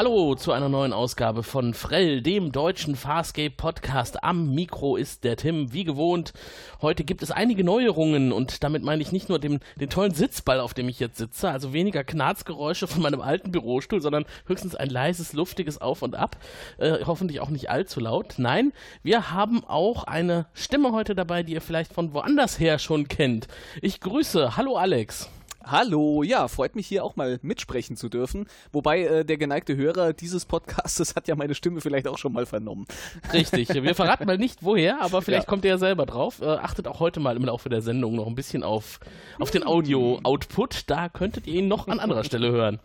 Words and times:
Hallo 0.00 0.34
zu 0.34 0.52
einer 0.52 0.70
neuen 0.70 0.94
Ausgabe 0.94 1.42
von 1.42 1.74
Frell, 1.74 2.22
dem 2.22 2.52
deutschen 2.52 2.96
Farscape 2.96 3.50
Podcast. 3.50 4.24
Am 4.24 4.54
Mikro 4.54 4.96
ist 4.96 5.24
der 5.24 5.36
Tim, 5.36 5.74
wie 5.74 5.84
gewohnt. 5.84 6.32
Heute 6.80 7.04
gibt 7.04 7.22
es 7.22 7.30
einige 7.30 7.64
Neuerungen 7.64 8.32
und 8.32 8.64
damit 8.64 8.82
meine 8.82 9.02
ich 9.02 9.12
nicht 9.12 9.28
nur 9.28 9.38
den, 9.38 9.60
den 9.78 9.90
tollen 9.90 10.14
Sitzball, 10.14 10.58
auf 10.58 10.72
dem 10.72 10.88
ich 10.88 11.00
jetzt 11.00 11.18
sitze, 11.18 11.50
also 11.50 11.74
weniger 11.74 12.02
Knarzgeräusche 12.02 12.86
von 12.86 13.02
meinem 13.02 13.20
alten 13.20 13.52
Bürostuhl, 13.52 14.00
sondern 14.00 14.24
höchstens 14.46 14.74
ein 14.74 14.88
leises, 14.88 15.34
luftiges 15.34 15.82
Auf 15.82 16.00
und 16.00 16.14
Ab. 16.14 16.38
Äh, 16.78 17.04
hoffentlich 17.04 17.40
auch 17.40 17.50
nicht 17.50 17.68
allzu 17.68 18.00
laut. 18.00 18.36
Nein, 18.38 18.72
wir 19.02 19.32
haben 19.32 19.64
auch 19.66 20.04
eine 20.04 20.46
Stimme 20.54 20.92
heute 20.92 21.14
dabei, 21.14 21.42
die 21.42 21.52
ihr 21.52 21.60
vielleicht 21.60 21.92
von 21.92 22.14
woanders 22.14 22.58
her 22.58 22.78
schon 22.78 23.08
kennt. 23.08 23.48
Ich 23.82 24.00
grüße. 24.00 24.56
Hallo 24.56 24.78
Alex. 24.78 25.28
Hallo, 25.62 26.22
ja, 26.22 26.48
freut 26.48 26.74
mich 26.74 26.86
hier 26.86 27.04
auch 27.04 27.16
mal 27.16 27.38
mitsprechen 27.42 27.96
zu 27.96 28.08
dürfen. 28.08 28.46
Wobei 28.72 29.02
äh, 29.02 29.24
der 29.24 29.36
geneigte 29.36 29.76
Hörer 29.76 30.14
dieses 30.14 30.46
Podcastes 30.46 31.14
hat 31.14 31.28
ja 31.28 31.36
meine 31.36 31.54
Stimme 31.54 31.80
vielleicht 31.82 32.08
auch 32.08 32.16
schon 32.16 32.32
mal 32.32 32.46
vernommen. 32.46 32.86
Richtig, 33.32 33.68
wir 33.68 33.94
verraten 33.94 34.24
mal 34.24 34.38
nicht 34.38 34.62
woher, 34.62 35.02
aber 35.02 35.20
vielleicht 35.22 35.44
ja. 35.44 35.48
kommt 35.48 35.64
ihr 35.64 35.72
ja 35.72 35.78
selber 35.78 36.06
drauf. 36.06 36.40
Äh, 36.40 36.46
achtet 36.46 36.88
auch 36.88 36.98
heute 37.00 37.20
mal 37.20 37.36
im 37.36 37.44
Laufe 37.44 37.68
der 37.68 37.82
Sendung 37.82 38.16
noch 38.16 38.26
ein 38.26 38.34
bisschen 38.34 38.62
auf, 38.62 39.00
auf 39.38 39.50
den 39.50 39.66
Audio-Output. 39.66 40.84
Da 40.88 41.08
könntet 41.10 41.46
ihr 41.46 41.56
ihn 41.56 41.68
noch 41.68 41.88
an 41.88 42.00
anderer 42.00 42.24
Stelle 42.24 42.50
hören. 42.50 42.80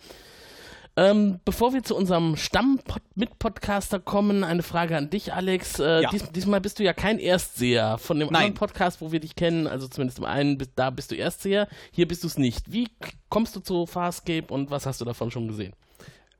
Ähm, 0.98 1.40
bevor 1.44 1.74
wir 1.74 1.84
zu 1.84 1.96
unserem 1.96 2.38
Stamm-Mitpodcaster 2.38 4.00
kommen, 4.00 4.46
eine 4.46 4.64
Frage 4.64 4.96
an 4.96 5.10
dich, 5.10 5.34
Alex. 5.34 5.80
Äh, 5.80 6.04
ja. 6.04 6.10
dies, 6.10 6.32
diesmal 6.32 6.62
bist 6.62 6.80
du 6.80 6.84
ja 6.84 6.94
kein 6.94 7.20
Erstseher. 7.20 7.98
Von 7.98 8.20
dem 8.20 8.28
Nein. 8.28 8.36
anderen 8.36 8.54
Podcast, 8.54 9.02
wo 9.02 9.12
wir 9.12 9.20
dich 9.20 9.36
kennen, 9.36 9.68
also 9.68 9.88
zumindest 9.90 10.20
im 10.20 10.26
einen, 10.26 10.58
da 10.76 10.90
bist 10.92 11.12
du 11.12 11.16
Erstseher. 11.16 11.68
Hier 11.92 12.08
bist 12.08 12.24
du 12.24 12.28
es 12.28 12.38
nicht. 12.38 12.72
Wie 12.72 12.88
kommst 13.30 13.56
du 13.56 13.60
zu 13.60 13.86
Farscape 13.86 14.54
und 14.54 14.72
was 14.72 14.86
hast 14.86 15.02
du 15.02 15.06
davon 15.06 15.32
schon 15.32 15.48
gesehen? 15.50 15.74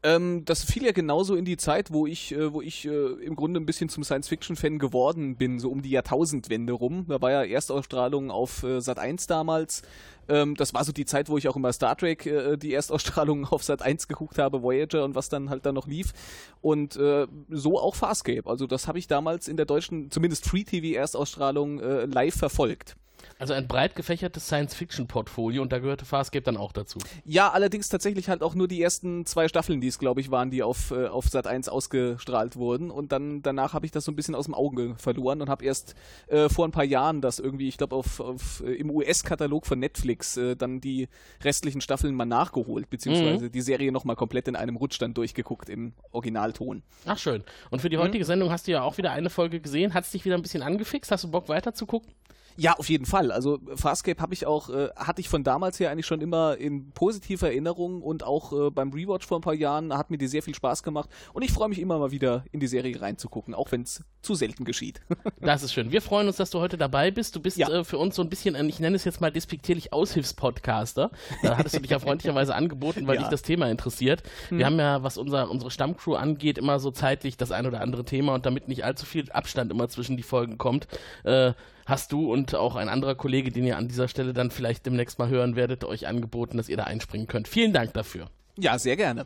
Ähm, 0.06 0.46
das 0.46 0.64
fiel 0.64 0.86
ja 0.86 0.92
genauso 0.92 1.34
in 1.34 1.46
die 1.46 1.58
Zeit, 1.58 1.92
wo 1.92 2.06
ich, 2.06 2.32
äh, 2.32 2.54
wo 2.54 2.62
ich 2.62 2.86
äh, 2.86 2.90
im 3.24 3.36
Grunde 3.36 3.60
ein 3.60 3.66
bisschen 3.66 3.90
zum 3.90 4.04
Science-Fiction-Fan 4.04 4.78
geworden 4.78 5.36
bin, 5.36 5.58
so 5.58 5.72
um 5.72 5.82
die 5.82 5.90
Jahrtausendwende 5.90 6.74
rum. 6.74 7.08
Da 7.10 7.20
war 7.24 7.32
ja 7.32 7.44
Erstausstrahlung 7.44 8.30
auf 8.30 8.62
äh, 8.62 8.82
Sat 8.82 9.00
1 9.00 9.26
damals. 9.26 9.82
Ähm, 10.30 10.54
das 10.54 10.76
war 10.76 10.84
so 10.84 10.92
die 10.92 11.06
Zeit, 11.06 11.28
wo 11.28 11.40
ich 11.40 11.48
auch 11.48 11.56
immer 11.56 11.74
Star 11.74 11.98
Trek 11.98 12.28
äh, 12.28 12.56
die 12.56 12.72
Erstausstrahlung 12.76 13.46
auf 13.50 13.64
Sat 13.64 13.82
1 13.82 14.08
geguckt 14.08 14.38
habe, 14.38 14.62
Voyager 14.62 15.04
und 15.04 15.16
was 15.16 15.30
dann 15.30 15.50
halt 15.50 15.66
da 15.66 15.72
noch 15.72 15.88
lief. 15.88 16.14
Und 16.62 16.98
äh, 16.98 17.26
so 17.50 17.80
auch 17.80 17.96
Farscape. 17.96 18.48
Also 18.48 18.68
das 18.68 18.88
habe 18.88 19.00
ich 19.00 19.08
damals 19.08 19.48
in 19.48 19.58
der 19.58 19.66
deutschen, 19.66 20.12
zumindest 20.12 20.46
Free-TV-Erstausstrahlung 20.46 21.80
äh, 21.80 22.06
live 22.06 22.36
verfolgt. 22.36 22.96
Also 23.40 23.54
ein 23.54 23.68
breit 23.68 23.96
gefächertes 23.96 24.48
Science-Fiction-Portfolio 24.48 25.62
und 25.62 25.72
da 25.72 25.80
gehörte 25.80 26.06
Farscape 26.06 26.44
dann 26.44 26.58
auch 26.58 26.72
dazu. 26.72 27.00
Ja, 27.26 27.52
allerdings 27.52 27.90
tatsächlich 27.90 28.30
halt 28.30 28.42
auch 28.42 28.56
nur 28.56 28.68
die 28.68 28.82
ersten 28.82 29.26
zwei 29.26 29.48
Staffeln, 29.48 29.82
die 29.82 29.88
es, 29.88 30.00
glaube 30.00 30.22
ich, 30.22 30.32
waren, 30.32 30.52
die 30.52 30.64
auf, 30.64 30.92
äh, 30.92 31.08
auf 31.08 31.28
Sat 31.28 31.48
1 31.48 31.70
ausgestrahlt 31.70 32.56
wurden. 32.56 32.92
Und 32.92 33.12
dann 33.12 33.42
danach 33.42 33.74
habe 33.74 33.86
ich 33.86 33.92
das 33.92 34.06
so 34.06 34.12
ein 34.12 34.16
bisschen 34.16 34.36
aus 34.36 34.46
dem 34.46 34.54
Auge 34.54 34.96
verloren 34.98 35.42
und 35.42 35.50
habe 35.50 35.66
erst 35.66 35.96
äh, 36.28 36.50
vor 36.50 36.66
ein 36.66 36.72
paar 36.72 36.84
Jahren 36.84 37.22
das 37.22 37.40
irgendwie, 37.40 37.68
ich 37.68 37.78
glaube, 37.78 37.96
auf, 37.96 38.20
auf, 38.20 38.64
äh, 38.66 38.74
im 38.74 38.90
US-Katalog 38.90 39.66
von 39.66 39.80
Netflix 39.80 40.38
äh, 40.38 40.56
dann 40.56 40.82
die 40.82 41.08
restlichen 41.44 41.82
Staffeln 41.82 42.16
mal 42.16 42.26
nachgeholt, 42.26 42.90
beziehungsweise 42.90 43.46
mhm. 43.46 43.52
die 43.52 43.62
Serie 43.62 43.92
nochmal 43.92 44.16
komplett 44.16 44.48
in 44.48 44.56
einem 44.56 44.76
Rutsch 44.76 45.02
dann 45.02 45.14
durchgeguckt 45.14 45.70
im 45.70 45.94
Originalton. 46.12 46.84
Ach 47.06 47.18
schön. 47.18 47.44
Und 47.70 47.82
für 47.82 47.90
die 47.90 47.98
heutige 47.98 48.24
mhm. 48.24 48.28
Sendung 48.28 48.52
hast 48.52 48.68
du 48.68 48.72
ja 48.72 48.84
auch 48.84 48.98
wieder 48.98 49.12
eine 49.12 49.30
Folge 49.30 49.60
gesehen. 49.60 49.94
Hat 49.94 50.06
es 50.06 50.12
dich 50.12 50.26
wieder 50.26 50.36
ein 50.36 50.42
bisschen 50.42 50.64
angefixt? 50.64 51.12
Hast 51.12 51.24
du 51.24 51.32
Bock 51.32 51.50
weiter 51.50 51.74
zu 51.74 51.86
gucken? 51.86 52.14
Ja, 52.58 52.74
auf 52.74 52.90
jeden 52.90 53.06
Fall. 53.06 53.32
Also 53.32 53.60
Farscape 53.76 54.22
habe 54.22 54.34
ich 54.34 54.46
auch, 54.46 54.70
äh, 54.70 54.90
hatte 54.96 55.20
ich 55.20 55.28
von 55.28 55.44
damals 55.44 55.80
her 55.80 55.92
eigentlich 55.92 56.06
schon 56.06 56.22
immer 56.22 56.58
in 56.58 56.92
positiver 56.92 57.48
Erinnerung 57.48 58.02
und 58.02 58.24
auch 58.24 58.54
äh, 58.54 58.72
beim 58.72 58.94
Rewatch 58.94 59.28
vor 59.28 59.40
ein 59.40 59.42
paar 59.42 59.54
Jahren 59.54 59.96
hat 59.96 60.10
mir 60.10 60.18
die 60.18 60.28
sehr 60.28 60.42
viel 60.42 60.56
Spaß 60.56 60.84
gemacht 60.84 61.10
und 61.34 61.44
ich 61.44 61.52
freue 61.52 61.68
mich 61.68 61.80
immer 61.80 62.00
mal 62.00 62.12
wieder 62.12 62.46
in 62.52 62.60
die 62.62 62.68
Serie 62.68 63.02
reinzugucken, 63.02 63.54
auch 63.54 63.72
wenn 63.72 63.82
es 63.82 64.04
zu 64.26 64.36
selten 64.36 64.66
geschieht. 64.66 65.02
das 65.42 65.64
ist 65.64 65.74
schön. 65.74 65.92
Wir 65.92 66.02
freuen 66.02 66.28
uns, 66.28 66.38
dass 66.38 66.50
du 66.50 66.60
heute 66.60 66.78
dabei 66.78 67.12
bist. 67.12 67.36
Du 67.36 67.40
bist 67.40 67.58
ja. 67.58 67.70
äh, 67.70 67.84
für 67.84 67.98
uns 67.98 68.16
so 68.16 68.22
ein 68.22 68.30
bisschen, 68.30 68.56
ich 68.68 68.80
nenne 68.80 68.96
es 68.96 69.06
jetzt 69.06 69.22
mal 69.22 69.32
despektierlich 69.32 69.94
Aushilfspodcaster. 69.94 71.12
Da 71.44 71.58
hattest 71.58 71.76
du 71.76 71.82
dich 71.82 71.92
ja 71.92 72.00
freundlicherweise 72.06 72.56
angeboten, 72.56 73.08
weil 73.08 73.16
ja. 73.16 73.22
dich 73.22 73.30
das 73.30 73.42
Thema 73.42 73.70
interessiert. 73.70 74.24
Hm. 74.50 74.58
Wir 74.58 74.66
haben 74.66 74.80
ja, 74.80 75.04
was 75.04 75.18
unser, 75.18 75.50
unsere 75.50 75.72
Stammcrew 75.72 76.16
angeht, 76.16 76.58
immer 76.58 76.80
so 76.80 76.92
zeitlich 76.92 77.38
das 77.38 77.52
ein 77.52 77.66
oder 77.66 77.82
andere 77.82 78.04
Thema 78.04 78.34
und 78.34 78.46
damit 78.46 78.68
nicht 78.68 78.84
allzu 78.84 79.06
viel 79.06 79.32
Abstand 79.32 79.72
immer 79.72 79.88
zwischen 79.88 80.18
die 80.18 80.24
Folgen 80.24 80.58
kommt, 80.58 80.88
äh, 81.24 81.54
hast 81.86 82.12
du 82.12 82.32
und 82.32 82.56
auch 82.56 82.76
ein 82.76 82.90
anderer 82.90 83.16
Kollege, 83.16 83.52
den 83.52 83.66
ihr 83.66 83.78
an 83.78 83.88
dieser 83.88 84.08
Stelle 84.08 84.34
dann 84.34 84.52
vielleicht 84.52 84.86
demnächst 84.86 85.20
mal 85.20 85.30
hören 85.30 85.56
werdet, 85.56 85.84
euch 85.84 86.08
angeboten, 86.08 86.58
dass 86.58 86.70
ihr 86.70 86.78
da 86.78 86.84
einspringen 86.86 87.28
könnt. 87.28 87.48
Vielen 87.48 87.74
Dank 87.74 87.94
dafür. 87.94 88.30
Ja, 88.58 88.80
sehr 88.80 88.96
gerne. 88.96 89.26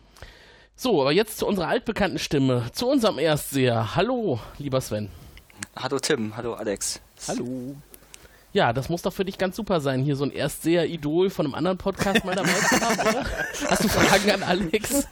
So, 0.81 1.01
aber 1.01 1.11
jetzt 1.11 1.39
zu 1.39 1.45
unserer 1.45 1.67
altbekannten 1.67 2.19
Stimme, 2.19 2.67
zu 2.71 2.87
unserem 2.87 3.19
Erstseher. 3.19 3.97
Hallo, 3.97 4.39
lieber 4.59 4.79
Sven. 4.79 5.09
Hallo 5.75 5.99
Tim, 5.99 6.37
hallo 6.37 6.53
Alex. 6.53 7.01
Hallo. 7.27 7.75
Ja, 8.53 8.71
das 8.71 8.87
muss 8.87 9.01
doch 9.01 9.11
für 9.11 9.25
dich 9.25 9.37
ganz 9.37 9.57
super 9.57 9.81
sein, 9.81 10.01
hier 10.01 10.15
so 10.15 10.23
ein 10.23 10.31
Erstseher-Idol 10.31 11.31
von 11.31 11.47
einem 11.47 11.55
anderen 11.55 11.77
Podcast 11.77 12.23
mal 12.23 12.33
dabei 12.33 12.53
zu 12.53 12.79
haben, 12.79 13.01
oder? 13.01 13.25
Hast 13.69 13.83
du 13.83 13.89
Fragen 13.89 14.31
an 14.31 14.41
Alex? 14.41 15.05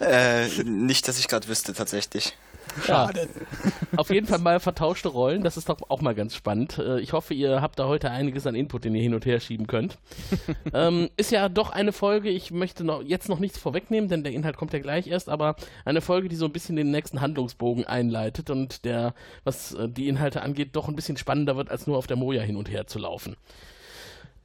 äh, 0.00 0.46
nicht, 0.64 1.08
dass 1.08 1.18
ich 1.18 1.28
gerade 1.28 1.48
wüsste, 1.48 1.72
tatsächlich. 1.72 2.36
Schade. 2.84 3.28
Ja. 3.28 3.98
Auf 3.98 4.10
jeden 4.10 4.26
Fall 4.26 4.38
mal 4.38 4.60
vertauschte 4.60 5.08
Rollen, 5.08 5.42
das 5.42 5.56
ist 5.56 5.68
doch 5.68 5.78
auch 5.88 6.00
mal 6.00 6.14
ganz 6.14 6.34
spannend. 6.34 6.78
Äh, 6.78 7.00
ich 7.00 7.12
hoffe, 7.12 7.34
ihr 7.34 7.60
habt 7.60 7.78
da 7.78 7.86
heute 7.86 8.10
einiges 8.10 8.46
an 8.46 8.54
Input, 8.54 8.84
den 8.84 8.94
ihr 8.94 9.02
hin 9.02 9.14
und 9.14 9.26
her 9.26 9.40
schieben 9.40 9.66
könnt. 9.66 9.98
ähm, 10.74 11.10
ist 11.16 11.30
ja 11.30 11.48
doch 11.48 11.70
eine 11.70 11.92
Folge, 11.92 12.30
ich 12.30 12.50
möchte 12.50 12.84
noch, 12.84 13.02
jetzt 13.02 13.28
noch 13.28 13.38
nichts 13.38 13.58
vorwegnehmen, 13.58 14.08
denn 14.08 14.24
der 14.24 14.32
Inhalt 14.32 14.56
kommt 14.56 14.72
ja 14.72 14.78
gleich 14.78 15.06
erst, 15.06 15.28
aber 15.28 15.56
eine 15.84 16.00
Folge, 16.00 16.28
die 16.28 16.36
so 16.36 16.46
ein 16.46 16.52
bisschen 16.52 16.76
den 16.76 16.90
nächsten 16.90 17.20
Handlungsbogen 17.20 17.84
einleitet 17.84 18.50
und 18.50 18.84
der, 18.84 19.14
was 19.44 19.74
äh, 19.74 19.88
die 19.88 20.08
Inhalte 20.08 20.42
angeht, 20.42 20.70
doch 20.76 20.88
ein 20.88 20.96
bisschen 20.96 21.16
spannender 21.16 21.56
wird, 21.56 21.70
als 21.70 21.86
nur 21.86 21.98
auf 21.98 22.06
der 22.06 22.16
Moja 22.16 22.42
hin 22.42 22.56
und 22.56 22.70
her 22.70 22.86
zu 22.86 22.98
laufen. 22.98 23.36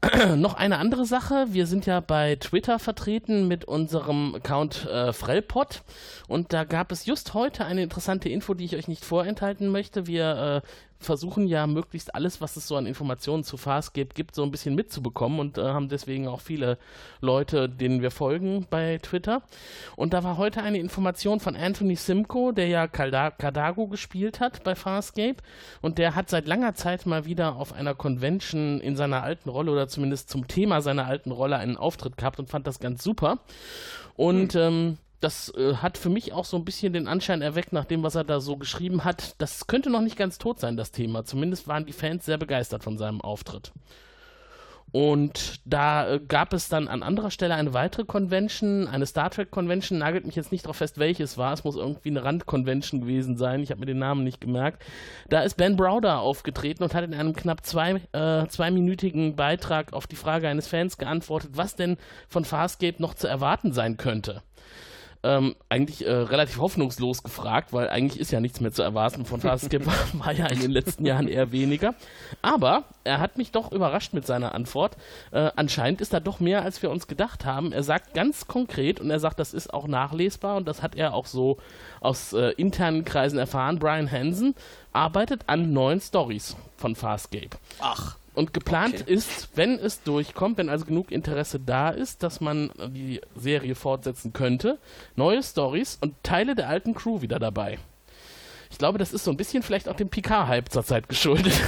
noch 0.35 0.53
eine 0.53 0.77
andere 0.77 1.05
Sache. 1.05 1.47
Wir 1.49 1.65
sind 1.65 1.85
ja 1.85 1.99
bei 1.99 2.35
Twitter 2.35 2.77
vertreten 2.77 3.47
mit 3.47 3.65
unserem 3.65 4.35
Account 4.35 4.85
äh, 4.85 5.11
Frellpot 5.11 5.81
und 6.27 6.53
da 6.53 6.65
gab 6.65 6.91
es 6.91 7.05
just 7.05 7.33
heute 7.33 7.65
eine 7.65 7.81
interessante 7.81 8.29
Info, 8.29 8.53
die 8.53 8.65
ich 8.65 8.75
euch 8.75 8.87
nicht 8.87 9.03
vorenthalten 9.03 9.69
möchte. 9.69 10.05
Wir 10.05 10.63
äh, 10.63 10.67
versuchen 10.99 11.47
ja 11.47 11.67
möglichst 11.67 12.15
alles, 12.15 12.41
was 12.41 12.57
es 12.57 12.67
so 12.67 12.75
an 12.75 12.85
Informationen 12.85 13.43
zu 13.43 13.57
gibt, 13.93 14.15
gibt, 14.15 14.35
so 14.35 14.43
ein 14.43 14.51
bisschen 14.51 14.75
mitzubekommen 14.75 15.39
und 15.39 15.57
äh, 15.57 15.61
haben 15.61 15.89
deswegen 15.89 16.27
auch 16.27 16.41
viele 16.41 16.77
Leute, 17.21 17.69
denen 17.69 18.01
wir 18.01 18.11
folgen 18.11 18.65
bei 18.69 18.97
Twitter. 19.01 19.43
Und 19.95 20.13
da 20.13 20.23
war 20.23 20.37
heute 20.37 20.63
eine 20.63 20.79
Information 20.79 21.39
von 21.39 21.55
Anthony 21.55 21.95
Simcoe, 21.95 22.51
der 22.51 22.67
ja 22.67 22.87
Cardago 22.87 23.87
gespielt 23.87 24.39
hat 24.39 24.63
bei 24.63 24.75
Farscape 24.75 25.37
und 25.81 25.97
der 25.97 26.15
hat 26.15 26.29
seit 26.29 26.47
langer 26.47 26.73
Zeit 26.75 27.05
mal 27.05 27.25
wieder 27.25 27.55
auf 27.55 27.73
einer 27.73 27.95
Convention 27.95 28.79
in 28.79 28.95
seiner 28.95 29.23
alten 29.23 29.49
Rolle 29.49 29.71
oder 29.71 29.87
zumindest 29.87 30.29
zum 30.29 30.47
Thema 30.47 30.81
seiner 30.81 31.05
alten 31.05 31.31
Rolle 31.31 31.57
einen 31.57 31.77
Auftritt 31.77 32.17
gehabt 32.17 32.39
und 32.39 32.49
fand 32.49 32.67
das 32.67 32.79
ganz 32.79 33.03
super. 33.03 33.39
Und 34.15 34.55
mhm. 34.55 34.61
ähm, 34.61 34.97
das 35.19 35.53
äh, 35.55 35.75
hat 35.75 35.97
für 35.97 36.09
mich 36.09 36.33
auch 36.33 36.45
so 36.45 36.57
ein 36.57 36.65
bisschen 36.65 36.93
den 36.93 37.07
Anschein 37.07 37.41
erweckt, 37.41 37.73
nach 37.73 37.85
dem, 37.85 38.03
was 38.03 38.15
er 38.15 38.23
da 38.23 38.39
so 38.39 38.57
geschrieben 38.57 39.03
hat. 39.03 39.35
Das 39.39 39.67
könnte 39.67 39.89
noch 39.89 40.01
nicht 40.01 40.17
ganz 40.17 40.37
tot 40.37 40.59
sein, 40.59 40.77
das 40.77 40.91
Thema. 40.91 41.25
Zumindest 41.25 41.67
waren 41.67 41.85
die 41.85 41.93
Fans 41.93 42.25
sehr 42.25 42.37
begeistert 42.37 42.83
von 42.83 42.97
seinem 42.97 43.21
Auftritt. 43.21 43.71
Und 44.93 45.59
da 45.65 46.13
äh, 46.13 46.19
gab 46.19 46.53
es 46.53 46.69
dann 46.69 46.87
an 46.87 47.03
anderer 47.03 47.29
Stelle 47.29 47.55
eine 47.55 47.73
weitere 47.73 48.05
Convention, 48.05 48.87
eine 48.87 49.05
Star 49.05 49.29
Trek 49.29 49.51
Convention, 49.51 49.97
nagelt 49.97 50.25
mich 50.25 50.35
jetzt 50.35 50.51
nicht 50.51 50.63
darauf 50.63 50.77
fest, 50.77 50.97
welches 50.97 51.37
war. 51.37 51.53
Es 51.53 51.65
muss 51.65 51.75
irgendwie 51.75 52.09
eine 52.09 52.23
Rand-Convention 52.23 53.01
gewesen 53.01 53.35
sein. 53.35 53.61
Ich 53.61 53.71
habe 53.71 53.81
mir 53.81 53.85
den 53.85 53.99
Namen 53.99 54.23
nicht 54.23 54.39
gemerkt. 54.39 54.81
Da 55.29 55.41
ist 55.41 55.55
Ben 55.55 55.75
Browder 55.75 56.19
aufgetreten 56.19 56.83
und 56.83 56.93
hat 56.93 57.03
in 57.03 57.13
einem 57.13 57.33
knapp 57.33 57.65
zwei, 57.65 58.01
äh, 58.13 58.47
zweiminütigen 58.47 59.35
Beitrag 59.35 59.91
auf 59.91 60.07
die 60.07 60.15
Frage 60.15 60.47
eines 60.47 60.67
Fans 60.67 60.97
geantwortet, 60.97 61.51
was 61.53 61.75
denn 61.75 61.97
von 62.29 62.45
Farscape 62.45 63.01
noch 63.01 63.13
zu 63.13 63.27
erwarten 63.27 63.73
sein 63.73 63.97
könnte 63.97 64.41
ähm, 65.27 65.55
eigentlich 65.67 66.05
äh, 66.05 66.11
relativ 66.11 66.59
hoffnungslos 66.59 67.21
gefragt, 67.21 67.73
weil 67.73 67.89
eigentlich 67.89 68.19
ist 68.19 68.31
ja 68.31 68.39
nichts 68.39 68.61
mehr 68.61 68.71
zu 68.71 68.81
erwarten 68.81 69.25
von 69.25 69.41
Fastskip, 69.41 69.85
war 70.13 70.31
ja 70.31 70.47
in 70.47 70.61
den 70.61 70.71
letzten 70.71 71.05
Jahren 71.05 71.27
eher 71.27 71.51
weniger. 71.51 71.95
Aber 72.41 72.85
er 73.03 73.19
hat 73.19 73.37
mich 73.37 73.51
doch 73.51 73.73
überrascht 73.73 74.13
mit 74.13 74.25
seiner 74.25 74.55
Antwort. 74.55 74.95
Äh, 75.31 75.51
anscheinend 75.55 75.99
ist 75.99 76.13
da 76.13 76.21
doch 76.21 76.39
mehr, 76.39 76.61
als 76.63 76.81
wir 76.81 76.91
uns 76.91 77.07
gedacht 77.07 77.43
haben. 77.43 77.73
Er 77.73 77.83
sagt 77.83 78.13
ganz 78.13 78.47
konkret 78.47 79.01
und 79.01 79.09
er 79.09 79.19
sagt, 79.19 79.39
das 79.39 79.53
ist 79.53 79.73
auch 79.73 79.87
nachlesbar 79.87 80.55
und 80.55 80.67
das 80.67 80.81
hat 80.81 80.95
er 80.95 81.13
auch 81.13 81.25
so 81.25 81.57
aus 81.99 82.31
äh, 82.31 82.51
internen 82.51 83.03
Kreisen 83.03 83.37
erfahren. 83.37 83.79
Brian 83.79 84.09
Hansen 84.09 84.55
arbeitet 84.93 85.41
an 85.47 85.73
neuen 85.73 85.99
Stories 85.99 86.55
von 86.77 86.95
Farscape. 86.95 87.49
Ach. 87.79 88.15
Und 88.37 88.53
geplant 88.53 89.01
okay. 89.01 89.13
ist, 89.15 89.49
wenn 89.55 89.79
es 89.79 90.03
durchkommt, 90.03 90.59
wenn 90.59 90.69
also 90.69 90.85
genug 90.85 91.11
Interesse 91.11 91.59
da 91.59 91.89
ist, 91.89 92.21
dass 92.21 92.39
man 92.39 92.69
die 92.89 93.19
Serie 93.35 93.73
fortsetzen 93.73 94.31
könnte, 94.31 94.77
neue 95.15 95.41
Stories 95.41 95.97
und 96.01 96.13
Teile 96.21 96.53
der 96.53 96.69
alten 96.69 96.93
Crew 96.93 97.21
wieder 97.21 97.39
dabei. 97.39 97.79
Ich 98.69 98.77
glaube, 98.77 98.99
das 98.99 99.11
ist 99.11 99.23
so 99.23 99.31
ein 99.31 99.37
bisschen 99.37 99.63
vielleicht 99.63 99.89
auch 99.89 99.95
dem 99.95 100.09
Picard-Hype 100.09 100.69
zurzeit 100.71 101.09
geschuldet. 101.09 101.59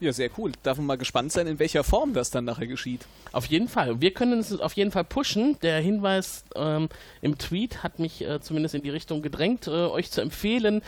Ja, 0.00 0.12
sehr 0.12 0.30
cool. 0.36 0.50
Darf 0.64 0.78
man 0.78 0.86
mal 0.86 0.98
gespannt 0.98 1.30
sein, 1.30 1.46
in 1.46 1.60
welcher 1.60 1.84
Form 1.84 2.12
das 2.12 2.32
dann 2.32 2.44
nachher 2.44 2.66
geschieht. 2.66 3.06
Auf 3.30 3.46
jeden 3.46 3.68
Fall. 3.68 4.00
Wir 4.00 4.12
können 4.12 4.40
es 4.40 4.58
auf 4.58 4.72
jeden 4.72 4.90
Fall 4.90 5.04
pushen. 5.04 5.58
Der 5.62 5.78
Hinweis 5.78 6.44
ähm, 6.56 6.88
im 7.20 7.38
Tweet 7.38 7.84
hat 7.84 8.00
mich 8.00 8.20
äh, 8.22 8.40
zumindest 8.40 8.74
in 8.74 8.82
die 8.82 8.90
Richtung 8.90 9.22
gedrängt, 9.22 9.68
äh, 9.68 9.70
euch 9.70 10.10
zu 10.10 10.20
empfehlen, 10.20 10.82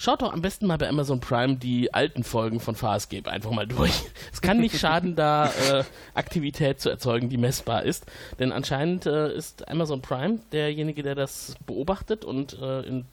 Schaut 0.00 0.22
doch 0.22 0.32
am 0.32 0.42
besten 0.42 0.68
mal 0.68 0.78
bei 0.78 0.88
Amazon 0.88 1.18
Prime 1.18 1.56
die 1.56 1.92
alten 1.92 2.22
Folgen 2.22 2.60
von 2.60 2.76
Farscape 2.76 3.28
einfach 3.28 3.50
mal 3.50 3.66
durch. 3.66 3.92
Es 4.32 4.40
kann 4.40 4.60
nicht 4.60 4.78
schaden, 4.78 5.16
da 5.16 5.50
äh, 5.50 5.84
Aktivität 6.14 6.80
zu 6.80 6.88
erzeugen, 6.88 7.28
die 7.28 7.36
messbar 7.36 7.82
ist. 7.82 8.06
Denn 8.38 8.52
anscheinend 8.52 9.06
äh, 9.06 9.34
ist 9.34 9.66
Amazon 9.68 10.00
Prime 10.00 10.38
derjenige, 10.52 11.02
der 11.02 11.16
das 11.16 11.56
beobachtet 11.66 12.24
und 12.24 12.56
äh, 12.60 12.82
in 12.82 13.06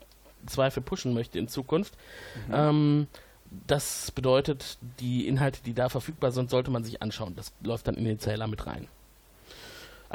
Zweifel 0.45 0.83
pushen 0.83 1.15
möchte 1.15 1.39
in 1.39 1.47
Zukunft. 1.47 1.95
Mhm. 2.47 2.53
Ähm, 2.53 3.07
das 3.65 4.11
bedeutet, 4.11 4.77
die 4.99 5.27
Inhalte, 5.27 5.63
die 5.63 5.73
da 5.73 5.89
verfügbar 5.89 6.31
sind, 6.31 6.51
sollte 6.51 6.69
man 6.69 6.83
sich 6.83 7.01
anschauen. 7.01 7.35
Das 7.35 7.51
läuft 7.63 7.87
dann 7.87 7.95
in 7.95 8.05
den 8.05 8.19
Zähler 8.19 8.45
mit 8.45 8.67
rein. 8.67 8.87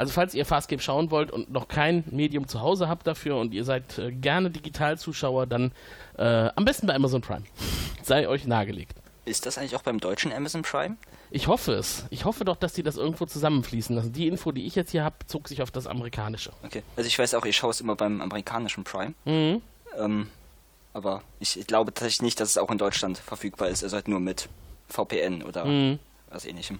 Also 0.01 0.13
falls 0.13 0.33
ihr 0.33 0.47
Farscape 0.47 0.81
schauen 0.81 1.11
wollt 1.11 1.29
und 1.29 1.51
noch 1.51 1.67
kein 1.67 2.03
Medium 2.09 2.47
zu 2.47 2.59
Hause 2.59 2.89
habt 2.89 3.05
dafür 3.05 3.37
und 3.37 3.53
ihr 3.53 3.63
seid 3.63 3.99
äh, 3.99 4.11
gerne 4.11 4.49
Digitalzuschauer, 4.49 5.45
dann 5.45 5.73
äh, 6.17 6.49
am 6.55 6.65
besten 6.65 6.87
bei 6.87 6.95
Amazon 6.95 7.21
Prime. 7.21 7.43
Sei 8.01 8.27
euch 8.27 8.47
nahegelegt. 8.47 8.95
Ist 9.25 9.45
das 9.45 9.59
eigentlich 9.59 9.75
auch 9.75 9.83
beim 9.83 9.99
deutschen 9.99 10.33
Amazon 10.33 10.63
Prime? 10.63 10.97
Ich 11.29 11.45
hoffe 11.45 11.73
es. 11.73 12.05
Ich 12.09 12.25
hoffe 12.25 12.45
doch, 12.45 12.55
dass 12.55 12.73
die 12.73 12.81
das 12.81 12.97
irgendwo 12.97 13.27
zusammenfließen 13.27 13.95
lassen. 13.95 14.11
Die 14.11 14.27
Info, 14.27 14.51
die 14.51 14.65
ich 14.65 14.73
jetzt 14.73 14.89
hier 14.89 15.03
habe, 15.03 15.17
zog 15.27 15.47
sich 15.47 15.61
auf 15.61 15.69
das 15.69 15.85
amerikanische. 15.85 16.51
Okay. 16.63 16.81
Also 16.95 17.07
ich 17.07 17.19
weiß 17.19 17.35
auch, 17.35 17.45
ich 17.45 17.55
schaue 17.55 17.69
es 17.69 17.79
immer 17.79 17.95
beim 17.95 18.21
amerikanischen 18.21 18.83
Prime. 18.83 19.13
Mhm. 19.25 19.61
Ähm, 19.99 20.29
aber 20.93 21.21
ich, 21.39 21.59
ich, 21.59 21.67
glaube 21.67 21.93
tatsächlich 21.93 22.23
nicht, 22.23 22.39
dass 22.39 22.49
es 22.49 22.57
auch 22.57 22.71
in 22.71 22.79
Deutschland 22.79 23.19
verfügbar 23.19 23.67
ist. 23.67 23.83
Also 23.83 23.97
halt 23.97 24.07
nur 24.07 24.19
mit 24.19 24.49
VPN 24.87 25.43
oder 25.43 25.65
mhm. 25.65 25.99
was 26.31 26.45
ähnlichem. 26.45 26.79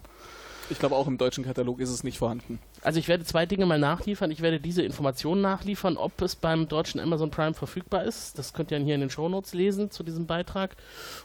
Ich 0.71 0.79
glaube, 0.79 0.95
auch 0.95 1.05
im 1.05 1.19
deutschen 1.19 1.43
Katalog 1.43 1.79
ist 1.79 1.89
es 1.89 2.03
nicht 2.03 2.17
vorhanden. 2.17 2.57
Also 2.83 2.99
ich 2.99 3.07
werde 3.07 3.23
zwei 3.23 3.45
Dinge 3.45 3.65
mal 3.65 3.79
nachliefern. 3.79 4.31
Ich 4.31 4.41
werde 4.41 4.59
diese 4.59 4.81
Informationen 4.81 5.41
nachliefern, 5.41 5.97
ob 5.97 6.21
es 6.21 6.35
beim 6.35 6.67
deutschen 6.67 6.99
Amazon 6.99 7.29
Prime 7.29 7.53
verfügbar 7.53 8.03
ist. 8.03 8.37
Das 8.39 8.53
könnt 8.53 8.71
ihr 8.71 8.79
hier 8.79 8.95
in 8.95 9.01
den 9.01 9.09
Shownotes 9.09 9.53
lesen 9.53 9.91
zu 9.91 10.03
diesem 10.03 10.25
Beitrag. 10.25 10.75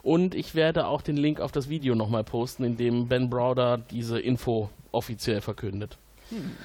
Und 0.02 0.34
ich 0.34 0.54
werde 0.54 0.86
auch 0.86 1.02
den 1.02 1.16
Link 1.16 1.40
auf 1.40 1.52
das 1.52 1.68
Video 1.68 1.94
nochmal 1.94 2.24
posten, 2.24 2.64
in 2.64 2.76
dem 2.76 3.08
Ben 3.08 3.30
Browder 3.30 3.78
diese 3.78 4.18
Info 4.20 4.70
offiziell 4.92 5.40
verkündet. 5.40 5.98
Hm. 6.30 6.56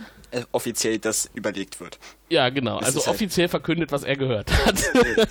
Offiziell 0.53 0.97
das 0.97 1.29
überlegt 1.33 1.81
wird. 1.81 1.99
Ja, 2.29 2.49
genau. 2.49 2.79
Das 2.79 2.95
also 2.95 3.05
halt 3.05 3.15
offiziell 3.15 3.45
halt 3.45 3.51
verkündet, 3.51 3.91
was 3.91 4.03
er 4.03 4.15
gehört 4.15 4.49
hat. 4.65 4.81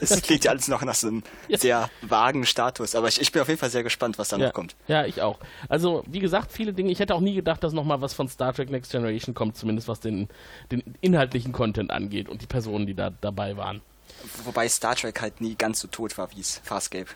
Es 0.01 0.21
klingt 0.21 0.45
ja 0.45 0.51
alles 0.51 0.69
noch 0.69 0.83
nach 0.83 0.95
so 0.95 1.09
einem 1.09 1.23
ja. 1.49 1.57
sehr 1.57 1.91
vagen 2.03 2.45
Status, 2.45 2.95
aber 2.95 3.09
ich, 3.09 3.21
ich, 3.21 3.33
bin 3.33 3.41
auf 3.41 3.49
jeden 3.49 3.59
Fall 3.59 3.71
sehr 3.71 3.83
gespannt, 3.83 4.19
was 4.19 4.29
da 4.29 4.37
ja. 4.37 4.47
noch 4.47 4.53
kommt. 4.53 4.77
Ja, 4.89 5.07
ich 5.07 5.23
auch. 5.23 5.39
Also, 5.69 6.05
wie 6.07 6.19
gesagt, 6.19 6.53
viele 6.53 6.75
Dinge. 6.75 6.93
Ich 6.93 7.01
hätte 7.01 7.15
auch 7.15 7.21
nie 7.21 7.35
gedacht, 7.35 7.65
dass 7.65 7.73
nochmal 7.73 8.03
was 8.03 8.13
von 8.13 8.29
Star 8.29 8.53
Trek 8.53 8.71
Next 8.71 8.93
Generation 8.93 9.35
kommt, 9.35 9.57
zumindest 9.57 9.89
was 9.89 10.01
den, 10.01 10.29
den 10.71 10.83
inhaltlichen 11.01 11.53
Content 11.53 11.91
angeht 11.91 12.29
und 12.29 12.43
die 12.43 12.47
Personen, 12.47 12.87
die 12.87 12.95
da 12.95 13.11
dabei 13.11 13.57
waren. 13.57 13.81
Wobei 14.45 14.69
Star 14.69 14.97
Trek 14.97 15.21
halt 15.23 15.41
nie 15.41 15.55
ganz 15.55 15.81
so 15.81 15.89
tot 15.89 16.19
war 16.19 16.31
wie 16.33 16.41
es 16.41 16.61
Farscape. 16.63 17.09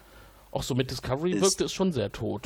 Auch 0.55 0.62
so 0.62 0.77
mit 0.77 0.89
Discovery 0.89 1.33
ist 1.33 1.43
wirkte 1.43 1.65
es 1.65 1.73
schon 1.73 1.93
sehr 1.93 2.12
tot. 2.12 2.43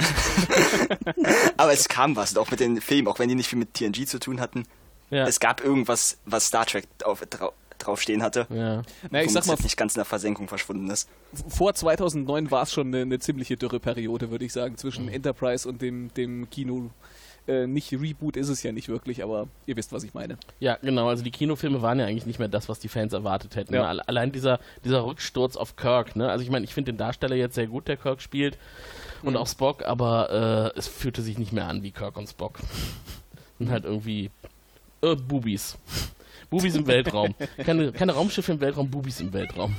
Aber 1.58 1.74
es 1.74 1.88
kam 1.88 2.16
was, 2.16 2.34
auch 2.38 2.50
mit 2.50 2.58
den 2.58 2.80
Filmen, 2.80 3.06
auch 3.06 3.18
wenn 3.18 3.28
die 3.28 3.34
nicht 3.34 3.48
viel 3.48 3.58
mit 3.58 3.74
TNG 3.74 4.06
zu 4.06 4.18
tun 4.18 4.40
hatten. 4.40 4.64
Ja. 5.10 5.26
Es 5.26 5.40
gab 5.40 5.62
irgendwas, 5.62 6.16
was 6.24 6.46
Star 6.46 6.64
Trek 6.64 6.86
auf, 7.04 7.20
drau 7.28 7.52
draufstehen 7.78 8.22
hatte. 8.22 8.46
Ja. 8.48 8.82
Na, 9.10 9.22
ich 9.22 9.30
sag 9.30 9.46
mal, 9.46 9.56
nicht 9.62 9.76
ganz 9.76 9.94
in 9.94 9.98
der 9.98 10.06
Versenkung 10.06 10.48
verschwunden 10.48 10.90
ist. 10.90 11.08
Vor 11.48 11.74
2009 11.74 12.50
war 12.50 12.62
es 12.62 12.72
schon 12.72 12.88
eine, 12.88 13.02
eine, 13.02 13.18
ziemliche 13.18 13.56
Dürreperiode, 13.56 14.30
würde 14.30 14.46
ich 14.46 14.52
sagen, 14.52 14.76
zwischen 14.78 15.04
mhm. 15.04 15.12
Enterprise 15.12 15.68
und 15.68 15.82
dem, 15.82 16.12
dem 16.14 16.48
Kino. 16.50 16.90
Äh, 17.48 17.66
nicht 17.66 17.92
Reboot 17.92 18.36
ist 18.36 18.50
es 18.50 18.62
ja 18.62 18.72
nicht 18.72 18.88
wirklich, 18.88 19.22
aber 19.22 19.48
ihr 19.64 19.76
wisst, 19.76 19.92
was 19.92 20.04
ich 20.04 20.12
meine. 20.12 20.36
Ja, 20.60 20.76
genau. 20.82 21.08
Also 21.08 21.24
die 21.24 21.30
Kinofilme 21.30 21.80
waren 21.80 21.98
ja 21.98 22.04
eigentlich 22.04 22.26
nicht 22.26 22.38
mehr 22.38 22.48
das, 22.48 22.68
was 22.68 22.78
die 22.78 22.88
Fans 22.88 23.14
erwartet 23.14 23.56
hätten. 23.56 23.74
Ja. 23.74 23.84
Allein 23.88 24.32
dieser, 24.32 24.60
dieser 24.84 25.04
Rücksturz 25.06 25.56
auf 25.56 25.74
Kirk. 25.74 26.14
Ne? 26.14 26.28
Also 26.30 26.44
ich 26.44 26.50
meine, 26.50 26.66
ich 26.66 26.74
finde 26.74 26.92
den 26.92 26.98
Darsteller 26.98 27.36
jetzt 27.36 27.54
sehr 27.54 27.66
gut, 27.66 27.88
der 27.88 27.96
Kirk 27.96 28.20
spielt. 28.20 28.58
Und 29.22 29.32
mhm. 29.32 29.38
auch 29.38 29.46
Spock, 29.48 29.84
aber 29.84 30.72
äh, 30.74 30.78
es 30.78 30.86
fühlte 30.86 31.22
sich 31.22 31.38
nicht 31.38 31.52
mehr 31.52 31.66
an 31.66 31.82
wie 31.82 31.90
Kirk 31.90 32.18
und 32.18 32.28
Spock. 32.28 32.60
und 33.58 33.70
halt 33.70 33.84
irgendwie 33.84 34.30
äh, 35.00 35.16
Bubis. 35.16 35.78
Bubis 36.50 36.74
im 36.74 36.86
Weltraum. 36.86 37.34
Keine, 37.64 37.92
keine 37.92 38.12
Raumschiffe 38.12 38.52
im 38.52 38.60
Weltraum, 38.60 38.90
Bubis 38.90 39.20
im 39.20 39.32
Weltraum. 39.32 39.76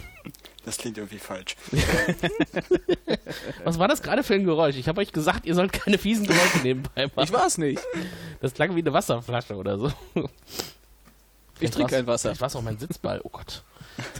Das 0.65 0.77
klingt 0.77 0.97
irgendwie 0.97 1.17
falsch. 1.17 1.55
Was 3.63 3.79
war 3.79 3.87
das 3.87 4.03
gerade 4.03 4.23
für 4.23 4.35
ein 4.35 4.43
Geräusch? 4.43 4.75
Ich 4.75 4.87
habe 4.87 5.01
euch 5.01 5.11
gesagt, 5.11 5.45
ihr 5.45 5.55
sollt 5.55 5.73
keine 5.73 5.97
fiesen 5.97 6.27
Geräusche 6.27 6.59
nebenbei 6.59 7.07
machen. 7.07 7.23
Ich 7.23 7.31
war 7.31 7.47
es 7.47 7.57
nicht. 7.57 7.81
Das 8.41 8.53
klang 8.53 8.75
wie 8.75 8.81
eine 8.81 8.93
Wasserflasche 8.93 9.55
oder 9.55 9.79
so. 9.79 9.91
Ich 11.59 11.71
trinke 11.71 11.95
kein 11.95 12.07
Wasser. 12.07 12.31
Ich 12.31 12.41
war 12.41 12.53
auch 12.55 12.61
mein 12.61 12.77
Sitzball. 12.77 13.19
Oh 13.23 13.29
Gott. 13.29 13.63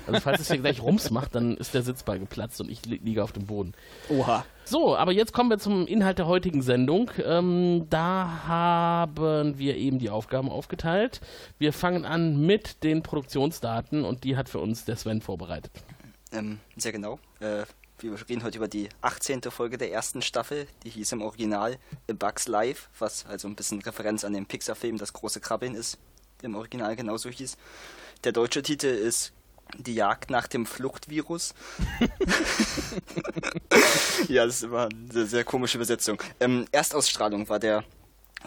Also 0.07 0.19
falls 0.21 0.41
es 0.41 0.47
hier 0.47 0.57
gleich 0.57 0.81
Rums 0.81 1.11
macht, 1.11 1.35
dann 1.35 1.55
ist 1.57 1.73
der 1.73 1.83
Sitzball 1.83 2.19
geplatzt 2.19 2.59
und 2.61 2.69
ich 2.69 2.85
li 2.85 2.99
liege 3.03 3.23
auf 3.23 3.31
dem 3.31 3.45
Boden. 3.45 3.73
Oha. 4.09 4.45
So, 4.65 4.95
aber 4.95 5.11
jetzt 5.11 5.33
kommen 5.33 5.49
wir 5.49 5.57
zum 5.57 5.87
Inhalt 5.87 6.19
der 6.19 6.27
heutigen 6.27 6.61
Sendung. 6.61 7.11
Ähm, 7.23 7.87
da 7.89 8.43
haben 8.47 9.57
wir 9.57 9.75
eben 9.77 9.99
die 9.99 10.09
Aufgaben 10.09 10.49
aufgeteilt. 10.49 11.21
Wir 11.57 11.73
fangen 11.73 12.05
an 12.05 12.45
mit 12.45 12.83
den 12.83 13.01
Produktionsdaten 13.01 14.03
und 14.03 14.23
die 14.23 14.37
hat 14.37 14.49
für 14.49 14.59
uns 14.59 14.85
der 14.85 14.95
Sven 14.95 15.21
vorbereitet. 15.21 15.71
Ähm, 16.31 16.59
sehr 16.77 16.91
genau. 16.91 17.19
Äh, 17.39 17.63
wir 18.01 18.29
reden 18.29 18.43
heute 18.43 18.57
über 18.57 18.67
die 18.67 18.89
18. 19.01 19.41
Folge 19.43 19.77
der 19.77 19.91
ersten 19.91 20.21
Staffel. 20.21 20.67
Die 20.83 20.89
hieß 20.89 21.11
im 21.11 21.21
Original 21.21 21.77
A 22.09 22.13
Bugs 22.13 22.47
Live, 22.47 22.89
was 22.97 23.25
also 23.25 23.47
ein 23.47 23.55
bisschen 23.55 23.81
Referenz 23.81 24.23
an 24.23 24.33
den 24.33 24.45
Pixar-Film 24.45 24.97
Das 24.97 25.13
große 25.13 25.41
Krabbeln 25.41 25.75
ist. 25.75 25.97
Im 26.41 26.55
Original 26.55 26.95
genauso 26.95 27.29
hieß. 27.29 27.57
Der 28.23 28.31
deutsche 28.31 28.61
Titel 28.61 28.87
ist 28.87 29.33
die 29.77 29.95
Jagd 29.95 30.29
nach 30.29 30.47
dem 30.47 30.65
Fluchtvirus. 30.65 31.53
ja, 34.27 34.45
das 34.45 34.55
ist 34.55 34.63
immer 34.63 34.89
eine 34.89 35.25
sehr, 35.25 35.43
komische 35.43 35.77
Übersetzung. 35.77 36.21
Ähm, 36.39 36.65
Erstausstrahlung 36.71 37.49
war 37.49 37.59
der 37.59 37.83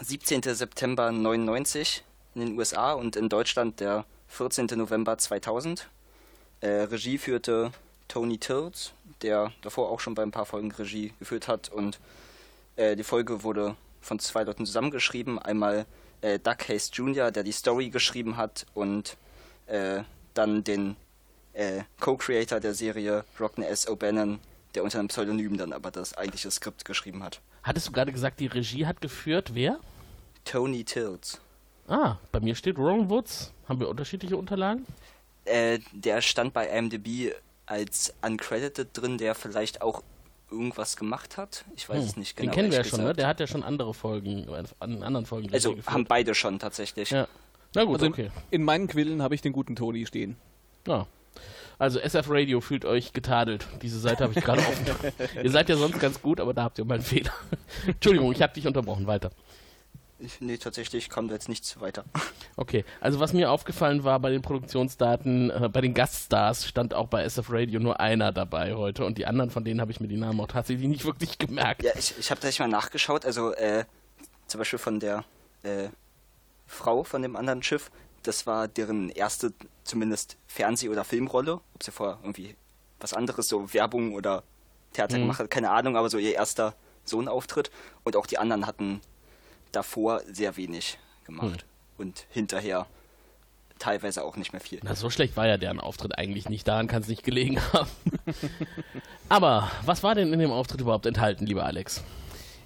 17. 0.01 0.41
September 0.43 1.11
99 1.11 2.03
in 2.35 2.41
den 2.41 2.57
USA 2.57 2.93
und 2.93 3.15
in 3.15 3.29
Deutschland 3.29 3.79
der 3.79 4.05
14. 4.27 4.67
November 4.75 5.17
2000. 5.17 5.87
Äh, 6.61 6.67
Regie 6.67 7.17
führte 7.17 7.71
Tony 8.07 8.37
Tills, 8.37 8.93
der 9.21 9.51
davor 9.61 9.89
auch 9.89 9.99
schon 9.99 10.15
bei 10.15 10.23
ein 10.23 10.31
paar 10.31 10.45
Folgen 10.45 10.71
Regie 10.71 11.13
geführt 11.19 11.47
hat. 11.47 11.69
Und 11.69 11.99
äh, 12.75 12.95
die 12.95 13.03
Folge 13.03 13.43
wurde 13.43 13.75
von 14.01 14.19
zwei 14.19 14.43
Leuten 14.43 14.65
zusammengeschrieben. 14.65 15.39
Einmal 15.39 15.85
äh, 16.21 16.39
Doug 16.39 16.57
Hayes 16.67 16.91
Jr., 16.93 17.31
der 17.31 17.43
die 17.43 17.51
Story 17.51 17.89
geschrieben 17.89 18.37
hat, 18.37 18.65
und 18.73 19.17
äh, 19.67 20.03
dann 20.33 20.63
den 20.63 20.95
äh, 21.53 21.83
Co-Creator 21.99 22.59
der 22.59 22.73
Serie, 22.73 23.23
Rockne 23.39 23.67
S. 23.67 23.87
O'Bannon, 23.87 24.39
der 24.75 24.83
unter 24.83 24.99
einem 24.99 25.07
Pseudonym 25.07 25.57
dann 25.57 25.73
aber 25.73 25.91
das 25.91 26.15
eigentliche 26.17 26.51
Skript 26.51 26.85
geschrieben 26.85 27.23
hat. 27.23 27.41
Hattest 27.63 27.87
du 27.87 27.91
gerade 27.91 28.11
gesagt, 28.11 28.39
die 28.39 28.47
Regie 28.47 28.85
hat 28.85 29.01
geführt 29.01 29.51
wer? 29.53 29.79
Tony 30.45 30.83
Tills. 30.83 31.39
Ah, 31.87 32.17
bei 32.31 32.39
mir 32.39 32.55
steht 32.55 32.77
Ron 32.77 33.09
Woods. 33.09 33.53
Haben 33.67 33.79
wir 33.79 33.89
unterschiedliche 33.89 34.37
Unterlagen? 34.37 34.85
Äh, 35.45 35.79
der 35.91 36.21
stand 36.21 36.53
bei 36.53 36.67
IMDb 36.67 37.33
als 37.65 38.13
uncredited 38.21 38.89
drin, 38.93 39.17
der 39.17 39.35
vielleicht 39.35 39.81
auch 39.81 40.03
irgendwas 40.51 40.95
gemacht 40.97 41.37
hat. 41.37 41.65
Ich 41.75 41.89
weiß 41.89 41.99
hm. 41.99 42.05
es 42.05 42.17
nicht 42.17 42.37
genau. 42.37 42.51
Den 42.51 42.55
kennen 42.55 42.71
wir 42.71 42.79
ja 42.79 42.83
schon, 42.83 43.03
ne? 43.03 43.13
Der 43.13 43.27
hat 43.27 43.39
ja 43.39 43.47
schon 43.47 43.63
andere 43.63 43.93
Folgen, 43.93 44.47
an 44.79 45.03
anderen 45.03 45.25
Folgen 45.25 45.51
Also 45.51 45.75
haben 45.85 46.05
beide 46.05 46.35
schon 46.35 46.59
tatsächlich. 46.59 47.09
Ja. 47.09 47.27
Na 47.75 47.85
gut, 47.85 47.95
also 47.95 48.07
okay. 48.07 48.29
In, 48.51 48.61
in 48.61 48.63
meinen 48.63 48.87
Quillen 48.87 49.21
habe 49.21 49.35
ich 49.35 49.41
den 49.41 49.51
guten 49.51 49.75
Toni 49.75 50.05
stehen. 50.05 50.37
Ja. 50.87 51.07
Also 51.79 51.99
SF 51.99 52.29
Radio 52.29 52.61
fühlt 52.61 52.85
euch 52.85 53.13
getadelt. 53.13 53.65
Diese 53.81 53.99
Seite 53.99 54.23
habe 54.23 54.33
ich 54.35 54.43
gerade 54.43 54.61
offen. 54.67 54.85
ihr 55.41 55.51
seid 55.51 55.69
ja 55.69 55.75
sonst 55.75 55.99
ganz 55.99 56.21
gut, 56.21 56.39
aber 56.39 56.53
da 56.53 56.63
habt 56.63 56.79
ihr 56.79 56.85
mal 56.85 56.95
einen 56.95 57.03
Fehler. 57.03 57.31
Entschuldigung, 57.85 58.31
ich 58.31 58.41
habe 58.41 58.53
dich 58.53 58.67
unterbrochen. 58.67 59.07
Weiter. 59.07 59.31
Ich, 60.19 60.39
nee, 60.39 60.57
tatsächlich 60.57 61.09
kam 61.09 61.27
da 61.27 61.33
jetzt 61.33 61.49
nichts 61.49 61.79
weiter. 61.79 62.05
Okay, 62.55 62.85
also 63.01 63.19
was 63.19 63.33
mir 63.33 63.49
aufgefallen 63.49 64.03
war 64.03 64.19
bei 64.19 64.29
den 64.29 64.43
Produktionsdaten, 64.43 65.49
äh, 65.49 65.69
bei 65.73 65.81
den 65.81 65.95
Gaststars 65.95 66.67
stand 66.67 66.93
auch 66.93 67.07
bei 67.07 67.23
SF 67.23 67.47
Radio 67.49 67.79
nur 67.79 67.99
einer 67.99 68.31
dabei 68.31 68.75
heute 68.75 69.05
und 69.05 69.17
die 69.17 69.25
anderen 69.25 69.49
von 69.49 69.63
denen 69.63 69.81
habe 69.81 69.91
ich 69.91 69.99
mir 69.99 70.07
die 70.07 70.17
Namen 70.17 70.39
auch 70.39 70.47
tatsächlich 70.47 70.87
nicht 70.87 71.03
wirklich 71.03 71.39
gemerkt. 71.39 71.81
Ja, 71.81 71.93
ich, 71.97 72.13
ich 72.19 72.29
habe 72.29 72.39
tatsächlich 72.39 72.59
mal 72.59 72.67
nachgeschaut, 72.67 73.25
also 73.25 73.55
äh, 73.55 73.85
zum 74.45 74.59
Beispiel 74.59 74.77
von 74.77 74.99
der 74.99 75.25
äh, 75.63 75.87
Frau 76.67 77.03
von 77.03 77.23
dem 77.23 77.35
anderen 77.35 77.63
Schiff, 77.63 77.89
das 78.23 78.47
war 78.47 78.67
deren 78.67 79.09
erste, 79.09 79.53
zumindest 79.83 80.37
Fernseh- 80.47 80.89
oder 80.89 81.03
Filmrolle. 81.03 81.59
Ob 81.75 81.83
sie 81.83 81.91
vorher 81.91 82.19
irgendwie 82.21 82.55
was 82.99 83.13
anderes, 83.13 83.47
so 83.47 83.73
Werbung 83.73 84.13
oder 84.13 84.43
Theater 84.93 85.17
mhm. 85.17 85.23
gemacht 85.23 85.39
hat, 85.39 85.51
keine 85.51 85.71
Ahnung, 85.71 85.97
aber 85.97 86.09
so 86.09 86.17
ihr 86.17 86.33
erster 86.33 86.75
Sohnauftritt. 87.05 87.69
Und 88.03 88.15
auch 88.15 88.25
die 88.25 88.37
anderen 88.37 88.65
hatten 88.65 89.01
davor 89.71 90.21
sehr 90.31 90.57
wenig 90.57 90.97
gemacht. 91.25 91.65
Mhm. 91.97 92.01
Und 92.01 92.25
hinterher 92.29 92.87
teilweise 93.79 94.23
auch 94.23 94.37
nicht 94.37 94.53
mehr 94.53 94.61
viel. 94.61 94.79
Na, 94.83 94.95
so 94.95 95.09
schlecht 95.09 95.35
war 95.35 95.47
ja 95.47 95.57
deren 95.57 95.79
Auftritt 95.79 96.17
eigentlich 96.17 96.47
nicht. 96.47 96.67
Daran 96.67 96.87
kann 96.87 97.01
es 97.01 97.07
nicht 97.07 97.23
gelegen 97.23 97.61
haben. 97.73 97.89
aber 99.29 99.69
was 99.85 100.03
war 100.03 100.15
denn 100.15 100.31
in 100.31 100.39
dem 100.39 100.51
Auftritt 100.51 100.81
überhaupt 100.81 101.05
enthalten, 101.05 101.45
lieber 101.45 101.65
Alex? 101.65 102.03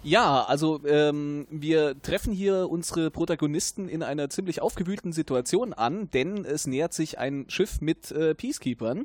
Ja, 0.07 0.45
also 0.45 0.79
ähm, 0.87 1.47
wir 1.49 2.01
treffen 2.01 2.31
hier 2.31 2.69
unsere 2.69 3.11
Protagonisten 3.11 3.89
in 3.89 4.03
einer 4.03 4.29
ziemlich 4.29 4.61
aufgewühlten 4.61 5.11
Situation 5.11 5.73
an, 5.73 6.09
denn 6.11 6.45
es 6.45 6.65
nähert 6.65 6.93
sich 6.93 7.19
ein 7.19 7.43
Schiff 7.49 7.81
mit 7.81 8.09
äh, 8.11 8.33
Peacekeepers 8.33 8.99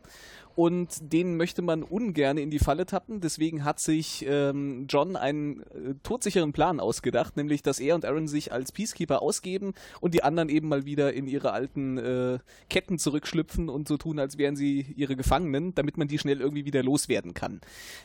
und 0.56 1.12
denen 1.12 1.36
möchte 1.36 1.62
man 1.62 1.82
ungern 1.82 2.38
in 2.38 2.50
die 2.50 2.58
Falle 2.58 2.86
tappen. 2.86 3.20
Deswegen 3.20 3.64
hat 3.64 3.80
sich 3.80 4.24
ähm, 4.28 4.86
John 4.88 5.16
einen 5.16 5.60
äh, 5.60 5.94
todsicheren 6.02 6.52
Plan 6.52 6.80
ausgedacht, 6.80 7.36
nämlich 7.36 7.62
dass 7.62 7.80
er 7.80 7.94
und 7.94 8.04
Aaron 8.04 8.28
sich 8.28 8.52
als 8.52 8.72
Peacekeeper 8.72 9.22
ausgeben 9.22 9.74
und 10.00 10.14
die 10.14 10.22
anderen 10.22 10.48
eben 10.48 10.68
mal 10.68 10.84
wieder 10.84 11.12
in 11.12 11.26
ihre 11.26 11.52
alten 11.52 11.98
äh, 11.98 12.38
Ketten 12.68 12.98
zurückschlüpfen 12.98 13.68
und 13.68 13.88
so 13.88 13.96
tun, 13.96 14.18
als 14.18 14.38
wären 14.38 14.56
sie 14.56 14.86
ihre 14.96 15.16
Gefangenen, 15.16 15.74
damit 15.74 15.96
man 15.96 16.08
die 16.08 16.18
schnell 16.18 16.40
irgendwie 16.40 16.64
wieder 16.64 16.82
loswerden 16.82 17.34
kann. 17.34 17.60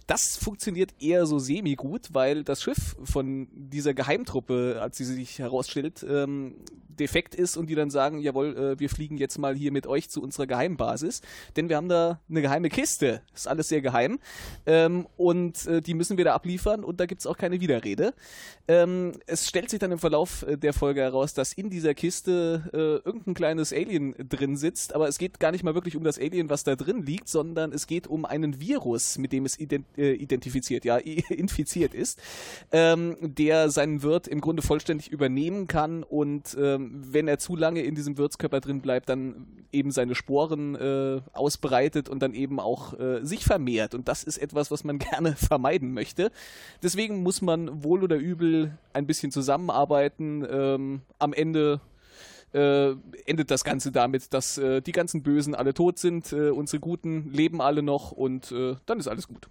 Das 0.06 0.38
funktioniert 0.38 0.94
eher 1.00 1.26
so 1.26 1.40
semi-gut, 1.40 2.10
weil 2.14 2.44
das 2.44 2.62
Schiff 2.62 2.96
von 3.04 3.48
dieser 3.52 3.94
Geheimtruppe, 3.94 4.80
als 4.82 4.98
sie 4.98 5.06
sich 5.06 5.40
herausstellt, 5.40 6.06
ähm, 6.08 6.56
defekt 6.98 7.36
ist 7.36 7.58
und 7.58 7.70
die 7.70 7.76
dann 7.76 7.90
sagen, 7.90 8.20
jawohl, 8.20 8.58
äh, 8.58 8.80
wir 8.80 8.90
fliegen 8.90 9.18
jetzt 9.18 9.38
mal 9.38 9.56
hier 9.56 9.72
mit 9.72 9.88
euch 9.88 10.10
zu 10.10 10.22
unserer 10.22 10.48
Geheimbasis, 10.48 11.22
denn 11.56 11.70
wir 11.70 11.78
haben 11.78 11.90
da 11.90 12.20
eine 12.30 12.37
geheime 12.42 12.70
Kiste. 12.70 13.22
Ist 13.34 13.48
alles 13.48 13.70
sehr 13.70 13.82
geheim. 13.82 14.20
Ähm, 14.66 15.08
und 15.18 15.66
äh, 15.68 15.82
die 15.82 15.94
müssen 15.94 16.18
wir 16.18 16.26
da 16.26 16.34
abliefern 16.34 16.84
und 16.84 17.00
da 17.00 17.06
gibt 17.06 17.22
es 17.22 17.28
auch 17.28 17.38
keine 17.38 17.62
Widerrede. 17.62 18.14
Ähm, 18.68 19.14
es 19.28 19.48
stellt 19.48 19.70
sich 19.70 19.80
dann 19.80 19.92
im 19.92 20.00
Verlauf 20.00 20.44
äh, 20.44 20.58
der 20.58 20.74
Folge 20.74 21.02
heraus, 21.02 21.34
dass 21.34 21.54
in 21.54 21.70
dieser 21.70 21.94
Kiste 21.94 22.70
äh, 22.74 23.08
irgendein 23.08 23.34
kleines 23.34 23.72
Alien 23.72 24.14
drin 24.30 24.58
sitzt, 24.58 24.94
aber 24.94 25.08
es 25.08 25.18
geht 25.18 25.40
gar 25.40 25.52
nicht 25.52 25.64
mal 25.64 25.74
wirklich 25.74 25.96
um 25.96 26.04
das 26.04 26.20
Alien, 26.20 26.50
was 26.50 26.64
da 26.64 26.76
drin 26.76 27.04
liegt, 27.04 27.30
sondern 27.30 27.72
es 27.72 27.88
geht 27.88 28.08
um 28.08 28.26
einen 28.26 28.60
Virus, 28.60 29.18
mit 29.18 29.32
dem 29.32 29.46
es 29.46 29.60
ident 29.60 29.86
äh, 29.98 30.14
identifiziert, 30.14 30.86
ja, 30.86 30.98
infiziert 31.30 31.94
ist, 31.94 32.20
ähm, 32.72 33.16
der 33.22 33.70
seinen 33.70 34.04
Wirt 34.04 34.28
im 34.28 34.42
Grunde 34.42 34.62
vollständig 34.62 35.12
übernehmen 35.12 35.68
kann 35.68 36.04
und 36.04 36.58
ähm, 36.60 37.02
wenn 37.12 37.28
er 37.28 37.40
zu 37.40 37.56
lange 37.56 37.82
in 37.82 37.96
diesem 37.96 38.18
Wirtskörper 38.18 38.60
drin 38.60 38.82
bleibt, 38.82 39.10
dann 39.10 39.48
eben 39.72 39.92
seine 39.92 40.16
Sporen 40.16 40.76
äh, 40.76 41.22
ausbreitet 41.34 42.10
und 42.10 42.22
dann 42.22 42.27
eben 42.34 42.60
auch 42.60 42.98
äh, 43.00 43.24
sich 43.26 43.46
vermehrt. 43.46 43.94
Und 43.96 44.08
das 44.08 44.24
ist 44.24 44.38
etwas, 44.38 44.72
was 44.72 44.84
man 44.84 45.00
gerne 45.00 45.36
vermeiden 45.36 45.94
möchte. 45.94 46.32
Deswegen 46.84 47.24
muss 47.24 47.42
man 47.42 47.84
wohl 47.84 48.04
oder 48.04 48.18
übel 48.18 48.78
ein 48.94 49.08
bisschen 49.08 49.32
zusammenarbeiten. 49.32 50.46
Ähm, 50.50 51.02
am 51.20 51.34
Ende 51.34 51.82
äh, 52.54 52.92
endet 53.26 53.52
das 53.52 53.64
Ganze 53.64 53.92
damit, 53.92 54.34
dass 54.34 54.58
äh, 54.58 54.82
die 54.82 54.92
ganzen 54.92 55.22
Bösen 55.22 55.54
alle 55.54 55.74
tot 55.74 56.00
sind, 56.00 56.32
äh, 56.32 56.50
unsere 56.50 56.80
Guten 56.80 57.32
leben 57.32 57.62
alle 57.62 57.84
noch 57.84 58.12
und 58.12 58.52
äh, 58.52 58.76
dann 58.86 59.00
ist 59.00 59.08
alles 59.08 59.28
gut. 59.28 59.48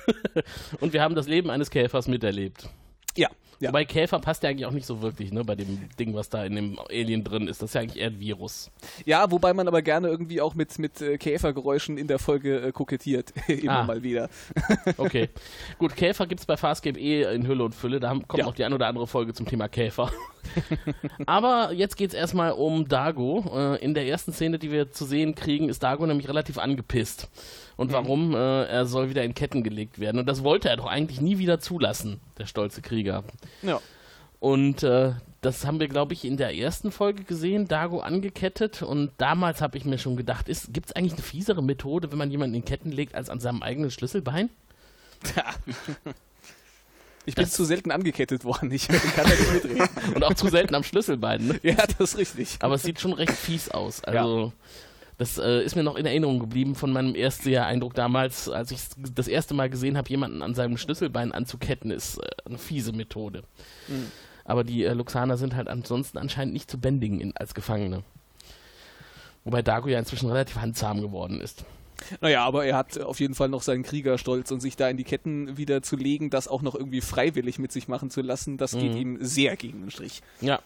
und 0.80 0.92
wir 0.92 1.02
haben 1.02 1.14
das 1.14 1.28
Leben 1.28 1.50
eines 1.50 1.70
Käfers 1.70 2.08
miterlebt. 2.08 2.68
Ja, 3.16 3.30
ja. 3.60 3.70
Wobei 3.70 3.84
Käfer 3.84 4.18
passt 4.18 4.42
ja 4.42 4.50
eigentlich 4.50 4.66
auch 4.66 4.72
nicht 4.72 4.86
so 4.86 5.00
wirklich, 5.00 5.32
ne, 5.32 5.44
bei 5.44 5.54
dem 5.54 5.88
Ding, 5.98 6.14
was 6.14 6.28
da 6.28 6.44
in 6.44 6.56
dem 6.56 6.78
Alien 6.90 7.24
drin 7.24 7.48
ist. 7.48 7.62
Das 7.62 7.70
ist 7.70 7.74
ja 7.74 7.80
eigentlich 7.80 8.00
eher 8.02 8.08
ein 8.08 8.20
Virus. 8.20 8.70
Ja, 9.04 9.30
wobei 9.30 9.54
man 9.54 9.66
aber 9.66 9.80
gerne 9.82 10.08
irgendwie 10.08 10.40
auch 10.40 10.54
mit, 10.54 10.78
mit 10.78 11.00
äh, 11.00 11.16
Käfergeräuschen 11.16 11.96
in 11.96 12.06
der 12.06 12.18
Folge 12.18 12.60
äh, 12.60 12.72
kokettiert. 12.72 13.32
Immer 13.48 13.78
ah. 13.78 13.84
mal 13.84 14.02
wieder. 14.02 14.28
okay. 14.98 15.30
Gut, 15.78 15.96
Käfer 15.96 16.26
gibt 16.26 16.40
es 16.40 16.46
bei 16.46 16.56
Farscape 16.56 16.98
eh 16.98 17.34
in 17.34 17.46
Hülle 17.46 17.64
und 17.64 17.74
Fülle. 17.74 17.98
Da 17.98 18.10
kommt 18.10 18.38
ja. 18.38 18.44
noch 18.44 18.54
die 18.54 18.64
ein 18.64 18.72
oder 18.72 18.88
andere 18.88 19.06
Folge 19.06 19.32
zum 19.32 19.46
Thema 19.46 19.68
Käfer. 19.68 20.10
aber 21.26 21.72
jetzt 21.72 21.96
geht 21.96 22.10
es 22.10 22.14
erstmal 22.14 22.52
um 22.52 22.88
Dago. 22.88 23.44
Äh, 23.54 23.84
in 23.84 23.94
der 23.94 24.06
ersten 24.06 24.32
Szene, 24.32 24.58
die 24.58 24.70
wir 24.70 24.92
zu 24.92 25.04
sehen 25.04 25.34
kriegen, 25.34 25.68
ist 25.68 25.82
Dago 25.82 26.06
nämlich 26.06 26.28
relativ 26.28 26.58
angepisst 26.58 27.28
und 27.76 27.88
mhm. 27.88 27.94
warum 27.94 28.34
äh, 28.34 28.64
er 28.64 28.86
soll 28.86 29.10
wieder 29.10 29.24
in 29.24 29.34
Ketten 29.34 29.62
gelegt 29.62 29.98
werden. 29.98 30.18
Und 30.18 30.26
das 30.26 30.42
wollte 30.42 30.68
er 30.68 30.76
doch 30.76 30.86
eigentlich 30.86 31.20
nie 31.20 31.38
wieder 31.38 31.58
zulassen, 31.60 32.20
der 32.38 32.46
stolze 32.46 32.82
Krieger. 32.82 33.24
Ja. 33.62 33.80
Und 34.40 34.82
äh, 34.82 35.12
das 35.40 35.64
haben 35.64 35.80
wir, 35.80 35.88
glaube 35.88 36.12
ich, 36.12 36.24
in 36.24 36.36
der 36.36 36.54
ersten 36.56 36.90
Folge 36.90 37.24
gesehen, 37.24 37.68
Dago 37.68 38.00
angekettet. 38.00 38.82
Und 38.82 39.12
damals 39.18 39.60
habe 39.60 39.78
ich 39.78 39.84
mir 39.84 39.98
schon 39.98 40.16
gedacht, 40.16 40.46
gibt 40.46 40.86
es 40.86 40.92
eigentlich 40.92 41.14
eine 41.14 41.22
fiesere 41.22 41.62
Methode, 41.62 42.10
wenn 42.10 42.18
man 42.18 42.30
jemanden 42.30 42.56
in 42.56 42.64
Ketten 42.64 42.92
legt, 42.92 43.14
als 43.14 43.30
an 43.30 43.40
seinem 43.40 43.62
eigenen 43.62 43.90
Schlüsselbein? 43.90 44.50
Ja. 45.34 45.54
Ich 47.24 47.34
bin 47.34 47.44
das 47.44 47.54
zu 47.54 47.64
selten 47.64 47.90
angekettet 47.90 48.44
worden. 48.44 48.70
Ich 48.70 48.86
kann 48.86 49.00
da 49.16 49.24
nicht 49.24 49.52
mitreden. 49.52 49.88
Und 50.14 50.22
auch 50.22 50.34
zu 50.34 50.48
selten 50.48 50.74
am 50.76 50.84
Schlüsselbein. 50.84 51.46
Ne? 51.46 51.60
Ja, 51.62 51.84
das 51.98 52.14
ist 52.14 52.18
richtig. 52.18 52.56
Aber 52.60 52.76
es 52.76 52.82
sieht 52.82 53.00
schon 53.00 53.12
recht 53.12 53.32
fies 53.32 53.68
aus. 53.68 54.04
Also. 54.04 54.46
Ja. 54.46 54.52
Das 55.18 55.38
äh, 55.38 55.62
ist 55.62 55.76
mir 55.76 55.82
noch 55.82 55.96
in 55.96 56.04
Erinnerung 56.04 56.38
geblieben 56.38 56.74
von 56.74 56.92
meinem 56.92 57.14
Erstseher-Eindruck 57.14 57.94
damals, 57.94 58.50
als 58.50 58.70
ich 58.70 58.80
das 59.14 59.28
erste 59.28 59.54
Mal 59.54 59.70
gesehen 59.70 59.96
habe, 59.96 60.10
jemanden 60.10 60.42
an 60.42 60.54
seinem 60.54 60.76
Schlüsselbein 60.76 61.32
anzuketten, 61.32 61.90
ist 61.90 62.18
äh, 62.18 62.28
eine 62.44 62.58
fiese 62.58 62.92
Methode. 62.92 63.42
Mhm. 63.88 64.10
Aber 64.44 64.62
die 64.62 64.84
äh, 64.84 64.92
Luxaner 64.92 65.38
sind 65.38 65.56
halt 65.56 65.68
ansonsten 65.68 66.18
anscheinend 66.18 66.52
nicht 66.52 66.70
zu 66.70 66.78
bändigen 66.78 67.20
in, 67.20 67.36
als 67.36 67.54
Gefangene. 67.54 68.02
Wobei 69.44 69.62
Dago 69.62 69.88
ja 69.88 69.98
inzwischen 69.98 70.28
relativ 70.28 70.56
handzahm 70.56 71.00
geworden 71.00 71.40
ist. 71.40 71.64
Naja, 72.20 72.44
aber 72.44 72.66
er 72.66 72.76
hat 72.76 73.00
auf 73.00 73.20
jeden 73.20 73.34
Fall 73.34 73.48
noch 73.48 73.62
seinen 73.62 73.84
Kriegerstolz 73.84 74.50
und 74.50 74.60
sich 74.60 74.76
da 74.76 74.88
in 74.90 74.98
die 74.98 75.04
Ketten 75.04 75.56
wieder 75.56 75.82
zu 75.82 75.96
legen, 75.96 76.28
das 76.28 76.46
auch 76.46 76.60
noch 76.60 76.74
irgendwie 76.74 77.00
freiwillig 77.00 77.58
mit 77.58 77.72
sich 77.72 77.88
machen 77.88 78.10
zu 78.10 78.20
lassen, 78.20 78.58
das 78.58 78.74
mhm. 78.74 78.80
geht 78.80 78.94
ihm 78.96 79.18
sehr 79.20 79.56
gegen 79.56 79.80
den 79.80 79.90
Strich. 79.90 80.20
Ja, 80.42 80.60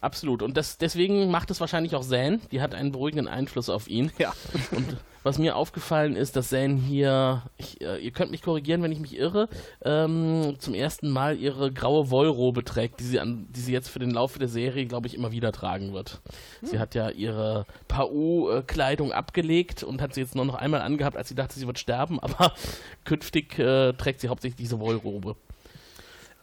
Absolut. 0.00 0.42
Und 0.42 0.56
das, 0.56 0.78
deswegen 0.78 1.30
macht 1.30 1.50
es 1.50 1.60
wahrscheinlich 1.60 1.94
auch 1.94 2.04
Zane. 2.04 2.40
Die 2.52 2.60
hat 2.60 2.74
einen 2.74 2.92
beruhigenden 2.92 3.28
Einfluss 3.28 3.68
auf 3.68 3.88
ihn. 3.88 4.12
Ja. 4.18 4.32
Und 4.70 4.96
was 5.26 5.38
mir 5.38 5.56
aufgefallen 5.56 6.14
ist, 6.14 6.36
dass 6.36 6.50
Zane 6.50 6.76
hier, 6.76 7.42
ich, 7.56 7.80
äh, 7.80 7.98
ihr 7.98 8.12
könnt 8.12 8.30
mich 8.30 8.42
korrigieren, 8.42 8.80
wenn 8.82 8.92
ich 8.92 9.00
mich 9.00 9.16
irre, 9.16 9.48
ähm, 9.84 10.54
zum 10.60 10.72
ersten 10.72 11.10
Mal 11.10 11.36
ihre 11.36 11.72
graue 11.72 12.10
Wollrobe 12.10 12.62
trägt, 12.62 13.00
die 13.00 13.04
sie, 13.04 13.18
an, 13.18 13.48
die 13.50 13.58
sie 13.58 13.72
jetzt 13.72 13.88
für 13.88 13.98
den 13.98 14.12
Laufe 14.12 14.38
der 14.38 14.46
Serie, 14.46 14.86
glaube 14.86 15.08
ich, 15.08 15.14
immer 15.14 15.32
wieder 15.32 15.50
tragen 15.50 15.92
wird. 15.92 16.20
Hm. 16.60 16.68
Sie 16.68 16.78
hat 16.78 16.94
ja 16.94 17.10
ihre 17.10 17.66
Pau-Kleidung 17.88 19.10
abgelegt 19.10 19.82
und 19.82 20.00
hat 20.00 20.14
sie 20.14 20.20
jetzt 20.20 20.36
nur 20.36 20.44
noch 20.44 20.54
einmal 20.54 20.82
angehabt, 20.82 21.16
als 21.16 21.28
sie 21.28 21.34
dachte, 21.34 21.58
sie 21.58 21.66
wird 21.66 21.80
sterben, 21.80 22.20
aber 22.20 22.52
künftig 23.04 23.58
äh, 23.58 23.94
trägt 23.94 24.20
sie 24.20 24.28
hauptsächlich 24.28 24.56
diese 24.56 24.78
Wollrobe. 24.78 25.34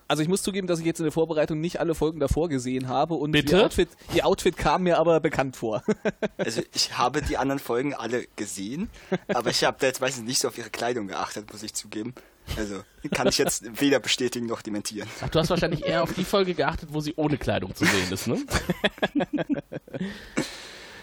Also 0.08 0.22
ich 0.24 0.30
muss 0.30 0.44
zugeben, 0.44 0.68
dass 0.68 0.80
ich 0.80 0.86
jetzt 0.86 1.00
in 1.00 1.06
der 1.06 1.12
Vorbereitung 1.12 1.60
nicht 1.60 1.80
alle 1.80 1.96
Folgen 1.96 2.20
davor 2.20 2.50
gesehen 2.50 2.88
habe 2.88 3.14
und 3.16 3.32
Bitte? 3.32 3.58
Ihr, 3.58 3.66
Outfit, 3.66 3.90
ihr 4.14 4.26
Outfit 4.26 4.58
kam 4.58 4.84
mir 4.84 4.98
aber 4.98 5.20
bekannt 5.20 5.56
vor. 5.56 5.84
Also 6.38 6.62
ich 6.74 6.98
habe 6.98 7.22
die 7.22 7.38
anderen 7.38 7.60
Folgen 7.60 7.94
alle 7.94 8.26
gesehen, 8.36 8.90
aber 9.28 9.50
ich 9.50 9.64
habe 9.64 9.78
da 9.80 9.88
jetzt 9.88 10.02
meistens 10.02 10.26
nicht 10.26 10.40
so 10.40 10.50
auf 10.50 10.58
ihre 10.58 10.70
Kleidung 10.70 11.08
geachtet, 11.08 11.52
muss 11.52 11.64
ich 11.64 11.74
zugeben. 11.74 12.14
Also 12.58 12.84
kann 13.12 13.28
ich 13.28 13.38
jetzt 13.38 13.64
weder 13.80 14.00
bestätigen 14.00 14.46
noch 14.46 14.62
dementieren. 14.62 15.08
Ach, 15.22 15.30
du 15.30 15.40
hast 15.40 15.50
wahrscheinlich 15.50 15.86
eher 15.86 16.04
auf 16.04 16.14
die 16.14 16.26
Folge 16.26 16.54
geachtet, 16.54 16.90
wo 16.92 17.00
sie 17.00 17.14
ohne 17.16 17.38
Kleidung 17.38 17.74
zu 17.76 17.86
sehen 17.86 18.12
ist, 18.12 18.28
ne? 18.28 18.38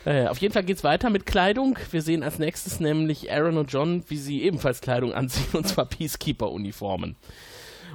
Äh, 0.05 0.29
auf 0.29 0.39
jeden 0.39 0.55
Fall 0.55 0.65
geht 0.65 0.79
es 0.79 0.85
weiter 0.85 1.11
mit 1.11 1.27
Kleidung. 1.27 1.79
Wir 1.91 2.01
sehen 2.01 2.23
als 2.23 2.39
nächstes 2.39 2.81
nämlich 2.81 3.31
Aaron 3.31 3.59
und 3.59 3.71
John, 3.71 4.03
wie 4.09 4.17
sie 4.17 4.43
ebenfalls 4.43 4.81
Kleidung 4.81 5.13
anziehen, 5.13 5.45
und 5.53 5.69
zwar 5.69 5.85
Peacekeeper-Uniformen. 5.85 7.17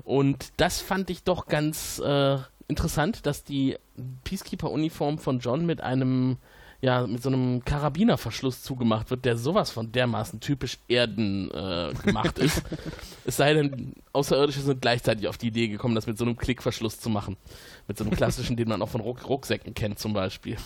Und 0.04 0.52
das 0.58 0.82
fand 0.82 1.10
ich 1.10 1.24
doch 1.24 1.48
ganz 1.48 2.00
äh, 2.00 2.38
interessant, 2.68 3.26
dass 3.26 3.44
die 3.44 3.78
Peacekeeper-Uniform 4.24 5.18
von 5.18 5.40
John 5.40 5.66
mit 5.66 5.82
einem 5.82 6.38
ja, 6.82 7.08
mit 7.08 7.24
so 7.24 7.30
einem 7.30 7.64
Karabinerverschluss 7.66 8.62
zugemacht 8.62 9.10
wird, 9.10 9.26
der 9.26 9.38
sowas 9.38 9.72
von 9.72 9.92
dermaßen 9.92 10.40
typisch 10.40 10.78
Erden 10.88 11.50
äh, 11.50 11.94
gemacht 12.04 12.38
ist. 12.38 12.62
es 13.26 13.38
sei 13.38 13.54
denn, 13.56 13.94
Außerirdische 14.14 14.62
sind 14.62 14.82
gleichzeitig 14.82 15.28
auf 15.28 15.38
die 15.38 15.48
Idee 15.48 15.68
gekommen, 15.68 15.96
das 15.96 16.06
mit 16.06 16.18
so 16.18 16.26
einem 16.26 16.38
Klickverschluss 16.38 17.00
zu 17.00 17.10
machen. 17.10 17.38
Mit 17.88 17.98
so 17.98 18.04
einem 18.04 18.14
klassischen, 18.14 18.56
den 18.56 18.68
man 18.68 18.84
auch 18.84 18.90
von 18.90 19.02
Ruck 19.02 19.28
Rucksäcken 19.28 19.74
kennt 19.74 19.98
zum 19.98 20.14
Beispiel. 20.14 20.58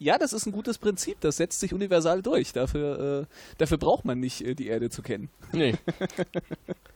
Ja, 0.00 0.16
das 0.16 0.32
ist 0.32 0.46
ein 0.46 0.52
gutes 0.52 0.78
Prinzip. 0.78 1.20
Das 1.20 1.36
setzt 1.36 1.60
sich 1.60 1.74
universal 1.74 2.22
durch. 2.22 2.52
Dafür, 2.52 3.20
äh, 3.20 3.26
dafür 3.58 3.76
braucht 3.76 4.04
man 4.04 4.18
nicht, 4.18 4.40
äh, 4.40 4.54
die 4.54 4.66
Erde 4.66 4.88
zu 4.88 5.02
kennen. 5.02 5.28
Nee. 5.52 5.74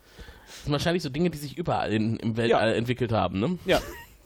Das 0.55 0.65
sind 0.65 0.73
wahrscheinlich 0.73 1.03
so 1.03 1.09
Dinge, 1.09 1.31
die 1.31 1.39
sich 1.39 1.59
überall 1.59 1.93
in, 1.93 2.17
im 2.17 2.37
Weltall 2.37 2.71
ja. 2.71 2.75
entwickelt 2.75 3.13
haben, 3.13 3.41
ne? 3.41 3.59
Ja. 3.65 3.81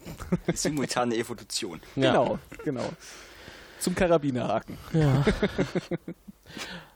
Simultane 0.53 1.15
Evolution. 1.15 1.81
Ja. 1.95 2.11
Genau, 2.11 2.39
genau. 2.63 2.89
Zum 3.79 3.95
Karabinerhaken. 3.95 4.77
Ja. 4.93 5.25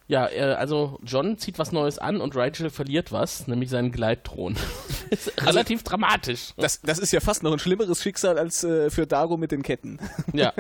Ja, 0.08 0.26
also 0.26 1.00
John 1.04 1.38
zieht 1.38 1.58
was 1.60 1.72
Neues 1.72 1.98
an 1.98 2.20
und 2.20 2.36
Rachel 2.36 2.70
verliert 2.70 3.14
was, 3.14 3.48
nämlich 3.48 3.70
seinen 3.70 3.92
Gleitthron. 3.92 4.58
relativ 5.40 5.80
also, 5.80 5.90
dramatisch. 5.90 6.54
Das, 6.58 6.82
das 6.82 7.00
ist 7.00 7.14
ja 7.14 7.22
fast 7.22 7.42
noch 7.42 7.54
ein 7.54 7.60
schlimmeres 7.60 8.04
Schicksal 8.04 8.38
als 8.38 8.66
äh, 8.66 8.90
für 8.90 9.08
Dago 9.08 9.38
mit 9.38 9.52
den 9.52 9.64
Ketten. 9.64 10.00
Ja. 10.34 10.54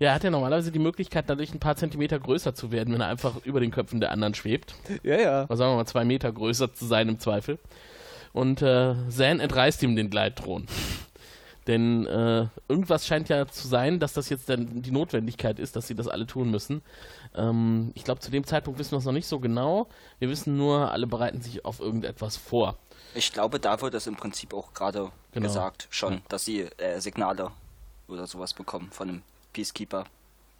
Ja, 0.00 0.08
er 0.08 0.14
hat 0.14 0.24
ja 0.24 0.30
normalerweise 0.30 0.72
die 0.72 0.78
Möglichkeit, 0.78 1.26
dadurch 1.28 1.52
ein 1.54 1.60
paar 1.60 1.76
Zentimeter 1.76 2.18
größer 2.18 2.54
zu 2.54 2.72
werden, 2.72 2.92
wenn 2.94 3.00
er 3.02 3.08
einfach 3.08 3.36
über 3.44 3.60
den 3.60 3.70
Köpfen 3.70 4.00
der 4.00 4.10
anderen 4.10 4.34
schwebt. 4.34 4.74
Ja, 5.02 5.16
ja. 5.20 5.44
Oder 5.44 5.56
sagen 5.56 5.72
wir 5.72 5.76
mal 5.76 5.86
zwei 5.86 6.04
Meter 6.04 6.32
größer 6.32 6.72
zu 6.74 6.86
sein 6.86 7.08
im 7.08 7.18
Zweifel. 7.20 7.58
Und 8.32 8.62
äh, 8.62 8.94
Zan 9.10 9.40
entreißt 9.40 9.82
ihm 9.82 9.94
den 9.96 10.08
Gleitthron. 10.10 10.66
Denn 11.66 12.06
äh, 12.06 12.46
irgendwas 12.68 13.06
scheint 13.06 13.28
ja 13.28 13.46
zu 13.46 13.68
sein, 13.68 14.00
dass 14.00 14.14
das 14.14 14.30
jetzt 14.30 14.48
dann 14.48 14.80
die 14.82 14.90
Notwendigkeit 14.90 15.58
ist, 15.58 15.76
dass 15.76 15.86
sie 15.86 15.94
das 15.94 16.08
alle 16.08 16.26
tun 16.26 16.50
müssen. 16.50 16.80
Ähm, 17.36 17.92
ich 17.94 18.02
glaube, 18.04 18.20
zu 18.20 18.30
dem 18.30 18.44
Zeitpunkt 18.44 18.78
wissen 18.80 18.92
wir 18.92 18.98
es 18.98 19.04
noch 19.04 19.12
nicht 19.12 19.26
so 19.26 19.38
genau. 19.38 19.86
Wir 20.18 20.30
wissen 20.30 20.56
nur, 20.56 20.90
alle 20.90 21.06
bereiten 21.06 21.42
sich 21.42 21.64
auf 21.66 21.78
irgendetwas 21.78 22.36
vor. 22.38 22.76
Ich 23.14 23.32
glaube, 23.32 23.60
da 23.60 23.80
wird 23.82 23.92
es 23.94 24.06
im 24.06 24.16
Prinzip 24.16 24.54
auch 24.54 24.72
gerade 24.72 25.10
Genau. 25.32 25.46
gesagt, 25.46 25.86
schon, 25.90 26.14
Ja. 26.14 26.20
dass 26.28 26.44
sie 26.46 26.62
äh, 26.78 26.98
Signale 27.00 27.50
oder 28.08 28.26
sowas 28.26 28.54
bekommen 28.54 28.88
von 28.90 29.08
einem 29.08 29.22
Peacekeeper. 29.52 30.04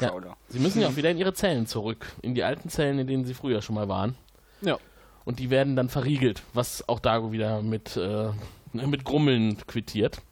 Ja. 0.00 0.12
Sie 0.48 0.58
müssen 0.58 0.80
ja 0.80 0.88
auch 0.88 0.96
wieder 0.96 1.10
in 1.10 1.18
ihre 1.18 1.34
Zellen 1.34 1.66
zurück, 1.66 2.12
in 2.22 2.34
die 2.34 2.42
alten 2.42 2.70
Zellen, 2.70 2.98
in 2.98 3.06
denen 3.06 3.24
sie 3.24 3.34
früher 3.34 3.60
schon 3.60 3.74
mal 3.74 3.88
waren. 3.88 4.16
Ja. 4.62 4.78
Und 5.24 5.38
die 5.38 5.50
werden 5.50 5.76
dann 5.76 5.88
verriegelt, 5.88 6.42
was 6.54 6.88
auch 6.88 7.00
Dago 7.00 7.32
wieder 7.32 7.60
mit, 7.60 7.96
äh, 7.96 8.30
mit 8.72 9.04
Grummeln 9.04 9.58
quittiert. 9.66 10.22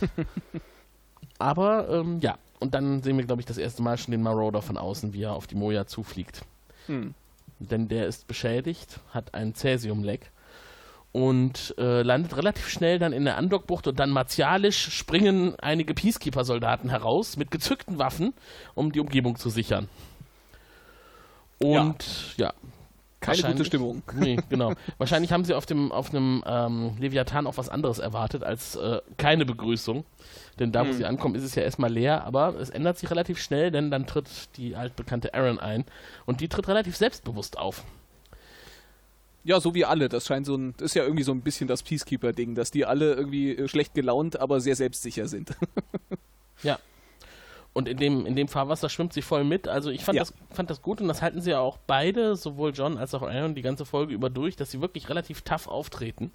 Aber 1.38 1.88
ähm, 1.90 2.20
ja, 2.20 2.38
und 2.58 2.74
dann 2.74 3.02
sehen 3.02 3.18
wir, 3.18 3.24
glaube 3.24 3.42
ich, 3.42 3.46
das 3.46 3.58
erste 3.58 3.82
Mal 3.82 3.98
schon 3.98 4.12
den 4.12 4.22
Marauder 4.22 4.62
von 4.62 4.76
außen, 4.76 5.12
wie 5.12 5.22
er 5.22 5.34
auf 5.34 5.46
die 5.46 5.54
Moja 5.54 5.86
zufliegt. 5.86 6.42
Hm. 6.86 7.14
Denn 7.58 7.88
der 7.88 8.06
ist 8.06 8.26
beschädigt, 8.26 9.00
hat 9.10 9.34
ein 9.34 9.54
Cäsiumleck 9.54 10.30
und 11.12 11.74
äh, 11.78 12.02
landet 12.02 12.36
relativ 12.36 12.68
schnell 12.68 12.98
dann 12.98 13.12
in 13.12 13.24
der 13.24 13.36
Andockbucht 13.36 13.86
und 13.86 13.98
dann 13.98 14.10
martialisch 14.10 14.90
springen 14.90 15.54
einige 15.58 15.94
Peacekeeper-Soldaten 15.94 16.90
heraus 16.90 17.36
mit 17.36 17.50
gezückten 17.50 17.98
Waffen, 17.98 18.34
um 18.74 18.92
die 18.92 19.00
Umgebung 19.00 19.36
zu 19.36 19.48
sichern. 19.50 19.88
Und 21.58 22.36
ja, 22.36 22.52
Keine 23.20 23.42
gute. 23.42 23.64
Stimmung. 23.64 24.02
Nee, 24.14 24.38
genau. 24.48 24.74
Wahrscheinlich 24.98 25.32
haben 25.32 25.44
sie 25.44 25.54
auf 25.54 25.66
dem 25.66 25.90
auf 25.90 26.10
einem 26.10 26.44
ähm, 26.46 26.96
Leviathan 27.00 27.46
auch 27.46 27.56
was 27.56 27.68
anderes 27.68 27.98
erwartet 27.98 28.44
als 28.44 28.76
äh, 28.76 29.00
keine 29.16 29.44
Begrüßung. 29.44 30.04
Denn 30.58 30.72
da, 30.72 30.86
wo 30.86 30.92
sie 30.92 31.04
ankommen, 31.04 31.34
ist 31.34 31.44
es 31.44 31.54
ja 31.54 31.62
erstmal 31.62 31.92
leer, 31.92 32.24
aber 32.24 32.54
es 32.60 32.70
ändert 32.70 32.98
sich 32.98 33.10
relativ 33.10 33.40
schnell, 33.40 33.70
denn 33.70 33.90
dann 33.90 34.06
tritt 34.06 34.56
die 34.56 34.76
altbekannte 34.76 35.34
Aaron 35.34 35.58
ein 35.58 35.84
und 36.26 36.40
die 36.40 36.48
tritt 36.48 36.68
relativ 36.68 36.96
selbstbewusst 36.96 37.58
auf. 37.58 37.84
Ja, 39.48 39.60
so 39.60 39.74
wie 39.74 39.86
alle. 39.86 40.10
Das 40.10 40.26
scheint 40.26 40.44
so 40.44 40.54
ein, 40.56 40.74
das 40.76 40.90
ist 40.90 40.94
ja 40.94 41.04
irgendwie 41.04 41.22
so 41.22 41.32
ein 41.32 41.40
bisschen 41.40 41.68
das 41.68 41.82
Peacekeeper-Ding, 41.82 42.54
dass 42.54 42.70
die 42.70 42.84
alle 42.84 43.14
irgendwie 43.14 43.56
äh, 43.56 43.66
schlecht 43.66 43.94
gelaunt, 43.94 44.38
aber 44.38 44.60
sehr 44.60 44.76
selbstsicher 44.76 45.26
sind. 45.26 45.56
Ja. 46.64 46.78
Und 47.72 47.88
in 47.88 47.96
dem, 47.98 48.26
in 48.26 48.34
dem 48.34 48.48
Fahrwasser 48.48 48.88
schwimmt 48.88 49.12
sie 49.12 49.22
voll 49.22 49.44
mit. 49.44 49.68
Also 49.68 49.90
ich 49.90 50.04
fand, 50.04 50.16
Ja. 50.16 50.22
das, 50.22 50.34
fand 50.50 50.68
das 50.68 50.82
gut 50.82 51.00
und 51.00 51.06
das 51.06 51.22
halten 51.22 51.40
sie 51.40 51.50
ja 51.52 51.60
auch 51.60 51.78
beide, 51.86 52.34
sowohl 52.34 52.72
John 52.74 52.98
als 52.98 53.14
auch 53.14 53.22
Aaron, 53.22 53.54
die 53.54 53.62
ganze 53.62 53.84
Folge 53.86 54.12
über 54.12 54.28
durch, 54.28 54.56
dass 54.56 54.72
sie 54.72 54.80
wirklich 54.80 55.08
relativ 55.08 55.42
tough 55.42 55.68
auftreten 55.68 56.32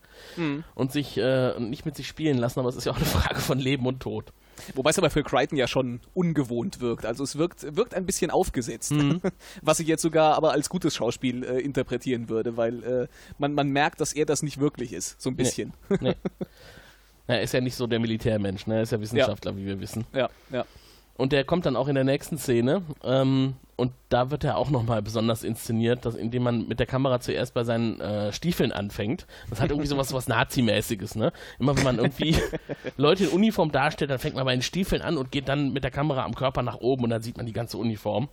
und 0.76 0.92
sich 0.94 1.18
äh, 1.18 1.60
nicht 1.60 1.86
mit 1.86 1.98
sich 1.98 2.08
spielen 2.08 2.38
lassen, 2.38 2.62
aber 2.62 2.70
es 2.70 2.78
ist 2.78 2.86
ja 2.86 2.94
auch 2.94 2.98
eine 2.98 3.06
Frage 3.06 3.42
von 3.42 3.60
Leben 3.60 3.86
und 3.86 4.00
Tod. 4.00 4.32
Wobei 4.76 4.90
es 4.90 4.98
aber 4.98 5.10
für 5.10 5.24
Crichton 5.24 5.58
ja 5.58 5.68
schon 5.68 6.00
ungewohnt 6.14 6.80
wirkt. 6.80 7.06
Also 7.06 7.24
es 7.24 7.38
wirkt, 7.38 7.76
wirkt 7.76 7.94
ein 7.94 8.06
bisschen 8.06 8.32
aufgesetzt. 8.32 8.94
Was 9.62 9.80
ich 9.80 9.88
jetzt 9.88 10.02
sogar 10.02 10.36
aber 10.36 10.52
als 10.52 10.70
gutes 10.70 10.96
Schauspiel 10.96 11.44
äh, 11.44 11.60
interpretieren 11.60 12.30
würde, 12.30 12.58
weil 12.58 12.84
äh, 12.84 13.08
man, 13.38 13.54
man 13.54 13.70
merkt, 13.70 14.02
dass 14.02 14.14
er 14.14 14.26
das 14.26 14.44
nicht 14.44 14.60
wirklich 14.60 14.94
ist. 14.94 15.22
So 15.22 15.30
ein 15.30 15.36
bisschen. 15.36 15.74
Nee. 16.00 16.16
Na, 17.28 17.36
er 17.36 17.42
ist 17.42 17.54
ja 17.54 17.62
nicht 17.62 17.76
so 17.76 17.88
der 17.88 18.00
Militärmensch, 18.00 18.68
ne? 18.68 18.76
er 18.76 18.82
ist 18.84 18.92
ja 18.92 19.00
Wissenschaftler, 19.00 19.56
wie 19.56 19.66
wir 19.66 19.80
wissen. 19.80 20.06
Ja, 20.14 20.30
ja. 20.52 20.66
Und 21.16 21.32
der 21.32 21.44
kommt 21.44 21.66
dann 21.66 21.76
auch 21.76 21.88
in 21.88 21.96
der 21.96 22.04
nächsten 22.04 22.38
Szene. 22.38 22.82
Ähm, 23.04 23.54
und 23.76 23.92
da 24.10 24.30
wird 24.30 24.44
er 24.44 24.58
auch 24.58 24.70
nochmal 24.70 25.02
besonders 25.02 25.44
inszeniert, 25.44 26.06
dass, 26.06 26.14
indem 26.16 26.44
man 26.44 26.68
mit 26.68 26.80
der 26.80 26.86
Kamera 26.86 27.20
zuerst 27.20 27.54
bei 27.56 27.64
seinen 27.64 28.00
äh, 28.00 28.32
Stiefeln 28.32 28.72
anfängt. 28.72 29.26
Das 29.50 29.60
hat 29.62 29.72
irgendwie 29.72 29.88
sowas 29.88 30.14
was 30.14 30.28
Nazi-mäßiges, 30.28 31.16
ne? 31.16 31.32
Immer 31.60 31.76
wenn 31.76 31.84
man 31.84 31.98
irgendwie 31.98 32.36
Leute 32.98 33.26
in 33.26 33.30
Uniform 33.32 33.72
darstellt, 33.72 34.12
dann 34.12 34.20
fängt 34.20 34.36
man 34.36 34.46
bei 34.46 34.54
den 34.54 34.62
Stiefeln 34.62 35.02
an 35.02 35.18
und 35.18 35.32
geht 35.32 35.50
dann 35.50 35.74
mit 35.74 35.84
der 35.84 35.92
Kamera 35.92 36.24
am 36.24 36.36
Körper 36.36 36.62
nach 36.62 36.78
oben 36.78 37.06
und 37.06 37.10
dann 37.10 37.24
sieht 37.24 37.38
man 37.38 37.46
die 37.48 37.54
ganze 37.54 37.78
Uniform. 37.78 38.30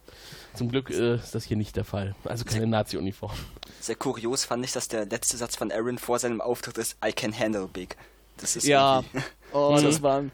Zum 0.54 0.68
Glück 0.70 0.90
äh, 0.90 1.14
ist 1.16 1.34
das 1.34 1.44
hier 1.44 1.56
nicht 1.56 1.74
der 1.76 1.84
Fall. 1.84 2.14
Also 2.24 2.44
keine 2.44 2.66
Nazi-Uniform. 2.66 3.32
Sehr 3.80 3.96
kurios 3.96 4.44
fand 4.44 4.64
ich, 4.64 4.72
dass 4.72 4.88
der 4.88 5.06
letzte 5.06 5.36
Satz 5.38 5.56
von 5.56 5.72
Aaron 5.72 5.96
vor 5.98 6.18
seinem 6.18 6.40
Auftritt 6.42 6.76
ist, 6.76 6.96
I 7.04 7.12
can 7.12 7.36
handle 7.38 7.66
big. 7.72 7.96
Das 8.36 8.56
ist 8.56 8.66
Ja, 8.66 9.02
irgendwie- 9.12 9.26
oh, 9.52 9.78
das 9.82 10.02
waren. 10.02 10.32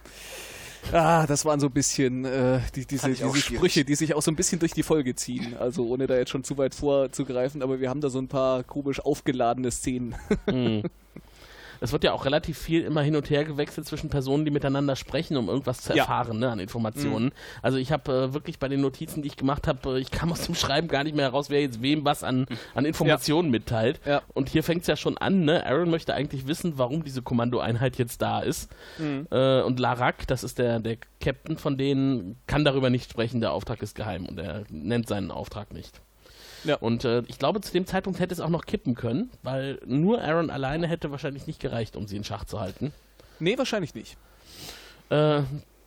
Ah, 0.92 1.26
das 1.26 1.44
waren 1.44 1.60
so 1.60 1.66
ein 1.66 1.72
bisschen 1.72 2.24
äh, 2.24 2.60
die, 2.74 2.86
diese, 2.86 3.08
diese. 3.08 3.34
Sprüche, 3.36 3.84
die 3.84 3.94
sich 3.94 4.14
auch 4.14 4.22
so 4.22 4.30
ein 4.30 4.36
bisschen 4.36 4.58
durch 4.60 4.72
die 4.72 4.82
Folge 4.82 5.14
ziehen. 5.14 5.56
Also 5.58 5.86
ohne 5.86 6.06
da 6.06 6.16
jetzt 6.16 6.30
schon 6.30 6.44
zu 6.44 6.56
weit 6.58 6.74
vorzugreifen, 6.74 7.62
aber 7.62 7.80
wir 7.80 7.90
haben 7.90 8.00
da 8.00 8.08
so 8.08 8.18
ein 8.18 8.28
paar 8.28 8.62
komisch 8.62 9.00
aufgeladene 9.00 9.70
Szenen. 9.70 10.14
Es 11.80 11.92
wird 11.92 12.04
ja 12.04 12.12
auch 12.12 12.24
relativ 12.24 12.58
viel 12.58 12.82
immer 12.82 13.02
hin 13.02 13.16
und 13.16 13.30
her 13.30 13.44
gewechselt 13.44 13.86
zwischen 13.86 14.10
Personen, 14.10 14.44
die 14.44 14.50
miteinander 14.50 14.96
sprechen, 14.96 15.36
um 15.36 15.48
irgendwas 15.48 15.80
zu 15.82 15.92
Ja. 15.94 16.02
erfahren 16.04 16.38
ne, 16.38 16.50
an 16.50 16.58
Informationen. 16.58 17.32
Also 17.62 17.78
ich 17.78 17.92
habe 17.92 18.12
äh, 18.12 18.34
wirklich 18.34 18.58
bei 18.58 18.68
den 18.68 18.80
Notizen, 18.80 19.22
die 19.22 19.28
ich 19.28 19.36
gemacht 19.36 19.66
habe, 19.66 19.96
äh, 19.96 20.00
ich 20.00 20.10
kam 20.10 20.32
aus 20.32 20.42
dem 20.42 20.54
Schreiben 20.54 20.88
gar 20.88 21.04
nicht 21.04 21.16
mehr 21.16 21.26
heraus, 21.26 21.50
wer 21.50 21.60
jetzt 21.60 21.82
wem 21.82 22.04
was 22.04 22.24
an, 22.24 22.46
an 22.74 22.84
Informationen 22.84 23.50
mitteilt. 23.50 24.00
Ja. 24.04 24.22
Und 24.34 24.48
hier 24.48 24.62
fängt 24.62 24.82
es 24.82 24.86
ja 24.86 24.96
schon 24.96 25.18
an, 25.18 25.44
ne? 25.44 25.64
Aaron 25.66 25.90
möchte 25.90 26.14
eigentlich 26.14 26.46
wissen, 26.46 26.74
warum 26.78 27.04
diese 27.04 27.22
Kommandoeinheit 27.22 27.96
jetzt 27.98 28.22
da 28.22 28.40
ist. 28.40 28.70
Äh, 29.30 29.62
und 29.62 29.80
Larak, 29.80 30.26
das 30.26 30.44
ist 30.44 30.58
der, 30.58 30.80
der 30.80 30.96
Captain 31.20 31.56
von 31.58 31.76
denen, 31.78 32.36
kann 32.46 32.64
darüber 32.64 32.90
nicht 32.90 33.10
sprechen, 33.10 33.40
der 33.40 33.52
Auftrag 33.52 33.82
ist 33.82 33.94
geheim 33.94 34.26
und 34.26 34.38
er 34.38 34.64
nennt 34.70 35.08
seinen 35.08 35.30
Auftrag 35.30 35.72
nicht. 35.72 36.00
Ja. 36.66 36.76
Und 36.76 37.04
äh, 37.04 37.22
ich 37.28 37.38
glaube, 37.38 37.60
zu 37.60 37.72
dem 37.72 37.86
Zeitpunkt 37.86 38.20
hätte 38.20 38.34
es 38.34 38.40
auch 38.40 38.48
noch 38.48 38.66
kippen 38.66 38.94
können, 38.94 39.30
weil 39.42 39.80
nur 39.86 40.20
Aaron 40.20 40.50
alleine 40.50 40.86
hätte 40.88 41.10
wahrscheinlich 41.10 41.46
nicht 41.46 41.60
gereicht, 41.60 41.96
um 41.96 42.06
sie 42.06 42.16
in 42.16 42.24
Schach 42.24 42.44
zu 42.44 42.60
halten. 42.60 42.92
Nee, 43.38 43.56
wahrscheinlich 43.56 43.94
nicht. 43.94 44.16
Äh, 45.10 45.42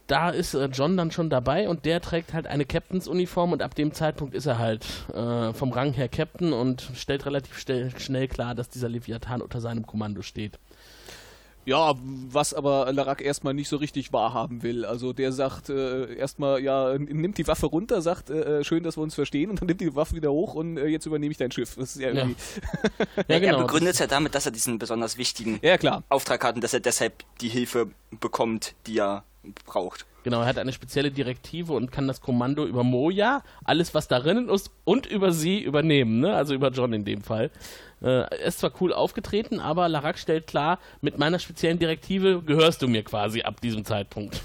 da 0.08 0.30
ist 0.30 0.56
äh, 0.56 0.65
John 0.65 0.98
dann 0.98 1.12
schon 1.12 1.30
dabei 1.30 1.70
und 1.70 1.86
der 1.86 2.02
trägt 2.02 2.34
halt 2.34 2.48
eine 2.48 2.65
Captains-Uniform 2.65 3.52
und 3.52 3.62
ab 3.62 3.76
dem 3.76 3.94
Zeitpunkt 3.94 4.34
ist 4.34 4.48
er 4.48 4.58
halt 4.58 4.86
äh, 5.13 5.54
vom 5.54 5.72
Rang 5.72 5.94
her 5.94 6.10
Captain 6.10 6.52
und 6.52 6.89
stellt 6.96 7.26
relativ 7.26 7.60
schnell, 7.60 7.92
schnell 8.00 8.28
klar, 8.28 8.56
dass 8.56 8.70
dieser 8.70 8.89
Leviathan 8.89 9.42
unter 9.42 9.62
seinem 9.62 9.86
Kommando 9.86 10.24
steht. 10.24 10.58
Ja, 11.70 11.94
was 12.32 12.54
aber 12.56 12.92
Larak 12.92 13.22
erstmal 13.22 13.54
nicht 13.54 13.70
so 13.70 13.78
richtig 13.78 14.12
wahrhaben 14.12 14.64
will. 14.64 14.86
Also 14.86 15.14
der 15.14 15.32
sagt 15.32 15.70
äh, 15.70 16.16
erstmal, 16.16 16.62
ja, 16.64 16.98
nimmt 16.98 17.38
die 17.38 17.48
Waffe 17.48 17.68
runter, 17.68 18.02
sagt, 18.02 18.32
äh, 18.32 18.60
äh, 18.60 18.64
schön, 18.64 18.82
dass 18.84 18.98
wir 18.98 19.04
uns 19.04 19.14
verstehen, 19.14 19.52
und 19.52 19.62
dann 19.62 19.68
nimmt 19.68 19.80
die 19.80 19.96
Waffe 19.96 20.16
wieder 20.16 20.32
hoch 20.32 20.56
und 20.56 20.78
äh, 20.78 20.88
jetzt 20.88 21.06
übernehme 21.06 21.32
ich 21.32 21.38
dein 21.38 21.52
Schiff. 21.52 21.76
Das 21.76 21.96
ist 21.96 22.02
ja 22.02 22.10
Ja. 22.10 22.16
irgendwie. 22.24 22.36
Ja, 23.18 23.24
Er 23.28 23.40
genau. 23.40 23.60
begründet 23.62 23.94
es 23.94 24.00
ja 24.00 24.08
damit, 24.08 24.34
dass 24.34 24.48
er 24.48 24.52
diesen 24.52 24.80
besonders 24.80 25.18
wichtigen 25.20 25.60
Ja, 25.62 25.78
klar. 25.78 26.04
Auftrag 26.10 26.44
hat 26.44 26.56
und 26.56 26.64
dass 26.64 26.74
er 26.74 26.80
deshalb 26.80 27.24
die 27.40 27.50
Hilfe 27.50 27.88
bekommt, 28.20 28.74
die 28.88 28.98
er 28.98 29.24
braucht. 29.66 30.08
Genau, 30.24 30.42
er 30.42 30.48
hat 30.48 30.58
eine 30.58 30.74
spezielle 30.74 31.12
Direktive 31.12 31.74
und 31.74 31.92
kann 31.92 32.08
das 32.08 32.20
Kommando 32.20 32.66
über 32.66 32.84
Moja, 32.84 33.42
alles 33.64 33.94
was 33.94 34.08
darin 34.10 34.50
ist, 34.50 34.70
und 34.84 35.06
über 35.06 35.32
sie 35.32 35.62
übernehmen, 35.62 36.20
ne? 36.20 36.36
also 36.36 36.54
über 36.54 36.72
John 36.72 36.92
in 36.94 37.06
dem 37.06 37.22
Fall. 37.22 37.52
Äh, 38.02 38.22
er 38.22 38.40
ist 38.40 38.60
zwar 38.60 38.72
cool 38.82 38.94
aufgetreten, 38.94 39.60
aber 39.60 39.90
Larak 39.90 40.18
stellt 40.18 40.48
klar, 40.48 40.80
mit 41.02 41.18
meiner 41.18 41.40
speziellen 41.40 41.80
Direktive 41.80 42.42
gehörst 42.42 42.82
du 42.82 42.88
mir 42.88 43.04
quasi 43.04 43.42
ab 43.42 43.62
diesem 43.62 43.86
Zeitpunkt. 43.86 44.42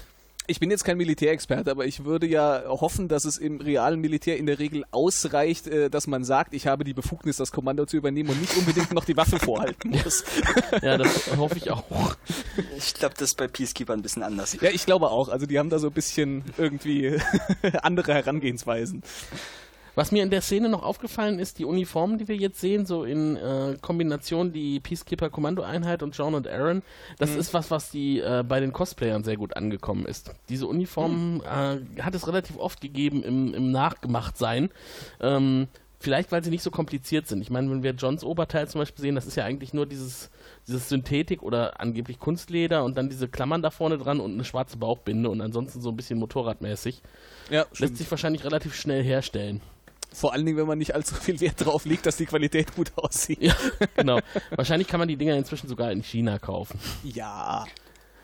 Ich 0.47 0.59
bin 0.59 0.69
jetzt 0.69 0.83
kein 0.83 0.97
Militärexperte, 0.97 1.71
aber 1.71 1.87
ich 1.87 2.05
würde 2.05 2.27
ja 2.27 2.65
hoffen, 2.67 3.07
dass 3.07 3.25
es 3.25 3.39
im 3.39 3.59
realen 3.59 3.99
Militär 3.99 4.37
in 4.37 4.45
der 4.45 4.59
Regel 4.59 4.83
ausreicht, 4.91 5.65
äh, 5.65 5.89
dass 5.89 6.05
man 6.05 6.23
sagt, 6.23 6.53
ich 6.53 6.67
habe 6.67 6.83
die 6.83 6.93
Befugnis, 6.93 7.37
das 7.37 7.51
Kommando 7.51 7.85
zu 7.87 7.97
übernehmen 7.97 8.29
und 8.29 8.39
nicht 8.41 8.55
unbedingt 8.55 8.91
noch 8.93 9.05
die 9.05 9.17
Waffe 9.17 9.39
vorhalten 9.39 9.89
muss. 9.89 10.23
Ja, 10.81 10.97
das 10.97 11.35
hoffe 11.37 11.57
ich 11.57 11.71
auch. 11.71 12.15
Ich 12.77 12.93
glaube, 12.93 13.15
das 13.17 13.29
ist 13.29 13.37
bei 13.37 13.47
Peacekeeper 13.47 13.93
ein 13.93 14.01
bisschen 14.01 14.23
anders. 14.23 14.57
Ja, 14.61 14.69
ich 14.69 14.85
glaube 14.85 15.09
auch. 15.09 15.29
Also 15.29 15.45
die 15.45 15.57
haben 15.57 15.69
da 15.69 15.79
so 15.79 15.87
ein 15.87 15.93
bisschen 15.93 16.43
irgendwie 16.57 17.17
andere 17.81 18.13
Herangehensweisen. 18.13 19.01
Was 19.95 20.11
mir 20.11 20.23
in 20.23 20.29
der 20.29 20.41
Szene 20.41 20.69
noch 20.69 20.83
aufgefallen 20.83 21.39
ist, 21.39 21.59
die 21.59 21.65
Uniformen, 21.65 22.17
die 22.17 22.27
wir 22.27 22.35
jetzt 22.35 22.59
sehen, 22.59 22.85
so 22.85 23.03
in 23.03 23.37
äh, 23.37 23.77
Kombination 23.81 24.51
die 24.51 24.79
Peacekeeper-Kommandoeinheit 24.79 26.03
und 26.03 26.15
John 26.15 26.35
und 26.35 26.47
Aaron, 26.47 26.83
das 27.17 27.35
ist 27.35 27.53
was, 27.53 27.71
was 27.71 27.89
die 27.89 28.19
äh, 28.19 28.43
bei 28.47 28.59
den 28.59 28.73
Cosplayern 28.73 29.23
sehr 29.23 29.37
gut 29.37 29.55
angekommen 29.55 30.05
ist. 30.05 30.31
Diese 30.49 30.67
Uniformen 30.67 31.41
äh, 31.41 32.01
hat 32.01 32.13
es 32.13 32.27
relativ 32.27 32.57
oft 32.57 32.81
gegeben 32.81 33.23
im, 33.23 33.53
im 33.53 33.71
Nachgemachtsein. 33.71 34.69
Ähm, 35.21 35.67
vielleicht, 35.99 36.31
weil 36.31 36.43
sie 36.43 36.51
nicht 36.51 36.61
so 36.61 36.71
kompliziert 36.71 37.27
sind. 37.27 37.41
Ich 37.41 37.49
meine, 37.49 37.69
wenn 37.71 37.81
wir 37.81 37.91
Johns 37.91 38.23
Oberteil 38.23 38.67
zum 38.67 38.79
Beispiel 38.79 39.01
sehen, 39.01 39.15
das 39.15 39.25
ist 39.25 39.35
ja 39.35 39.43
eigentlich 39.43 39.73
nur 39.73 39.85
dieses, 39.85 40.29
dieses 40.67 40.87
Synthetik 40.89 41.41
oder 41.41 41.79
angeblich 41.79 42.19
Kunstleder 42.19 42.83
und 42.83 42.97
dann 42.97 43.09
diese 43.09 43.27
Klammern 43.27 43.61
da 43.61 43.71
vorne 43.71 43.97
dran 43.97 44.19
und 44.19 44.33
eine 44.33 44.43
schwarze 44.43 44.77
Bauchbinde 44.77 45.29
und 45.29 45.41
ansonsten 45.41 45.81
so 45.81 45.89
ein 45.89 45.95
bisschen 45.95 46.19
motorradmäßig. 46.19 47.01
Ja, 47.49 47.65
Lässt 47.79 47.97
sich 47.97 48.09
wahrscheinlich 48.11 48.43
relativ 48.43 48.75
schnell 48.75 49.03
herstellen. 49.03 49.61
Vor 50.15 50.31
allen 50.31 50.45
Dingen, 50.45 50.57
wenn 50.57 50.67
man 50.67 50.77
nicht 50.77 50.95
allzu 50.95 51.13
viel 51.15 51.39
Wert 51.41 51.65
drauf 51.65 51.83
legt, 51.85 52.05
dass 52.05 52.15
die 52.15 52.25
Qualität 52.25 52.73
gut 52.75 52.93
aussieht. 52.95 53.41
Ja, 53.41 53.55
genau. 53.95 54.21
Wahrscheinlich 54.51 54.87
kann 54.87 54.99
man 54.99 55.09
die 55.09 55.17
Dinger 55.17 55.35
inzwischen 55.35 55.67
sogar 55.67 55.91
in 55.91 56.01
China 56.03 56.39
kaufen. 56.39 56.79
Ja. 57.03 57.65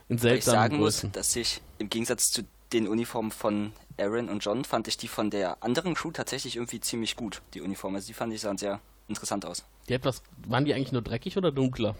In 0.08 0.22
Weil 0.24 0.38
ich 0.38 0.46
seltsamen 0.46 0.60
sagen 0.60 0.78
muss, 0.78 0.96
Größen. 0.96 1.12
dass 1.12 1.36
ich 1.36 1.62
im 1.80 1.90
Gegensatz 1.90 2.32
zu 2.32 2.44
den 2.72 2.88
Uniformen 2.88 3.32
von 3.32 3.74
Aaron 3.98 4.30
und 4.30 4.40
John 4.44 4.64
fand 4.64 4.88
ich 4.88 4.98
die 4.98 5.10
von 5.10 5.30
der 5.30 5.62
anderen 5.62 5.94
Crew 5.94 6.12
tatsächlich 6.12 6.56
irgendwie 6.56 6.80
ziemlich 6.80 7.18
gut, 7.18 7.42
die 7.54 7.62
Uniformen. 7.62 7.98
Also 7.98 8.08
die 8.08 8.14
fand 8.14 8.34
ich 8.34 8.42
sahen 8.42 8.58
sehr 8.58 8.80
interessant 9.10 9.46
aus. 9.46 9.66
Die 9.90 9.94
etwas, 9.94 10.24
waren 10.48 10.64
die 10.64 10.74
eigentlich 10.74 10.94
nur 10.94 11.02
dreckig 11.02 11.38
oder 11.38 11.52
dunkler? 11.52 11.96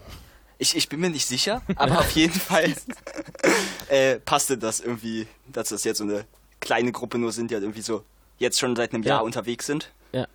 Ich, 0.58 0.76
ich 0.76 0.88
bin 0.88 1.02
mir 1.02 1.10
nicht 1.10 1.28
sicher, 1.28 1.62
aber 1.76 2.00
auf 2.00 2.12
jeden 2.12 2.34
Fall 2.40 2.74
äh, 3.90 4.20
passte 4.20 4.58
das 4.58 4.80
irgendwie, 4.80 5.28
dass 5.52 5.70
das 5.70 5.84
jetzt 5.84 5.98
so 5.98 6.06
eine 6.06 6.26
kleine 6.62 6.92
Gruppe 6.92 7.18
nur 7.18 7.32
sind, 7.32 7.52
die 7.52 7.56
halt 7.56 7.64
irgendwie 7.64 7.82
so 7.82 8.04
jetzt 8.42 8.60
schon 8.60 8.76
seit 8.76 8.94
einem 8.94 9.04
Ja. 9.04 9.16
Jahr 9.16 9.24
unterwegs 9.24 9.66
sind. 9.66 9.92
Ja. 10.12 10.28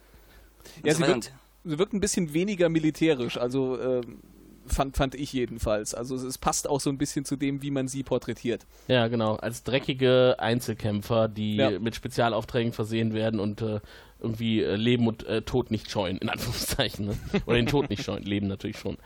Ja, 0.85 0.93
so 0.93 0.99
sie 0.99 1.03
weiter. 1.03 1.15
wirkt, 1.15 1.33
sie 1.65 1.79
wirkt 1.79 1.93
ein 1.93 2.01
bisschen 2.01 2.33
weniger 2.33 2.69
militärisch, 2.69 3.37
also 3.37 3.79
ähm, 3.81 4.19
fand, 4.67 4.97
fand 4.97 5.15
ich 5.15 5.33
jedenfalls. 5.33 5.95
Also 5.95 6.17
es, 6.17 6.23
es 6.23 6.39
passt 6.39 6.69
auch 6.69 6.81
so 6.81 6.91
ein 6.91 6.99
bisschen 6.99 7.25
zu 7.25 7.37
dem, 7.37 7.63
wie 7.63 7.71
man 7.71 7.87
sie 7.87 8.03
porträtiert. 8.03 8.67
Ja, 8.89 9.07
genau. 9.09 9.37
Als 9.37 9.63
dreckige 9.63 10.37
Einzelkämpfer, 10.39 11.29
die 11.29 11.57
Ja. 11.57 11.79
mit 11.79 11.95
Spezialaufträgen 11.95 12.73
versehen 12.73 13.15
werden 13.15 13.39
und 13.39 13.63
äh, 13.63 13.81
irgendwie 14.19 14.63
äh, 14.63 14.75
Leben 14.77 15.07
und 15.07 15.25
äh, 15.27 15.43
Tod 15.43 15.71
nicht 15.71 15.89
scheuen, 15.91 16.19
in 16.19 16.29
Anführungszeichen. 16.31 17.07
Ne? 17.07 17.17
Oder 17.47 17.57
den 17.57 17.67
Tod 17.67 17.91
nicht 17.91 18.03
scheuen, 18.03 18.25
Leben 18.25 18.49
natürlich 18.49 18.79
schon. 18.79 18.97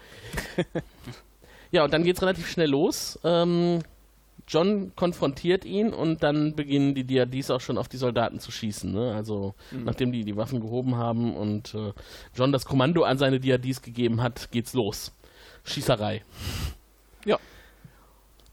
ja, 1.72 1.84
und 1.84 1.92
dann 1.92 2.04
geht's 2.04 2.22
relativ 2.22 2.48
schnell 2.50 2.70
los. 2.70 3.18
Ähm, 3.24 3.80
John 4.52 4.90
konfrontiert 4.96 5.64
ihn 5.64 5.92
und 5.92 6.24
dann 6.24 6.56
beginnen 6.56 6.92
die 6.96 7.04
DRDs 7.06 7.52
auch 7.52 7.60
schon 7.60 7.78
auf 7.78 7.86
die 7.86 7.98
Soldaten 7.98 8.40
zu 8.40 8.50
schießen. 8.50 8.90
Ne? 8.90 9.14
Also 9.14 9.54
nachdem 9.70 10.10
die 10.10 10.24
die 10.24 10.36
Waffen 10.36 10.60
gehoben 10.60 10.96
haben 10.96 11.36
und 11.36 11.72
äh, 11.74 11.92
John 12.34 12.50
das 12.50 12.64
Kommando 12.64 13.04
an 13.04 13.16
seine 13.16 13.38
DRDs 13.38 13.80
gegeben 13.80 14.20
hat, 14.20 14.50
geht's 14.50 14.72
los. 14.74 15.12
Schießerei. 15.62 16.24
Ja. 17.24 17.38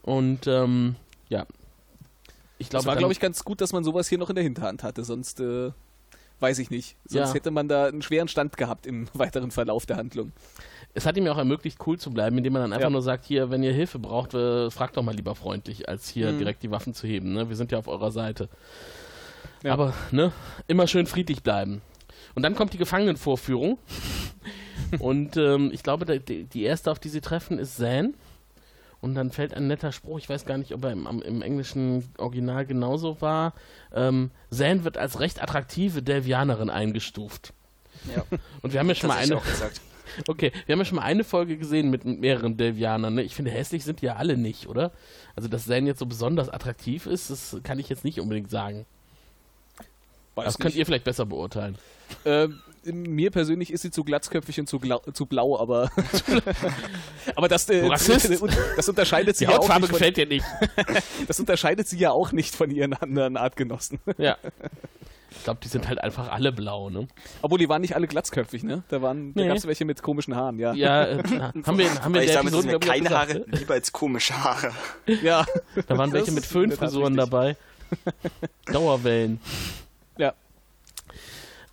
Und 0.03 0.45
ähm, 0.45 0.95
ja. 1.29 1.47
Ich 2.59 2.69
glaube, 2.69 2.83
Das 2.83 2.85
war, 2.85 2.95
glaube 2.95 3.13
ich, 3.13 3.19
ganz 3.19 3.43
gut, 3.43 3.59
dass 3.61 3.73
man 3.73 3.83
sowas 3.83 4.07
hier 4.07 4.19
noch 4.19 4.29
in 4.29 4.35
der 4.35 4.43
Hinterhand 4.43 4.83
hatte, 4.83 5.03
sonst 5.03 5.39
äh, 5.39 5.71
weiß 6.39 6.59
ich 6.59 6.69
nicht. 6.69 6.95
Sonst 7.05 7.29
Ja. 7.29 7.33
hätte 7.33 7.49
man 7.49 7.67
da 7.67 7.85
einen 7.87 8.03
schweren 8.03 8.27
Stand 8.27 8.55
gehabt 8.57 8.85
im 8.85 9.07
weiteren 9.13 9.49
Verlauf 9.49 9.87
der 9.87 9.97
Handlung. 9.97 10.31
Es 10.97 11.05
hat 11.05 11.15
ihm 11.15 11.25
ja 11.25 11.31
auch 11.31 11.37
ermöglicht, 11.37 11.77
cool 11.85 11.99
zu 11.99 12.11
bleiben, 12.11 12.37
indem 12.37 12.53
man 12.53 12.63
dann 12.63 12.73
einfach 12.73 12.85
Ja. 12.87 12.89
nur 12.89 13.01
sagt, 13.03 13.25
hier, 13.25 13.49
wenn 13.51 13.61
ihr 13.63 13.71
Hilfe 13.71 13.99
braucht, 13.99 14.33
äh, 14.33 14.71
fragt 14.71 14.97
doch 14.97 15.03
mal 15.03 15.13
lieber 15.15 15.35
freundlich, 15.35 15.87
als 15.87 16.09
hier 16.09 16.31
Mhm. 16.31 16.39
direkt 16.39 16.63
die 16.63 16.71
Waffen 16.71 16.93
zu 16.93 17.05
heben. 17.07 17.33
Ne? 17.33 17.49
Wir 17.49 17.55
sind 17.55 17.71
ja 17.71 17.77
auf 17.77 17.87
eurer 17.87 18.11
Seite. 18.11 18.49
Ja. 19.63 19.73
Aber 19.73 19.93
ne, 20.11 20.31
immer 20.67 20.87
schön 20.87 21.05
friedlich 21.05 21.43
bleiben. 21.43 21.81
Und 22.35 22.43
dann 22.43 22.55
kommt 22.55 22.73
die 22.73 22.77
Gefangenenvorführung. 22.77 23.77
Und 24.99 25.37
ähm, 25.37 25.69
ich 25.73 25.83
glaube, 25.83 26.19
die, 26.19 26.43
die 26.45 26.63
erste, 26.63 26.91
auf 26.91 26.99
die 26.99 27.09
sie 27.09 27.21
treffen, 27.21 27.59
ist 27.59 27.77
Zan. 27.77 28.13
Und 28.99 29.13
dann 29.13 29.31
fällt 29.31 29.53
ein 29.53 29.67
netter 29.67 29.91
Spruch, 29.91 30.17
ich 30.17 30.27
weiß 30.27 30.45
gar 30.45 30.57
nicht, 30.57 30.73
ob 30.73 30.83
er 30.83 30.91
im, 30.91 31.05
im 31.21 31.41
englischen 31.43 32.05
Original 32.17 32.65
genauso 32.65 33.21
war. 33.21 33.53
Ähm, 33.93 34.31
Zan 34.49 34.83
wird 34.83 34.97
als 34.97 35.19
recht 35.19 35.41
attraktive 35.43 36.01
Delvianerin 36.01 36.69
eingestuft. 36.71 37.53
Ja, 38.15 38.23
Und 38.61 38.73
wir 38.73 38.79
haben 38.79 38.87
ja 38.89 38.95
schon 38.95 39.09
mal 39.09 39.17
eine. 39.17 39.39
Okay, 40.27 40.51
wir 40.65 40.73
haben 40.73 40.79
ja 40.79 40.85
schon 40.85 40.95
mal 40.97 41.03
eine 41.03 41.23
Folge 41.23 41.57
gesehen 41.57 41.89
mit, 41.89 42.05
mit 42.05 42.19
mehreren 42.19 42.57
Delvianern. 42.57 43.15
Ne? 43.15 43.23
Ich 43.23 43.35
finde, 43.35 43.51
hässlich 43.51 43.83
sind 43.83 44.01
die 44.01 44.07
ja 44.07 44.15
alle 44.15 44.37
nicht, 44.37 44.67
oder? 44.67 44.91
Also, 45.35 45.47
dass 45.47 45.65
Zen 45.65 45.85
jetzt 45.85 45.99
so 45.99 46.05
besonders 46.05 46.49
attraktiv 46.49 47.05
ist, 47.05 47.29
das 47.29 47.57
kann 47.63 47.79
ich 47.79 47.89
jetzt 47.89 48.03
nicht 48.03 48.19
unbedingt 48.19 48.49
sagen. 48.49 48.85
Weiß 50.35 50.45
das 50.45 50.57
könnt 50.57 50.75
nicht. 50.75 50.79
ihr 50.79 50.85
vielleicht 50.85 51.03
besser 51.03 51.25
beurteilen. 51.25 51.77
Ähm, 52.25 52.59
mir 52.83 53.31
persönlich 53.31 53.71
ist 53.71 53.81
sie 53.81 53.91
zu 53.91 54.03
glatzköpfig 54.03 54.59
und 54.59 54.67
zu, 54.67 54.79
zu 55.13 55.25
blau, 55.25 55.59
aber 55.59 55.91
aber 57.35 57.47
das, 57.47 57.69
äh, 57.69 57.87
das 58.75 58.87
unterscheidet 58.89 59.35
sie 59.35 59.45
Die 59.45 59.51
ja 59.51 59.57
auch 59.57 59.63
Hautfarbe 59.63 59.81
nicht 59.81 59.89
von, 59.89 59.97
gefällt 59.97 60.17
dir 60.17 60.25
nicht. 60.27 60.45
das 61.27 61.39
unterscheidet 61.39 61.87
sie 61.87 61.97
ja 61.97 62.11
auch 62.11 62.31
nicht 62.31 62.55
von 62.55 62.71
ihren 62.71 62.93
anderen 62.93 63.35
Artgenossen. 63.35 63.99
ja. 64.17 64.37
Ich 65.37 65.43
glaube, 65.43 65.59
die 65.63 65.67
sind 65.67 65.87
halt 65.87 66.03
einfach 66.03 66.29
alle 66.31 66.51
blau, 66.51 66.89
ne? 66.89 67.07
Obwohl 67.41 67.59
die 67.59 67.69
waren 67.69 67.81
nicht 67.81 67.95
alle 67.95 68.07
glatzköpfig, 68.07 68.63
ne? 68.63 68.83
Da 68.89 69.01
waren 69.01 69.33
da 69.33 69.41
Nee. 69.41 69.47
gab's 69.47 69.65
welche 69.65 69.85
mit 69.85 70.01
komischen 70.01 70.35
Haaren, 70.35 70.59
ja. 70.59 70.73
Ja, 70.73 71.05
äh, 71.05 71.17
haben 71.65 71.77
wir, 71.77 72.03
haben 72.03 72.13
wir 72.13 72.21
ich 72.21 72.27
der 72.31 72.35
sage, 72.43 72.47
es 72.47 72.53
Episode, 72.53 72.79
keine 72.79 73.03
gesagt, 73.03 73.29
Haare, 73.33 73.39
ne? 73.39 73.57
lieber 73.57 73.73
als 73.75 73.91
komische 73.91 74.33
Haare. 74.43 74.71
Ja. 75.23 75.45
Da 75.87 75.97
waren 75.97 76.11
welche 76.11 76.27
Das 76.27 76.35
mit 76.35 76.43
der 76.43 76.49
Tat 76.49 76.51
Föhnfrisuren 76.51 77.15
dabei. 77.15 77.55
Dauerwellen. 78.65 79.39
Ja. 80.17 80.33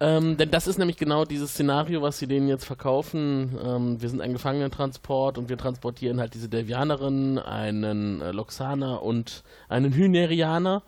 Ähm, 0.01 0.37
denn 0.37 0.51
das 0.51 0.67
ist 0.67 0.79
nämlich 0.79 0.97
genau 0.97 1.25
dieses 1.25 1.53
Szenario, 1.53 2.03
was 2.03 2.19
sie 2.19 2.27
denen 2.27 2.49
jetzt 2.49 2.65
verkaufen. 2.65 3.59
Ähm, 3.65 4.03
wir 4.03 4.09
sind 4.09 4.21
ein 4.21 4.33
Gefangenentransport 4.33 5.39
und 5.39 5.49
wir 5.49 5.57
transportieren 5.57 6.21
halt 6.21 6.35
diese 6.35 6.49
Delvianerin, 6.49 7.39
einen 7.39 8.21
äh, 8.21 8.33
Loxaner 8.33 9.03
und 9.03 9.45
einen 9.69 9.95
Hynerianer. 9.95 10.83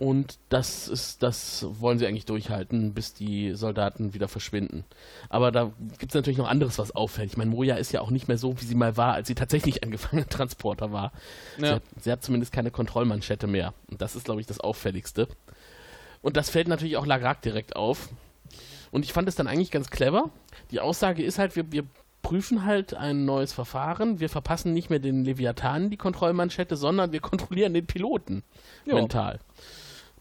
Und 0.00 0.38
das 0.48 0.88
ist, 0.88 1.22
das 1.22 1.66
wollen 1.78 1.98
sie 1.98 2.06
eigentlich 2.06 2.24
durchhalten, 2.24 2.94
bis 2.94 3.12
die 3.12 3.52
Soldaten 3.54 4.14
wieder 4.14 4.28
verschwinden. 4.28 4.86
Aber 5.28 5.52
da 5.52 5.72
gibt 5.98 6.12
es 6.12 6.14
natürlich 6.14 6.38
noch 6.38 6.48
anderes, 6.48 6.78
was 6.78 6.90
auffällt. 6.96 7.30
Ich 7.30 7.36
meine, 7.36 7.50
Moja 7.50 7.74
ist 7.76 7.92
ja 7.92 8.00
auch 8.00 8.10
nicht 8.10 8.26
mehr 8.26 8.38
so, 8.38 8.58
wie 8.58 8.64
sie 8.64 8.74
mal 8.74 8.96
war, 8.96 9.12
als 9.12 9.28
sie 9.28 9.34
tatsächlich 9.34 9.82
ein 9.84 9.90
Gefangenentransporter 9.90 10.90
war. 10.90 11.12
Sie, 11.58 11.66
Ja. 11.66 11.74
hat, 11.74 11.82
sie 12.00 12.10
hat 12.10 12.22
zumindest 12.24 12.50
keine 12.50 12.70
Kontrollmanschette 12.70 13.46
mehr. 13.46 13.74
Und 13.90 14.00
das 14.00 14.16
ist, 14.16 14.24
glaube 14.24 14.40
ich, 14.40 14.46
das 14.46 14.58
Auffälligste. 14.58 15.28
Und 16.22 16.38
das 16.38 16.48
fällt 16.48 16.68
natürlich 16.68 16.96
auch 16.96 17.04
Lagrak 17.06 17.42
direkt 17.42 17.76
auf. 17.76 18.08
Und 18.90 19.04
ich 19.04 19.12
fand 19.12 19.28
es 19.28 19.34
dann 19.34 19.48
eigentlich 19.48 19.70
ganz 19.70 19.90
clever. 19.90 20.30
Die 20.70 20.80
Aussage 20.80 21.22
ist 21.22 21.38
halt, 21.38 21.56
wir, 21.56 21.70
wir 21.72 21.84
prüfen 22.22 22.64
halt 22.64 22.94
ein 22.94 23.26
neues 23.26 23.52
Verfahren. 23.52 24.18
Wir 24.18 24.30
verpassen 24.30 24.72
nicht 24.72 24.88
mehr 24.88 24.98
den 24.98 25.24
Leviathanen 25.26 25.90
die 25.90 25.96
Kontrollmanschette, 25.98 26.76
sondern 26.76 27.12
wir 27.12 27.20
kontrollieren 27.20 27.74
den 27.74 27.86
Piloten 27.86 28.42
Ja. 28.86 28.94
mental. 28.94 29.40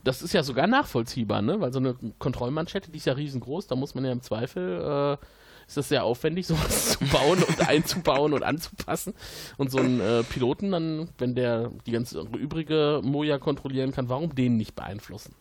Das 0.03 0.21
ist 0.21 0.33
ja 0.33 0.43
sogar 0.43 0.67
nachvollziehbar, 0.67 1.41
ne? 1.41 1.59
Weil 1.59 1.73
so 1.73 1.79
eine 1.79 1.95
Kontrollmanschette, 2.19 2.89
die 2.91 2.97
ist 2.97 3.05
ja 3.05 3.13
riesengroß, 3.13 3.67
da 3.67 3.75
muss 3.75 3.95
man 3.95 4.05
ja 4.05 4.11
im 4.11 4.21
Zweifel, 4.21 5.17
äh, 5.21 5.25
ist 5.67 5.77
das 5.77 5.89
sehr 5.89 6.03
aufwendig, 6.03 6.47
sowas 6.47 6.97
zu 6.97 7.05
bauen 7.05 7.43
und 7.43 7.67
einzubauen 7.67 8.33
und 8.33 8.43
anzupassen. 8.43 9.13
Und 9.57 9.71
so 9.71 9.77
einen 9.79 9.99
äh, 9.99 10.23
Piloten 10.23 10.71
dann, 10.71 11.09
wenn 11.17 11.35
der 11.35 11.69
die 11.85 11.91
ganze 11.91 12.21
übrige 12.21 13.01
Moja 13.03 13.37
kontrollieren 13.37 13.91
kann, 13.91 14.09
warum 14.09 14.33
den 14.33 14.57
nicht 14.57 14.75
beeinflussen? 14.75 15.35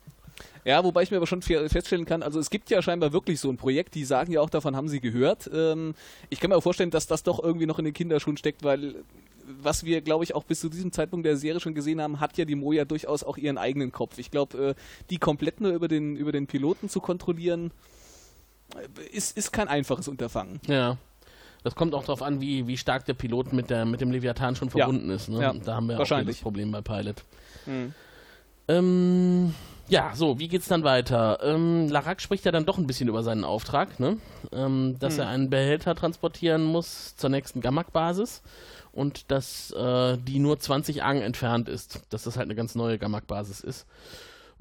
Ja, 0.64 0.84
wobei 0.84 1.02
ich 1.02 1.10
mir 1.10 1.16
aber 1.16 1.26
schon 1.26 1.40
fe- 1.40 1.68
feststellen 1.68 2.04
kann, 2.04 2.22
also 2.22 2.38
es 2.38 2.50
gibt 2.50 2.68
ja 2.68 2.82
scheinbar 2.82 3.12
wirklich 3.12 3.40
so 3.40 3.48
ein 3.48 3.56
Projekt, 3.56 3.94
die 3.94 4.04
sagen 4.04 4.32
ja 4.32 4.40
auch, 4.40 4.50
davon 4.50 4.76
haben 4.76 4.88
sie 4.88 5.00
gehört. 5.00 5.48
Ähm, 5.52 5.94
ich 6.30 6.40
kann 6.40 6.50
mir 6.50 6.56
auch 6.56 6.62
vorstellen, 6.62 6.90
dass 6.90 7.06
das 7.06 7.22
doch 7.22 7.42
irgendwie 7.42 7.66
noch 7.66 7.78
in 7.78 7.86
den 7.86 7.94
Kinderschuhen 7.94 8.36
steckt, 8.36 8.62
weil 8.64 8.96
was 9.60 9.84
wir, 9.84 10.00
glaube 10.00 10.24
ich, 10.24 10.34
auch 10.34 10.44
bis 10.44 10.60
zu 10.60 10.68
diesem 10.68 10.92
Zeitpunkt 10.92 11.24
der 11.26 11.36
Serie 11.36 11.60
schon 11.60 11.74
gesehen 11.74 12.00
haben, 12.00 12.20
hat 12.20 12.36
ja 12.38 12.44
die 12.44 12.54
Moja 12.54 12.84
durchaus 12.84 13.24
auch 13.24 13.36
ihren 13.36 13.58
eigenen 13.58 13.92
Kopf. 13.92 14.18
Ich 14.18 14.30
glaube, 14.30 14.68
äh, 14.70 14.74
die 15.10 15.18
komplett 15.18 15.60
nur 15.60 15.72
über 15.72 15.88
den, 15.88 16.16
über 16.16 16.32
den 16.32 16.46
Piloten 16.46 16.88
zu 16.88 17.00
kontrollieren, 17.00 17.70
äh, 18.76 19.16
ist, 19.16 19.36
ist 19.36 19.52
kein 19.52 19.68
einfaches 19.68 20.08
Unterfangen. 20.08 20.60
Ja. 20.66 20.98
Das 21.64 21.74
kommt 21.74 21.92
auch 21.94 22.02
darauf 22.02 22.22
an, 22.22 22.40
wie, 22.40 22.66
wie 22.68 22.76
stark 22.76 23.04
der 23.06 23.14
Pilot 23.14 23.52
mit, 23.52 23.68
der, 23.68 23.84
mit 23.84 24.00
dem 24.00 24.10
Leviathan 24.12 24.54
schon 24.54 24.68
Ja. 24.68 24.72
verbunden 24.84 25.10
ist. 25.10 25.28
Ne? 25.28 25.40
Ja, 25.42 25.52
Da 25.52 25.74
haben 25.74 25.88
wir 25.88 25.96
auch 25.96 26.00
wahrscheinlich. 26.00 26.36
das 26.36 26.42
Problem 26.42 26.70
bei 26.70 26.80
Pilot. 26.82 27.24
Hm. 27.64 27.92
Ähm, 28.68 29.54
ja, 29.88 30.12
so, 30.14 30.38
wie 30.38 30.48
geht's 30.48 30.68
dann 30.68 30.84
weiter? 30.84 31.38
Ähm, 31.42 31.88
Larak 31.88 32.20
spricht 32.20 32.44
ja 32.44 32.52
dann 32.52 32.66
doch 32.66 32.76
ein 32.78 32.86
bisschen 32.86 33.08
über 33.08 33.22
seinen 33.22 33.44
Auftrag, 33.44 33.98
ne? 33.98 34.18
ähm, 34.52 34.96
dass 35.00 35.14
Hm. 35.14 35.20
er 35.20 35.28
einen 35.28 35.50
Behälter 35.50 35.94
transportieren 35.94 36.62
muss 36.64 37.16
zur 37.16 37.30
nächsten 37.30 37.60
Gamak-Basis 37.60 38.42
und 38.98 39.30
dass 39.30 39.70
äh, 39.70 40.18
die 40.18 40.40
nur 40.40 40.58
20 40.58 41.04
Ang 41.04 41.22
entfernt 41.22 41.68
ist, 41.68 42.00
dass 42.10 42.24
das 42.24 42.36
halt 42.36 42.46
eine 42.46 42.56
ganz 42.56 42.74
neue 42.74 42.98
Gamak-Basis 42.98 43.60
ist. 43.60 43.86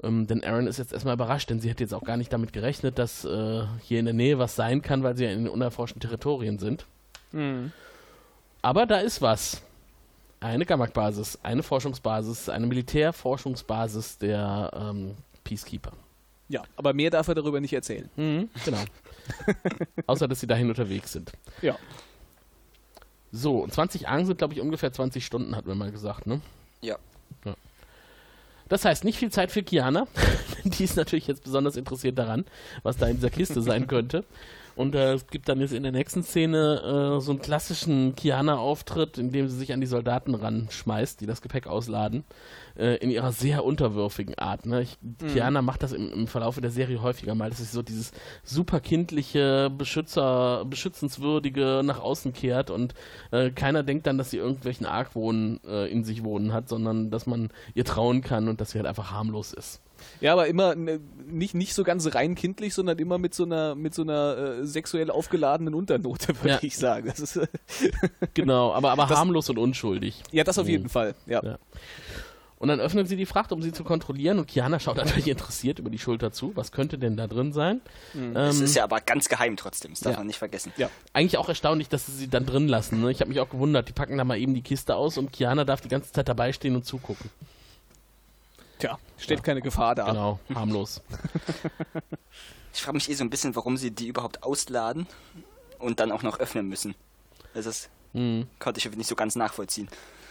Ähm, 0.00 0.28
denn 0.28 0.44
Aaron 0.44 0.68
ist 0.68 0.78
jetzt 0.78 0.92
erstmal 0.92 1.14
überrascht, 1.14 1.50
denn 1.50 1.58
sie 1.58 1.68
hätte 1.68 1.82
jetzt 1.82 1.92
auch 1.92 2.04
gar 2.04 2.16
nicht 2.16 2.32
damit 2.32 2.52
gerechnet, 2.52 2.98
dass 2.98 3.24
äh, 3.24 3.64
hier 3.82 3.98
in 3.98 4.04
der 4.04 4.14
Nähe 4.14 4.38
was 4.38 4.54
sein 4.54 4.80
kann, 4.80 5.02
weil 5.02 5.16
sie 5.16 5.24
ja 5.24 5.32
in 5.32 5.44
den 5.44 5.48
unerforschten 5.48 6.00
Territorien 6.00 6.60
sind. 6.60 6.86
Hm. 7.32 7.72
Aber 8.62 8.86
da 8.86 8.98
ist 8.98 9.20
was. 9.20 9.62
Eine 10.40 10.64
Gamak-Basis, 10.64 11.40
eine 11.42 11.64
Forschungsbasis, 11.64 12.48
eine 12.48 12.68
Militärforschungsbasis 12.68 14.18
der 14.18 14.70
ähm, 14.72 15.16
Peacekeeper. 15.42 15.90
Ja, 16.48 16.62
aber 16.76 16.94
mehr 16.94 17.10
darf 17.10 17.26
er 17.26 17.34
darüber 17.34 17.60
nicht 17.60 17.72
erzählen. 17.72 18.08
Mhm, 18.14 18.48
genau. 18.64 18.78
Außer, 20.06 20.28
dass 20.28 20.38
sie 20.38 20.46
dahin 20.46 20.68
unterwegs 20.68 21.12
sind. 21.12 21.32
Ja. 21.60 21.76
So, 23.32 23.58
und 23.58 23.72
20 23.72 24.08
Ang 24.08 24.26
sind, 24.26 24.38
glaube 24.38 24.54
ich, 24.54 24.60
ungefähr 24.60 24.92
20 24.92 25.24
Stunden, 25.24 25.54
hatten 25.54 25.68
wir 25.68 25.74
mal 25.74 25.92
gesagt, 25.92 26.26
ne? 26.26 26.40
Ja. 26.80 26.96
ja. 27.44 27.54
Das 28.68 28.84
heißt, 28.84 29.04
nicht 29.04 29.18
viel 29.18 29.30
Zeit 29.30 29.52
für 29.52 29.62
Kiana. 29.62 30.06
Die 30.64 30.84
ist 30.84 30.96
natürlich 30.96 31.26
jetzt 31.26 31.44
besonders 31.44 31.76
interessiert 31.76 32.18
daran, 32.18 32.44
was 32.82 32.96
da 32.96 33.06
in 33.06 33.16
dieser 33.16 33.30
Kiste 33.30 33.62
sein 33.62 33.86
könnte. 33.88 34.24
Und 34.78 34.94
äh, 34.94 35.14
es 35.14 35.26
gibt 35.26 35.48
dann 35.48 35.60
jetzt 35.60 35.72
in 35.72 35.82
der 35.82 35.90
nächsten 35.90 36.22
Szene 36.22 37.16
äh, 37.16 37.20
so 37.20 37.32
einen 37.32 37.40
klassischen 37.40 38.14
Kiana-Auftritt, 38.14 39.18
in 39.18 39.32
dem 39.32 39.48
sie 39.48 39.56
sich 39.56 39.72
an 39.72 39.80
die 39.80 39.88
Soldaten 39.88 40.36
ranschmeißt, 40.36 41.20
die 41.20 41.26
das 41.26 41.42
Gepäck 41.42 41.66
ausladen, 41.66 42.22
äh, 42.76 42.94
in 42.98 43.10
ihrer 43.10 43.32
sehr 43.32 43.64
unterwürfigen 43.64 44.38
Art. 44.38 44.66
Ne? 44.66 44.82
Ich, 44.82 44.96
Kiana 45.32 45.62
macht 45.62 45.82
das 45.82 45.92
im, 45.92 46.12
im 46.12 46.26
Verlauf 46.28 46.60
der 46.60 46.70
Serie 46.70 47.02
häufiger 47.02 47.34
mal, 47.34 47.50
dass 47.50 47.58
sie 47.58 47.64
so 47.64 47.82
dieses 47.82 48.12
super 48.44 48.78
kindliche, 48.78 49.68
Beschützer, 49.68 50.64
beschützenswürdige 50.64 51.82
nach 51.84 51.98
außen 51.98 52.32
kehrt 52.32 52.70
und 52.70 52.94
äh, 53.32 53.50
keiner 53.50 53.82
denkt 53.82 54.06
dann, 54.06 54.16
dass 54.16 54.30
sie 54.30 54.36
irgendwelchen 54.36 54.86
Argwohn 54.86 55.58
äh, 55.66 55.90
in 55.90 56.04
sich 56.04 56.22
wohnen 56.22 56.52
hat, 56.52 56.68
sondern 56.68 57.10
dass 57.10 57.26
man 57.26 57.50
ihr 57.74 57.84
trauen 57.84 58.20
kann 58.20 58.46
und 58.46 58.60
dass 58.60 58.70
sie 58.70 58.78
halt 58.78 58.86
einfach 58.86 59.10
harmlos 59.10 59.52
ist. 59.52 59.80
Ja, 60.20 60.32
aber 60.32 60.46
immer 60.48 60.74
ne, 60.74 61.00
nicht, 61.26 61.54
nicht 61.54 61.74
so 61.74 61.84
ganz 61.84 62.14
rein 62.14 62.34
kindlich, 62.34 62.74
sondern 62.74 62.98
immer 62.98 63.18
mit 63.18 63.34
so 63.34 63.44
einer, 63.44 63.74
mit 63.74 63.94
so 63.94 64.02
einer 64.02 64.36
äh, 64.60 64.66
sexuell 64.66 65.10
aufgeladenen 65.10 65.74
Unternote, 65.74 66.28
würde 66.42 66.48
Ja. 66.54 66.58
ich 66.62 66.76
sagen. 66.76 67.06
Das 67.08 67.18
ist, 67.20 67.40
Genau, 68.34 68.72
aber, 68.72 68.90
aber 68.92 69.06
Das- 69.06 69.18
harmlos 69.18 69.48
und 69.50 69.58
unschuldig. 69.58 70.22
ja, 70.32 70.44
das 70.44 70.58
auf 70.58 70.64
Mhm. 70.66 70.70
jeden 70.70 70.88
Fall. 70.88 71.14
Ja. 71.26 71.42
Ja. 71.44 71.58
Und 72.60 72.66
dann 72.66 72.80
öffnen 72.80 73.06
sie 73.06 73.14
die 73.14 73.24
Fracht, 73.26 73.52
um 73.52 73.62
sie 73.62 73.70
zu 73.70 73.84
kontrollieren. 73.84 74.40
Und 74.40 74.48
Kiana 74.48 74.80
schaut 74.80 74.96
natürlich 74.96 75.28
interessiert 75.28 75.78
über 75.78 75.90
die 75.90 75.98
Schulter 76.00 76.32
zu. 76.32 76.50
Was 76.56 76.72
könnte 76.72 76.98
denn 76.98 77.16
da 77.16 77.28
drin 77.28 77.52
sein? 77.52 77.80
Es 78.34 78.58
Ähm, 78.58 78.64
ist 78.64 78.74
ja 78.74 78.82
aber 78.82 79.00
ganz 79.00 79.28
geheim 79.28 79.56
trotzdem, 79.56 79.92
das 79.92 80.00
darf 80.00 80.14
Ja. 80.14 80.18
man 80.18 80.26
nicht 80.26 80.38
vergessen. 80.40 80.72
Ja. 80.76 80.90
eigentlich 81.12 81.38
auch 81.38 81.48
erstaunlich, 81.48 81.88
dass 81.88 82.06
sie 82.06 82.12
sie 82.12 82.26
dann 82.28 82.46
drin 82.46 82.66
lassen. 82.66 83.00
Ne? 83.00 83.12
Ich 83.12 83.20
habe 83.20 83.28
mich 83.28 83.38
auch 83.38 83.48
gewundert. 83.48 83.88
Die 83.88 83.92
packen 83.92 84.18
da 84.18 84.24
mal 84.24 84.38
eben 84.38 84.54
die 84.54 84.62
Kiste 84.62 84.96
aus 84.96 85.18
und 85.18 85.32
Kiana 85.32 85.64
darf 85.64 85.82
die 85.82 85.88
ganze 85.88 86.10
Zeit 86.12 86.28
dabei 86.28 86.52
stehen 86.52 86.74
und 86.74 86.84
zugucken. 86.84 87.30
Tja, 88.78 88.98
steht 89.16 89.42
keine 89.42 89.60
Gefahr 89.62 89.94
da. 89.94 90.06
Genau, 90.06 90.38
harmlos. 90.54 91.02
Ich 92.74 92.82
frage 92.82 92.94
mich 92.96 93.10
eh 93.10 93.14
so 93.14 93.24
ein 93.24 93.30
bisschen, 93.30 93.56
warum 93.56 93.76
sie 93.76 93.90
die 93.90 94.06
überhaupt 94.06 94.42
ausladen 94.44 95.06
und 95.78 95.98
dann 96.00 96.12
auch 96.12 96.22
noch 96.22 96.38
öffnen 96.38 96.68
müssen. 96.68 96.94
Also 97.54 97.70
Das 97.70 97.88
Hm. 98.14 98.46
konnte 98.58 98.78
ich 98.78 98.84
irgendwie 98.84 98.98
nicht 98.98 99.08
so 99.08 99.16
ganz 99.16 99.34
nachvollziehen. 99.36 99.88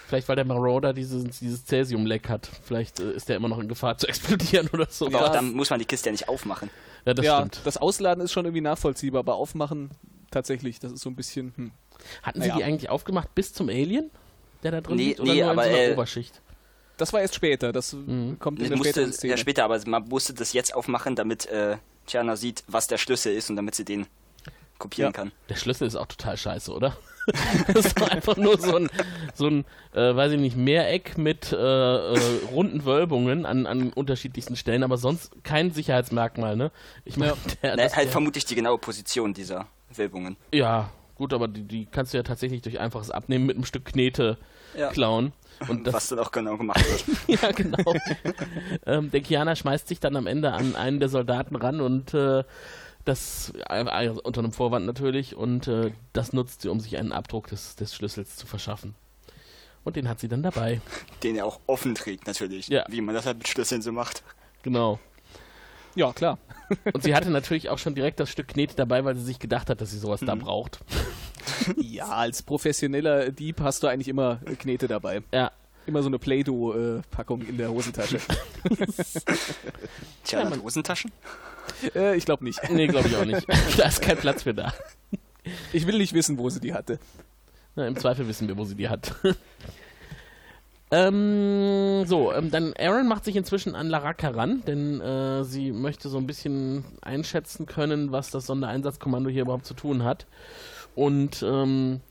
Vielleicht, 0.08 0.30
weil 0.30 0.38
der 0.38 0.46
Marauder 0.46 0.94
dieses, 0.94 1.26
dieses 1.40 1.66
Cäsium-Leck 1.66 2.30
hat. 2.30 2.50
Vielleicht 2.64 3.00
äh, 3.02 3.12
ist 3.12 3.28
der 3.28 3.36
immer 3.36 3.50
noch 3.50 3.60
in 3.60 3.68
Gefahr 3.68 3.98
zu 3.98 4.08
explodieren 4.08 4.70
oder 4.72 4.88
so. 4.90 5.08
Aber 5.08 5.20
Ja. 5.20 5.26
auch 5.28 5.32
dann 5.32 5.52
muss 5.54 5.70
man 5.70 5.80
die 5.80 5.86
Kiste 5.86 6.08
ja 6.08 6.12
nicht 6.14 6.30
aufmachen. 6.30 6.70
Ja, 7.06 7.14
das 7.14 7.26
ja, 7.26 7.36
stimmt. 7.38 7.62
das 7.66 7.76
Ausladen 7.78 8.24
ist 8.24 8.32
schon 8.32 8.46
irgendwie 8.46 8.62
nachvollziehbar, 8.62 9.20
aber 9.20 9.36
aufmachen 9.36 9.92
tatsächlich, 10.32 10.80
das 10.80 10.94
ist 10.94 11.02
so 11.02 11.10
ein 11.10 11.16
bisschen. 11.16 11.54
Hm. 11.58 11.72
Hatten 12.24 12.42
sie 12.42 12.48
Naja. 12.48 12.58
die 12.60 12.64
eigentlich 12.64 12.90
aufgemacht 12.90 13.36
bis 13.36 13.52
zum 13.54 13.68
Alien, 13.70 14.10
der 14.64 14.72
da 14.72 14.82
drin 14.82 14.96
Nee, 14.96 15.08
liegt? 15.10 15.20
Oder 15.20 15.34
nee, 15.34 15.42
nur 15.42 15.52
in 15.52 15.60
aber, 15.60 15.64
so 15.64 15.70
einer 15.76 15.80
äh, 15.90 15.94
Oberschicht? 15.94 16.42
Das 16.98 17.14
war 17.14 17.22
erst 17.22 17.36
später, 17.36 17.72
das 17.72 17.94
Mhm. 17.94 18.38
kommt 18.40 18.60
in 18.60 18.70
der 18.70 18.78
musste, 18.78 18.94
späteren 18.94 19.14
Szene. 19.14 19.32
ja, 19.32 19.38
später, 19.38 19.64
aber 19.66 19.80
man 19.86 20.08
musste 20.08 20.34
das 20.34 20.54
jetzt 20.54 20.74
aufmachen, 20.76 21.16
damit 21.16 21.46
äh, 21.48 21.78
Tiana 22.08 22.36
sieht, 22.36 22.64
was 22.68 22.88
der 22.88 22.98
Schlüssel 22.98 23.34
ist 23.34 23.50
und 23.50 23.56
damit 23.56 23.76
sie 23.76 23.86
den 23.86 24.08
kopieren 24.80 25.10
Ja. 25.10 25.14
kann. 25.14 25.32
Der 25.50 25.56
Schlüssel 25.56 25.88
ist 25.88 25.96
auch 25.96 26.06
total 26.08 26.38
scheiße, 26.38 26.72
oder? 26.72 26.98
das 27.74 27.88
ist 27.88 28.02
einfach 28.12 28.38
nur 28.38 28.58
so 28.60 28.78
ein, 28.78 28.90
so 29.34 29.48
ein 29.48 29.66
äh, 29.94 30.16
weiß 30.16 30.32
ich 30.32 30.40
nicht, 30.40 30.56
Mehreck 30.56 31.18
mit 31.18 31.52
äh, 31.52 31.56
äh, 31.58 32.20
runden 32.52 32.86
Wölbungen 32.86 33.46
an, 33.46 33.66
an 33.66 33.92
unterschiedlichsten 33.92 34.56
Stellen, 34.56 34.82
aber 34.84 34.98
sonst 34.98 35.32
kein 35.44 35.72
Sicherheitsmerkmal, 35.72 36.56
ne? 36.56 36.72
Ich 37.04 37.18
meine, 37.18 37.34
der, 37.62 37.76
Na, 37.76 37.84
das- 37.84 37.96
halt 37.98 38.06
der- 38.06 38.12
vermutlich 38.14 38.46
die 38.46 38.56
genaue 38.56 38.78
Position 38.78 39.34
dieser 39.34 39.68
Wölbungen. 39.94 40.38
ja, 40.54 40.90
gut, 41.16 41.34
aber 41.34 41.48
die, 41.50 41.64
die 41.64 41.86
kannst 41.88 42.14
du 42.14 42.18
ja 42.18 42.24
tatsächlich 42.24 42.62
durch 42.62 42.80
einfaches 42.80 43.12
Abnehmen 43.12 43.46
mit 43.46 43.56
einem 43.58 43.66
Stück 43.66 43.84
Knete 43.86 44.38
Ja. 44.76 44.90
klauen. 44.90 45.34
Und 45.68 45.88
das, 45.88 45.94
was 45.94 46.08
dann 46.10 46.20
auch 46.20 46.32
genau 46.32 46.58
gemacht 46.58 46.84
wird. 46.86 47.18
ja, 47.42 47.52
genau. 47.52 47.94
ähm, 48.86 49.10
der 49.12 49.22
Kiana 49.22 49.56
schmeißt 49.56 49.88
sich 49.88 50.00
dann 50.00 50.16
am 50.16 50.28
Ende 50.28 50.54
an 50.54 50.76
einen 50.76 51.00
der 51.00 51.10
Soldaten 51.10 51.56
ran 51.56 51.82
und 51.82 52.14
äh, 52.14 52.44
das 53.06 53.54
äh, 53.70 53.82
äh, 53.84 54.10
unter 54.10 54.40
einem 54.40 54.52
Vorwand 54.52 54.86
natürlich 54.86 55.36
und 55.36 55.68
äh, 55.68 55.92
das 56.14 56.34
nutzt 56.34 56.62
sie, 56.62 56.70
um 56.70 56.80
sich 56.80 56.98
einen 56.98 57.12
Abdruck 57.12 57.48
des, 57.48 57.76
des 57.76 57.96
Schlüssels 57.96 58.36
zu 58.36 58.46
verschaffen. 58.46 58.96
Und 59.84 59.96
den 59.96 60.10
hat 60.10 60.20
sie 60.20 60.28
dann 60.28 60.44
dabei. 60.44 60.82
Den 61.24 61.38
er 61.38 61.46
auch 61.46 61.62
offen 61.66 61.96
trägt, 61.96 62.28
natürlich. 62.28 62.68
Ja. 62.68 62.84
Wie 62.90 63.00
man 63.00 63.16
das 63.16 63.26
halt 63.26 63.38
mit 63.38 63.48
Schlüsseln 63.48 63.82
so 63.82 63.94
macht. 63.94 64.22
Genau. 64.64 65.00
Ja, 65.98 66.14
klar. 66.14 66.38
Und 66.94 67.02
sie 67.04 67.16
hatte 67.16 67.30
natürlich 67.32 67.70
auch 67.70 67.80
schon 67.80 67.96
direkt 67.96 68.20
das 68.20 68.30
Stück 68.30 68.50
Knete 68.50 68.76
dabei, 68.76 69.04
weil 69.04 69.16
sie 69.16 69.24
sich 69.24 69.40
gedacht 69.40 69.70
hat, 69.70 69.82
dass 69.82 69.92
sie 69.92 69.98
sowas 70.00 70.22
da 70.26 70.36
braucht. 70.36 70.80
Ja, 71.78 72.08
als 72.10 72.44
professioneller 72.44 73.32
Dieb 73.32 73.62
hast 73.62 73.82
du 73.82 73.88
eigentlich 73.88 74.10
immer 74.10 74.42
äh, 74.46 74.56
Knete 74.56 74.88
dabei. 74.90 75.22
Ja. 75.34 75.52
Immer 75.86 76.02
so 76.04 76.08
eine 76.10 76.20
Play-Doh-Packung 76.20 77.42
in 77.44 77.58
der 77.58 77.72
Hosentasche. 77.72 78.20
Tja, 80.26 80.44
Ja, 80.44 80.62
Hosentaschen? 80.62 81.12
äh, 81.96 82.18
ich 82.18 82.26
glaube 82.26 82.44
nicht. 82.44 82.60
Nee, 82.70 82.88
glaube 82.88 83.08
ich 83.08 83.16
auch 83.16 83.24
nicht. 83.26 83.48
da 83.78 83.88
ist 83.88 84.02
kein 84.02 84.18
Platz 84.18 84.44
für 84.44 84.54
da. 84.54 84.74
Ich 85.72 85.88
will 85.88 85.98
nicht 85.98 86.14
wissen, 86.14 86.38
wo 86.38 86.50
sie 86.50 86.60
die 86.60 86.74
hatte. 86.74 87.00
Na, 87.76 87.88
Im 87.88 87.96
Zweifel 87.96 88.28
wissen 88.28 88.48
wir, 88.50 88.58
wo 88.58 88.66
sie 88.66 88.76
die 88.76 88.90
hat. 88.90 89.16
Ähm, 90.90 92.06
so, 92.06 92.34
ähm, 92.34 92.50
dann 92.50 92.74
Aaron 92.80 93.08
macht 93.08 93.26
sich 93.26 93.36
inzwischen 93.36 93.76
an 93.76 93.88
Larak 93.88 94.24
heran, 94.24 94.64
denn 94.66 95.02
äh, 95.02 95.44
sie 95.44 95.72
möchte 95.72 96.08
so 96.08 96.18
ein 96.18 96.28
bisschen 96.28 96.86
einschätzen 97.02 97.66
können, 97.66 98.12
was 98.12 98.32
das 98.32 98.46
Sondereinsatzkommando 98.46 99.30
hier 99.30 99.42
überhaupt 99.42 99.66
zu 99.66 99.74
tun 99.74 100.04
hat. 100.04 100.28
Und 100.96 101.44
ähm, 101.44 102.02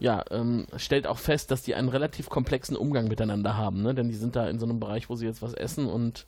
ja, 0.00 0.24
ähm, 0.30 0.66
stellt 0.76 1.06
auch 1.06 1.18
fest, 1.18 1.50
dass 1.50 1.62
die 1.62 1.74
einen 1.74 1.88
relativ 1.88 2.28
komplexen 2.28 2.76
Umgang 2.76 3.06
miteinander 3.08 3.56
haben, 3.56 3.82
ne? 3.82 3.94
denn 3.94 4.08
die 4.08 4.16
sind 4.16 4.34
da 4.34 4.48
in 4.48 4.58
so 4.58 4.66
einem 4.66 4.80
Bereich, 4.80 5.08
wo 5.08 5.14
sie 5.14 5.26
jetzt 5.26 5.40
was 5.40 5.54
essen 5.54 5.86
und 5.86 6.26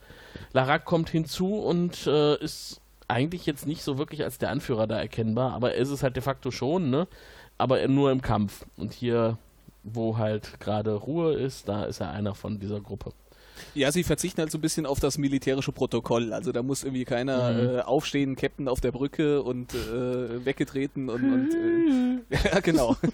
Larak 0.53 0.85
kommt 0.85 1.11
hinzu 1.11 1.57
und 1.57 2.07
äh, 2.07 2.37
ist 2.37 2.81
eigentlich 3.09 3.47
jetzt 3.47 3.66
nicht 3.66 3.83
so 3.83 3.99
wirklich 3.99 4.23
als 4.23 4.38
der 4.38 4.51
Anführer 4.51 4.87
da 4.87 4.99
erkennbar, 4.99 5.53
aber 5.53 5.75
er 5.75 5.81
ist 5.81 5.90
es 5.90 6.03
halt 6.03 6.16
de 6.16 6.23
facto 6.23 6.51
schon, 6.51 6.90
ne? 6.90 7.09
aber 7.59 7.87
nur 7.88 8.11
im 8.12 8.23
Kampf. 8.23 8.64
Und 8.77 8.92
hier, 8.92 9.38
wo 9.92 10.18
halt 10.18 10.59
gerade 10.61 10.94
Ruhe 10.94 11.35
ist, 11.35 11.68
da 11.68 11.85
ist 11.85 12.01
er 12.01 12.11
einer 12.11 12.35
von 12.35 12.59
dieser 12.59 12.81
Gruppe. 12.81 13.12
Ja, 13.75 13.90
sie 13.90 14.05
verzichten 14.05 14.40
halt 14.42 14.51
so 14.51 14.59
ein 14.59 14.61
bisschen 14.61 14.85
auf 14.85 15.01
das 15.01 15.16
militärische 15.16 15.72
Protokoll. 15.72 16.33
Also 16.35 16.53
da 16.53 16.62
muss 16.62 16.85
irgendwie 16.85 17.05
keiner 17.07 17.53
Mhm. 17.53 17.77
äh, 17.79 17.81
aufstehen, 17.81 18.37
Captain 18.37 18.68
auf 18.68 18.81
der 18.83 18.92
Brücke 18.92 19.42
und 19.42 19.72
äh, 19.75 20.44
weggetreten 20.44 21.09
und, 21.09 21.22
und 21.33 21.55
äh, 21.55 22.20
ja, 22.53 22.61
genau. 22.61 22.96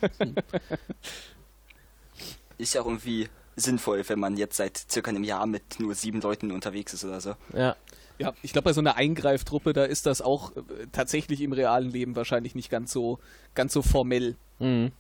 Ist 2.59 2.75
ja 2.75 2.83
auch 2.83 2.87
irgendwie 2.87 3.29
sinnvoll, 3.57 4.03
wenn 4.09 4.19
man 4.19 4.37
jetzt 4.37 4.57
seit 4.57 4.77
circa 4.91 5.11
einem 5.11 5.25
Jahr 5.25 5.47
mit 5.47 5.79
nur 5.81 5.95
sieben 5.95 6.21
Leuten 6.21 6.51
unterwegs 6.53 6.95
ist 6.95 7.05
oder 7.05 7.21
so. 7.21 7.35
Ja, 7.55 7.77
Ja, 8.19 8.33
ich 8.43 8.53
glaube, 8.53 8.67
bei 8.67 8.73
so 8.73 8.81
einer 8.81 8.97
Eingreiftruppe, 8.97 9.73
da 9.73 9.85
ist 9.85 10.07
das 10.07 10.23
auch 10.23 10.57
äh, 10.57 10.61
tatsächlich 10.93 11.41
im 11.41 11.53
realen 11.53 11.91
Leben 11.91 12.17
wahrscheinlich 12.17 12.55
nicht 12.55 12.71
ganz 12.71 12.93
so, 12.93 13.19
ganz 13.55 13.73
so 13.73 13.83
formell. 13.83 14.37
Mhm. 14.59 14.93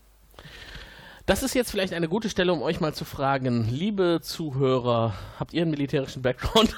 Das 1.26 1.44
ist 1.44 1.54
jetzt 1.54 1.70
vielleicht 1.70 1.92
eine 1.92 2.08
gute 2.08 2.28
Stelle, 2.28 2.52
um 2.52 2.62
euch 2.62 2.80
mal 2.80 2.94
zu 2.94 3.04
fragen, 3.04 3.68
liebe 3.70 4.18
Zuhörer, 4.22 5.14
habt 5.38 5.52
ihr 5.52 5.62
einen 5.62 5.70
militärischen 5.70 6.20
Background? 6.20 6.74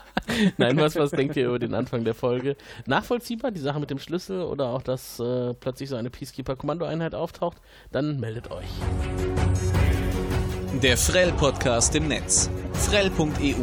Nein, 0.56 0.78
was, 0.78 0.96
was 0.96 1.10
denkt 1.10 1.36
ihr 1.36 1.48
über 1.48 1.58
den 1.58 1.74
Anfang 1.74 2.02
der 2.04 2.14
Folge? 2.14 2.56
Nachvollziehbar, 2.86 3.50
die 3.50 3.60
Sache 3.60 3.80
mit 3.80 3.90
dem 3.90 3.98
Schlüssel 3.98 4.42
oder 4.42 4.68
auch, 4.68 4.80
dass 4.80 5.20
äh, 5.20 5.52
plötzlich 5.54 5.90
so 5.90 5.96
eine 5.96 6.08
Peacekeeper-Kommandoeinheit 6.08 7.14
auftaucht? 7.14 7.58
Dann 7.90 8.18
meldet 8.18 8.50
euch. 8.50 8.68
Der 10.82 10.96
Frell-Podcast 10.96 11.94
im 11.94 12.08
Netz. 12.08 12.48
Frell.eu. 12.72 13.54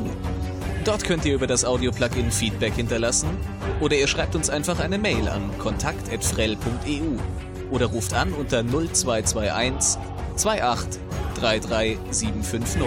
Dort 0.86 1.04
könnt 1.06 1.26
ihr 1.26 1.34
über 1.34 1.48
das 1.48 1.65
Audio-Plugin 1.65 2.32
Feedback 2.32 2.74
hinterlassen 2.74 3.30
oder 3.82 3.96
ihr 3.96 4.08
schreibt 4.08 4.36
uns 4.36 4.50
einfach 4.52 4.80
eine 4.80 5.00
Mail 5.00 5.28
an 5.28 5.50
kontakt.frell.eu 5.58 7.18
oder 7.72 7.88
ruft 7.88 8.14
an 8.14 8.34
unter 8.34 8.64
0221 8.64 10.00
28 10.36 11.02
33 11.36 11.98
750. 12.12 12.82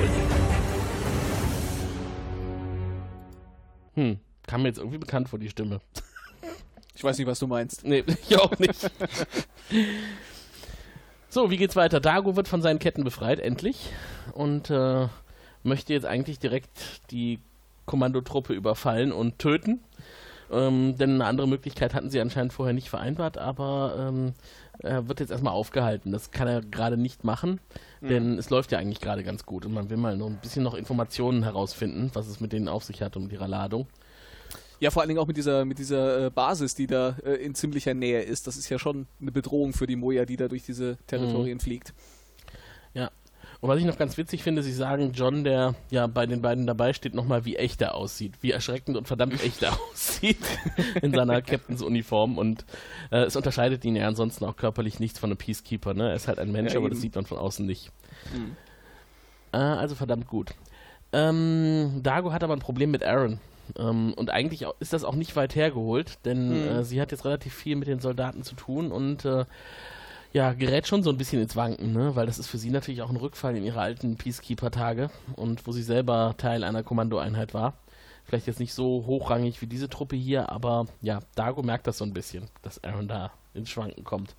Hm, 3.95 4.19
kam 4.47 4.63
mir 4.63 4.69
jetzt 4.69 4.79
irgendwie 4.79 4.99
bekannt 4.99 5.29
vor, 5.29 5.39
die 5.39 5.49
Stimme. 5.51 5.81
Ich 6.95 7.03
weiß 7.05 7.19
nicht, 7.19 7.27
was 7.27 7.39
du 7.39 7.47
meinst. 7.47 7.85
Nee, 7.85 8.05
ich 8.29 8.39
auch 8.39 8.59
nicht. 8.59 8.91
so, 11.29 11.51
wie 11.51 11.57
geht's 11.57 11.77
weiter? 11.77 12.01
Dago 12.01 12.37
wird 12.37 12.49
von 12.49 12.63
seinen 12.63 12.79
Ketten 12.79 13.05
befreit, 13.05 13.41
endlich. 13.41 13.91
Und 14.35 14.71
äh, 14.71 15.09
möchte 15.63 15.93
jetzt 15.93 16.07
eigentlich 16.07 16.39
direkt 16.39 17.01
die 17.11 17.41
Kommandotruppe 17.87 18.53
überfallen 18.53 19.13
und 19.13 19.39
töten. 19.39 19.81
Ähm, 20.51 20.97
denn 20.99 21.15
eine 21.15 21.25
andere 21.25 21.49
Möglichkeit 21.49 21.95
hatten 21.95 22.11
sie 22.11 22.21
anscheinend 22.21 22.53
vorher 22.53 22.75
nicht 22.75 22.91
vereinbart, 22.91 23.39
aber 23.39 23.97
ähm, 23.99 24.35
er 24.79 25.09
wird 25.09 25.21
jetzt 25.21 25.31
erstmal 25.31 25.53
aufgehalten. 25.53 26.13
Das 26.13 26.31
kann 26.31 26.49
er 26.49 26.61
gerade 26.61 26.97
nicht 26.97 27.25
machen, 27.25 27.61
denn 28.01 28.39
es 28.39 28.51
läuft 28.51 28.73
ja 28.73 28.79
eigentlich 28.79 29.01
gerade 29.01 29.23
ganz 29.23 29.47
gut 29.47 29.67
und 29.67 29.73
man 29.73 29.91
will 29.91 29.97
mal 29.97 30.17
noch 30.17 30.27
ein 30.27 30.39
bisschen 30.41 30.63
noch 30.63 30.75
Informationen 30.75 31.43
herausfinden, 31.43 32.11
was 32.15 32.27
es 32.27 32.41
mit 32.41 32.53
denen 32.53 32.69
auf 32.69 32.85
sich 32.85 33.03
hat 33.03 33.17
und 33.17 33.25
mit 33.25 33.33
ihrer 33.33 33.49
Ladung. 33.49 33.87
Ja, 34.81 34.91
vor 34.91 35.03
allen 35.03 35.09
Dingen 35.11 35.21
auch 35.21 35.29
mit 35.29 35.37
dieser, 35.37 35.65
mit 35.65 35.79
dieser 35.79 36.27
äh, 36.27 36.31
Basis, 36.31 36.75
die 36.75 36.89
da 36.89 37.17
äh, 37.25 37.35
in 37.35 37.55
ziemlicher 37.55 37.95
Nähe 37.95 38.23
ist. 38.23 38.49
Das 38.49 38.57
ist 38.57 38.69
ja 38.69 38.81
schon 38.81 39.07
eine 39.21 39.31
Bedrohung 39.31 39.73
für 39.75 39.87
die 39.87 39.95
Moja, 39.95 40.25
die 40.25 40.37
da 40.37 40.49
durch 40.49 40.65
diese 40.65 40.99
Territorien 41.07 41.61
fliegt. 41.61 41.95
Und 43.63 43.69
was 43.69 43.79
ich 43.79 43.85
noch 43.85 43.97
ganz 43.97 44.19
witzig 44.19 44.43
finde, 44.43 44.65
sie 44.65 44.73
sagen 44.73 45.13
John, 45.15 45.45
der 45.45 45.77
ja 45.89 46.09
bei 46.09 46.27
den 46.27 46.43
beiden 46.43 46.67
dabei 46.67 46.93
steht, 46.95 47.15
nochmal, 47.15 47.45
wie 47.45 47.55
echt 47.55 47.81
er 47.81 47.95
aussieht. 47.95 48.35
Wie 48.41 48.51
erschreckend 48.51 48.97
und 48.97 49.07
verdammt 49.07 49.41
echt 49.41 49.63
er 49.63 49.79
aussieht 49.93 50.45
in 51.01 51.15
seiner 51.15 51.41
Captains-Uniform. 51.43 52.39
Und 52.39 52.65
äh, 53.13 53.19
es 53.19 53.37
unterscheidet 53.37 53.85
ihn 53.85 53.95
ja 53.95 54.09
ansonsten 54.09 54.45
auch 54.47 54.57
körperlich 54.57 54.99
nichts 54.99 55.21
von 55.21 55.31
einem 55.31 55.37
Peacekeeper. 55.37 55.95
Ne? 55.95 56.09
Er 56.09 56.17
ist 56.17 56.27
halt 56.27 56.41
ein 56.41 56.51
Mensch, 56.51 56.73
Ja, 56.73 56.81
aber 56.81 56.91
das 56.91 57.01
sieht 57.01 57.15
man 57.15 57.25
von 57.25 57.39
außen 57.39 57.65
nicht. 57.65 57.93
Äh, 59.53 59.59
also 59.59 59.95
verdammt 59.95 60.27
gut. 60.27 60.51
Ähm, 61.13 62.01
Dago 62.03 62.33
hat 62.33 62.43
aber 62.43 62.57
ein 62.57 62.59
Problem 62.59 62.91
mit 62.91 63.05
Aaron. 63.05 63.39
Ähm, 63.79 64.13
und 64.17 64.31
eigentlich 64.31 64.67
ist 64.81 64.93
das 64.93 65.05
auch 65.05 65.15
nicht 65.15 65.37
weit 65.37 65.55
hergeholt, 65.55 66.19
denn 66.25 66.51
äh, 66.53 66.83
sie 66.83 67.01
hat 67.01 67.13
jetzt 67.13 67.25
relativ 67.25 67.55
viel 67.55 67.77
mit 67.77 67.87
den 67.87 68.01
Soldaten 68.01 68.43
zu 68.43 68.57
tun 68.57 68.91
und 68.91 69.25
äh, 69.25 69.45
ja, 70.33 70.53
gerät 70.53 70.87
schon 70.87 71.03
so 71.03 71.11
ein 71.11 71.19
bisschen 71.19 71.43
ins 71.43 71.57
Wanken, 71.57 71.93
ne? 71.93 72.17
weil 72.17 72.27
das 72.27 72.39
ist 72.39 72.47
für 72.49 72.59
sie 72.59 72.71
natürlich 72.71 73.03
auch 73.03 73.11
ein 73.11 73.17
Rückfall 73.17 73.57
in 73.57 73.65
ihre 73.65 73.81
alten 73.81 74.17
Peacekeeper-Tage 74.17 75.11
und 75.37 75.67
wo 75.67 75.73
sie 75.73 75.83
selber 75.83 76.35
Teil 76.39 76.65
einer 76.65 76.83
Kommandoeinheit 76.83 77.55
war. 77.55 77.75
Vielleicht 78.25 78.47
jetzt 78.47 78.61
nicht 78.61 78.73
so 78.73 79.05
hochrangig 79.07 79.61
wie 79.61 79.67
diese 79.67 79.89
Truppe 79.89 80.17
hier, 80.17 80.49
aber 80.49 80.87
ja, 81.01 81.21
Dago 81.35 81.63
merkt 81.63 81.87
das 81.87 81.99
so 81.99 82.05
ein 82.05 82.15
bisschen, 82.15 82.49
dass 82.63 82.83
Aaron 82.85 83.09
da 83.09 83.33
ins 83.53 83.69
Schwanken 83.69 84.05
kommt. 84.05 84.35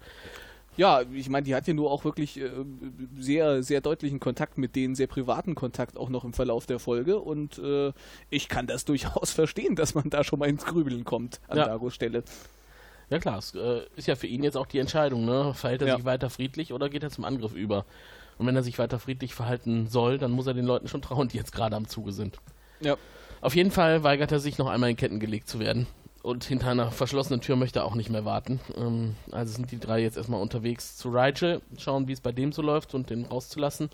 Ja, 0.76 1.02
ich 1.14 1.30
meine, 1.30 1.44
die 1.44 1.54
hat 1.54 1.68
ja 1.68 1.74
nur 1.74 1.92
auch 1.92 2.04
wirklich 2.04 2.40
äh, 2.40 2.50
sehr, 3.20 3.62
sehr 3.62 3.82
deutlichen 3.82 4.20
Kontakt 4.20 4.58
mit 4.58 4.76
denen, 4.76 4.96
sehr 4.96 5.08
privaten 5.08 5.54
Kontakt 5.54 5.98
auch 5.98 6.10
noch 6.10 6.24
im 6.24 6.34
Verlauf 6.34 6.66
der 6.66 6.80
Folge. 6.80 7.20
Und 7.20 7.60
äh, 7.60 7.92
ich 8.32 8.50
kann 8.50 8.66
das 8.66 8.86
durchaus 8.86 9.32
verstehen, 9.32 9.76
dass 9.76 9.94
man 9.94 10.10
da 10.10 10.24
schon 10.24 10.40
mal 10.40 10.50
ins 10.50 10.66
Grübeln 10.66 11.04
kommt 11.04 11.42
an 11.48 11.58
Ja. 11.58 11.66
Dagos 11.66 11.94
Stelle. 11.94 12.24
Ja 13.10 13.20
klar, 13.20 13.38
es 13.38 13.54
äh, 13.54 13.82
ist 13.96 14.08
ja 14.08 14.16
für 14.16 14.28
ihn 14.28 14.44
jetzt 14.44 14.58
auch 14.58 14.66
die 14.66 14.80
Entscheidung, 14.80 15.26
ne? 15.26 15.54
Verhält 15.54 15.82
er 15.82 15.88
Ja. 15.90 15.96
sich 15.98 16.06
weiter 16.06 16.30
friedlich 16.30 16.74
oder 16.74 16.90
geht 16.90 17.04
er 17.04 17.10
zum 17.10 17.26
Angriff 17.26 17.54
über? 17.54 17.86
Und 18.38 18.48
wenn 18.48 18.56
er 18.56 18.64
sich 18.64 18.80
weiter 18.80 19.00
friedlich 19.00 19.34
verhalten 19.36 19.88
soll, 19.88 20.18
dann 20.18 20.32
muss 20.32 20.48
er 20.48 20.54
den 20.54 20.66
Leuten 20.66 20.88
schon 20.88 21.02
trauen, 21.02 21.28
die 21.28 21.38
jetzt 21.38 21.52
gerade 21.54 21.76
am 21.76 21.88
Zuge 21.88 22.12
sind. 22.12 22.38
Ja. 22.80 22.98
Auf 23.42 23.56
jeden 23.56 23.72
Fall 23.72 24.04
weigert 24.04 24.32
er 24.32 24.40
sich 24.40 24.58
noch 24.58 24.68
einmal 24.68 24.90
in 24.90 24.96
Ketten 24.96 25.20
gelegt 25.20 25.48
zu 25.48 25.60
werden. 25.60 25.86
Und 26.24 26.46
hinter 26.46 26.70
einer 26.70 26.90
verschlossenen 26.90 27.42
Tür 27.42 27.58
möchte 27.58 27.80
er 27.80 27.86
auch 27.86 27.96
nicht 27.96 28.10
mehr 28.10 28.24
warten. 28.24 28.62
Ähm, 28.78 29.16
also 29.32 29.54
sind 29.54 29.72
die 29.72 29.80
drei 29.80 30.00
jetzt 30.02 30.16
erstmal 30.16 30.42
unterwegs 30.42 30.96
zu 30.96 31.10
Rigel, 31.10 31.62
schauen, 31.78 32.08
wie 32.08 32.14
es 32.14 32.22
bei 32.22 32.32
dem 32.32 32.54
so 32.54 32.62
läuft 32.62 32.96
und 32.96 33.10
den 33.10 33.26
rauszulassen. 33.26 33.90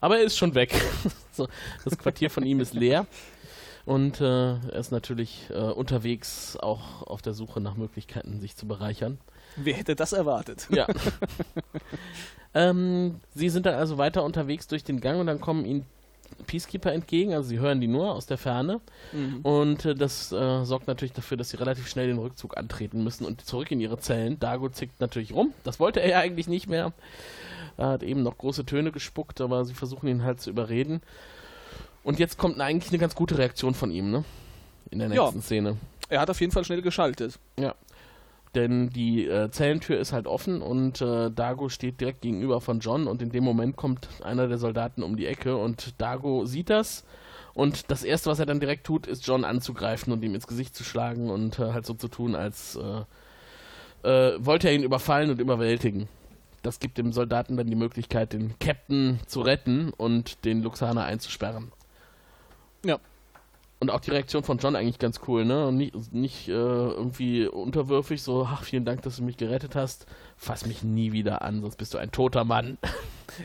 Aber 0.00 0.18
er 0.18 0.24
ist 0.24 0.36
schon 0.36 0.56
weg. 0.56 0.74
so, 1.30 1.46
das 1.84 1.96
Quartier 1.96 2.30
von 2.30 2.44
ihm 2.44 2.58
ist 2.58 2.74
leer. 2.74 3.06
Und 3.88 4.20
äh, 4.20 4.50
er 4.50 4.74
ist 4.74 4.92
natürlich 4.92 5.48
äh, 5.48 5.54
unterwegs 5.54 6.58
auch 6.58 7.00
auf 7.06 7.22
der 7.22 7.32
Suche 7.32 7.58
nach 7.58 7.74
Möglichkeiten, 7.74 8.38
sich 8.38 8.54
zu 8.54 8.68
bereichern. 8.68 9.16
Wer 9.56 9.72
hätte 9.72 9.96
das 9.96 10.12
erwartet? 10.12 10.68
Ja. 10.70 10.86
ähm, 12.54 13.18
sie 13.34 13.48
sind 13.48 13.64
dann 13.64 13.76
also 13.76 13.96
weiter 13.96 14.24
unterwegs 14.24 14.66
durch 14.66 14.84
den 14.84 15.00
Gang 15.00 15.20
und 15.20 15.26
dann 15.26 15.40
kommen 15.40 15.64
ihnen 15.64 15.86
Peacekeeper 16.46 16.92
entgegen, 16.92 17.32
also 17.32 17.48
sie 17.48 17.60
hören 17.60 17.80
die 17.80 17.86
nur 17.86 18.12
aus 18.12 18.26
der 18.26 18.36
Ferne. 18.36 18.82
Mhm. 19.12 19.40
Und 19.40 19.86
äh, 19.86 19.94
das 19.94 20.32
äh, 20.32 20.64
sorgt 20.66 20.86
natürlich 20.86 21.14
dafür, 21.14 21.38
dass 21.38 21.48
sie 21.48 21.56
relativ 21.56 21.88
schnell 21.88 22.08
den 22.08 22.18
Rückzug 22.18 22.58
antreten 22.58 23.02
müssen 23.02 23.24
und 23.24 23.40
zurück 23.40 23.70
in 23.70 23.80
ihre 23.80 23.96
Zellen. 23.96 24.38
Dago 24.38 24.68
zickt 24.68 25.00
natürlich 25.00 25.32
rum. 25.32 25.54
Das 25.64 25.80
wollte 25.80 26.02
er 26.02 26.10
ja 26.10 26.18
eigentlich 26.18 26.46
nicht 26.46 26.68
mehr. 26.68 26.92
Er 27.78 27.88
hat 27.88 28.02
eben 28.02 28.22
noch 28.22 28.36
große 28.36 28.66
Töne 28.66 28.92
gespuckt, 28.92 29.40
aber 29.40 29.64
sie 29.64 29.72
versuchen 29.72 30.08
ihn 30.08 30.24
halt 30.24 30.42
zu 30.42 30.50
überreden. 30.50 31.00
Und 32.08 32.18
jetzt 32.18 32.38
kommt 32.38 32.58
eigentlich 32.58 32.90
eine 32.90 32.98
ganz 32.98 33.14
gute 33.14 33.36
Reaktion 33.36 33.74
von 33.74 33.90
ihm, 33.90 34.10
ne? 34.10 34.24
In 34.90 34.98
der 34.98 35.10
Ja. 35.10 35.24
nächsten 35.24 35.42
Szene. 35.42 35.76
Er 36.08 36.22
hat 36.22 36.30
auf 36.30 36.40
jeden 36.40 36.52
Fall 36.52 36.64
schnell 36.64 36.80
geschaltet. 36.80 37.38
Denn 38.54 38.88
die 38.88 39.26
äh, 39.26 39.50
Zellentür 39.50 39.98
ist 39.98 40.14
halt 40.14 40.26
offen 40.26 40.62
und 40.62 41.02
äh, 41.02 41.30
Dago 41.30 41.68
steht 41.68 42.00
direkt 42.00 42.22
gegenüber 42.22 42.62
von 42.62 42.80
John 42.80 43.08
und 43.08 43.20
in 43.20 43.28
dem 43.28 43.44
Moment 43.44 43.76
kommt 43.76 44.08
einer 44.22 44.48
der 44.48 44.56
Soldaten 44.56 45.02
um 45.02 45.18
die 45.18 45.26
Ecke 45.26 45.58
und 45.58 46.00
Dago 46.00 46.46
sieht 46.46 46.70
das 46.70 47.04
und 47.52 47.90
das 47.90 48.04
erste, 48.04 48.30
was 48.30 48.38
er 48.38 48.46
dann 48.46 48.58
direkt 48.58 48.86
tut, 48.86 49.06
ist 49.06 49.26
John 49.26 49.44
anzugreifen 49.44 50.10
und 50.10 50.24
ihm 50.24 50.34
ins 50.34 50.46
Gesicht 50.46 50.74
zu 50.74 50.84
schlagen 50.84 51.28
und 51.28 51.58
äh, 51.58 51.74
halt 51.74 51.84
so 51.84 51.92
zu 51.92 52.08
tun, 52.08 52.34
als 52.34 52.76
äh, 54.02 54.08
äh, 54.08 54.38
wollte 54.42 54.68
er 54.68 54.74
ihn 54.74 54.82
überfallen 54.82 55.28
und 55.28 55.40
überwältigen. 55.40 56.08
Das 56.62 56.80
gibt 56.80 56.96
dem 56.96 57.12
Soldaten 57.12 57.58
dann 57.58 57.66
die 57.66 57.76
Möglichkeit, 57.76 58.32
den 58.32 58.58
Captain 58.60 59.20
zu 59.26 59.42
retten 59.42 59.92
und 59.94 60.46
den 60.46 60.62
Luxaner 60.62 61.04
einzusperren. 61.04 61.70
Ja. 62.84 62.98
Und 63.80 63.90
auch 63.92 64.00
die 64.00 64.10
Reaktion 64.10 64.42
von 64.42 64.58
John 64.58 64.74
eigentlich 64.74 64.98
ganz 64.98 65.20
cool, 65.28 65.44
ne? 65.44 65.68
Und 65.68 65.76
nicht, 65.76 66.12
nicht 66.12 66.48
äh, 66.48 66.52
irgendwie 66.52 67.46
unterwürfig, 67.46 68.20
so, 68.24 68.44
ach, 68.44 68.64
vielen 68.64 68.84
Dank, 68.84 69.02
dass 69.02 69.18
du 69.18 69.22
mich 69.22 69.36
gerettet 69.36 69.76
hast. 69.76 70.06
Fass 70.36 70.66
mich 70.66 70.82
nie 70.82 71.12
wieder 71.12 71.42
an, 71.42 71.60
sonst 71.60 71.76
bist 71.76 71.94
du 71.94 71.98
ein 71.98 72.10
toter 72.10 72.44
Mann. 72.44 72.78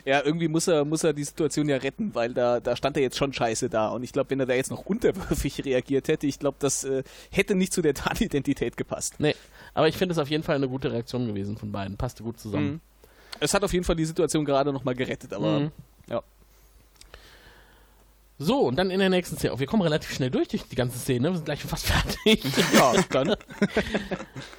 Ja, 0.06 0.22
irgendwie 0.24 0.48
muss 0.48 0.66
er, 0.66 0.84
muss 0.86 1.04
er 1.04 1.12
die 1.12 1.22
Situation 1.22 1.68
ja 1.68 1.76
retten, 1.76 2.14
weil 2.14 2.32
da, 2.34 2.58
da 2.58 2.74
stand 2.74 2.96
er 2.96 3.02
jetzt 3.02 3.16
schon 3.18 3.32
scheiße 3.34 3.68
da. 3.68 3.88
Und 3.90 4.02
ich 4.02 4.12
glaube, 4.12 4.30
wenn 4.30 4.40
er 4.40 4.46
da 4.46 4.54
jetzt 4.54 4.70
noch 4.70 4.86
unterwürfig 4.86 5.62
reagiert 5.64 6.08
hätte, 6.08 6.26
ich 6.26 6.38
glaube, 6.40 6.56
das 6.58 6.82
äh, 6.84 7.04
hätte 7.30 7.54
nicht 7.54 7.72
zu 7.72 7.80
der 7.82 7.92
Tarnidentität 7.94 8.76
gepasst. 8.78 9.16
nee, 9.18 9.36
aber 9.74 9.86
ich 9.86 9.96
finde 9.96 10.14
es 10.14 10.18
auf 10.18 10.30
jeden 10.30 10.42
Fall 10.42 10.56
eine 10.56 10.68
gute 10.68 10.90
Reaktion 10.90 11.26
gewesen 11.28 11.58
von 11.58 11.70
beiden. 11.70 11.96
Passte 11.98 12.22
gut 12.24 12.40
zusammen. 12.40 12.66
Mhm. 12.72 12.80
Es 13.40 13.52
hat 13.54 13.62
auf 13.62 13.72
jeden 13.74 13.84
Fall 13.84 13.94
die 13.94 14.06
Situation 14.06 14.44
gerade 14.46 14.72
nochmal 14.72 14.94
gerettet, 14.96 15.32
aber 15.34 15.60
Mhm. 15.60 15.70
ja. 16.08 16.22
So, 18.36 18.62
und 18.62 18.76
dann 18.76 18.90
in 18.90 18.98
der 18.98 19.10
nächsten 19.10 19.36
Szene. 19.36 19.54
Oh, 19.54 19.60
wir 19.60 19.66
kommen 19.66 19.82
relativ 19.82 20.12
schnell 20.12 20.30
durch, 20.30 20.48
durch 20.48 20.64
die 20.64 20.74
ganze 20.74 20.98
Szene. 20.98 21.28
Wir 21.30 21.36
sind 21.36 21.44
gleich 21.44 21.62
fast 21.62 21.86
fertig. 22.26 22.42
Ja, 22.74 22.92
dann. 23.10 23.36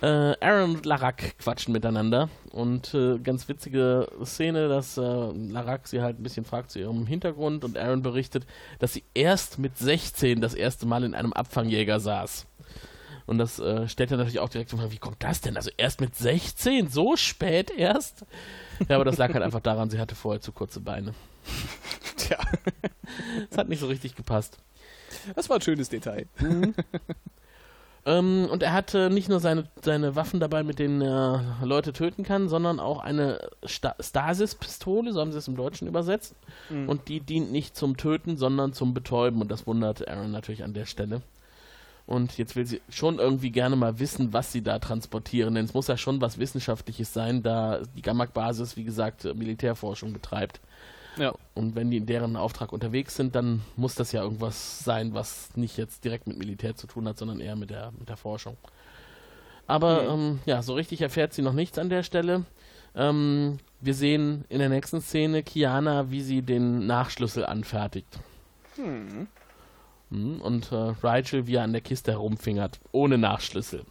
äh, 0.02 0.36
Aaron 0.40 0.76
und 0.76 0.86
Larak 0.86 1.38
quatschen 1.40 1.74
miteinander. 1.74 2.30
Und 2.52 2.94
äh, 2.94 3.20
ganz 3.20 3.50
witzige 3.50 4.08
Szene, 4.24 4.70
dass 4.70 4.98
äh, 4.98 5.02
Larak 5.02 5.90
sie 5.90 6.02
halt 6.02 6.20
ein 6.20 6.24
bisschen 6.24 6.46
fragt 6.46 6.72
zu 6.72 6.80
ihrem 6.80 7.06
Hintergrund 7.06 7.66
und 7.66 7.78
Aaron 7.78 8.02
berichtet, 8.02 8.46
dass 8.80 8.94
sie 8.94 9.04
erst 9.14 9.60
mit 9.60 9.78
16 9.78 10.40
das 10.40 10.54
erste 10.54 10.86
Mal 10.86 11.04
in 11.04 11.14
einem 11.14 11.34
Abfangjäger 11.34 12.00
saß. 12.00 12.48
Und 13.26 13.40
das 13.40 13.60
äh, 13.60 13.90
stellt 13.90 14.12
er 14.12 14.18
natürlich 14.18 14.40
auch 14.40 14.50
direkt 14.50 14.70
so, 14.70 14.92
wie 14.92 14.98
kommt 15.00 15.22
das 15.22 15.42
denn? 15.42 15.58
Also 15.58 15.72
erst 15.76 16.00
mit 16.00 16.16
16? 16.16 16.88
So 16.88 17.18
spät 17.18 17.72
erst? 17.72 18.26
Ja, 18.88 18.96
aber 18.96 19.06
das 19.06 19.18
lag 19.18 19.34
halt 19.34 19.44
einfach 19.44 19.62
daran, 19.62 19.90
sie 19.90 20.00
hatte 20.00 20.16
vorher 20.16 20.40
zu 20.42 20.52
kurze 20.54 20.80
Beine. 20.80 21.14
Tja, 22.18 22.38
Das 23.50 23.58
hat 23.58 23.70
nicht 23.70 23.80
so 23.80 23.88
richtig 23.88 24.16
gepasst. 24.16 24.58
das 25.36 25.50
war 25.50 25.58
ein 25.58 25.62
schönes 25.62 25.90
Detail. 25.90 26.28
Ähm, 28.08 28.48
und 28.52 28.62
er 28.62 28.74
hatte 28.74 29.10
nicht 29.10 29.30
nur 29.30 29.40
seine, 29.40 29.68
seine 29.82 30.16
Waffen 30.16 30.40
dabei, 30.40 30.62
mit 30.64 30.78
denen 30.78 31.02
er 31.02 31.58
Leute 31.64 31.92
töten 31.92 32.24
kann, 32.24 32.50
sondern 32.50 32.80
auch 32.80 33.00
eine 33.00 33.40
Sta 33.64 33.96
Stasis-Pistole, 34.00 35.12
so 35.12 35.20
haben 35.20 35.32
sie 35.32 35.40
es 35.40 35.48
im 35.48 35.56
Deutschen 35.56 35.88
übersetzt. 35.88 36.36
Mhm. 36.70 36.88
Und 36.88 37.08
die 37.08 37.20
dient 37.20 37.52
nicht 37.52 37.76
zum 37.76 37.98
Töten, 37.98 38.38
sondern 38.38 38.74
zum 38.74 38.94
Betäuben. 38.94 39.42
Und 39.42 39.50
das 39.50 39.66
wundert 39.66 40.08
Aaron 40.08 40.32
natürlich 40.32 40.64
an 40.64 40.76
der 40.76 40.86
Stelle. 40.86 41.24
Und 42.06 42.38
jetzt 42.38 42.56
will 42.56 42.68
sie 42.68 42.82
schon 42.90 43.18
irgendwie 43.18 43.50
gerne 43.50 43.76
mal 43.76 43.98
wissen, 43.98 44.32
was 44.34 44.52
sie 44.52 44.62
da 44.62 44.78
transportieren, 44.78 45.56
denn 45.56 45.66
es 45.66 45.74
muss 45.74 45.88
ja 45.88 45.98
schon 45.98 46.22
was 46.22 46.38
Wissenschaftliches 46.38 47.12
sein, 47.12 47.42
da 47.42 47.82
die 47.96 48.04
Gammak-Basis, 48.04 48.78
wie 48.78 48.84
gesagt, 48.84 49.24
Militärforschung 49.24 50.14
betreibt. 50.14 50.60
Ja. 51.18 51.34
Und 51.54 51.76
wenn 51.76 51.90
die 51.92 51.98
in 51.98 52.06
deren 52.06 52.36
Auftrag 52.36 52.74
unterwegs 52.74 53.16
sind, 53.16 53.36
dann 53.36 53.62
muss 53.76 53.96
das 53.96 54.12
ja 54.12 54.22
irgendwas 54.22 54.80
sein, 54.80 55.14
was 55.14 55.56
nicht 55.56 55.78
jetzt 55.78 56.04
direkt 56.04 56.28
mit 56.28 56.38
Militär 56.38 56.76
zu 56.76 56.88
tun 56.88 57.08
hat, 57.08 57.18
sondern 57.18 57.40
eher 57.40 57.56
mit 57.56 57.70
der, 57.70 57.92
mit 57.98 58.10
der 58.10 58.18
Forschung. 58.18 58.58
Aber 59.68 60.04
Mhm. 60.04 60.10
ähm, 60.10 60.40
ja, 60.46 60.62
so 60.62 60.74
richtig 60.74 61.02
erfährt 61.02 61.34
sie 61.34 61.42
noch 61.42 61.54
nichts 61.54 61.78
an 61.80 61.90
der 61.90 62.04
Stelle. 62.04 62.44
Ähm, 62.96 63.58
wir 63.82 63.94
sehen 63.94 64.46
in 64.50 64.60
der 64.60 64.70
nächsten 64.70 65.02
Szene 65.02 65.44
Kiana, 65.44 66.12
wie 66.12 66.22
sie 66.22 66.42
den 66.42 66.86
Nachschlüssel 66.86 67.46
anfertigt. 67.46 68.20
Hm. 68.76 69.28
Mhm, 70.16 70.42
Und 70.42 70.72
äh, 70.72 70.76
Rigel, 71.04 71.46
wie 71.48 71.56
er 71.56 71.64
an 71.64 71.74
der 71.74 71.82
Kiste 71.82 72.12
herumfingert, 72.12 72.80
ohne 72.92 73.18
Nachschlüssel. 73.18 73.84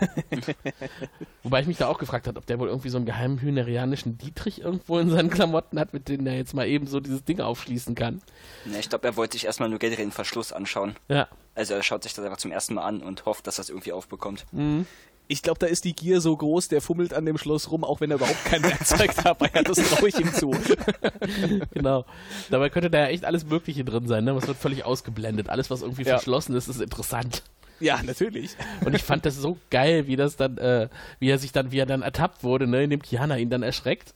Wobei 1.42 1.60
ich 1.60 1.66
mich 1.66 1.78
da 1.78 1.88
auch 1.88 1.98
gefragt 1.98 2.26
habe, 2.26 2.38
ob 2.38 2.46
der 2.46 2.58
wohl 2.58 2.68
irgendwie 2.68 2.90
so 2.90 2.98
einen 2.98 3.06
geheimen 3.06 3.40
hühnerianischen 3.40 4.18
Dietrich 4.18 4.60
irgendwo 4.60 4.98
in 4.98 5.08
seinen 5.10 5.30
Klamotten 5.30 5.78
hat, 5.80 5.94
mit 5.94 6.08
denen 6.08 6.26
er 6.26 6.36
jetzt 6.36 6.54
mal 6.54 6.66
eben 6.66 6.86
so 6.86 7.00
dieses 7.00 7.24
Ding 7.24 7.40
aufschließen 7.40 7.94
kann. 7.94 8.20
Ne, 8.64 8.78
ich 8.78 8.88
glaube, 8.88 9.06
er 9.08 9.16
wollte 9.16 9.32
sich 9.32 9.46
erstmal 9.46 9.68
nur 9.68 9.78
generell 9.78 10.04
den 10.04 10.12
Verschluss 10.12 10.52
anschauen. 10.52 10.96
Ja. 11.08 11.28
Also 11.54 11.74
er 11.74 11.82
schaut 11.82 12.02
sich 12.02 12.14
das 12.14 12.24
einfach 12.24 12.38
zum 12.38 12.50
ersten 12.52 12.74
Mal 12.74 12.82
an 12.82 13.02
und 13.02 13.24
hofft, 13.24 13.46
dass 13.46 13.58
er 13.58 13.62
es 13.62 13.68
irgendwie 13.70 13.92
aufbekommt. 13.92 14.44
Mhm. 14.52 14.86
Ich 15.26 15.42
glaube, 15.42 15.58
da 15.58 15.66
ist 15.66 15.84
die 15.84 15.94
Gier 15.94 16.20
so 16.20 16.36
groß, 16.36 16.68
der 16.68 16.82
fummelt 16.82 17.14
an 17.14 17.24
dem 17.24 17.38
Schloss 17.38 17.70
rum, 17.70 17.82
auch 17.82 18.00
wenn 18.00 18.10
er 18.10 18.16
überhaupt 18.16 18.44
kein 18.44 18.62
Werkzeug 18.62 19.12
dabei 19.24 19.48
hat. 19.48 19.68
Das 19.68 19.78
traue 19.78 20.08
ich 20.08 20.18
ihm 20.18 20.32
zu. 20.32 20.50
Genau. 21.72 22.04
Dabei 22.50 22.68
könnte 22.70 22.90
da 22.90 22.98
ja 23.00 23.06
echt 23.06 23.24
alles 23.24 23.44
Mögliche 23.46 23.84
drin 23.84 24.06
sein, 24.06 24.24
ne? 24.24 24.32
Es 24.32 24.46
wird 24.46 24.58
völlig 24.58 24.84
ausgeblendet. 24.84 25.48
Alles, 25.48 25.70
was 25.70 25.82
irgendwie 25.82 26.02
Ja. 26.02 26.14
verschlossen 26.16 26.54
ist, 26.54 26.68
ist 26.68 26.80
interessant. 26.80 27.42
Ja, 27.80 28.00
natürlich. 28.02 28.52
Und 28.84 28.94
ich 28.94 29.02
fand 29.02 29.26
das 29.26 29.36
so 29.36 29.58
geil, 29.70 30.06
wie 30.06 30.16
das 30.16 30.36
dann, 30.36 30.58
äh, 30.58 30.88
wie 31.18 31.28
er 31.30 31.38
sich 31.38 31.52
dann, 31.52 31.72
wie 31.72 31.78
er 31.78 31.86
dann 31.86 32.02
ertappt 32.02 32.44
wurde, 32.44 32.66
ne, 32.66 32.84
indem 32.84 33.02
Kiana 33.02 33.36
ihn 33.36 33.50
dann 33.50 33.62
erschreckt. 33.64 34.14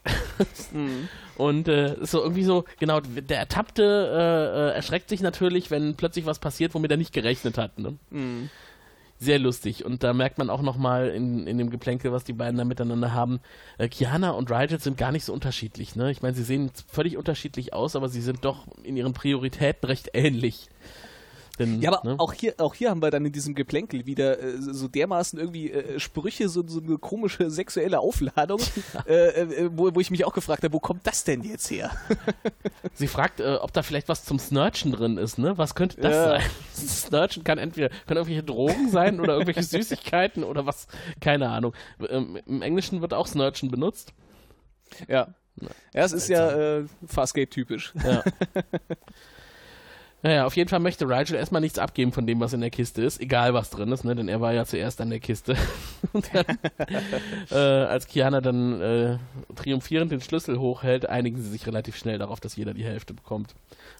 Und 1.37 1.67
äh, 1.67 1.95
ist 2.01 2.11
so 2.11 2.21
irgendwie 2.21 2.43
so, 2.43 2.65
genau, 2.79 2.99
der 3.01 3.37
Ertappte 3.39 3.83
äh, 3.83 4.69
äh, 4.71 4.75
erschreckt 4.75 5.09
sich 5.09 5.21
natürlich, 5.21 5.71
wenn 5.71 5.95
plötzlich 5.95 6.25
was 6.25 6.39
passiert, 6.39 6.73
womit 6.73 6.91
er 6.91 6.97
nicht 6.97 7.13
gerechnet 7.13 7.57
hat. 7.57 7.77
Ne? 7.79 7.97
Sehr 9.21 9.37
lustig. 9.37 9.83
Und 9.83 10.01
da 10.03 10.13
merkt 10.13 10.37
man 10.37 10.49
auch 10.49 10.61
nochmal 10.61 11.09
in, 11.09 11.45
in 11.45 11.57
dem 11.57 11.69
Geplänkel, 11.69 12.13
was 12.13 12.23
die 12.23 12.31
beiden 12.31 12.57
da 12.57 12.63
miteinander 12.63 13.13
haben, 13.13 13.41
äh, 13.77 13.89
Kiana 13.89 14.31
und 14.31 14.49
Rigel 14.49 14.79
sind 14.79 14.97
gar 14.97 15.11
nicht 15.11 15.25
so 15.25 15.33
unterschiedlich. 15.33 15.97
Ne? 15.97 16.09
Ich 16.09 16.21
meine, 16.21 16.35
sie 16.35 16.43
sehen 16.43 16.71
völlig 16.87 17.17
unterschiedlich 17.17 17.73
aus, 17.73 17.97
aber 17.97 18.07
sie 18.07 18.21
sind 18.21 18.45
doch 18.45 18.65
in 18.81 18.95
ihren 18.95 19.11
Prioritäten 19.11 19.87
recht 19.87 20.11
ähnlich. 20.13 20.69
Denn, 21.59 21.81
Ja, 21.81 21.91
aber 21.91 22.09
ne? 22.09 22.15
auch, 22.19 22.33
hier, 22.33 22.55
auch 22.57 22.73
hier 22.73 22.89
haben 22.89 23.01
wir 23.01 23.11
dann 23.11 23.25
in 23.25 23.31
diesem 23.33 23.53
Geplänkel 23.53 24.05
wieder 24.05 24.39
äh, 24.41 24.53
so 24.59 24.87
dermaßen 24.87 25.37
irgendwie 25.37 25.71
äh, 25.71 25.99
Sprüche, 25.99 26.47
so, 26.49 26.65
so 26.65 26.79
eine 26.79 26.97
komische 26.97 27.51
sexuelle 27.51 27.99
Aufladung, 27.99 28.59
äh, 29.07 29.13
äh, 29.41 29.69
wo, 29.73 29.93
wo 29.93 29.99
ich 29.99 30.09
mich 30.09 30.25
auch 30.25 30.33
gefragt 30.33 30.63
habe, 30.63 30.73
wo 30.73 30.79
kommt 30.79 31.05
das 31.05 31.23
denn 31.25 31.43
jetzt 31.43 31.69
her? 31.69 31.91
Sie 32.93 33.07
fragt, 33.07 33.39
äh, 33.41 33.55
ob 33.61 33.73
da 33.73 33.83
vielleicht 33.83 34.07
was 34.09 34.23
zum 34.23 34.39
Snurchen 34.39 34.91
drin 34.93 35.17
ist, 35.17 35.37
ne? 35.37 35.57
Was 35.57 35.75
könnte 35.75 35.99
das 36.01 36.13
Ja. 36.13 36.23
sein? 36.25 36.41
Snurchen 36.87 37.43
kann 37.43 37.57
entweder 37.57 37.89
können 37.89 38.17
irgendwelche 38.17 38.43
Drogen 38.43 38.89
sein 38.89 39.19
oder 39.19 39.33
irgendwelche 39.33 39.63
Süßigkeiten 39.63 40.43
oder 40.43 40.65
was, 40.65 40.87
keine 41.19 41.49
Ahnung. 41.49 41.73
Ähm, 42.09 42.39
Im 42.45 42.61
Englischen 42.61 43.01
wird 43.01 43.13
auch 43.13 43.27
Snurchen 43.27 43.69
benutzt. 43.69 44.13
Ja. 45.07 45.33
Ja, 45.93 46.03
es 46.05 46.13
ist 46.13 46.29
ja 46.29 46.77
äh, 46.77 46.85
Farscape-typisch. 47.05 47.93
Ja. 48.01 48.23
Naja, 50.21 50.45
auf 50.45 50.55
jeden 50.57 50.69
Fall 50.69 50.79
möchte 50.79 51.05
Rigel 51.07 51.35
erstmal 51.37 51.61
nichts 51.61 51.79
abgeben 51.79 52.11
von 52.11 52.27
dem, 52.27 52.41
was 52.41 52.51
in 52.51 52.59
der 52.59 52.69
Kiste 52.71 53.01
ist, 53.01 53.21
egal 53.21 53.53
was 53.53 53.69
drin 53.69 53.91
ist, 53.91 54.03
ne? 54.03 54.15
denn 54.15 54.27
er 54.27 54.41
war 54.41 54.53
ja 54.53 54.65
zuerst 54.65 54.99
an 54.99 55.09
der 55.09 55.19
Kiste. 55.21 55.55
Und 56.13 56.29
dann, 56.33 56.45
äh, 57.51 57.55
als 57.55 58.07
Kiana 58.07 58.41
dann 58.41 58.81
äh, 58.81 59.17
triumphierend 59.55 60.11
den 60.11 60.19
Schlüssel 60.21 60.59
hochhält, 60.59 61.07
einigen 61.07 61.41
sie 61.41 61.49
sich 61.49 61.65
relativ 61.67 61.95
schnell 61.95 62.17
darauf, 62.17 62.39
dass 62.41 62.57
jeder 62.57 62.73
die 62.73 62.83
Hälfte 62.83 63.13
bekommt. 63.13 63.55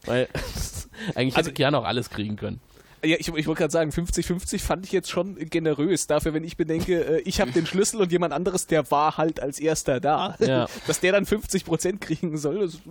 Weil 0.05 0.27
eigentlich 1.15 1.37
Also- 1.37 1.47
hätte 1.49 1.53
Kiana 1.53 1.77
auch 1.79 1.85
alles 1.85 2.09
kriegen 2.09 2.35
können. 2.35 2.59
Ja, 3.03 3.15
ich, 3.17 3.27
ich 3.27 3.47
wollte 3.47 3.59
gerade 3.59 3.71
sagen, 3.71 3.91
50-50 3.91 4.59
fand 4.59 4.85
ich 4.85 4.91
jetzt 4.91 5.09
schon 5.09 5.35
generös. 5.49 6.07
Dafür, 6.07 6.33
wenn 6.33 6.43
ich 6.43 6.57
bedenke, 6.57 7.19
äh, 7.19 7.21
ich 7.21 7.39
habe 7.39 7.51
den 7.51 7.65
Schlüssel 7.65 8.01
und 8.01 8.11
jemand 8.11 8.33
anderes, 8.33 8.67
der 8.67 8.89
war 8.91 9.17
halt 9.17 9.39
als 9.39 9.59
erster 9.59 9.99
da. 9.99 10.35
Ja. 10.39 10.67
Dass 10.87 10.99
der 10.99 11.13
dann 11.13 11.25
50% 11.25 11.99
kriegen 11.99 12.37
soll, 12.37 12.61
ist 12.63 12.81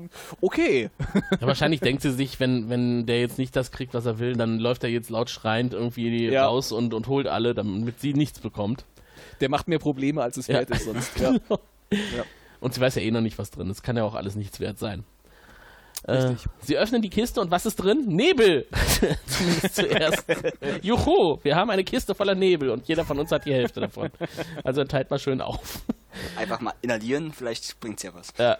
okay. 0.40 0.90
Ja, 1.40 1.46
wahrscheinlich 1.46 1.80
denkt 1.80 2.02
sie 2.02 2.12
sich, 2.12 2.40
wenn, 2.40 2.68
wenn 2.70 3.06
der 3.06 3.20
jetzt 3.20 3.38
nicht 3.38 3.54
das 3.54 3.70
kriegt, 3.70 3.94
was 3.94 4.06
er 4.06 4.18
will, 4.18 4.34
dann 4.34 4.58
läuft 4.58 4.84
er 4.84 4.90
jetzt 4.90 5.10
laut 5.10 5.30
schreiend 5.30 5.74
irgendwie 5.74 6.28
Ja. 6.28 6.46
raus 6.46 6.72
und, 6.72 6.94
und 6.94 7.06
holt 7.08 7.26
alle, 7.26 7.54
damit 7.54 8.00
sie 8.00 8.14
nichts 8.14 8.40
bekommt. 8.40 8.84
Der 9.40 9.48
macht 9.48 9.68
mehr 9.68 9.78
Probleme, 9.78 10.22
als 10.22 10.36
es 10.36 10.48
wert 10.48 10.70
ist 10.70 10.84
sonst. 10.84 11.12
Ja. 11.90 12.24
Und 12.60 12.74
sie 12.74 12.80
weiß 12.82 12.96
ja 12.96 13.02
eh 13.02 13.10
noch 13.10 13.20
nicht, 13.22 13.38
was 13.38 13.50
drin 13.50 13.70
ist. 13.70 13.82
Kann 13.82 13.96
ja 13.96 14.04
auch 14.04 14.14
alles 14.14 14.34
nichts 14.34 14.60
wert 14.60 14.78
sein. 14.78 15.04
Äh, 16.04 16.12
Richtig. 16.12 16.50
sie 16.60 16.78
öffnen 16.78 17.02
die 17.02 17.10
Kiste 17.10 17.40
und 17.40 17.50
was 17.50 17.66
ist 17.66 17.76
drin? 17.76 18.04
Nebel! 18.06 18.66
Zumindest 19.26 19.74
zuerst. 19.74 20.24
Juhu! 20.82 21.38
Wir 21.42 21.56
haben 21.56 21.70
eine 21.70 21.84
Kiste 21.84 22.14
voller 22.14 22.34
Nebel 22.34 22.70
und 22.70 22.86
jeder 22.88 23.04
von 23.04 23.18
uns 23.18 23.30
hat 23.32 23.44
die 23.44 23.52
Hälfte 23.52 23.80
davon. 23.80 24.10
Also 24.64 24.84
teilt 24.84 25.10
mal 25.10 25.18
schön 25.18 25.40
auf. 25.40 25.82
Einfach 26.36 26.60
mal 26.60 26.74
inhalieren, 26.82 27.32
vielleicht 27.32 27.80
bringt's 27.80 28.02
ja 28.02 28.14
was. 28.14 28.32
Ja. 28.38 28.58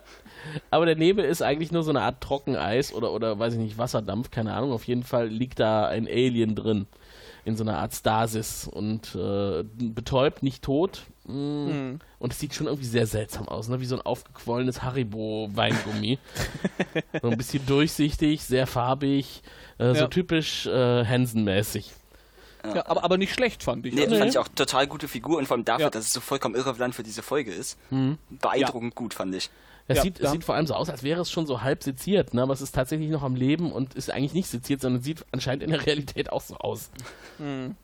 Aber 0.70 0.86
der 0.86 0.97
Nebel 0.97 1.24
ist 1.24 1.43
eigentlich 1.43 1.72
nur 1.72 1.82
so 1.82 1.91
eine 1.91 2.03
Art 2.03 2.20
Trockeneis 2.20 2.93
oder, 2.93 3.12
oder 3.12 3.39
weiß 3.39 3.55
ich 3.55 3.59
nicht, 3.59 3.78
Wasserdampf, 3.78 4.30
keine 4.30 4.55
Ahnung. 4.55 4.72
Auf 4.72 4.84
jeden 4.84 5.03
Fall 5.03 5.28
liegt 5.28 5.61
da 5.61 5.86
ein 5.86 6.07
Alien 6.07 6.55
drin. 6.55 6.86
In 7.45 7.57
so 7.57 7.64
einer 7.64 7.78
Art 7.78 7.95
Stasis 7.95 8.68
und 8.68 9.14
äh, 9.14 9.64
betäubt, 9.64 10.43
nicht 10.43 10.62
tot. 10.62 11.05
Mm. 11.29 12.01
Und 12.18 12.33
es 12.33 12.39
sieht 12.41 12.55
schon 12.55 12.66
irgendwie 12.66 12.87
sehr 12.87 13.07
seltsam 13.07 13.47
aus, 13.49 13.68
ne? 13.68 13.81
wie 13.81 13.85
so 13.85 13.95
ein 13.97 14.03
aufgequollenes 14.03 14.83
Haribo-Weingummi. 14.83 16.18
so 17.22 17.29
ein 17.29 17.37
bisschen 17.37 17.64
durchsichtig, 17.66 18.43
sehr 18.45 18.66
farbig, 18.66 19.43
äh, 19.79 19.95
so 19.95 20.01
Ja. 20.01 20.07
typisch 20.09 20.66
äh, 20.66 21.05
Hansen-mäßig. 21.05 21.93
Ja, 22.74 22.87
aber, 22.87 23.05
aber 23.05 23.18
nicht 23.18 23.33
schlecht, 23.33 23.62
fand 23.62 23.87
ich. 23.87 23.95
Nee, 23.95 24.05
Also, 24.05 24.16
fand 24.16 24.31
ich 24.31 24.39
auch 24.39 24.49
total 24.49 24.87
gute 24.89 25.07
Figur 25.07 25.39
und 25.39 25.47
vor 25.47 25.57
allem 25.57 25.64
dafür, 25.64 25.85
Ja. 25.87 25.91
dass 25.91 26.07
es 26.07 26.12
so 26.12 26.20
vollkommen 26.20 26.55
irrelevant 26.57 26.95
für 26.95 27.03
diese 27.05 27.22
Folge 27.22 27.53
ist. 27.53 27.79
Beeindruckend 28.31 28.95
gut, 28.95 29.14
fand 29.14 29.35
ich. 29.35 29.51
Es, 29.87 29.99
Ja, 29.99 30.03
sieht, 30.03 30.20
es 30.20 30.31
sieht 30.33 30.45
vor 30.45 30.55
allem 30.55 30.66
so 30.66 30.74
aus, 30.74 30.91
als 30.91 31.03
wäre 31.03 31.20
es 31.22 31.31
schon 31.31 31.47
so 31.47 31.62
halb 31.62 31.83
seziert, 31.83 32.35
ne? 32.35 32.43
aber 32.43 32.53
es 32.53 32.61
ist 32.61 32.74
tatsächlich 32.74 33.09
noch 33.11 33.22
am 33.22 33.37
Leben 33.37 33.72
und 33.72 33.95
ist 33.95 34.11
eigentlich 34.11 34.35
nicht 34.35 34.49
seziert, 34.49 34.81
sondern 34.83 35.03
sieht 35.03 35.24
anscheinend 35.33 35.62
in 35.62 35.70
der 35.70 35.87
Realität 35.87 36.31
auch 36.31 36.43
so 36.43 36.57
aus. 36.57 36.91
Hm. 37.39 37.74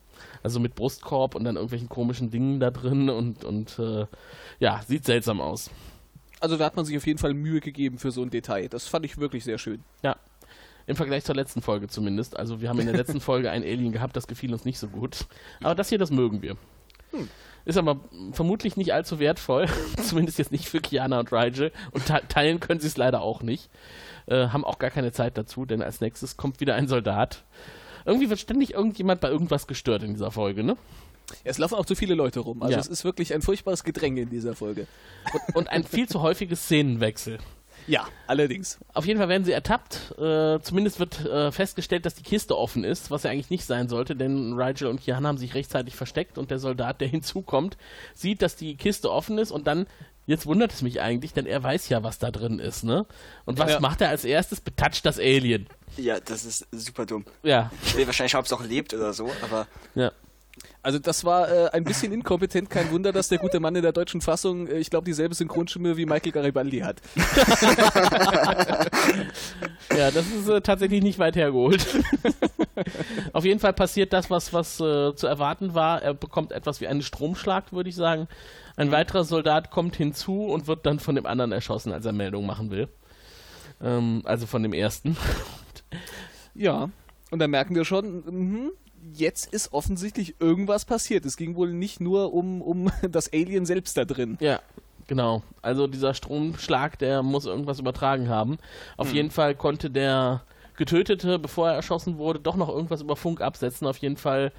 Also 0.45 0.61
mit 0.61 0.77
Brustkorb 0.77 1.35
und 1.35 1.43
dann 1.43 1.57
irgendwelchen 1.57 1.89
komischen 1.89 2.31
Dingen 2.31 2.61
da 2.61 2.71
drin 2.71 3.11
und, 3.11 3.45
und 3.45 3.77
äh, 3.81 4.07
ja, 4.61 4.81
sieht 4.87 5.05
seltsam 5.05 5.41
aus. 5.41 5.71
also 6.39 6.57
da 6.57 6.67
hat 6.67 6.77
man 6.77 6.85
sich 6.85 6.97
auf 6.97 7.07
jeden 7.07 7.19
Fall 7.19 7.35
Mühe 7.35 7.61
gegeben 7.61 7.99
für 7.99 8.13
so 8.13 8.23
ein 8.23 8.31
Detail. 8.31 8.69
Das 8.69 8.87
fand 8.87 9.05
ich 9.05 9.19
wirklich 9.19 9.43
sehr 9.43 9.59
schön. 9.59 9.83
Ja. 10.03 10.17
Im 10.87 10.97
Vergleich 10.97 11.25
zur 11.25 11.35
letzten 11.35 11.63
Folge 11.63 11.89
zumindest. 11.89 12.37
Also 12.37 12.61
wir 12.61 12.69
haben 12.69 12.79
in 12.79 12.87
der 12.87 12.95
letzten 12.95 13.21
Folge 13.23 13.51
ein 13.51 13.63
Alien 13.63 13.91
gehabt, 13.91 14.15
das 14.17 14.27
gefiel 14.27 14.53
uns 14.53 14.65
nicht 14.65 14.79
so 14.79 14.89
gut. 14.89 15.27
Aber 15.63 15.75
das 15.75 15.89
hier, 15.89 15.99
das 15.99 16.11
mögen 16.11 16.43
wir. 16.43 16.57
Ist 17.65 17.79
aber 17.79 18.01
vermutlich 18.33 18.77
nicht 18.77 18.93
allzu 18.93 19.19
wertvoll. 19.19 19.67
Zumindest 20.03 20.39
jetzt 20.39 20.53
nicht 20.53 20.69
für 20.69 20.81
Kiana 20.81 21.21
und 21.21 21.33
Rigel. 21.33 21.73
Und 21.93 22.07
te 22.07 22.21
teilen 22.29 22.61
können 22.61 22.81
sie 22.81 22.89
es 22.89 22.99
leider 22.99 23.23
auch 23.23 23.43
nicht. 23.43 23.71
Äh, 24.27 24.49
haben 24.49 24.65
auch 24.65 24.79
gar 24.79 24.91
keine 24.91 25.13
Zeit 25.13 25.39
dazu, 25.39 25.65
denn 25.65 25.83
als 25.83 26.01
nächstes 26.01 26.37
kommt 26.37 26.61
wieder 26.61 26.75
ein 26.75 26.89
Soldat. 26.89 27.45
Irgendwie 28.05 28.29
wird 28.31 28.41
ständig 28.41 28.75
irgendjemand 28.75 29.21
bei 29.21 29.29
irgendwas 29.29 29.67
gestört 29.67 30.03
in 30.03 30.13
dieser 30.13 30.31
Folge, 30.31 30.63
ne? 30.65 30.77
Es 31.43 31.59
laufen 31.59 31.75
auch 31.75 31.87
zu 31.87 31.95
viele 31.95 32.15
Leute 32.15 32.41
rum. 32.41 32.63
Also 32.63 32.75
Ja. 32.75 32.81
es 32.81 32.87
ist 32.87 33.05
wirklich 33.05 33.33
ein 33.35 33.41
furchtbares 33.43 33.83
Gedränge 33.83 34.21
in 34.23 34.31
dieser 34.31 34.55
Folge. 34.55 34.87
Und, 35.33 35.57
und 35.57 35.69
ein 35.71 35.85
viel 35.85 36.09
zu 36.09 36.21
häufiges 36.21 36.65
Szenenwechsel. 36.65 37.39
Ja, 37.87 38.07
allerdings. 38.27 38.79
Auf 38.95 39.05
jeden 39.07 39.19
Fall 39.19 39.29
werden 39.29 39.45
sie 39.45 39.53
ertappt. 39.53 40.15
Äh, 40.19 40.59
zumindest 40.61 41.01
wird 41.01 41.25
äh, 41.27 41.53
festgestellt, 41.53 42.07
dass 42.07 42.15
die 42.15 42.23
Kiste 42.23 42.57
offen 42.57 42.83
ist, 42.85 43.11
was 43.11 43.25
ja 43.25 43.31
eigentlich 43.31 43.51
nicht 43.51 43.65
sein 43.67 43.89
sollte, 43.89 44.17
denn 44.17 44.55
Rigel 44.55 44.87
und 44.89 45.01
Kian 45.03 45.27
haben 45.27 45.37
sich 45.37 45.55
rechtzeitig 45.55 45.95
versteckt 45.95 46.39
und 46.39 46.51
der 46.51 46.59
Soldat, 46.59 47.01
der 47.03 47.09
hinzukommt, 47.09 47.77
sieht, 48.15 48.41
dass 48.41 48.57
die 48.57 48.77
Kiste 48.77 49.11
offen 49.11 49.37
ist 49.39 49.51
und 49.51 49.67
dann, 49.67 49.87
jetzt 50.27 50.47
wundert 50.47 50.73
es 50.73 50.83
mich 50.83 51.01
eigentlich, 51.01 51.33
denn 51.33 51.47
er 51.47 51.63
weiß 51.63 51.89
ja, 51.89 52.03
was 52.03 52.19
da 52.19 52.31
drin 52.31 52.59
ist, 52.59 52.85
ne? 52.85 53.07
Und 53.45 53.59
was 53.59 53.73
Ja. 53.73 53.81
macht 53.81 54.01
er 54.01 54.09
als 54.09 54.25
erstes? 54.25 54.61
Betatscht 54.61 55.05
das 55.07 55.19
Alien. 55.19 55.67
Ja, 55.97 56.19
das 56.21 56.45
ist 56.45 56.67
super 56.73 57.07
dumm. 57.07 57.25
Ja, 57.43 57.71
Nee, 57.97 58.07
wahrscheinlich, 58.07 58.35
ob 58.35 58.45
es 58.47 58.53
auch 58.53 58.65
lebt 58.65 58.93
oder 58.95 59.13
so, 59.13 59.31
aber 59.43 59.67
ja. 59.95 60.11
Also 60.83 60.99
das 60.99 61.25
war 61.25 61.51
äh, 61.51 61.71
ein 61.73 61.85
bisschen 61.85 62.13
inkompetent. 62.13 62.71
Kein 62.71 62.91
Wunder, 62.91 63.13
dass 63.13 63.29
der 63.29 63.39
gute 63.39 63.59
Mann 63.59 63.75
in 63.75 63.83
der 63.83 63.93
deutschen 63.93 64.21
Fassung, 64.21 64.67
äh, 64.67 64.79
ich 64.79 64.91
glaube, 64.91 65.07
dieselbe 65.07 65.35
Synchronstimme 65.35 65.97
wie 65.97 66.07
Michael 66.07 66.33
Garibaldi 66.33 66.81
hat. 66.81 67.01
Ja, 69.97 70.11
das 70.11 70.27
ist 70.27 70.49
äh, 70.49 70.61
tatsächlich 70.61 71.03
nicht 71.03 71.19
weit 71.19 71.37
hergeholt. 71.37 71.87
Auf 73.33 73.45
jeden 73.45 73.61
Fall 73.61 73.73
passiert 73.73 74.13
das, 74.13 74.31
was, 74.31 74.53
was 74.53 74.81
äh, 74.81 75.15
zu 75.15 75.27
erwarten 75.27 75.75
war. 75.75 76.03
Er 76.03 76.15
bekommt 76.15 76.53
etwas 76.53 76.81
wie 76.81 76.89
einen 76.89 77.03
Stromschlag, 77.03 77.73
würde 77.73 77.91
ich 77.91 77.95
sagen. 77.95 78.27
Ein 78.77 78.91
weiterer 78.91 79.25
Soldat 79.25 79.71
kommt 79.71 79.97
hinzu 79.97 80.47
und 80.47 80.67
wird 80.67 80.87
dann 80.87 80.99
von 80.99 81.15
dem 81.15 81.27
anderen 81.27 81.53
erschossen, 81.53 81.93
als 81.93 82.05
er 82.07 82.13
Meldung 82.13 82.47
machen 82.47 82.71
will. 82.71 82.89
Ähm, 83.81 84.23
also 84.25 84.47
von 84.47 84.63
dem 84.63 84.73
ersten. 84.73 85.17
Ja. 86.55 86.91
Und 87.31 87.39
da 87.39 87.49
merken 87.49 87.75
wir 87.75 87.85
schon, 87.85 88.25
mhm, 88.27 88.71
jetzt 89.13 89.53
ist 89.53 89.73
offensichtlich 89.73 90.41
irgendwas 90.41 90.85
passiert. 90.85 91.25
Es 91.25 91.37
ging 91.37 91.57
wohl 91.57 91.73
nicht 91.73 92.01
nur 92.01 92.33
um, 92.33 92.63
um 92.63 92.91
das 93.11 93.33
Alien 93.33 93.67
selbst 93.67 93.97
da 93.97 94.05
drin. 94.05 94.39
Ja, 94.41 94.61
genau. 95.07 95.43
Also 95.63 95.87
dieser 95.87 96.15
Stromschlag, 96.15 96.99
der 96.99 97.23
muss 97.23 97.47
irgendwas 97.47 97.79
übertragen 97.79 98.29
haben. 98.29 98.59
Auf 98.97 99.13
jeden 99.13 99.31
Fall 99.31 99.55
konnte 99.55 99.91
der 99.91 100.43
Getötete, 100.77 101.39
bevor 101.39 101.69
er 101.69 101.75
erschossen 101.75 102.19
wurde, 102.19 102.41
doch 102.41 102.57
noch 102.57 102.69
irgendwas 102.69 103.01
über 103.01 103.17
Funk 103.17 103.41
absetzen. 103.41 103.87
Auf 103.87 103.99
jeden 103.99 104.17
Fall 104.17 104.53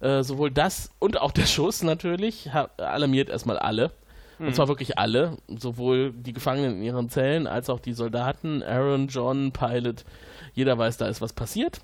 äh, 0.00 0.22
sowohl 0.22 0.50
das 0.50 0.90
und 0.98 1.20
auch 1.20 1.32
der 1.32 1.46
Schuss 1.46 1.82
natürlich 1.82 2.50
alarmiert 2.76 3.30
erstmal 3.30 3.58
alle. 3.58 3.92
Und 4.38 4.56
zwar 4.56 4.66
wirklich 4.66 4.98
alle, 4.98 5.36
sowohl 5.46 6.12
die 6.12 6.32
Gefangenen 6.32 6.78
in 6.78 6.82
ihren 6.82 7.08
Zellen 7.08 7.46
als 7.46 7.70
auch 7.70 7.78
die 7.78 7.92
Soldaten, 7.92 8.60
Aaron, 8.64 9.06
John, 9.06 9.52
Pilot. 9.52 10.04
Jeder 10.52 10.76
weiß, 10.76 10.96
da 10.96 11.06
ist 11.06 11.20
was 11.20 11.32
passiert. 11.32 11.80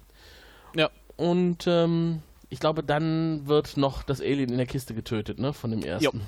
Ja. 0.75 0.91
Und 1.19 1.67
ähm, 1.67 2.23
ich 2.49 2.61
glaube, 2.61 2.83
dann 2.83 3.47
wird 3.47 3.77
noch 3.77 4.03
das 4.05 4.21
Alien 4.21 4.51
in 4.51 4.57
der 4.57 4.67
Kiste 4.67 4.95
getötet, 4.95 5.39
ne, 5.39 5.53
von 5.53 5.71
dem 5.71 5.83
ersten. 5.83 6.23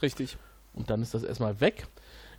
Richtig. 0.00 0.36
Und 0.74 0.90
dann 0.90 1.02
ist 1.02 1.14
das 1.14 1.22
erstmal 1.22 1.60
weg. 1.60 1.86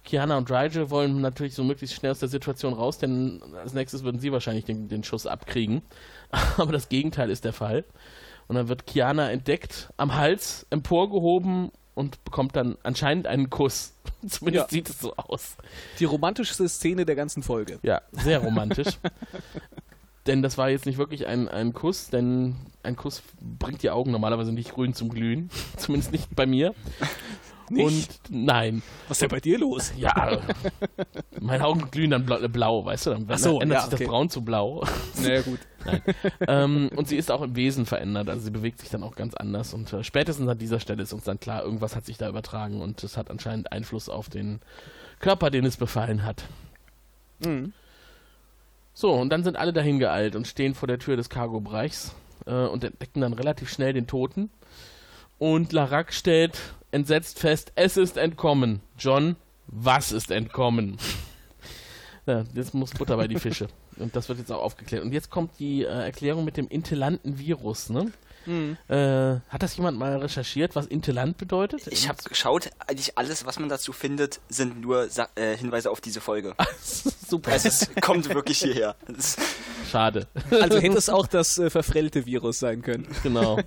Kiana 0.04 0.38
und 0.38 0.52
Rigel 0.52 0.90
wollen 0.90 1.22
natürlich 1.22 1.54
so 1.54 1.64
möglichst 1.64 1.96
schnell 1.96 2.12
aus 2.12 2.20
der 2.20 2.28
Situation 2.28 2.74
raus, 2.74 2.98
denn 2.98 3.42
als 3.56 3.74
nächstes 3.74 4.04
würden 4.04 4.20
sie 4.20 4.32
wahrscheinlich 4.34 4.66
den, 4.66 4.90
den 4.90 5.04
Schuss 5.04 5.26
abkriegen. 5.28 5.82
Aber 6.58 6.74
das 6.74 6.90
Gegenteil 6.90 7.30
ist 7.30 7.46
der 7.46 7.54
Fall. 7.54 7.86
Und 8.48 8.56
dann 8.56 8.68
wird 8.68 8.86
Kiana 8.88 9.32
entdeckt, 9.32 9.94
am 9.96 10.16
Hals 10.16 10.66
emporgehoben 10.72 11.72
und 11.94 12.22
bekommt 12.26 12.56
dann 12.56 12.76
anscheinend 12.84 13.28
einen 13.28 13.50
Kuss. 13.52 13.94
Zumindest 14.28 14.66
Ja. 14.66 14.70
sieht 14.70 14.90
es 14.90 15.00
so 15.00 15.16
aus. 15.16 15.56
Die 16.00 16.06
romantischste 16.06 16.68
Szene 16.68 17.06
der 17.06 17.16
ganzen 17.16 17.44
Folge. 17.44 17.78
Ja, 17.84 18.02
sehr 18.12 18.40
romantisch. 18.40 18.88
denn 20.28 20.42
das 20.42 20.58
war 20.58 20.70
jetzt 20.70 20.86
nicht 20.86 20.98
wirklich 20.98 21.28
ein, 21.28 21.48
ein 21.48 21.74
Kuss, 21.74 22.10
denn 22.10 22.56
ein 22.82 22.96
Kuss 22.96 23.24
bringt 23.42 23.84
die 23.84 23.90
Augen 23.90 24.12
normalerweise 24.12 24.54
nicht 24.54 24.74
grün 24.74 24.94
zum 24.94 25.10
Glühen. 25.10 25.50
Zumindest 25.78 26.12
nicht 26.12 26.36
bei 26.36 26.46
mir. 26.46 26.74
Nicht? 27.70 28.30
Und 28.30 28.46
nein, 28.46 28.84
Was 29.08 29.18
ist 29.18 29.22
denn 29.22 29.30
bei 29.30 29.40
dir 29.40 29.58
los? 29.58 29.94
Ja, 29.98 30.42
meine 31.40 31.66
Augen 31.66 31.90
glühen 31.92 32.12
dann 32.12 32.26
blau, 32.26 32.46
blau 32.50 32.86
weißt 32.86 33.06
du? 33.08 33.10
Dann 33.12 33.26
Ach 33.30 33.38
so, 33.38 33.62
ändert 33.62 33.78
ja, 33.78 33.84
sich 33.86 33.94
okay. 33.94 34.04
das 34.04 34.12
Braun 34.12 34.30
zu 34.30 34.44
blau. 34.44 34.84
Naja, 35.22 35.42
gut. 35.42 35.60
ähm, 36.48 36.90
und 36.96 37.08
sie 37.08 37.18
ist 37.18 37.32
auch 37.32 37.42
im 37.42 37.56
Wesen 37.56 37.86
verändert, 37.86 38.30
also 38.30 38.44
sie 38.44 38.52
bewegt 38.52 38.80
sich 38.80 38.90
dann 38.90 39.02
auch 39.04 39.16
ganz 39.16 39.34
anders. 39.34 39.74
Und 39.74 39.92
äh, 39.94 40.04
spätestens 40.04 40.48
an 40.48 40.58
dieser 40.58 40.80
Stelle 40.80 41.04
ist 41.04 41.14
uns 41.14 41.24
dann 41.24 41.40
klar, 41.40 41.64
irgendwas 41.64 41.96
hat 41.96 42.06
sich 42.06 42.18
da 42.18 42.28
übertragen 42.28 42.82
und 42.82 43.04
es 43.04 43.18
hat 43.18 43.32
anscheinend 43.32 43.72
Einfluss 43.72 44.10
auf 44.10 44.30
den 44.30 44.60
Körper, 45.20 45.50
den 45.50 45.66
es 45.66 45.78
befallen 45.78 46.26
hat. 46.26 46.44
Mhm. 47.46 47.74
So, 48.94 49.12
und 49.14 49.30
dann 49.30 49.44
sind 49.44 49.58
alle 49.58 49.74
dahin 49.74 50.00
geeilt 50.00 50.36
und 50.36 50.48
stehen 50.48 50.76
vor 50.76 50.88
der 50.88 51.00
Tür 51.00 51.16
des 51.16 51.30
Cargo-Bereichs 51.30 52.14
äh, 52.46 52.54
und 52.54 52.84
entdecken 52.84 53.22
dann 53.22 53.34
relativ 53.34 53.70
schnell 53.70 53.94
den 53.94 54.08
Toten. 54.08 54.50
Und 55.40 55.74
Larac 55.74 56.14
stellt 56.14 56.60
entsetzt 56.92 57.40
fest, 57.40 57.72
es 57.76 57.98
ist 57.98 58.18
entkommen. 58.18 58.82
John, 58.98 59.36
was 59.68 60.12
ist 60.12 60.30
entkommen? 60.30 60.98
ja, 62.28 62.44
jetzt 62.54 62.74
muss 62.76 62.92
Butter 62.92 63.18
bei 63.18 63.28
die 63.28 63.40
Fische. 63.40 63.68
Und 63.98 64.16
das 64.16 64.30
wird 64.30 64.40
jetzt 64.40 64.52
auch 64.52 64.62
aufgeklärt. 64.62 65.04
Und 65.04 65.12
jetzt 65.12 65.30
kommt 65.30 65.60
die 65.60 65.84
äh, 65.84 65.88
Erklärung 65.88 66.46
mit 66.46 66.58
dem 66.58 66.68
intellanten 66.68 67.40
Virus, 67.40 67.90
ne? 67.90 68.12
Mhm. 68.46 68.78
Äh, 68.88 68.96
hat 69.50 69.62
das 69.64 69.76
jemand 69.78 69.98
mal 69.98 70.18
recherchiert, 70.18 70.76
was 70.76 70.86
intellant 70.86 71.38
bedeutet? 71.38 71.88
ich 71.88 72.10
habe 72.10 72.22
geschaut, 72.24 72.70
eigentlich 72.88 73.18
alles, 73.18 73.46
was 73.46 73.60
man 73.60 73.70
dazu 73.70 73.94
findet, 73.94 74.40
sind 74.50 74.82
nur 74.82 75.10
Sa 75.10 75.30
äh, 75.36 75.56
Hinweise 75.58 75.90
auf 75.92 76.02
diese 76.02 76.22
Folge. 76.22 76.56
Super. 77.28 77.52
Also 77.52 77.68
es 77.70 77.90
kommt 78.02 78.34
wirklich 78.34 78.60
hierher. 78.60 78.96
Schade. 79.90 80.28
Also 80.52 80.80
hätte 80.80 80.98
es 80.98 81.10
auch 81.10 81.28
das 81.28 81.58
äh, 81.58 81.70
verfrellte 81.70 82.26
Virus 82.26 82.60
sein 82.60 82.82
können. 82.82 83.08
Genau. 83.24 83.60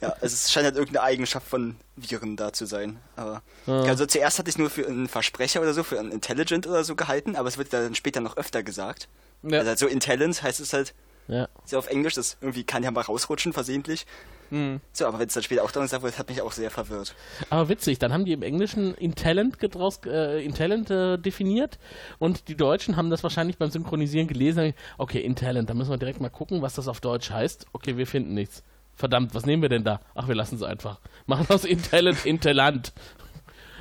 Ja, 0.00 0.10
also 0.20 0.26
es 0.26 0.50
scheint 0.52 0.64
halt 0.66 0.76
irgendeine 0.76 1.02
Eigenschaft 1.04 1.46
von 1.48 1.76
Viren 1.96 2.36
da 2.36 2.52
zu 2.52 2.66
sein. 2.66 2.98
Aber 3.16 3.42
Ja. 3.66 3.82
also 3.82 4.06
zuerst 4.06 4.38
hatte 4.38 4.50
ich 4.50 4.58
nur 4.58 4.70
für 4.70 4.86
einen 4.86 5.08
Versprecher 5.08 5.60
oder 5.60 5.72
so, 5.74 5.82
für 5.82 5.98
einen 5.98 6.12
Intelligent 6.12 6.66
oder 6.66 6.84
so 6.84 6.94
gehalten, 6.96 7.36
aber 7.36 7.48
es 7.48 7.58
wird 7.58 7.72
dann 7.72 7.94
später 7.94 8.20
noch 8.20 8.36
öfter 8.36 8.62
gesagt. 8.62 9.08
Ja. 9.42 9.58
Also 9.58 9.68
halt 9.68 9.78
so 9.78 9.86
Intelligent 9.86 10.42
heißt 10.42 10.60
es 10.60 10.72
halt 10.72 10.94
Ja. 11.28 11.48
so 11.64 11.78
auf 11.78 11.88
Englisch, 11.88 12.14
das 12.14 12.36
irgendwie 12.40 12.64
kann 12.64 12.82
ja 12.82 12.90
mal 12.90 13.00
rausrutschen 13.00 13.52
versehentlich. 13.52 14.06
Hm. 14.50 14.80
So, 14.92 15.06
aber 15.06 15.18
wenn 15.18 15.26
es 15.26 15.34
dann 15.34 15.42
später 15.42 15.64
auch 15.64 15.70
dann 15.72 15.82
gesagt 15.82 16.02
wird, 16.02 16.18
hat 16.18 16.28
mich 16.28 16.40
auch 16.40 16.52
sehr 16.52 16.70
verwirrt. 16.70 17.14
Aber 17.50 17.68
witzig, 17.68 17.98
dann 17.98 18.12
haben 18.12 18.24
die 18.24 18.32
im 18.32 18.42
Englischen 18.42 18.94
Intalent 18.94 19.56
draus, 19.60 20.00
äh, 20.06 20.44
Intalent 20.44 20.90
äh, 20.90 21.18
definiert 21.18 21.78
und 22.18 22.48
die 22.48 22.56
Deutschen 22.56 22.96
haben 22.96 23.10
das 23.10 23.22
wahrscheinlich 23.22 23.58
beim 23.58 23.70
Synchronisieren 23.70 24.28
gelesen. 24.28 24.74
Okay, 24.98 25.20
Intalent, 25.20 25.68
da 25.68 25.74
müssen 25.74 25.90
wir 25.90 25.98
direkt 25.98 26.20
mal 26.20 26.28
gucken, 26.28 26.62
was 26.62 26.74
das 26.74 26.88
auf 26.88 27.00
Deutsch 27.00 27.30
heißt. 27.30 27.66
Okay, 27.72 27.96
wir 27.96 28.06
finden 28.06 28.34
nichts. 28.34 28.62
Verdammt, 28.94 29.34
was 29.34 29.44
nehmen 29.44 29.62
wir 29.62 29.68
denn 29.68 29.84
da? 29.84 30.00
Ach, 30.14 30.28
wir 30.28 30.34
lassen 30.34 30.54
es 30.54 30.62
einfach. 30.62 31.00
Machen 31.26 31.46
aus 31.48 31.64
Intalent 31.64 32.24
Intellant. 32.24 32.92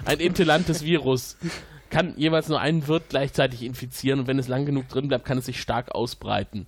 Ein 0.04 0.20
intellantes 0.20 0.84
Virus. 0.84 1.38
Kann 1.90 2.18
jeweils 2.18 2.50
nur 2.50 2.60
einen 2.60 2.88
Wirt 2.88 3.04
gleichzeitig 3.10 3.64
infizieren 3.64 4.20
und 4.20 4.28
wenn 4.28 4.40
es 4.40 4.48
lang 4.48 4.66
genug 4.66 4.90
drin 4.90 5.08
bleibt, 5.08 5.24
kann 5.24 5.38
es 5.38 5.46
sich 5.46 5.62
stark 5.62 5.94
ausbreiten. 5.94 6.68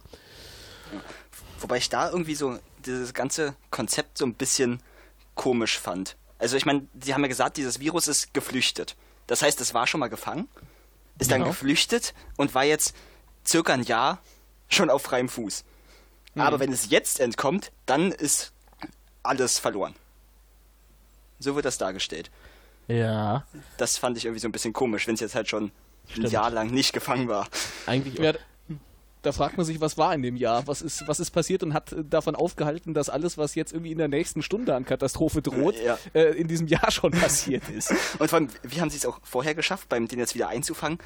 Wobei 1.60 1.78
ich 1.78 1.90
da 1.90 2.10
irgendwie 2.10 2.36
so 2.36 2.60
dieses 2.86 3.14
ganze 3.14 3.56
Konzept 3.72 4.18
so 4.18 4.26
ein 4.26 4.34
bisschen 4.34 4.82
komisch 5.36 5.80
fand. 5.80 6.16
Also 6.40 6.56
ich 6.56 6.66
meine, 6.66 6.88
sie 7.02 7.14
haben 7.14 7.22
ja 7.22 7.28
gesagt, 7.28 7.58
dieses 7.58 7.80
Virus 7.80 8.08
ist 8.08 8.34
geflüchtet. 8.34 8.96
Das 9.28 9.42
heißt, 9.42 9.60
es 9.62 9.74
war 9.74 9.88
schon 9.88 10.00
mal 10.00 10.08
gefangen, 10.08 10.48
ist 11.20 11.32
dann 11.32 11.42
Ja. 11.42 11.48
geflüchtet 11.48 12.14
und 12.38 12.54
war 12.56 12.64
jetzt 12.64 12.96
circa 13.46 13.74
ein 13.74 13.84
Jahr 13.84 14.20
schon 14.70 14.90
auf 14.90 15.02
freiem 15.04 15.30
Fuß. 15.30 15.64
Aber 16.36 16.60
wenn 16.60 16.72
es 16.72 16.90
jetzt 16.92 17.20
entkommt, 17.20 17.72
dann 17.88 18.12
ist 18.12 18.52
alles 19.24 19.58
verloren. 19.58 19.96
So 21.40 21.56
wird 21.56 21.66
das 21.66 21.78
dargestellt. 21.80 22.30
Ja, 22.88 23.46
Das 23.78 23.98
fand 23.98 24.18
ich 24.18 24.26
irgendwie 24.26 24.40
so 24.40 24.48
ein 24.48 24.52
bisschen 24.52 24.72
komisch, 24.74 25.08
wenn 25.08 25.16
es 25.16 25.20
jetzt 25.20 25.36
halt 25.36 25.50
schon 25.50 25.72
Stimmt. 26.08 26.28
ein 26.28 26.32
Jahr 26.32 26.50
lang 26.52 26.70
nicht 26.70 26.94
gefangen 26.94 27.28
war. 27.28 27.48
eigentlich 27.88 28.18
Ja, 28.20 28.34
da 29.28 29.34
fragt 29.34 29.58
man 29.58 29.66
sich, 29.66 29.82
was 29.82 29.98
war 29.98 30.14
in 30.16 30.22
dem 30.22 30.38
Jahr? 30.38 30.66
Was 30.68 30.82
ist, 30.82 31.06
was 31.08 31.20
ist 31.20 31.32
passiert 31.32 31.62
und 31.62 31.74
hat 31.74 31.92
äh, 31.92 32.04
davon 32.04 32.34
aufgehalten, 32.36 32.94
dass 32.94 33.10
alles, 33.10 33.38
was 33.38 33.56
jetzt 33.56 33.74
irgendwie 33.74 33.92
in 33.92 33.98
der 33.98 34.08
nächsten 34.08 34.42
Stunde 34.42 34.74
an 34.74 34.86
Katastrophe 34.86 35.42
droht, 35.42 35.76
Ja. 35.84 35.98
äh, 36.14 36.32
in 36.32 36.48
diesem 36.48 36.68
Jahr 36.68 36.90
schon 36.92 37.12
passiert 37.12 37.68
ist? 37.70 37.92
Und 38.20 38.30
vor 38.30 38.40
allem, 38.40 38.48
wie 38.64 38.80
haben 38.80 38.90
sie 38.90 38.96
es 38.98 39.06
auch 39.06 39.20
vorher 39.24 39.54
geschafft, 39.54 39.90
beim 39.90 40.08
den 40.08 40.18
jetzt 40.20 40.34
wieder 40.34 40.48
einzufangen, 40.48 40.98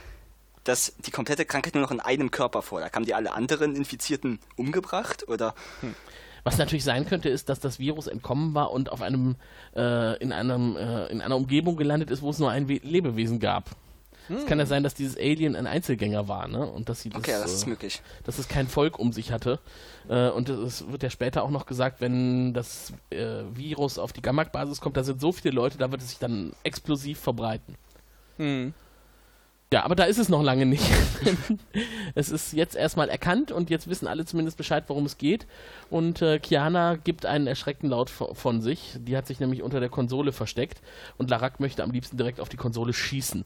dass 0.63 0.93
die 1.05 1.09
komplette 1.09 1.45
Krankheit 1.45 1.73
nur 1.73 1.81
noch 1.81 1.89
in 1.91 1.99
einem 1.99 2.29
Körper 2.29 2.61
vorlag? 2.61 2.93
Haben 2.93 3.05
die 3.05 3.15
alle 3.15 3.33
anderen 3.33 3.75
Infizierten 3.75 4.39
umgebracht? 4.55 5.27
Oder 5.27 5.55
Was 6.43 6.59
natürlich 6.59 6.83
sein 6.83 7.07
könnte, 7.07 7.29
ist, 7.29 7.49
dass 7.49 7.59
das 7.59 7.79
Virus 7.79 8.05
entkommen 8.05 8.53
war 8.53 8.71
und 8.71 8.91
auf 8.91 9.01
einem, 9.01 9.35
äh, 9.75 10.17
in, 10.21 10.31
einem 10.31 10.75
äh, 10.75 11.07
in 11.07 11.21
einer 11.21 11.35
Umgebung 11.37 11.75
gelandet 11.75 12.11
ist, 12.11 12.21
wo 12.21 12.29
es 12.29 12.37
nur 12.37 12.51
ein 12.51 12.69
We 12.69 12.79
Lebewesen 12.83 13.39
gab. 13.39 13.71
Es 14.29 14.45
kann 14.45 14.59
ja 14.59 14.65
sein, 14.65 14.83
dass 14.83 14.93
dieses 14.93 15.17
Alien 15.17 15.55
ein 15.55 15.67
Einzelgänger 15.67 16.27
war, 16.27 16.47
ne? 16.47 16.65
Und 16.65 16.87
dass 16.89 17.01
sie 17.01 17.09
das, 17.09 17.19
okay, 17.19 17.31
das 17.41 17.53
ist 17.53 17.63
äh, 17.65 17.69
möglich. 17.69 18.01
dass 18.23 18.37
es 18.39 18.47
kein 18.47 18.67
Volk 18.67 18.97
um 18.99 19.11
sich 19.11 19.31
hatte. 19.31 19.59
Äh, 20.07 20.29
und 20.29 20.47
es 20.47 20.89
wird 20.89 21.03
ja 21.03 21.09
später 21.09 21.43
auch 21.43 21.49
noch 21.49 21.65
gesagt, 21.65 21.99
wenn 22.01 22.53
das 22.53 22.93
äh, 23.09 23.43
Virus 23.53 23.97
auf 23.99 24.13
die 24.13 24.21
Gammak-Basis 24.21 24.79
kommt, 24.79 24.95
da 24.95 25.03
sind 25.03 25.19
so 25.19 25.31
viele 25.31 25.53
Leute, 25.53 25.77
da 25.77 25.91
wird 25.91 26.01
es 26.01 26.09
sich 26.11 26.19
dann 26.19 26.53
explosiv 26.63 27.19
verbreiten. 27.19 27.75
Hm. 28.37 28.73
Ja, 29.73 29.83
aber 29.85 29.95
da 29.95 30.03
ist 30.03 30.17
es 30.17 30.27
noch 30.27 30.43
lange 30.43 30.65
nicht. 30.65 30.83
es 32.15 32.29
ist 32.29 32.51
jetzt 32.53 32.75
erstmal 32.75 33.07
erkannt 33.09 33.51
und 33.53 33.69
jetzt 33.69 33.87
wissen 33.89 34.05
alle 34.07 34.25
zumindest 34.25 34.57
Bescheid, 34.57 34.83
worum 34.87 35.05
es 35.05 35.17
geht. 35.17 35.47
Und 35.89 36.21
äh, 36.21 36.39
Kiana 36.39 36.95
gibt 36.97 37.25
einen 37.25 37.47
erschreckten 37.47 37.89
Laut 37.89 38.09
vo- 38.09 38.33
von 38.35 38.61
sich. 38.61 38.97
Die 38.99 39.15
hat 39.15 39.27
sich 39.27 39.39
nämlich 39.39 39.63
unter 39.63 39.79
der 39.79 39.87
Konsole 39.89 40.33
versteckt 40.33 40.81
und 41.17 41.29
Larak 41.29 41.59
möchte 41.61 41.83
am 41.83 41.91
liebsten 41.91 42.17
direkt 42.17 42.41
auf 42.41 42.49
die 42.49 42.57
Konsole 42.57 42.91
schießen. 42.93 43.45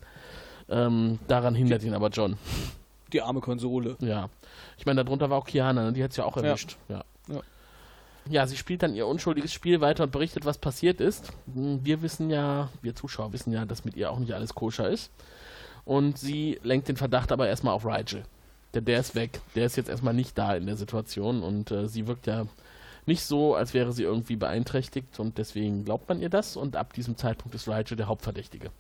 Ähm, 0.70 1.20
daran 1.28 1.56
hindert 1.56 1.84
ihn 1.84 1.94
aber 1.94 2.10
John. 2.10 2.38
Die 3.14 3.22
arme 3.22 3.40
Konsole. 3.42 3.96
Ja. 4.00 4.30
Ich 4.78 4.86
meine, 4.86 5.04
darunter 5.04 5.30
war 5.30 5.38
auch 5.38 5.46
Kiana, 5.46 5.84
ne? 5.86 5.94
die 5.94 6.04
hat 6.04 6.12
es 6.12 6.18
ja 6.18 6.26
auch 6.26 6.38
erwischt. 6.38 6.78
Ja. 6.90 7.04
Ja. 7.30 7.42
Ja, 8.28 8.48
sie 8.48 8.58
spielt 8.58 8.82
dann 8.82 8.96
ihr 8.96 9.06
unschuldiges 9.06 9.54
Spiel 9.54 9.82
weiter 9.82 10.04
und 10.04 10.12
berichtet, 10.12 10.46
was 10.46 10.58
passiert 10.58 11.00
ist. 11.00 11.32
Hm, 11.54 11.82
Wir 11.84 12.02
wissen 12.02 12.32
ja, 12.32 12.70
wir 12.82 12.96
Zuschauer 12.96 13.34
wissen 13.34 13.54
ja, 13.54 13.66
dass 13.66 13.86
mit 13.86 13.96
ihr 13.96 14.10
auch 14.10 14.18
nicht 14.18 14.34
alles 14.34 14.56
koscher 14.56 14.90
ist. 14.90 15.12
Und 15.86 16.18
sie 16.18 16.60
lenkt 16.64 16.88
den 16.88 16.98
Verdacht 16.98 17.32
aber 17.32 17.48
erstmal 17.48 17.76
auf 17.76 17.86
Rigel. 17.86 18.24
Denn 18.74 18.86
der 18.86 19.00
ist 19.00 19.14
weg. 19.14 19.40
Der 19.54 19.68
ist 19.68 19.76
jetzt 19.78 19.90
erstmal 19.90 20.16
nicht 20.16 20.36
da 20.38 20.56
in 20.56 20.66
der 20.66 20.76
Situation 20.76 21.44
und 21.44 21.70
äh, 21.70 21.88
sie 21.88 22.08
wirkt 22.08 22.26
ja 22.26 22.48
nicht 23.06 23.24
so, 23.24 23.54
als 23.54 23.76
wäre 23.76 23.94
sie 23.94 24.02
irgendwie 24.02 24.36
beeinträchtigt 24.36 25.20
und 25.20 25.38
deswegen 25.38 25.86
glaubt 25.86 26.10
man 26.10 26.20
ihr 26.20 26.30
das 26.30 26.58
und 26.58 26.76
ab 26.76 26.94
diesem 26.94 27.18
Zeitpunkt 27.18 27.54
ist 27.54 27.68
Rigel 27.68 27.96
der 27.96 28.08
Hauptverdächtige. 28.08 28.72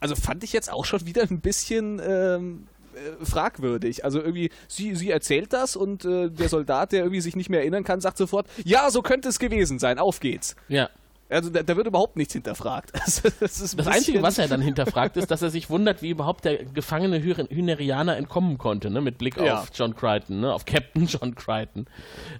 Also 0.00 0.14
fand 0.14 0.44
ich 0.44 0.52
jetzt 0.52 0.70
auch 0.72 0.84
schon 0.84 1.06
wieder 1.06 1.22
ein 1.22 1.40
bisschen 1.40 2.00
ähm, 2.06 2.66
äh, 2.94 3.24
fragwürdig. 3.24 4.04
Also 4.04 4.20
irgendwie, 4.20 4.50
sie, 4.68 4.94
sie 4.94 5.10
erzählt 5.10 5.52
das 5.52 5.76
und 5.76 6.04
äh, 6.04 6.28
der 6.30 6.48
Soldat, 6.48 6.92
der 6.92 7.00
irgendwie 7.00 7.20
sich 7.20 7.36
nicht 7.36 7.48
mehr 7.50 7.60
erinnern 7.60 7.84
kann, 7.84 8.00
sagt 8.00 8.18
sofort, 8.18 8.46
ja, 8.64 8.90
so 8.90 9.02
könnte 9.02 9.28
es 9.28 9.38
gewesen 9.38 9.78
sein, 9.78 9.98
auf 9.98 10.20
geht's. 10.20 10.54
Ja, 10.68 10.90
Also 11.30 11.48
da, 11.50 11.62
da 11.62 11.76
wird 11.76 11.86
überhaupt 11.86 12.16
nichts 12.16 12.34
hinterfragt. 12.34 12.92
Das, 13.06 13.22
das, 13.40 13.74
Das 13.76 13.86
Einzige, 13.86 14.22
was 14.22 14.38
er 14.38 14.48
dann 14.48 14.60
hinterfragt, 14.60 15.16
ist, 15.16 15.30
dass 15.30 15.40
er 15.42 15.50
sich 15.50 15.70
wundert, 15.70 16.02
wie 16.02 16.10
überhaupt 16.10 16.44
der 16.44 16.64
gefangene 16.64 17.18
Hy- 17.18 17.48
Hynerianer 17.50 18.16
entkommen 18.16 18.58
konnte, 18.58 18.90
ne? 18.90 19.00
mit 19.00 19.16
Blick 19.18 19.36
Ja. 19.38 19.60
auf 19.62 19.70
John 19.74 19.94
Crichton, 19.96 20.40
ne? 20.40 20.52
auf 20.52 20.64
Captain 20.66 21.06
John 21.06 21.34
Crichton. 21.34 21.86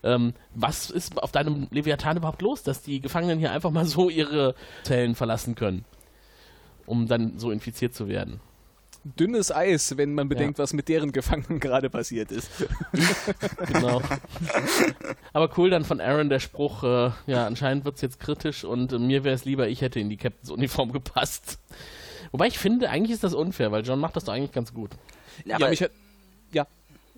Ähm, 0.03 0.35
was 0.55 0.91
ist 0.91 1.21
auf 1.23 1.33
deinem 1.33 1.69
Leviathan 1.71 2.19
überhaupt 2.19 2.43
los, 2.43 2.63
dass 2.63 2.83
die 2.83 3.01
Gefangenen 3.01 3.39
hier 3.39 3.51
einfach 3.53 3.71
mal 3.71 3.87
so 3.87 4.09
ihre 4.11 4.55
Zellen 4.85 5.15
verlassen 5.15 5.55
können, 5.55 5.85
um 6.87 7.07
dann 7.07 7.39
so 7.39 7.51
infiziert 7.51 7.95
zu 7.95 8.09
werden? 8.09 8.41
dünnes 9.19 9.53
Eis, 9.53 9.97
wenn 9.97 10.15
man 10.15 10.29
bedenkt, 10.29 10.59
was 10.59 10.73
mit 10.73 10.89
deren 10.89 11.13
Gefangenen 11.13 11.61
gerade 11.61 11.91
passiert 11.91 12.33
ist. 12.33 12.51
Genau. 13.67 14.01
Aber 15.33 15.51
cool 15.57 15.71
dann 15.71 15.85
von 15.85 16.01
Aaron 16.01 16.29
der 16.29 16.41
Spruch, 16.41 16.83
äh, 16.83 17.11
ja, 17.27 17.47
anscheinend 17.47 17.85
wird 17.85 17.97
es 17.97 18.01
jetzt 18.01 18.21
kritisch 18.21 18.65
und 18.65 18.93
äh, 18.93 18.99
mir 18.99 19.25
wäre 19.25 19.35
es 19.35 19.45
lieber, 19.45 19.69
ich 19.69 19.81
hätte 19.81 20.01
in 20.01 20.09
die 20.09 20.17
Captains 20.17 20.51
Uniform 20.51 20.93
gepasst. 20.93 21.59
Wobei 22.33 22.47
ich 22.47 22.59
finde, 22.59 22.91
eigentlich 22.91 23.13
ist 23.13 23.25
das 23.25 23.35
unfair, 23.35 23.73
weil 23.73 23.85
John 23.85 24.01
macht 24.01 24.17
das 24.17 24.25
doch 24.25 24.33
eigentlich 24.33 24.53
ganz 24.53 24.73
gut. 24.73 24.91
Ja, 25.45 25.51
ja, 25.51 25.57
aber 25.57 25.69
mich 25.71 25.83
hat, 25.83 25.91
ja, 26.53 26.67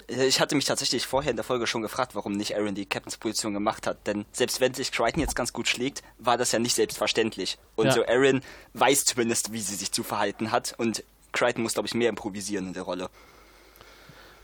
ich 0.08 0.40
hatte 0.40 0.54
mich 0.56 0.64
tatsächlich 0.64 1.06
vorher 1.06 1.30
in 1.30 1.36
der 1.36 1.44
Folge 1.44 1.66
schon 1.66 1.82
gefragt, 1.82 2.14
warum 2.14 2.32
nicht 2.32 2.56
Aaron 2.56 2.74
die 2.74 2.86
Captains-Position 2.86 3.52
gemacht 3.52 3.86
hat. 3.86 4.06
Denn 4.06 4.24
selbst 4.32 4.60
wenn 4.60 4.72
sich 4.74 4.90
Crichton 4.90 5.20
jetzt 5.20 5.36
ganz 5.36 5.52
gut 5.52 5.68
schlägt, 5.68 6.02
war 6.18 6.36
das 6.38 6.52
ja 6.52 6.58
nicht 6.58 6.74
selbstverständlich. 6.74 7.58
Und 7.76 7.86
Ja. 7.86 7.92
so 7.92 8.06
Aaron 8.06 8.40
weiß 8.74 9.04
zumindest, 9.04 9.52
wie 9.52 9.60
sie 9.60 9.74
sich 9.74 9.92
zu 9.92 10.02
verhalten 10.02 10.50
hat. 10.50 10.74
Und 10.78 11.04
Crichton 11.32 11.62
muss, 11.62 11.74
glaube 11.74 11.86
ich, 11.88 11.94
mehr 11.94 12.08
improvisieren 12.08 12.68
in 12.68 12.72
der 12.72 12.84
Rolle. 12.84 13.10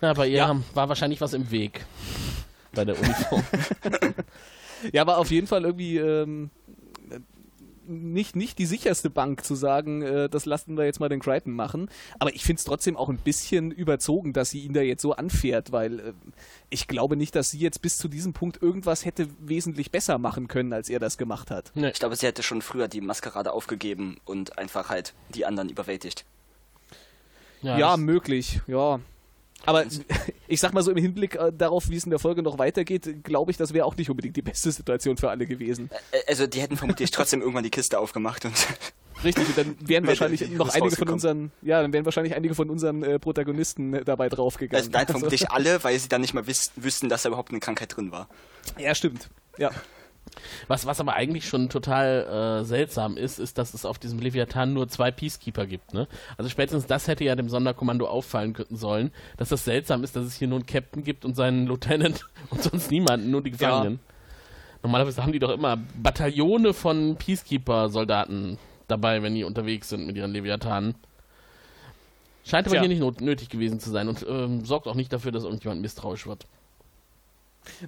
Ja, 0.02 0.12
bei 0.12 0.26
ihr 0.26 0.36
Ja. 0.38 0.60
war 0.74 0.88
wahrscheinlich 0.88 1.20
was 1.22 1.32
im 1.32 1.50
Weg. 1.50 1.86
Bei 2.72 2.84
der 2.84 2.98
Uniform. 2.98 3.44
ja, 4.92 5.00
aber 5.02 5.16
auf 5.18 5.30
jeden 5.30 5.46
Fall 5.46 5.64
irgendwie 5.64 5.96
ähm, 5.96 6.50
nicht, 7.86 8.36
nicht 8.36 8.58
die 8.58 8.66
sicherste 8.66 9.10
Bank 9.10 9.44
zu 9.44 9.54
sagen, 9.54 10.02
äh, 10.02 10.28
das 10.28 10.46
lassen 10.46 10.76
wir 10.76 10.84
jetzt 10.84 11.00
mal 11.00 11.08
den 11.08 11.20
Crichton 11.20 11.52
machen. 11.52 11.88
Aber 12.18 12.34
ich 12.34 12.44
finde 12.44 12.58
es 12.58 12.64
trotzdem 12.64 12.96
auch 12.96 13.08
ein 13.08 13.18
bisschen 13.18 13.70
überzogen, 13.70 14.32
dass 14.32 14.50
sie 14.50 14.60
ihn 14.60 14.72
da 14.72 14.80
jetzt 14.80 15.02
so 15.02 15.12
anfährt, 15.12 15.72
weil 15.72 16.00
äh, 16.00 16.12
ich 16.70 16.88
glaube 16.88 17.16
nicht, 17.16 17.34
dass 17.34 17.50
sie 17.50 17.58
jetzt 17.58 17.82
bis 17.82 17.96
zu 17.98 18.08
diesem 18.08 18.32
Punkt 18.32 18.62
irgendwas 18.62 19.04
hätte 19.04 19.28
wesentlich 19.38 19.90
besser 19.90 20.18
machen 20.18 20.48
können, 20.48 20.72
als 20.72 20.88
er 20.88 20.98
das 20.98 21.18
gemacht 21.18 21.50
hat. 21.50 21.72
nee. 21.74 21.88
Ich 21.88 21.98
glaube, 21.98 22.16
sie 22.16 22.26
hätte 22.26 22.42
schon 22.42 22.62
früher 22.62 22.88
die 22.88 23.00
Maskerade 23.00 23.52
aufgegeben 23.52 24.18
und 24.24 24.58
einfach 24.58 24.88
halt 24.88 25.14
die 25.34 25.46
anderen 25.46 25.68
überwältigt. 25.68 26.24
Ja, 27.62 27.78
Ja, 27.78 27.96
möglich, 27.96 28.60
ja. 28.66 29.00
Aber 29.66 29.84
ich 30.48 30.60
sag 30.60 30.72
mal 30.72 30.82
so 30.82 30.90
im 30.90 30.96
Hinblick 30.96 31.36
äh, 31.36 31.52
darauf, 31.52 31.88
wie 31.88 31.96
es 31.96 32.04
in 32.04 32.10
der 32.10 32.18
Folge 32.18 32.42
noch 32.42 32.58
weitergeht, 32.58 33.24
glaube 33.24 33.50
ich, 33.50 33.56
das 33.56 33.72
wäre 33.72 33.84
auch 33.86 33.96
nicht 33.96 34.10
unbedingt 34.10 34.36
die 34.36 34.42
beste 34.42 34.70
Situation 34.72 35.16
für 35.16 35.30
alle 35.30 35.46
gewesen. 35.46 35.90
Äh, 36.10 36.18
Also 36.28 36.46
die 36.46 36.60
hätten 36.60 36.76
vermutlich 36.76 37.10
trotzdem 37.10 37.40
irgendwann 37.40 37.64
die 37.64 37.70
Kiste 37.70 37.98
aufgemacht 37.98 38.44
und 38.44 38.54
Richtig, 39.24 39.46
und 39.48 39.56
dann 39.56 39.66
wären 39.80 40.04
Wäre 40.04 40.08
wahrscheinlich 40.08 40.50
noch 40.50 40.74
einige 40.74 40.96
von 40.96 41.08
unseren, 41.08 41.52
ja, 41.62 41.80
dann 41.80 41.92
wären 41.92 42.04
wahrscheinlich 42.04 42.34
einige 42.34 42.54
von 42.54 42.68
unseren 42.68 43.02
äh, 43.02 43.18
Protagonisten 43.18 43.94
äh, 43.94 44.04
dabei 44.04 44.28
draufgegangen. 44.28 44.76
also, 44.76 44.90
nein, 44.90 45.06
vermutlich 45.06 45.50
alle, 45.50 45.82
weil 45.84 45.98
sie 45.98 46.08
dann 46.08 46.20
nicht 46.20 46.34
mal 46.34 46.46
wüssten, 46.46 47.08
dass 47.08 47.22
da 47.22 47.28
überhaupt 47.28 47.50
eine 47.50 47.60
Krankheit 47.60 47.96
drin 47.96 48.10
war. 48.12 48.28
ja, 48.78 48.94
stimmt. 48.94 49.30
Ja. 49.56 49.70
Was, 50.68 50.86
was 50.86 51.00
aber 51.00 51.14
eigentlich 51.14 51.48
schon 51.48 51.68
total 51.68 52.60
äh, 52.60 52.64
seltsam 52.64 53.16
ist, 53.16 53.38
ist, 53.38 53.58
dass 53.58 53.74
es 53.74 53.84
auf 53.84 53.98
diesem 53.98 54.18
Leviathan 54.18 54.72
nur 54.72 54.88
zwei 54.88 55.10
Peacekeeper 55.10 55.66
gibt. 55.66 55.94
Ne? 55.94 56.08
Also 56.36 56.50
spätestens 56.50 56.86
das 56.86 57.08
hätte 57.08 57.24
ja 57.24 57.36
dem 57.36 57.48
Sonderkommando 57.48 58.06
auffallen 58.06 58.52
können 58.52 58.76
sollen, 58.76 59.10
dass 59.36 59.48
das 59.48 59.64
seltsam 59.64 60.04
ist, 60.04 60.16
dass 60.16 60.24
es 60.24 60.34
hier 60.36 60.48
nur 60.48 60.58
einen 60.58 60.66
Captain 60.66 61.04
gibt 61.04 61.24
und 61.24 61.34
seinen 61.34 61.66
Lieutenant 61.66 62.26
und 62.50 62.62
sonst 62.62 62.90
niemanden, 62.90 63.30
nur 63.30 63.42
die 63.42 63.52
Gefangenen. 63.52 64.00
Normalerweise 64.82 65.22
haben 65.22 65.32
die 65.32 65.38
doch 65.38 65.50
immer 65.50 65.78
Bataillone 65.96 66.74
von 66.74 67.16
Peacekeeper-Soldaten 67.16 68.58
dabei, 68.86 69.22
wenn 69.22 69.34
die 69.34 69.44
unterwegs 69.44 69.88
sind 69.88 70.06
mit 70.06 70.16
ihren 70.16 70.32
Leviathanen. 70.32 70.94
Scheint 72.44 72.66
aber 72.66 72.76
Tja. 72.76 72.86
hier 72.86 73.00
nicht 73.00 73.20
nötig 73.22 73.48
gewesen 73.48 73.80
zu 73.80 73.90
sein 73.90 74.08
und 74.08 74.24
ähm, 74.28 74.66
sorgt 74.66 74.86
auch 74.86 74.94
nicht 74.94 75.10
dafür, 75.10 75.32
dass 75.32 75.44
irgendjemand 75.44 75.80
misstrauisch 75.80 76.26
wird. 76.26 76.46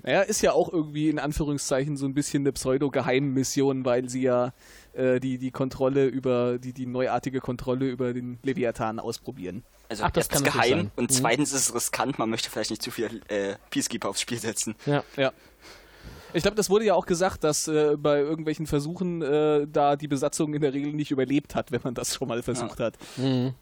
Naja, 0.03 0.23
ist 0.23 0.41
ja 0.43 0.53
auch 0.53 0.73
irgendwie 0.73 1.09
in 1.09 1.19
Anführungszeichen 1.19 1.97
so 1.97 2.07
ein 2.07 2.15
bisschen 2.15 2.43
eine 2.43 2.53
Pseudo-Geheimmission, 2.53 3.85
weil 3.85 4.09
sie 4.09 4.23
ja 4.23 4.53
äh, 4.95 5.21
die, 5.21 5.39
die 5.39 5.51
Kontrolle 5.51 6.07
über, 6.07 6.59
die, 6.59 6.73
die 6.73 6.87
neuartige 6.87 7.41
Kontrolle 7.41 7.89
über 7.89 8.13
den 8.13 8.39
Leviathan 8.43 8.99
ausprobieren. 8.99 9.65
Also 9.89 10.03
Ach, 10.05 10.11
das 10.11 10.29
erstens 10.29 10.43
kann 10.45 10.53
geheim 10.53 10.79
sein. 10.79 10.91
und 10.97 11.11
Mhm. 11.11 11.15
zweitens 11.15 11.53
ist 11.53 11.69
es 11.69 11.75
riskant, 11.75 12.19
man 12.19 12.29
möchte 12.31 12.51
vielleicht 12.51 12.71
nicht 12.71 12.83
zu 12.83 12.91
viel 12.91 13.21
äh, 13.29 13.55
Peacekeeper 13.71 14.09
aufs 14.09 14.21
Spiel 14.21 14.39
setzen. 14.39 14.75
Ja. 14.87 15.05
Ja. 15.17 15.33
Ich 16.35 16.43
glaube, 16.43 16.57
das 16.57 16.69
wurde 16.69 16.85
ja 16.85 16.95
auch 16.95 17.07
gesagt, 17.07 17.45
dass 17.45 17.69
äh, 17.69 17.97
bei 17.97 18.19
irgendwelchen 18.19 18.67
Versuchen 18.67 19.23
äh, 19.23 19.67
da 19.73 19.97
die 19.97 20.09
Besatzung 20.09 20.53
in 20.55 20.61
der 20.61 20.75
Regel 20.75 20.93
nicht 20.93 21.11
überlebt 21.11 21.55
hat, 21.55 21.71
wenn 21.73 21.81
man 21.85 21.95
das 21.95 22.15
schon 22.17 22.29
mal 22.29 22.43
versucht 22.43 22.81
hat. 22.81 22.99
Mhm. 23.17 23.55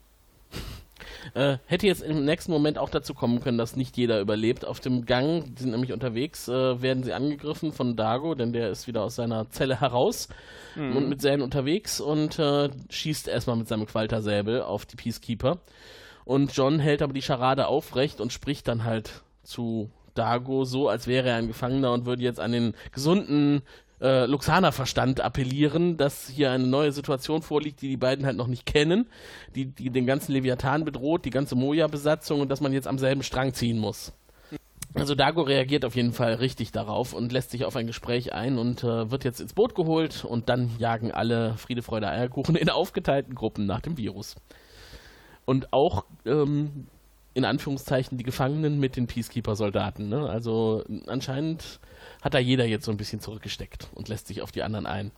Äh, 1.32 1.58
hätte 1.66 1.86
jetzt 1.86 2.02
im 2.02 2.24
nächsten 2.24 2.52
Moment 2.52 2.78
auch 2.78 2.90
dazu 2.90 3.14
kommen 3.14 3.40
können, 3.40 3.58
dass 3.58 3.76
nicht 3.76 3.96
jeder 3.96 4.20
überlebt. 4.20 4.64
Auf 4.64 4.80
dem 4.80 5.06
Gang, 5.06 5.54
die 5.54 5.62
sind 5.62 5.70
nämlich 5.70 5.92
unterwegs, 5.92 6.48
äh, 6.48 6.82
werden 6.82 7.02
sie 7.02 7.12
angegriffen 7.12 7.72
von 7.72 7.96
Dago, 7.96 8.34
denn 8.34 8.52
der 8.52 8.70
ist 8.70 8.86
wieder 8.86 9.02
aus 9.02 9.16
seiner 9.16 9.50
Zelle 9.50 9.80
heraus 9.80 10.28
und 10.76 11.08
mit 11.08 11.22
Zane 11.22 11.44
unterwegs 11.44 12.00
und 12.00 12.38
äh, 12.38 12.68
schießt 12.90 13.28
erstmal 13.28 13.56
mit 13.56 13.68
seinem 13.68 13.86
Qualtersäbel 13.86 14.62
auf 14.62 14.86
die 14.86 14.96
Peacekeeper. 14.96 15.58
Und 16.24 16.56
John 16.56 16.78
hält 16.78 17.02
aber 17.02 17.12
die 17.12 17.22
Scharade 17.22 17.66
aufrecht 17.68 18.20
und 18.20 18.32
spricht 18.32 18.66
dann 18.66 18.84
halt 18.84 19.22
zu 19.42 19.90
Dago 20.14 20.64
so, 20.64 20.88
als 20.88 21.06
wäre 21.06 21.28
er 21.28 21.36
ein 21.36 21.48
Gefangener 21.48 21.92
und 21.92 22.06
würde 22.06 22.22
jetzt 22.22 22.40
an 22.40 22.52
den 22.52 22.74
gesunden 22.92 23.62
äh, 24.00 24.26
Luxaner-Verstand 24.26 25.20
appellieren, 25.20 25.96
dass 25.96 26.28
hier 26.28 26.50
eine 26.50 26.66
neue 26.66 26.92
Situation 26.92 27.42
vorliegt, 27.42 27.80
die 27.80 27.88
die 27.88 27.96
beiden 27.96 28.26
halt 28.26 28.36
noch 28.36 28.46
nicht 28.48 28.66
kennen, 28.66 29.06
die, 29.54 29.66
die 29.66 29.90
den 29.90 30.06
ganzen 30.06 30.32
Leviathan 30.32 30.84
bedroht, 30.84 31.24
die 31.24 31.30
ganze 31.30 31.54
Moja-Besatzung 31.54 32.40
und 32.40 32.48
dass 32.48 32.60
man 32.60 32.72
jetzt 32.72 32.86
am 32.86 32.98
selben 32.98 33.22
Strang 33.22 33.54
ziehen 33.54 33.78
muss. 33.78 34.12
Also 34.94 35.16
Dago 35.16 35.42
reagiert 35.42 35.84
auf 35.84 35.96
jeden 35.96 36.12
Fall 36.12 36.34
richtig 36.34 36.70
darauf 36.70 37.14
und 37.14 37.32
lässt 37.32 37.50
sich 37.50 37.64
auf 37.64 37.74
ein 37.74 37.88
Gespräch 37.88 38.32
ein 38.32 38.58
und 38.58 38.84
äh, 38.84 39.10
wird 39.10 39.24
jetzt 39.24 39.40
ins 39.40 39.52
Boot 39.52 39.74
geholt 39.74 40.24
und 40.24 40.48
dann 40.48 40.70
jagen 40.78 41.10
alle 41.10 41.56
Friede, 41.56 41.82
Freude, 41.82 42.08
Eierkuchen 42.08 42.54
in 42.54 42.70
aufgeteilten 42.70 43.34
Gruppen 43.34 43.66
nach 43.66 43.80
dem 43.80 43.96
Virus. 43.96 44.36
Und 45.46 45.72
auch 45.72 46.04
ähm, 46.24 46.86
in 47.34 47.44
Anführungszeichen 47.44 48.16
die 48.16 48.24
Gefangenen 48.24 48.78
mit 48.78 48.96
den 48.96 49.08
Peacekeeper-Soldaten. 49.08 50.08
Ne? 50.08 50.28
Also 50.28 50.84
anscheinend 51.08 51.80
hat 52.24 52.34
da 52.34 52.38
jeder 52.38 52.64
jetzt 52.64 52.84
so 52.86 52.90
ein 52.90 52.96
bisschen 52.96 53.20
zurückgesteckt 53.20 53.88
und 53.94 54.08
lässt 54.08 54.26
sich 54.26 54.42
auf 54.42 54.50
die 54.50 54.62
anderen 54.64 54.86
ein. 54.86 55.12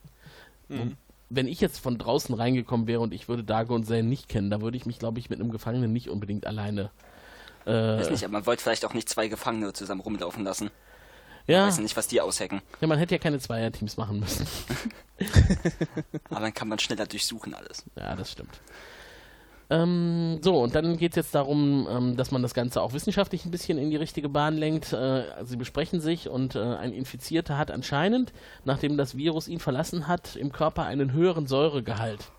Und 0.69 0.97
Wenn 1.31 1.49
ich 1.49 1.61
jetzt 1.61 1.79
von 1.79 1.97
draußen 1.99 2.35
reingekommen 2.35 2.87
wäre 2.87 3.01
und 3.01 3.15
ich 3.15 3.29
würde 3.29 3.45
Dago 3.45 3.75
und 3.75 3.85
Zane 3.87 4.03
nicht 4.03 4.29
kennen, 4.29 4.51
da 4.51 4.61
würde 4.61 4.77
ich 4.77 4.85
mich, 4.87 4.99
glaube 4.99 5.19
ich, 5.21 5.31
mit 5.31 5.41
einem 5.41 5.51
Gefangenen 5.51 5.93
nicht 5.93 6.11
unbedingt 6.11 6.47
alleine. 6.47 6.91
Äh, 7.65 7.71
Weiß 7.99 8.11
nicht, 8.11 8.25
aber 8.25 8.33
man 8.33 8.47
wollte 8.47 8.63
vielleicht 8.63 8.85
auch 8.85 8.95
nicht 8.95 9.09
zwei 9.09 9.27
Gefangene 9.29 9.73
zusammen 9.73 10.01
rumlaufen 10.01 10.45
lassen. 10.45 10.71
ja, 11.49 11.67
Weiß 11.67 11.79
nicht, 11.79 11.97
was 11.97 12.07
die 12.09 12.21
aushacken. 12.21 12.61
ja, 12.81 12.87
man 12.87 12.99
hätte 12.99 13.15
ja 13.15 13.19
keine 13.19 13.39
Zweierteams 13.41 13.97
machen 13.97 14.21
müssen. 14.21 14.47
Aber 16.31 16.41
dann 16.41 16.55
kann 16.55 16.69
man 16.69 16.79
schneller 16.79 17.07
durchsuchen 17.07 17.55
alles. 17.55 17.85
Ja, 17.97 18.15
das 18.15 18.33
stimmt. 18.33 18.61
Ähm, 19.69 20.39
so, 20.43 20.63
und 20.63 20.75
dann 20.75 20.97
geht 20.97 21.13
es 21.13 21.17
jetzt 21.17 21.35
darum, 21.35 21.89
ähm, 21.91 22.17
dass 22.17 22.31
man 22.31 22.43
das 22.43 22.55
Ganze 22.55 22.81
auch 22.81 22.93
wissenschaftlich 22.93 23.45
ein 23.45 23.51
bisschen 23.51 23.79
in 23.79 23.91
die 23.91 23.97
richtige 23.97 24.29
Bahn 24.29 24.57
lenkt. 24.57 24.93
Äh, 24.93 25.25
sie 25.45 25.57
besprechen 25.57 26.01
sich 26.01 26.29
und 26.29 26.55
äh, 26.55 26.61
ein 26.61 26.93
Infizierter 26.93 27.59
hat 27.59 27.71
anscheinend, 27.71 28.33
nachdem 28.65 28.97
das 28.97 29.17
Virus 29.17 29.49
ihn 29.49 29.59
verlassen 29.59 30.07
hat, 30.07 30.37
im 30.37 30.53
Körper 30.53 30.85
einen 30.85 31.13
höheren 31.13 31.47
Säuregehalt. 31.47 32.31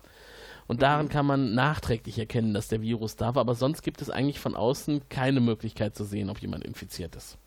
Und 0.66 0.82
daran 0.82 1.08
kann 1.08 1.26
man 1.26 1.54
nachträglich 1.54 2.18
erkennen, 2.18 2.54
dass 2.54 2.68
der 2.68 2.82
Virus 2.82 3.16
da 3.16 3.34
war, 3.34 3.40
aber 3.40 3.54
sonst 3.54 3.82
gibt 3.82 4.02
es 4.02 4.10
eigentlich 4.10 4.38
von 4.38 4.54
außen 4.54 5.08
keine 5.08 5.40
Möglichkeit 5.40 5.96
zu 5.96 6.04
sehen, 6.04 6.28
ob 6.30 6.40
jemand 6.40 6.64
infiziert 6.64 7.16
ist. 7.16 7.38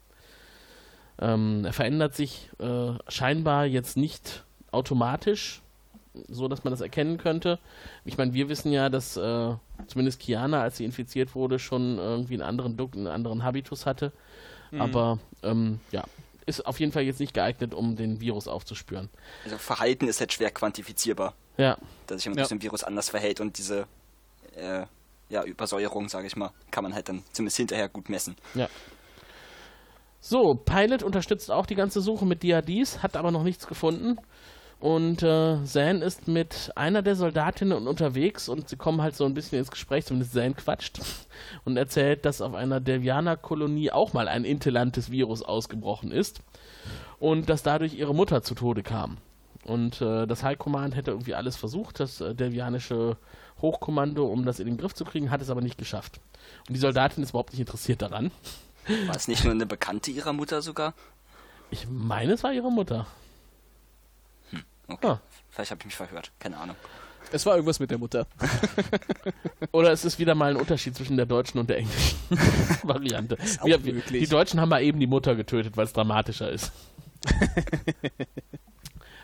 Ähm, 1.19 1.63
er 1.65 1.73
verändert 1.73 2.15
sich 2.15 2.49
äh, 2.59 2.93
scheinbar 3.07 3.65
jetzt 3.65 3.95
nicht 3.95 4.43
automatisch, 4.71 5.61
so 6.27 6.47
dass 6.47 6.63
man 6.63 6.71
das 6.71 6.81
erkennen 6.81 7.17
könnte. 7.17 7.59
Ich 8.05 8.17
meine, 8.17 8.33
wir 8.33 8.49
wissen 8.49 8.71
ja, 8.71 8.89
dass 8.89 9.15
äh, 9.17 9.55
zumindest 9.87 10.19
Kiana, 10.19 10.61
als 10.61 10.77
sie 10.77 10.85
infiziert 10.85 11.35
wurde, 11.35 11.57
schon 11.59 11.97
irgendwie 11.97 12.33
einen 12.33 12.43
anderen 12.43 12.75
Duck, 12.77 12.95
einen 12.95 13.07
anderen 13.07 13.43
Habitus 13.43 13.85
hatte. 13.85 14.11
Aber 14.77 15.19
ähm, 15.43 15.79
ja, 15.91 16.03
ist 16.45 16.65
auf 16.65 16.79
jeden 16.79 16.91
Fall 16.93 17.03
jetzt 17.03 17.19
nicht 17.19 17.33
geeignet, 17.33 17.73
um 17.73 17.95
den 17.95 18.21
Virus 18.21 18.47
aufzuspüren. 18.47 19.09
Also 19.43 19.57
Verhalten 19.57 20.07
ist 20.07 20.19
halt 20.21 20.31
schwer 20.31 20.49
quantifizierbar, 20.51 21.33
Ja, 21.57 21.77
dass 22.07 22.17
sich 22.21 22.25
jemand 22.33 22.49
Ja. 22.49 22.61
Virus 22.61 22.83
anders 22.83 23.09
verhält 23.09 23.41
und 23.41 23.57
diese 23.57 23.85
äh, 24.55 24.85
ja, 25.29 25.43
Übersäuerung, 25.43 26.09
sage 26.09 26.27
ich 26.27 26.35
mal, 26.35 26.51
kann 26.71 26.83
man 26.83 26.93
halt 26.93 27.09
dann 27.09 27.23
zumindest 27.31 27.57
hinterher 27.57 27.89
gut 27.89 28.09
messen. 28.09 28.35
ja. 28.53 28.67
So, 30.23 30.53
Pilot 30.53 31.01
unterstützt 31.01 31.49
auch 31.49 31.65
die 31.65 31.73
ganze 31.75 31.99
Suche 31.99 32.25
mit 32.27 32.43
DADs, 32.43 33.01
hat 33.01 33.17
aber 33.17 33.31
noch 33.31 33.43
nichts 33.43 33.65
gefunden. 33.65 34.17
Und 34.81 35.21
äh, 35.21 35.63
Zan 35.63 36.01
ist 36.01 36.27
mit 36.27 36.71
einer 36.75 37.03
der 37.03 37.15
Soldatinnen 37.15 37.87
unterwegs 37.87 38.49
und 38.49 38.67
sie 38.67 38.77
kommen 38.77 38.99
halt 39.03 39.15
so 39.15 39.25
ein 39.25 39.35
bisschen 39.35 39.59
ins 39.59 39.69
Gespräch, 39.69 40.07
zumindest 40.07 40.33
Zan 40.33 40.55
quatscht 40.55 40.99
und 41.65 41.77
erzählt, 41.77 42.25
dass 42.25 42.41
auf 42.41 42.55
einer 42.55 42.79
Delvianer-Kolonie 42.79 43.91
auch 43.91 44.13
mal 44.13 44.27
ein 44.27 44.43
intellantes 44.43 45.11
Virus 45.11 45.43
ausgebrochen 45.43 46.11
ist 46.11 46.41
und 47.19 47.47
dass 47.47 47.61
dadurch 47.61 47.93
ihre 47.93 48.15
Mutter 48.15 48.41
zu 48.41 48.55
Tode 48.55 48.81
kam. 48.81 49.17
Und 49.65 50.01
äh, 50.01 50.25
das 50.25 50.41
High 50.41 50.57
Command 50.57 50.95
hätte 50.95 51.11
irgendwie 51.11 51.35
alles 51.35 51.57
versucht, 51.57 51.99
das 51.99 52.19
äh, 52.19 52.33
delvianische 52.33 53.17
Hochkommando, 53.61 54.25
um 54.25 54.45
das 54.45 54.59
in 54.59 54.65
den 54.65 54.77
Griff 54.77 54.95
zu 54.95 55.05
kriegen, 55.05 55.29
hat 55.29 55.43
es 55.43 55.51
aber 55.51 55.61
nicht 55.61 55.77
geschafft. 55.77 56.19
Und 56.67 56.73
die 56.73 56.79
Soldatin 56.79 57.21
ist 57.21 57.29
überhaupt 57.29 57.51
nicht 57.51 57.59
interessiert 57.59 58.01
daran. 58.01 58.31
War 59.05 59.15
es 59.15 59.27
nicht 59.27 59.43
nur 59.43 59.53
eine 59.53 59.67
Bekannte 59.67 60.09
ihrer 60.09 60.33
Mutter 60.33 60.63
sogar? 60.63 60.95
Ich 61.69 61.87
meine, 61.87 62.33
es 62.33 62.43
war 62.43 62.51
ihre 62.51 62.71
Mutter. 62.71 63.05
Okay. 64.87 65.07
Ah. 65.07 65.21
Vielleicht 65.49 65.71
habe 65.71 65.79
ich 65.79 65.85
mich 65.85 65.95
verhört, 65.95 66.31
keine 66.39 66.57
Ahnung. 66.57 66.75
Es 67.31 67.45
war 67.45 67.55
irgendwas 67.55 67.79
mit 67.79 67.91
der 67.91 67.97
Mutter. 67.97 68.27
Oder 69.71 69.91
es 69.91 70.03
ist 70.03 70.19
wieder 70.19 70.35
mal 70.35 70.51
ein 70.51 70.57
Unterschied 70.57 70.95
zwischen 70.95 71.17
der 71.17 71.25
deutschen 71.25 71.59
und 71.59 71.69
der 71.69 71.77
englischen 71.77 72.17
Variante. 72.83 73.37
Wir, 73.63 73.77
die 73.77 74.27
Deutschen 74.27 74.59
haben 74.59 74.69
mal 74.69 74.81
eben 74.81 74.99
die 74.99 75.07
Mutter 75.07 75.35
getötet, 75.35 75.77
weil 75.77 75.85
es 75.85 75.93
dramatischer 75.93 76.49
ist. 76.51 76.71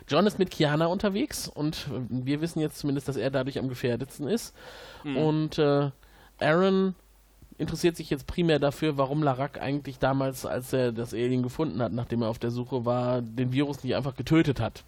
John 0.07 0.25
ist 0.25 0.39
mit 0.39 0.51
Kiana 0.51 0.85
unterwegs 0.85 1.49
und 1.49 1.87
wir 2.07 2.39
wissen 2.39 2.61
jetzt 2.61 2.77
zumindest, 2.77 3.09
dass 3.09 3.17
er 3.17 3.29
dadurch 3.29 3.59
am 3.59 3.67
gefährdetsten 3.67 4.27
ist. 4.27 4.55
Und 5.03 5.57
äh, 5.57 5.91
Aaron 6.39 6.95
interessiert 7.57 7.97
sich 7.97 8.09
jetzt 8.09 8.25
primär 8.25 8.59
dafür, 8.59 8.97
warum 8.97 9.23
Larak 9.23 9.59
eigentlich 9.59 9.99
damals, 9.99 10.45
als 10.45 10.71
er 10.71 10.91
das 10.93 11.13
Alien 11.13 11.43
gefunden 11.43 11.81
hat, 11.81 11.91
nachdem 11.91 12.21
er 12.21 12.29
auf 12.29 12.39
der 12.39 12.51
Suche 12.51 12.85
war, 12.85 13.21
den 13.21 13.51
Virus 13.51 13.83
nicht 13.83 13.95
einfach 13.95 14.15
getötet 14.15 14.61
hat. 14.61 14.85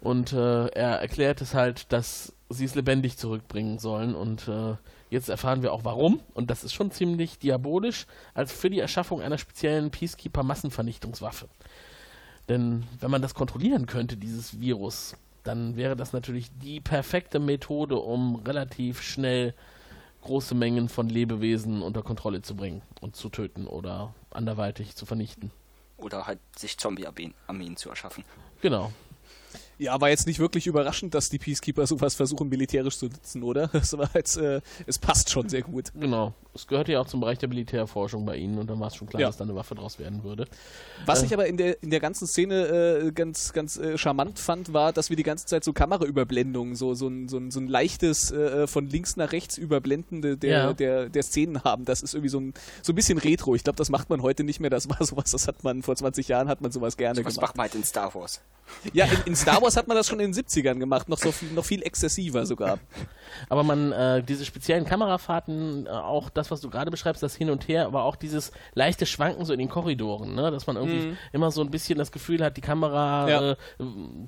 Und 0.00 0.32
äh, 0.32 0.66
er 0.68 1.00
erklärt 1.00 1.40
es 1.40 1.54
halt, 1.54 1.92
dass 1.92 2.32
sie 2.50 2.64
es 2.64 2.74
lebendig 2.74 3.16
zurückbringen 3.16 3.78
sollen. 3.78 4.14
Und 4.14 4.48
äh, 4.48 4.76
jetzt 5.10 5.28
erfahren 5.28 5.62
wir 5.62 5.72
auch 5.72 5.84
warum. 5.84 6.20
Und 6.34 6.50
das 6.50 6.64
ist 6.64 6.74
schon 6.74 6.90
ziemlich 6.90 7.38
diabolisch, 7.38 8.06
als 8.34 8.52
für 8.52 8.70
die 8.70 8.78
Erschaffung 8.78 9.20
einer 9.20 9.38
speziellen 9.38 9.90
Peacekeeper-Massenvernichtungswaffe. 9.90 11.48
Denn 12.48 12.84
wenn 13.00 13.10
man 13.10 13.22
das 13.22 13.34
kontrollieren 13.34 13.86
könnte, 13.86 14.16
dieses 14.16 14.60
Virus, 14.60 15.16
dann 15.44 15.76
wäre 15.76 15.96
das 15.96 16.12
natürlich 16.12 16.50
die 16.62 16.80
perfekte 16.80 17.38
Methode, 17.38 17.96
um 17.96 18.36
relativ 18.36 19.02
schnell 19.02 19.54
große 20.22 20.54
Mengen 20.54 20.88
von 20.88 21.08
Lebewesen 21.08 21.82
unter 21.82 22.02
Kontrolle 22.02 22.42
zu 22.42 22.54
bringen 22.54 22.82
und 23.00 23.16
zu 23.16 23.28
töten 23.28 23.66
oder 23.66 24.14
anderweitig 24.30 24.96
zu 24.96 25.06
vernichten. 25.06 25.50
Oder 25.96 26.26
halt 26.26 26.38
sich 26.56 26.78
Zombie-Armeen 26.78 27.76
zu 27.76 27.88
erschaffen. 27.88 28.24
Genau. 28.60 28.92
Ja, 29.78 30.00
war 30.00 30.08
jetzt 30.08 30.26
nicht 30.26 30.40
wirklich 30.40 30.66
überraschend, 30.66 31.14
dass 31.14 31.28
die 31.30 31.38
Peacekeeper 31.38 31.86
sowas 31.86 32.14
versuchen, 32.16 32.48
militärisch 32.48 32.98
zu 32.98 33.06
nutzen, 33.06 33.42
oder? 33.42 33.68
Das 33.72 33.96
war 33.96 34.10
jetzt, 34.14 34.36
äh, 34.36 34.60
es 34.86 34.98
passt 34.98 35.30
schon 35.30 35.48
sehr 35.48 35.62
gut. 35.62 35.92
Genau. 35.94 36.34
Es 36.54 36.66
gehört 36.66 36.88
ja 36.88 37.00
auch 37.00 37.06
zum 37.06 37.20
Bereich 37.20 37.38
der 37.38 37.48
Militärforschung 37.48 38.24
bei 38.26 38.36
Ihnen 38.36 38.58
und 38.58 38.68
dann 38.68 38.80
war 38.80 38.88
es 38.88 38.96
schon 38.96 39.06
klar, 39.08 39.20
Ja. 39.20 39.28
dass 39.28 39.36
da 39.36 39.44
eine 39.44 39.54
Waffe 39.54 39.76
draus 39.76 40.00
werden 40.00 40.24
würde. 40.24 40.46
Was 41.06 41.22
Äh. 41.22 41.26
ich 41.26 41.34
aber 41.34 41.46
in 41.46 41.56
der, 41.56 41.80
in 41.82 41.90
der 41.90 42.00
ganzen 42.00 42.26
Szene 42.26 42.66
äh, 42.66 43.12
ganz, 43.12 43.52
ganz 43.52 43.76
äh, 43.76 43.96
charmant 43.96 44.40
fand, 44.40 44.72
war, 44.72 44.92
dass 44.92 45.10
wir 45.10 45.16
die 45.16 45.22
ganze 45.22 45.46
Zeit 45.46 45.62
so 45.62 45.72
Kameraüberblendungen, 45.72 46.74
so, 46.74 46.94
so, 46.94 47.06
ein, 47.06 47.28
so, 47.28 47.36
ein, 47.38 47.50
so 47.52 47.60
ein 47.60 47.68
leichtes 47.68 48.32
äh, 48.32 48.66
von 48.66 48.88
links 48.88 49.16
nach 49.16 49.30
rechts 49.30 49.56
überblendende 49.58 50.36
der, 50.36 50.50
Ja. 50.50 50.72
der, 50.72 51.08
der 51.08 51.22
Szenen 51.22 51.62
haben. 51.62 51.84
Das 51.84 52.02
ist 52.02 52.14
irgendwie 52.14 52.30
so 52.30 52.40
ein, 52.40 52.54
so 52.82 52.92
ein 52.92 52.96
bisschen 52.96 53.18
retro. 53.18 53.54
Ich 53.54 53.62
glaube, 53.62 53.76
das 53.76 53.90
macht 53.90 54.10
man 54.10 54.22
heute 54.22 54.42
nicht 54.42 54.58
mehr. 54.58 54.70
Das 54.70 54.88
war 54.88 54.96
sowas, 55.04 55.30
das 55.30 55.46
hat 55.46 55.62
man 55.62 55.82
vor 55.82 55.94
20 55.94 56.26
Jahren 56.26 56.48
hat 56.48 56.60
man 56.60 56.72
sowas 56.72 56.96
gerne 56.96 57.24
Was 57.24 57.34
gemacht. 57.34 57.40
macht 57.50 57.56
man 57.56 57.64
halt 57.64 57.74
in 57.76 57.84
Star 57.84 58.12
Wars? 58.14 58.40
Ja, 58.92 59.06
in, 59.06 59.18
in 59.28 59.36
Star 59.36 59.62
Wars 59.62 59.67
hat 59.76 59.88
man 59.88 59.96
das 59.96 60.06
schon 60.08 60.20
in 60.20 60.32
den 60.32 60.44
70ern 60.44 60.78
gemacht, 60.78 61.08
noch, 61.08 61.18
so 61.18 61.32
viel, 61.32 61.50
noch 61.52 61.64
viel 61.64 61.82
exzessiver 61.82 62.46
sogar. 62.46 62.78
Aber 63.48 63.62
man, 63.62 63.92
äh, 63.92 64.22
diese 64.22 64.44
speziellen 64.44 64.84
Kamerafahrten, 64.84 65.86
äh, 65.86 65.90
auch 65.90 66.30
das, 66.30 66.50
was 66.50 66.60
du 66.60 66.70
gerade 66.70 66.90
beschreibst, 66.90 67.22
das 67.22 67.34
Hin 67.34 67.50
und 67.50 67.68
Her, 67.68 67.86
aber 67.86 68.04
auch 68.04 68.16
dieses 68.16 68.52
leichte 68.74 69.06
Schwanken 69.06 69.44
so 69.44 69.52
in 69.52 69.58
den 69.58 69.68
Korridoren, 69.68 70.34
ne? 70.34 70.50
dass 70.50 70.66
man 70.66 70.76
irgendwie 70.76 71.16
immer 71.32 71.50
so 71.50 71.60
ein 71.60 71.70
bisschen 71.70 71.98
das 71.98 72.10
Gefühl 72.12 72.42
hat, 72.44 72.56
die 72.56 72.60
Kamera 72.62 73.28
Ja. 73.28 73.50
äh, 73.52 73.56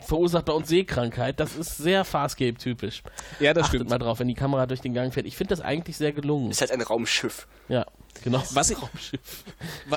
verursacht 0.00 0.44
bei 0.44 0.52
uns 0.52 0.68
Sehkrankheit. 0.68 1.40
Das 1.40 1.56
ist 1.56 1.78
sehr 1.78 2.04
Farscape-typisch. 2.04 3.02
Ja, 3.40 3.54
das 3.54 3.64
Achtet 3.66 3.80
stimmt. 3.80 3.90
mal 3.90 3.98
drauf, 3.98 4.18
wenn 4.20 4.28
die 4.28 4.34
Kamera 4.34 4.66
durch 4.66 4.80
den 4.80 4.94
Gang 4.94 5.12
fährt. 5.14 5.26
Ich 5.26 5.36
finde 5.36 5.50
das 5.54 5.60
eigentlich 5.60 5.96
sehr 5.96 6.12
gelungen. 6.12 6.50
Ist 6.50 6.60
halt 6.60 6.70
ein 6.72 6.82
Raumschiff. 6.82 7.46
Ja. 7.68 7.86
Genau. 8.22 8.42
Was 8.52 8.70
ich, 8.70 8.78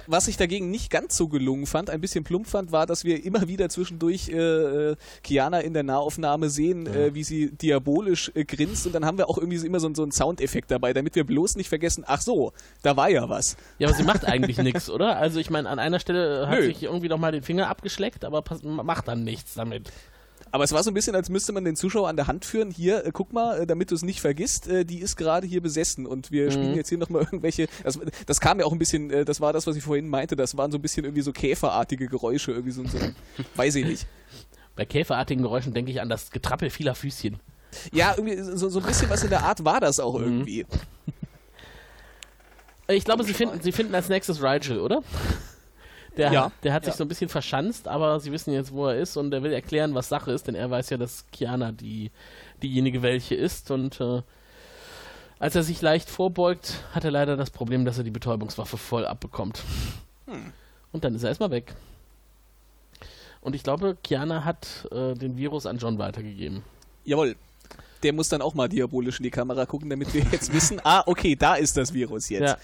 was 0.08 0.28
ich 0.28 0.38
dagegen 0.38 0.72
nicht 0.72 0.90
ganz 0.90 1.18
so 1.18 1.28
gelungen 1.28 1.66
fand, 1.66 1.90
ein 1.90 2.02
bisschen 2.02 2.24
plump 2.24 2.48
fand, 2.48 2.72
war, 2.72 2.86
dass 2.86 3.04
wir 3.04 3.24
immer 3.24 3.48
wieder 3.48 3.70
zwischendurch 3.70 4.30
äh, 4.30 4.96
Kiana 5.24 5.60
in 5.60 5.74
der 5.74 5.84
Nahaufnahme 5.84 6.50
sehen, 6.50 6.86
ja. 6.86 6.94
äh, 6.94 7.14
wie 7.14 7.24
sie 7.24 7.52
diabolisch 7.52 8.32
äh, 8.36 8.46
grinst 8.46 8.86
und 8.86 8.94
dann 8.94 9.06
haben 9.06 9.18
wir 9.18 9.30
auch 9.30 9.38
irgendwie 9.38 9.58
so, 9.58 9.66
immer 9.66 9.80
so, 9.80 9.94
so 9.94 10.04
einen 10.04 10.12
Soundeffekt 10.12 10.72
dabei, 10.72 10.94
damit 10.94 11.16
wir 11.16 11.26
bloß 11.26 11.56
nicht 11.56 11.70
vergessen, 11.70 12.04
ach 12.08 12.22
so, 12.22 12.54
da 12.82 12.96
war 12.96 13.10
ja 13.10 13.30
was. 13.30 13.58
Ja, 13.80 13.88
aber 13.88 13.98
sie 13.98 14.04
macht 14.04 14.26
eigentlich 14.26 14.58
nichts, 14.58 14.90
oder? 14.90 15.18
Also 15.18 15.40
ich 15.40 15.50
meine, 15.50 15.70
an 15.70 15.80
einer 15.80 16.00
Stelle 16.00 16.48
hat 16.48 16.60
Nö. 16.60 16.66
sich 16.66 16.84
irgendwie 16.84 17.10
noch 17.10 17.20
mal 17.20 17.32
den 17.32 17.44
Finger 17.44 17.70
abgeschleckt, 17.70 18.26
aber 18.26 18.44
macht 18.64 19.08
dann 19.08 19.24
nichts 19.24 19.54
damit. 19.54 19.92
Aber 20.54 20.64
es 20.64 20.72
war 20.72 20.84
so 20.84 20.92
ein 20.92 20.94
bisschen, 20.94 21.16
als 21.16 21.30
müsste 21.30 21.52
man 21.52 21.66
den 21.66 21.76
Zuschauer 21.76 22.08
an 22.08 22.16
der 22.16 22.28
Hand 22.28 22.46
führen. 22.46 22.70
Hier, 22.70 23.08
äh, 23.08 23.12
guck 23.12 23.34
mal, 23.34 23.62
äh, 23.62 23.66
damit 23.66 23.90
du 23.90 23.96
es 23.96 24.04
nicht 24.04 24.22
vergisst, 24.22 24.68
äh, 24.68 24.86
die 24.86 25.00
ist 25.00 25.16
gerade 25.16 25.48
hier 25.48 25.62
besessen 25.62 26.06
und 26.06 26.30
wir 26.30 26.46
mhm. 26.46 26.52
spielen 26.52 26.76
jetzt 26.76 26.90
hier 26.90 27.00
nochmal 27.00 27.22
irgendwelche. 27.32 27.68
Das, 27.84 28.00
das, 28.28 28.40
kam 28.40 28.60
ja 28.60 28.68
auch 28.68 28.72
ein 28.72 28.78
bisschen, 28.78 29.10
äh, 29.10 29.26
das 29.26 29.42
war 29.42 29.52
das, 29.52 29.66
was 29.66 29.76
ich 29.76 29.84
vorhin 29.84 30.08
meinte, 30.08 30.36
das 30.36 30.56
waren 30.56 30.72
so 30.72 30.78
ein 30.78 30.82
bisschen 30.84 31.06
irgendwie 31.06 31.24
so 31.24 31.32
käferartige 31.32 32.06
Geräusche, 32.06 32.52
irgendwie 32.52 32.70
so, 32.70 32.86
so 32.86 33.00
weiß 33.56 33.74
ich 33.74 33.86
nicht. 33.86 34.06
Bei 34.76 34.86
käferartigen 34.86 35.42
Geräuschen 35.42 35.74
denke 35.74 35.90
ich 35.90 36.00
an 36.00 36.10
das 36.10 36.30
Getrappel 36.30 36.70
vieler 36.70 36.94
Füßchen. 36.94 37.40
Ja, 37.92 38.14
irgendwie 38.16 38.40
so, 38.40 38.70
so 38.70 38.80
ein 38.80 38.86
bisschen 38.86 39.10
was 39.10 39.24
in 39.24 39.32
der 39.32 39.46
Art 39.46 39.66
war 39.66 39.80
das 39.80 40.00
auch 40.00 40.20
mhm. 40.20 40.26
irgendwie. 40.26 40.66
Ich 42.90 43.06
glaube, 43.06 43.24
sie 43.24 43.34
finden, 43.34 43.60
sie 43.60 43.72
finden 43.72 43.96
als 43.96 44.08
nächstes 44.08 44.44
Rigel, 44.44 44.80
oder? 44.80 45.02
Der, 46.18 46.32
ja. 46.32 46.52
der 46.62 46.74
hat 46.74 46.86
sich 46.86 46.94
ja. 46.94 46.98
so 46.98 47.04
ein 47.04 47.08
bisschen 47.08 47.30
verschanzt, 47.30 47.88
aber 47.88 48.20
sie 48.20 48.32
wissen 48.32 48.54
jetzt, 48.54 48.72
wo 48.72 48.88
er 48.88 48.98
ist 48.98 49.18
und 49.18 49.34
er 49.34 49.42
will 49.42 49.52
erklären, 49.52 49.96
was 49.96 50.10
Sache 50.10 50.32
ist, 50.32 50.48
denn 50.48 50.56
er 50.56 50.70
weiß 50.70 50.92
ja, 50.92 50.98
dass 50.98 51.26
Kiana 51.32 51.72
die, 51.72 52.12
diejenige 52.62 53.02
welche 53.02 53.36
ist 53.36 53.72
und 53.72 54.00
äh, 54.00 54.22
als 55.40 55.56
er 55.56 55.64
sich 55.64 55.82
leicht 55.82 56.10
vorbeugt, 56.10 56.84
hat 56.94 57.04
er 57.04 57.12
leider 57.12 57.36
das 57.36 57.50
Problem, 57.50 57.84
dass 57.84 57.98
er 57.98 58.04
die 58.04 58.12
Betäubungswaffe 58.12 58.78
voll 58.78 59.06
abbekommt. 59.06 59.64
Hm. 60.26 60.54
Und 60.94 61.04
dann 61.04 61.16
ist 61.16 61.24
er 61.24 61.30
erstmal 61.30 61.52
weg. 61.52 61.74
Und 63.42 63.56
ich 63.56 63.64
glaube, 63.64 63.98
Kiana 64.02 64.46
hat 64.46 64.88
äh, 64.92 65.16
den 65.16 65.36
Virus 65.36 65.66
an 65.66 65.78
John 65.78 65.98
weitergegeben. 65.98 66.64
Jawohl. 67.04 67.36
Der 68.04 68.14
muss 68.14 68.30
dann 68.30 68.42
auch 68.42 68.54
mal 68.54 68.70
diabolisch 68.70 69.20
in 69.20 69.24
die 69.24 69.32
Kamera 69.32 69.66
gucken, 69.66 69.90
damit 69.90 70.14
wir 70.14 70.24
jetzt 70.32 70.54
wissen, 70.54 70.80
ah, 70.86 71.04
okay, 71.06 71.36
da 71.36 71.56
ist 71.56 71.76
das 71.76 71.94
Virus 71.94 72.30
jetzt. 72.30 72.52
Ja. 72.52 72.58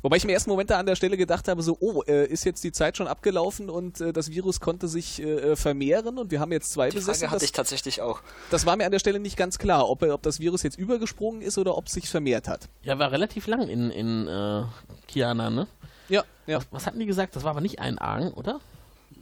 Wobei 0.00 0.16
ich 0.16 0.24
im 0.24 0.30
ersten 0.30 0.50
Moment 0.50 0.70
da 0.70 0.78
an 0.78 0.86
der 0.86 0.96
Stelle 0.96 1.16
gedacht 1.16 1.48
habe, 1.48 1.62
so, 1.62 1.76
oh, 1.80 2.02
äh, 2.06 2.26
ist 2.26 2.44
jetzt 2.44 2.64
die 2.64 2.72
Zeit 2.72 2.96
schon 2.96 3.06
abgelaufen 3.06 3.68
und 3.68 4.00
äh, 4.00 4.12
das 4.12 4.30
Virus 4.30 4.60
konnte 4.60 4.88
sich 4.88 5.22
äh, 5.22 5.56
vermehren 5.56 6.18
und 6.18 6.30
wir 6.30 6.40
haben 6.40 6.52
jetzt 6.52 6.72
zwei 6.72 6.88
die 6.88 6.96
besessen. 6.96 7.20
Frage 7.20 7.30
hatte 7.30 7.40
das, 7.40 7.44
ich 7.44 7.52
tatsächlich 7.52 8.00
auch. 8.00 8.20
Das 8.50 8.64
war 8.64 8.76
mir 8.76 8.86
an 8.86 8.92
der 8.92 8.98
Stelle 8.98 9.20
nicht 9.20 9.36
ganz 9.36 9.58
klar, 9.58 9.88
ob, 9.88 10.02
ob 10.02 10.22
das 10.22 10.40
Virus 10.40 10.62
jetzt 10.62 10.78
übergesprungen 10.78 11.42
ist 11.42 11.58
oder 11.58 11.76
ob 11.76 11.86
es 11.86 11.92
sich 11.92 12.08
vermehrt 12.08 12.48
hat. 12.48 12.68
Ja, 12.82 12.98
war 12.98 13.12
relativ 13.12 13.46
lang 13.46 13.68
in, 13.68 13.90
in 13.90 14.28
äh, 14.28 14.64
Kiana, 15.08 15.50
ne? 15.50 15.66
Ja, 16.08 16.24
ja. 16.46 16.58
Was, 16.58 16.66
was, 16.70 16.86
hatten 16.86 16.98
die 16.98 17.06
gesagt? 17.06 17.36
Das 17.36 17.44
war 17.44 17.50
aber 17.50 17.60
nicht 17.60 17.78
ein 17.78 17.98
Ahn, 17.98 18.32
oder? 18.32 18.60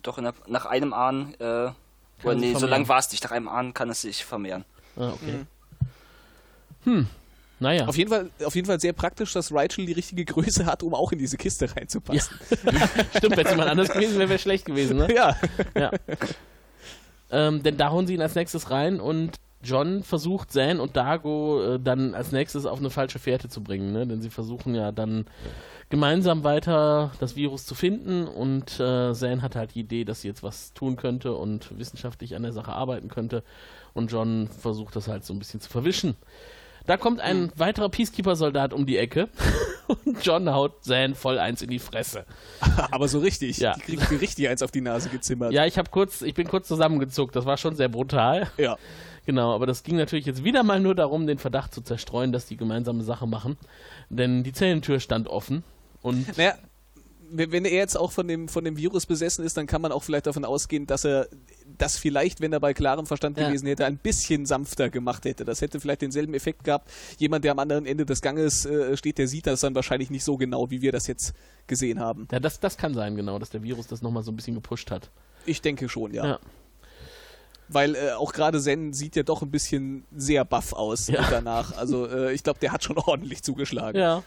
Doch, 0.03 0.21
der, 0.21 0.35
nach 0.47 0.67
einem 0.67 0.93
Ahn, 0.93 1.35
äh, 1.39 1.71
oder 2.23 2.35
nee, 2.35 2.55
so 2.55 2.67
lang 2.67 2.89
war 2.89 2.99
es 2.99 3.11
nicht. 3.11 3.25
Nach 3.25 3.31
einem 3.31 3.49
Ahn 3.49 3.75
kann 3.75 3.91
es 3.91 4.03
sich 4.03 4.25
vermehren. 4.25 4.65
Ah, 4.97 5.11
okay. 5.11 5.45
Mhm. 6.85 6.93
Hm. 6.93 7.07
Naja. 7.61 7.87
Auf 7.87 7.97
jeden, 7.97 8.11
Fall, 8.11 8.31
auf 8.45 8.55
jeden 8.55 8.67
Fall 8.67 8.81
sehr 8.81 8.95
praktisch, 8.95 9.35
dass 9.35 9.53
Rachel 9.53 9.85
die 9.87 9.93
richtige 9.93 10.25
Größe 10.25 10.65
hat, 10.65 10.83
um 10.83 10.95
auch 10.95 11.13
in 11.13 11.19
diese 11.19 11.37
Kiste 11.37 11.75
reinzupassen. 11.77 12.39
Ja. 12.51 12.89
Stimmt, 13.17 13.37
wenn 13.37 13.45
es 13.47 13.51
jemand 13.51 13.71
anders 13.71 13.91
gewesen 13.91 14.19
wäre, 14.19 14.31
wäre 14.31 14.39
schlecht 14.39 14.65
gewesen, 14.65 14.97
ne? 14.97 15.15
Ja. 15.15 15.37
ja. 15.77 15.91
Ähm, 17.31 17.63
denn 17.63 17.77
da 17.77 17.91
hauen 17.91 18.07
sie 18.07 18.15
ihn 18.15 18.23
als 18.23 18.35
nächstes 18.35 18.71
rein 18.71 18.99
und 18.99 19.37
John 19.63 20.03
versucht 20.03 20.53
Zan 20.53 20.81
und 20.81 20.97
Dago 20.97 21.75
äh, 21.75 21.79
dann 21.79 22.15
als 22.15 22.33
nächstes 22.33 22.65
auf 22.65 22.79
eine 22.79 22.89
falsche 22.89 23.19
Fährte 23.19 23.49
zu 23.49 23.63
bringen, 23.63 23.93
ne? 23.93 24.07
denn 24.07 24.23
sie 24.23 24.31
versuchen 24.31 24.75
ja 24.75 24.91
dann 24.91 25.27
gemeinsam 25.91 26.45
weiter 26.45 27.13
das 27.21 27.37
Virus 27.37 27.67
zu 27.67 27.75
finden 27.75 28.27
und 28.27 28.81
äh, 28.81 29.13
Zan 29.13 29.43
hat 29.43 29.57
halt 29.57 29.75
die 29.75 29.81
Idee, 29.81 30.05
dass 30.05 30.23
sie 30.23 30.29
jetzt 30.29 30.43
was 30.43 30.73
tun 30.73 30.97
könnte 30.97 31.35
und 31.35 31.79
wissenschaftlich 31.79 32.35
an 32.35 32.43
der 32.43 32.53
Sache 32.53 32.73
arbeiten 32.73 33.09
könnte 33.09 33.45
und 33.93 34.11
John 34.11 34.49
versucht 34.49 34.97
das 34.97 35.09
halt 35.09 35.25
so 35.25 35.35
ein 35.35 35.39
bisschen 35.39 35.61
zu 35.61 35.69
verwischen. 35.69 36.17
Da 36.91 36.97
kommt 36.97 37.21
ein 37.21 37.43
mhm. 37.43 37.53
weiterer 37.55 37.89
Peacekeeper-Soldat 37.89 38.73
um 38.73 38.85
die 38.85 38.97
Ecke 38.97 39.29
und 39.87 40.27
John 40.27 40.53
haut 40.53 40.83
Zan 40.83 41.15
voll 41.15 41.39
eins 41.39 41.63
in 41.63 41.71
die 41.71 41.79
Fresse. 41.79 42.27
Aber 42.91 43.07
so 43.07 43.21
richtig. 43.21 43.59
Ja. 43.59 43.75
Die 43.75 43.81
kriegen 43.83 44.17
richtig 44.17 44.49
eins 44.49 44.61
auf 44.61 44.73
die 44.73 44.81
Nase 44.81 45.09
gezimmert. 45.09 45.53
Ja, 45.53 45.67
ich 45.67 45.79
habe 45.79 45.89
kurz, 45.89 46.21
ich 46.21 46.35
bin 46.35 46.49
kurz 46.49 46.67
zusammengezuckt. 46.67 47.37
Das 47.37 47.47
war 47.47 47.59
schon 47.59 47.77
sehr 47.77 47.89
brutal. 47.89 48.51
Ja. 48.59 48.77
Genau, 49.25 49.55
aber 49.55 49.67
das 49.67 49.85
ging 49.85 49.99
natürlich 49.99 50.27
jetzt 50.27 50.43
wieder 50.43 50.65
mal 50.65 50.81
nur 50.81 50.97
darum, 50.97 51.29
den 51.29 51.39
Verdacht 51.39 51.73
zu 51.73 51.81
zerstreuen, 51.81 52.33
dass 52.33 52.47
die 52.47 52.57
gemeinsame 52.57 53.05
Sache 53.05 53.29
machen. 53.29 53.57
Denn 54.09 54.43
die 54.43 54.53
Zellentür 54.53 54.99
stand 54.99 55.29
offen 55.29 55.63
und. 56.03 56.37
Naja, 56.37 56.55
wenn 57.33 57.65
er 57.65 57.73
jetzt 57.73 57.97
auch 57.97 58.13
von 58.13 58.27
dem, 58.27 58.49
von 58.49 58.65
dem 58.65 58.77
Virus 58.77 59.07
besessen 59.07 59.45
ist, 59.45 59.57
dann 59.57 59.67
kann 59.67 59.81
man 59.81 59.93
auch 59.93 60.03
vielleicht 60.03 60.27
davon 60.27 60.45
ausgehen, 60.45 60.87
dass 60.87 61.05
er 61.05 61.29
das 61.79 61.97
vielleicht, 61.97 62.41
wenn 62.41 62.53
er 62.53 62.61
bei 62.61 62.75
klarem 62.75 63.07
Verstand 63.07 63.39
ja. 63.39 63.47
gewesen 63.47 63.67
hätte, 63.67 63.87
ein 63.87 63.99
bisschen 63.99 64.47
sanfter 64.47 64.91
gemacht 64.91 65.25
hätte. 65.25 65.45
Das 65.45 65.61
hätte 65.61 65.81
vielleicht 65.81 66.03
denselben 66.03 66.35
Effekt 66.35 66.65
gehabt. 66.65 66.91
Jemand, 67.19 67.45
der 67.45 67.53
am 67.53 67.59
anderen 67.59 67.87
Ende 67.87 68.05
des 68.05 68.21
Ganges 68.21 68.67
äh, 68.67 68.97
steht, 68.97 69.19
der 69.19 69.29
sieht 69.29 69.47
das 69.47 69.61
dann 69.61 69.75
wahrscheinlich 69.75 70.11
nicht 70.11 70.25
so 70.25 70.37
genau, 70.37 70.71
wie 70.71 70.83
wir 70.83 70.93
das 70.93 71.07
jetzt 71.07 71.35
gesehen 71.67 72.01
haben. 72.01 72.29
Ja, 72.33 72.41
das, 72.41 72.61
das 72.61 72.77
kann 72.77 72.95
sein, 72.95 73.17
genau, 73.17 73.39
dass 73.39 73.51
der 73.51 73.63
Virus 73.63 73.87
das 73.87 74.03
nochmal 74.03 74.23
so 74.23 74.33
ein 74.33 74.37
bisschen 74.37 74.55
gepusht 74.55 74.91
hat. 74.91 75.11
Ich 75.47 75.63
denke 75.63 75.89
schon, 75.89 76.13
ja. 76.13 76.27
ja. 76.27 76.39
Weil 77.69 77.95
äh, 77.95 78.13
auch 78.13 78.33
gerade 78.33 78.61
Zen 78.61 78.93
sieht 78.93 79.15
ja 79.15 79.23
doch 79.23 79.43
ein 79.43 79.51
bisschen 79.51 80.05
sehr 80.15 80.45
buff 80.45 80.73
aus 80.73 81.07
ja. 81.07 81.25
danach. 81.31 81.77
Also 81.77 82.07
äh, 82.07 82.33
ich 82.33 82.43
glaube, 82.43 82.59
der 82.59 82.73
hat 82.73 82.83
schon 82.83 82.99
ordentlich 83.07 83.43
zugeschlagen. 83.43 83.99
Ja, 83.99 84.25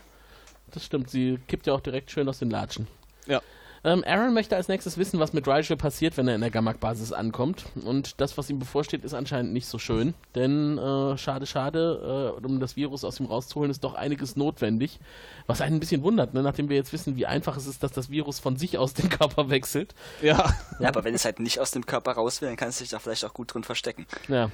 das 0.75 0.85
stimmt. 0.85 1.09
Sie 1.09 1.39
kippt 1.47 1.67
ja 1.67 1.73
auch 1.73 1.81
direkt 1.81 2.11
schön 2.11 2.27
aus 2.27 2.39
den 2.39 2.49
Latschen. 2.49 2.87
Ja. 3.27 3.41
Ähm, 3.85 4.03
Aaron 4.07 4.33
möchte 4.33 4.55
als 4.55 4.69
nächstes 4.69 4.97
wissen, 4.97 5.19
was 5.19 5.33
mit 5.33 5.45
Rigel 5.45 5.75
passiert, 5.75 6.15
wenn 6.15 6.27
er 6.27 6.35
in 6.35 6.41
der 6.41 6.51
Gammak-Basis 6.51 7.11
ankommt. 7.11 7.65
Und 7.83 8.21
das, 8.21 8.37
was 8.37 8.49
ihm 8.49 8.57
bevorsteht, 8.57 9.03
ist 9.03 9.13
anscheinend 9.13 9.51
nicht 9.51 9.67
so 9.67 9.77
schön. 9.77 10.13
Denn 10.35 10.77
äh, 10.77 11.17
schade, 11.17 11.45
schade, 11.45 12.37
äh, 12.41 12.45
um 12.45 12.61
das 12.61 12.77
Virus 12.77 13.03
aus 13.03 13.19
ihm 13.19 13.25
rauszuholen, 13.25 13.69
ist 13.69 13.83
doch 13.83 13.93
einiges 13.93 14.37
notwendig. 14.37 14.99
Was 15.47 15.59
einen 15.59 15.75
ein 15.75 15.79
bisschen 15.81 16.01
wundert, 16.01 16.33
ne? 16.33 16.43
nachdem 16.43 16.69
wir 16.69 16.77
jetzt 16.77 16.93
wissen, 16.93 17.17
wie 17.17 17.25
einfach 17.25 17.57
es 17.57 17.67
ist, 17.67 17.83
dass 17.83 17.91
das 17.91 18.09
Virus 18.09 18.39
von 18.39 18.55
sich 18.55 18.77
aus 18.77 18.93
den 18.93 19.09
Körper 19.09 19.49
wechselt. 19.49 19.93
Ja. 20.21 20.53
Ja, 20.79 20.87
aber 20.87 21.03
wenn 21.03 21.13
es 21.13 21.25
halt 21.25 21.39
nicht 21.39 21.59
aus 21.59 21.71
dem 21.71 21.85
Körper 21.85 22.13
raus 22.13 22.41
will, 22.41 22.47
dann 22.47 22.57
kann 22.57 22.69
es 22.69 22.77
sich 22.77 22.89
da 22.89 22.99
vielleicht 22.99 23.25
auch 23.25 23.33
gut 23.33 23.53
drin 23.53 23.65
verstecken. 23.65 24.05
Ja. 24.29 24.49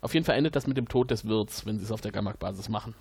Auf 0.00 0.14
jeden 0.14 0.26
Fall 0.26 0.36
endet 0.36 0.56
das 0.56 0.66
mit 0.66 0.76
dem 0.76 0.88
Tod 0.88 1.12
des 1.12 1.28
Wirts, 1.28 1.64
wenn 1.66 1.78
sie 1.78 1.84
es 1.84 1.92
auf 1.92 2.00
der 2.00 2.10
Gammak-Basis 2.10 2.68
machen. 2.68 2.96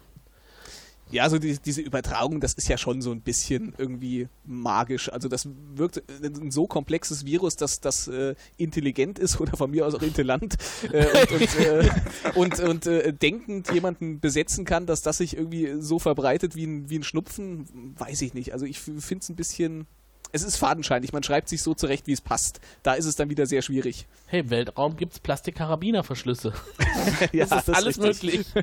Ja, 1.11 1.23
also 1.23 1.37
die, 1.37 1.57
diese 1.57 1.81
Übertragung, 1.81 2.39
das 2.39 2.53
ist 2.53 2.67
ja 2.67 2.77
schon 2.77 3.01
so 3.01 3.11
ein 3.11 3.21
bisschen 3.21 3.73
irgendwie 3.77 4.27
magisch. 4.45 5.11
Also 5.11 5.27
das 5.27 5.47
wirkt 5.75 6.01
ein 6.23 6.51
so 6.51 6.67
komplexes 6.67 7.25
Virus, 7.25 7.55
dass 7.55 7.79
das 7.79 8.07
äh, 8.07 8.35
intelligent 8.57 9.19
ist 9.19 9.39
oder 9.39 9.57
von 9.57 9.71
mir 9.71 9.85
aus 9.85 9.93
auch 9.93 10.01
intelligent 10.01 10.55
äh, 10.91 11.05
und, 11.05 11.31
und, 11.31 11.59
äh, 11.59 11.89
und, 12.35 12.59
und 12.59 12.87
äh, 12.87 13.13
denkend 13.13 13.71
jemanden 13.71 14.19
besetzen 14.19 14.65
kann, 14.65 14.85
dass 14.85 15.01
das 15.01 15.17
sich 15.17 15.35
irgendwie 15.35 15.81
so 15.81 15.99
verbreitet 15.99 16.55
wie 16.55 16.65
ein, 16.65 16.89
wie 16.89 16.99
ein 16.99 17.03
Schnupfen, 17.03 17.93
weiß 17.97 18.21
ich 18.21 18.33
nicht. 18.33 18.53
Also 18.53 18.65
ich 18.65 18.79
finde 18.79 19.21
es 19.21 19.29
ein 19.29 19.35
bisschen 19.35 19.87
es 20.33 20.43
ist 20.43 20.55
fadenscheinig. 20.57 21.11
Man 21.13 21.23
schreibt 21.23 21.49
sich 21.49 21.61
so 21.61 21.73
zurecht, 21.73 22.07
wie 22.07 22.13
es 22.13 22.21
passt. 22.21 22.61
Da 22.83 22.93
ist 22.93 23.05
es 23.05 23.15
dann 23.15 23.29
wieder 23.29 23.45
sehr 23.45 23.61
schwierig. 23.61 24.07
Hey, 24.27 24.49
Weltraum 24.49 24.95
gibt's 24.95 25.19
Plastik-Karabinerverschlüsse. 25.19 26.53
ja, 27.33 27.45
das 27.45 27.67
ist 27.67 27.75
alles 27.75 27.97
möglich. 27.97 28.45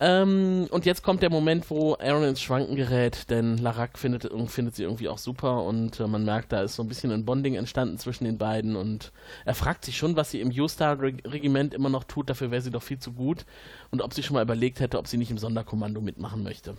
Ähm, 0.00 0.68
und 0.70 0.86
jetzt 0.86 1.02
kommt 1.02 1.22
der 1.22 1.30
Moment, 1.30 1.70
wo 1.70 1.94
Aaron 1.94 2.22
ins 2.22 2.40
Schwanken 2.40 2.76
gerät, 2.76 3.30
denn 3.30 3.58
Larak 3.58 3.98
findet, 3.98 4.30
findet 4.48 4.76
sie 4.76 4.84
irgendwie 4.84 5.08
auch 5.08 5.18
super 5.18 5.64
und 5.64 5.98
äh, 5.98 6.06
man 6.06 6.24
merkt, 6.24 6.52
da 6.52 6.62
ist 6.62 6.76
so 6.76 6.84
ein 6.84 6.88
bisschen 6.88 7.10
ein 7.10 7.24
Bonding 7.24 7.56
entstanden 7.56 7.98
zwischen 7.98 8.24
den 8.24 8.38
beiden 8.38 8.76
und 8.76 9.10
er 9.44 9.56
fragt 9.56 9.84
sich 9.84 9.96
schon, 9.96 10.14
was 10.14 10.30
sie 10.30 10.40
im 10.40 10.50
U-Star-Regiment 10.50 11.74
immer 11.74 11.88
noch 11.88 12.04
tut, 12.04 12.30
dafür 12.30 12.52
wäre 12.52 12.62
sie 12.62 12.70
doch 12.70 12.82
viel 12.82 13.00
zu 13.00 13.12
gut 13.12 13.44
und 13.90 14.00
ob 14.00 14.14
sie 14.14 14.22
schon 14.22 14.34
mal 14.34 14.42
überlegt 14.42 14.78
hätte, 14.78 14.98
ob 14.98 15.08
sie 15.08 15.16
nicht 15.16 15.32
im 15.32 15.38
Sonderkommando 15.38 16.00
mitmachen 16.00 16.44
möchte. 16.44 16.76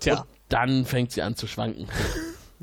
Tja. 0.00 0.20
Und 0.20 0.26
dann 0.48 0.86
fängt 0.86 1.12
sie 1.12 1.22
an 1.22 1.36
zu 1.36 1.46
schwanken. 1.46 1.86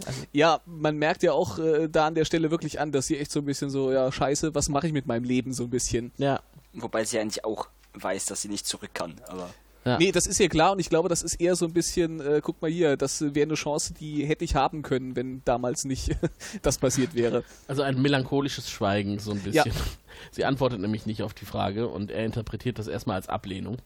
Also, 0.06 0.26
ja, 0.34 0.60
man 0.66 0.98
merkt 0.98 1.24
ja 1.24 1.32
auch 1.32 1.60
äh, 1.60 1.88
da 1.88 2.08
an 2.08 2.16
der 2.16 2.26
Stelle 2.26 2.52
wirklich 2.52 2.82
an, 2.82 2.92
dass 2.92 3.08
sie 3.08 3.18
echt 3.18 3.32
so 3.32 3.40
ein 3.40 3.46
bisschen 3.46 3.70
so, 3.70 3.94
ja, 3.94 4.12
scheiße, 4.12 4.54
was 4.54 4.68
mache 4.68 4.88
ich 4.88 4.94
mit 4.94 5.08
meinem 5.08 5.24
Leben 5.24 5.54
so 5.54 5.64
ein 5.64 5.70
bisschen. 5.70 6.12
Ja. 6.18 6.42
Wobei 6.74 7.06
sie 7.06 7.20
eigentlich 7.20 7.46
auch 7.46 7.70
weiß, 7.94 8.26
dass 8.26 8.42
sie 8.42 8.50
nicht 8.50 8.66
zurück 8.66 8.92
kann. 8.94 9.16
Aber 9.28 9.50
ja. 9.86 9.98
Nee, 9.98 10.12
das 10.14 10.28
ist 10.28 10.40
ihr 10.40 10.48
klar 10.48 10.72
und 10.72 10.80
ich 10.80 10.90
glaube, 10.90 11.10
das 11.10 11.24
ist 11.24 11.36
eher 11.36 11.56
so 11.56 11.66
ein 11.66 11.74
bisschen, 11.74 12.22
äh, 12.22 12.40
guck 12.42 12.62
mal 12.62 12.72
hier, 12.72 12.96
das 12.96 13.22
wäre 13.22 13.46
eine 13.46 13.56
Chance, 13.56 13.94
die 13.94 14.26
hätte 14.26 14.46
ich 14.46 14.56
haben 14.56 14.82
können, 14.82 15.16
wenn 15.18 15.42
damals 15.44 15.84
nicht 15.84 16.16
das 16.62 16.78
passiert 16.78 17.16
wäre. 17.16 17.44
Also 17.68 17.82
ein 17.82 18.02
melancholisches 18.02 18.70
Schweigen, 18.70 19.20
so 19.20 19.32
ein 19.32 19.40
bisschen. 19.40 19.74
Ja. 19.74 19.82
Sie 20.32 20.46
antwortet 20.46 20.80
nämlich 20.80 21.06
nicht 21.06 21.22
auf 21.22 21.34
die 21.34 21.46
Frage 21.46 21.90
und 21.90 22.12
er 22.12 22.24
interpretiert 22.26 22.80
das 22.80 22.88
erstmal 22.88 23.18
als 23.18 23.28
Ablehnung. 23.28 23.78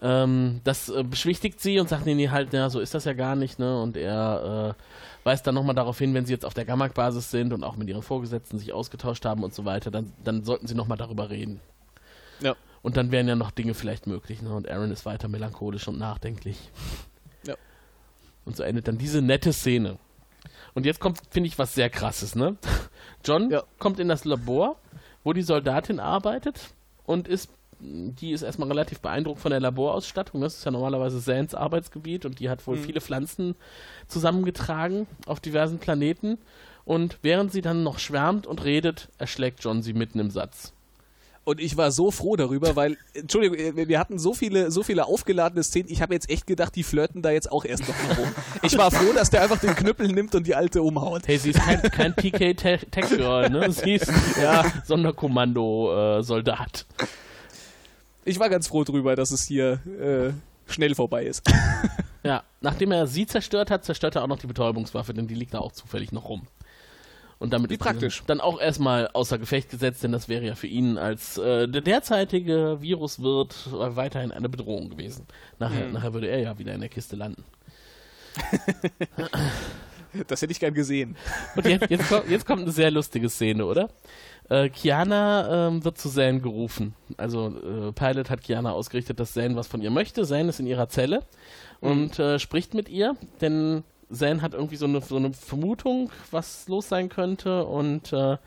Ähm, 0.00 0.60
das 0.62 0.88
äh, 0.88 1.02
beschwichtigt 1.02 1.60
sie 1.60 1.80
und 1.80 1.88
sagt, 1.88 2.06
nee, 2.06 2.14
nee, 2.14 2.28
halt, 2.28 2.52
ja, 2.52 2.70
so 2.70 2.78
ist 2.78 2.94
das 2.94 3.04
ja 3.04 3.14
gar 3.14 3.34
nicht, 3.34 3.58
ne? 3.58 3.82
Und 3.82 3.96
er 3.96 4.76
äh, 4.78 5.24
weist 5.24 5.44
dann 5.48 5.56
nochmal 5.56 5.74
darauf 5.74 5.98
hin, 5.98 6.14
wenn 6.14 6.24
sie 6.24 6.32
jetzt 6.32 6.44
auf 6.44 6.54
der 6.54 6.64
Gammak-Basis 6.64 7.32
sind 7.32 7.52
und 7.52 7.64
auch 7.64 7.74
mit 7.74 7.88
ihren 7.88 8.02
Vorgesetzten 8.02 8.60
sich 8.60 8.72
ausgetauscht 8.72 9.24
haben 9.24 9.42
und 9.42 9.52
so 9.52 9.64
weiter, 9.64 9.90
dann, 9.90 10.12
dann 10.22 10.44
sollten 10.44 10.68
sie 10.68 10.76
nochmal 10.76 10.98
darüber 10.98 11.30
reden. 11.30 11.60
Ja. 12.40 12.54
Und 12.88 12.96
dann 12.96 13.10
wären 13.10 13.28
ja 13.28 13.36
noch 13.36 13.50
Dinge 13.50 13.74
vielleicht 13.74 14.06
möglich. 14.06 14.40
Ne? 14.40 14.48
Und 14.48 14.66
Aaron 14.66 14.90
ist 14.90 15.04
weiter 15.04 15.28
melancholisch 15.28 15.86
und 15.88 15.98
nachdenklich. 15.98 16.56
Ja. 17.46 17.54
Und 18.46 18.56
so 18.56 18.62
endet 18.62 18.88
dann 18.88 18.96
diese 18.96 19.20
nette 19.20 19.52
Szene. 19.52 19.98
Und 20.72 20.86
jetzt 20.86 20.98
kommt, 20.98 21.20
finde 21.28 21.48
ich, 21.48 21.58
was 21.58 21.74
sehr 21.74 21.90
krasses, 21.90 22.34
ne? 22.34 22.56
John 23.22 23.50
Ja. 23.50 23.62
kommt 23.78 24.00
in 24.00 24.08
das 24.08 24.24
Labor, 24.24 24.76
wo 25.22 25.34
die 25.34 25.42
Soldatin 25.42 26.00
arbeitet 26.00 26.70
und 27.04 27.28
ist, 27.28 27.50
die 27.78 28.30
ist 28.30 28.40
erstmal 28.40 28.68
relativ 28.68 29.00
beeindruckt 29.00 29.40
von 29.40 29.50
der 29.50 29.60
Laborausstattung. 29.60 30.40
Das 30.40 30.56
ist 30.56 30.64
ja 30.64 30.70
normalerweise 30.70 31.20
Sans 31.20 31.54
Arbeitsgebiet 31.54 32.24
und 32.24 32.40
die 32.40 32.48
hat 32.48 32.66
wohl 32.66 32.78
viele 32.78 33.02
Pflanzen 33.02 33.54
zusammengetragen 34.06 35.06
auf 35.26 35.40
diversen 35.40 35.78
Planeten. 35.78 36.38
Und 36.86 37.18
während 37.20 37.52
sie 37.52 37.60
dann 37.60 37.82
noch 37.82 37.98
schwärmt 37.98 38.46
und 38.46 38.64
redet, 38.64 39.10
erschlägt 39.18 39.62
John 39.62 39.82
sie 39.82 39.92
mitten 39.92 40.20
im 40.20 40.30
Satz. 40.30 40.72
Und 41.48 41.60
ich 41.62 41.78
war 41.78 41.90
so 41.92 42.10
froh 42.10 42.36
darüber, 42.36 42.76
weil, 42.76 42.98
Entschuldigung, 43.14 43.56
äh, 43.56 43.88
wir 43.88 43.98
hatten 43.98 44.18
so 44.18 44.34
viele, 44.34 44.70
so 44.70 44.82
viele 44.82 45.06
aufgeladene 45.06 45.62
Szenen. 45.62 45.88
Ich 45.90 46.02
habe 46.02 46.12
jetzt 46.12 46.28
echt 46.28 46.46
gedacht, 46.46 46.76
die 46.76 46.82
flirten 46.82 47.22
da 47.22 47.30
jetzt 47.30 47.50
auch 47.50 47.64
erst 47.64 47.88
noch 47.88 47.94
mal 48.06 48.16
rum. 48.16 48.28
Ich 48.60 48.76
war 48.76 48.90
froh, 48.90 49.14
dass 49.14 49.30
der 49.30 49.40
einfach 49.42 49.58
den 49.58 49.74
Knüppel 49.74 50.08
nimmt 50.08 50.34
und 50.34 50.46
die 50.46 50.54
alte 50.54 50.82
umhaut. 50.82 51.22
Hey, 51.26 51.38
sie 51.38 51.52
ist 51.52 51.60
kein, 51.60 51.80
kein 51.80 52.14
PK 52.14 52.52
Te- 52.52 52.80
Tech 52.90 53.08
Girl, 53.08 53.48
ne? 53.48 53.72
Sie 53.72 53.94
ist 53.94 54.12
ja 54.42 54.62
Sonderkommando-Soldat. 54.84 56.84
Ich 58.26 58.38
war 58.38 58.50
ganz 58.50 58.66
froh 58.66 58.84
drüber, 58.84 59.16
dass 59.16 59.30
es 59.30 59.44
hier 59.44 59.80
äh, 59.98 60.32
schnell 60.70 60.94
vorbei 60.94 61.24
ist. 61.24 61.50
Ja, 62.24 62.42
nachdem 62.60 62.92
er 62.92 63.06
sie 63.06 63.26
zerstört 63.26 63.70
hat, 63.70 63.86
zerstört 63.86 64.16
er 64.16 64.24
auch 64.24 64.28
noch 64.28 64.38
die 64.38 64.48
Betäubungswaffe, 64.48 65.14
denn 65.14 65.26
die 65.28 65.34
liegt 65.34 65.54
da 65.54 65.60
auch 65.60 65.72
zufällig 65.72 66.12
noch 66.12 66.28
rum. 66.28 66.46
Und 67.40 67.52
damit 67.52 67.70
Wie 67.70 67.74
ist 67.74 67.80
praktisch. 67.80 68.22
dann 68.26 68.40
auch 68.40 68.60
erstmal 68.60 69.08
außer 69.12 69.38
Gefecht 69.38 69.70
gesetzt, 69.70 70.02
denn 70.02 70.10
das 70.10 70.28
wäre 70.28 70.44
ja 70.44 70.54
für 70.56 70.66
ihn 70.66 70.98
als 70.98 71.38
äh, 71.38 71.68
der 71.68 71.82
derzeitige 71.82 72.78
Viruswirt 72.80 73.68
weiterhin 73.72 74.32
eine 74.32 74.48
Bedrohung 74.48 74.90
gewesen. 74.90 75.26
Nachher, 75.60 75.86
Mhm. 75.86 75.92
nachher 75.92 76.12
würde 76.14 76.26
er 76.28 76.40
ja 76.40 76.58
wieder 76.58 76.74
in 76.74 76.80
der 76.80 76.88
Kiste 76.88 77.14
landen. 77.16 77.44
Das 80.26 80.40
hätte 80.40 80.52
ich 80.52 80.58
gern 80.60 80.72
gesehen. 80.72 81.16
Und 81.54 81.66
jetzt, 81.66 81.90
jetzt, 81.90 82.08
kommt, 82.08 82.30
jetzt 82.30 82.46
kommt 82.46 82.62
eine 82.62 82.72
sehr 82.72 82.90
lustige 82.90 83.28
Szene, 83.28 83.66
oder? 83.66 83.90
Äh, 84.48 84.70
Kiana 84.70 85.68
ähm, 85.68 85.84
wird 85.84 85.98
zu 85.98 86.08
Zane 86.08 86.40
gerufen. 86.40 86.94
Also 87.18 87.48
äh, 87.88 87.92
Pilot 87.92 88.30
hat 88.30 88.40
Kiana 88.40 88.72
ausgerichtet, 88.72 89.20
dass 89.20 89.34
Zane 89.34 89.54
was 89.54 89.66
von 89.68 89.82
ihr 89.82 89.90
möchte. 89.90 90.24
Zane 90.24 90.48
ist 90.48 90.60
in 90.60 90.66
ihrer 90.66 90.88
Zelle 90.88 91.22
und 91.80 92.18
äh, 92.18 92.38
spricht 92.38 92.72
mit 92.72 92.88
ihr, 92.88 93.16
denn 93.42 93.84
Zane 94.10 94.42
hat 94.42 94.54
irgendwie 94.54 94.76
so 94.76 94.86
eine, 94.86 95.00
so 95.00 95.16
eine 95.16 95.32
Vermutung, 95.32 96.10
was 96.30 96.68
los 96.68 96.88
sein 96.88 97.08
könnte 97.08 97.64
und 97.64 98.12
äh, 98.12 98.38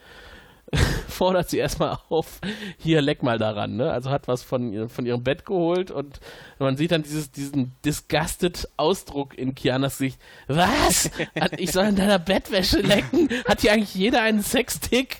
fordert 1.07 1.49
sie 1.49 1.57
erstmal 1.57 1.97
auf, 2.09 2.39
hier 2.77 3.01
leck 3.01 3.23
mal 3.23 3.37
daran, 3.37 3.75
ne? 3.75 3.91
Also 3.91 4.09
hat 4.09 4.27
was 4.27 4.41
von, 4.43 4.89
von 4.89 5.05
ihrem 5.05 5.23
Bett 5.23 5.45
geholt 5.45 5.91
und 5.91 6.19
man 6.59 6.77
sieht 6.77 6.91
dann 6.91 7.03
dieses, 7.03 7.31
diesen 7.31 7.73
disgusted 7.83 8.67
Ausdruck 8.77 9.37
in 9.37 9.53
Kianas 9.53 9.97
Sicht. 9.97 10.19
Was? 10.47 11.11
Ich 11.57 11.71
soll 11.71 11.85
in 11.85 11.95
deiner 11.95 12.19
Bettwäsche 12.19 12.79
lecken? 12.79 13.29
Hat 13.45 13.61
hier 13.61 13.73
eigentlich 13.73 13.95
jeder 13.95 14.21
einen 14.21 14.41
Sextick? 14.41 15.19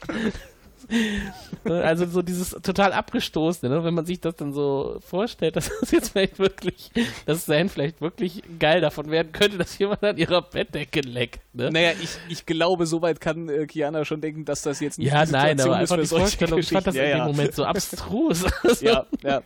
Also 1.64 2.06
so 2.06 2.22
dieses 2.22 2.50
total 2.50 2.92
abgestoßene, 2.94 3.74
ne? 3.74 3.84
wenn 3.84 3.94
man 3.94 4.06
sich 4.06 4.20
das 4.20 4.36
dann 4.36 4.54
so 4.54 4.98
vorstellt, 5.00 5.56
dass 5.56 5.70
das 5.80 5.92
jetzt 5.92 6.10
vielleicht 6.10 6.39
wirklich, 6.39 6.92
dass 7.26 7.46
Zane 7.46 7.70
vielleicht 7.70 8.02
wirklich 8.02 8.42
geil 8.60 8.82
davon 8.82 9.12
werden 9.12 9.32
könnte, 9.32 9.58
dass 9.58 9.78
jemand 9.78 10.04
an 10.04 10.18
ihrer 10.18 10.42
Bettdecke 10.42 11.02
leckt. 11.02 11.42
Ne? 11.54 11.70
Naja, 11.72 11.92
ich, 12.02 12.18
ich 12.30 12.46
glaube, 12.46 12.86
soweit 12.86 13.22
kann 13.22 13.48
äh, 13.50 13.66
Kiana 13.68 14.06
schon 14.06 14.22
denken, 14.22 14.46
dass 14.46 14.62
das 14.64 14.80
jetzt 14.80 14.98
nicht 14.98 15.12
Ja, 15.12 15.26
die 15.26 15.32
nein, 15.32 15.58
Situation 15.58 15.74
aber 15.74 15.84
ist 15.84 15.92
einfach 15.92 15.96
für 15.96 16.02
die 16.02 16.08
solche 16.08 16.24
Vorstellung, 16.26 16.60
ich 16.60 16.70
fand 16.70 16.88
das 16.88 16.94
Geschichten. 16.96 17.12
in 17.12 17.18
ja, 17.18 17.26
dem 17.26 17.28
ja. 17.28 17.38
Moment 17.38 17.56
so 17.56 17.66
abstrus. 17.66 18.46
Also, 18.64 18.86
Ja, 18.86 19.06
ja. 19.24 19.42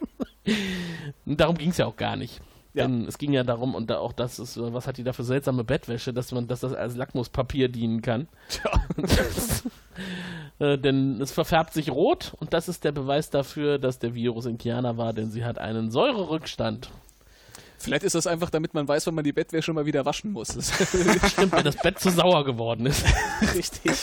Darum 1.25 1.57
ging 1.57 1.71
es 1.71 1.77
ja 1.77 1.85
auch 1.85 1.95
gar 1.95 2.15
nicht. 2.15 2.39
Ja. 2.75 2.83
Denn 2.83 3.07
es 3.07 3.17
ging 3.17 3.31
ja 3.31 3.45
darum, 3.45 3.73
und 3.73 3.89
da 3.89 3.99
auch 3.99 4.11
das 4.11 4.37
ist, 4.37 4.57
äh, 4.57 4.73
was 4.73 4.85
hat 4.85 4.97
die 4.97 5.05
da 5.05 5.13
für 5.13 5.23
seltsame 5.23 5.63
Bettwäsche, 5.63 6.13
dass 6.13 6.33
man, 6.33 6.47
dass 6.47 6.59
das 6.59 6.73
als 6.73 6.97
Lackmuspapier 6.97 7.69
dienen 7.69 8.01
kann. 8.01 8.27
äh, 10.59 10.77
denn 10.77 11.21
es 11.21 11.31
verfärbt 11.31 11.71
sich 11.71 11.89
rot 11.89 12.33
und 12.37 12.53
das 12.53 12.67
ist 12.67 12.83
der 12.83 12.91
Beweis 12.91 13.29
dafür, 13.29 13.79
dass 13.79 13.99
der 13.99 14.13
Virus 14.13 14.45
in 14.45 14.57
Kiana 14.57 14.97
war, 14.97 15.13
denn 15.13 15.31
sie 15.31 15.45
hat 15.45 15.57
einen 15.57 15.89
Säurerückstand. 15.89 16.89
Vielleicht 17.77 18.03
ist 18.03 18.15
das 18.15 18.27
einfach, 18.27 18.49
damit 18.49 18.73
man 18.73 18.87
weiß, 18.87 19.07
wann 19.07 19.15
man 19.15 19.23
die 19.23 19.31
Bettwäsche 19.31 19.71
mal 19.71 19.85
wieder 19.85 20.03
waschen 20.03 20.31
muss. 20.31 20.49
Das 20.49 20.69
Stimmt, 21.31 21.53
weil 21.53 21.63
das 21.63 21.77
Bett 21.77 21.99
zu 21.99 22.09
sauer 22.09 22.43
geworden 22.43 22.87
ist. 22.87 23.05
richtig. 23.55 23.93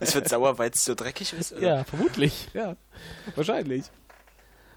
Es 0.00 0.14
wird 0.14 0.30
sauer, 0.30 0.56
weil 0.56 0.70
es 0.70 0.82
so 0.82 0.94
dreckig 0.94 1.34
ist. 1.34 1.52
oder? 1.52 1.62
ja, 1.62 1.84
vermutlich. 1.84 2.48
Ja, 2.54 2.76
wahrscheinlich. 3.34 3.84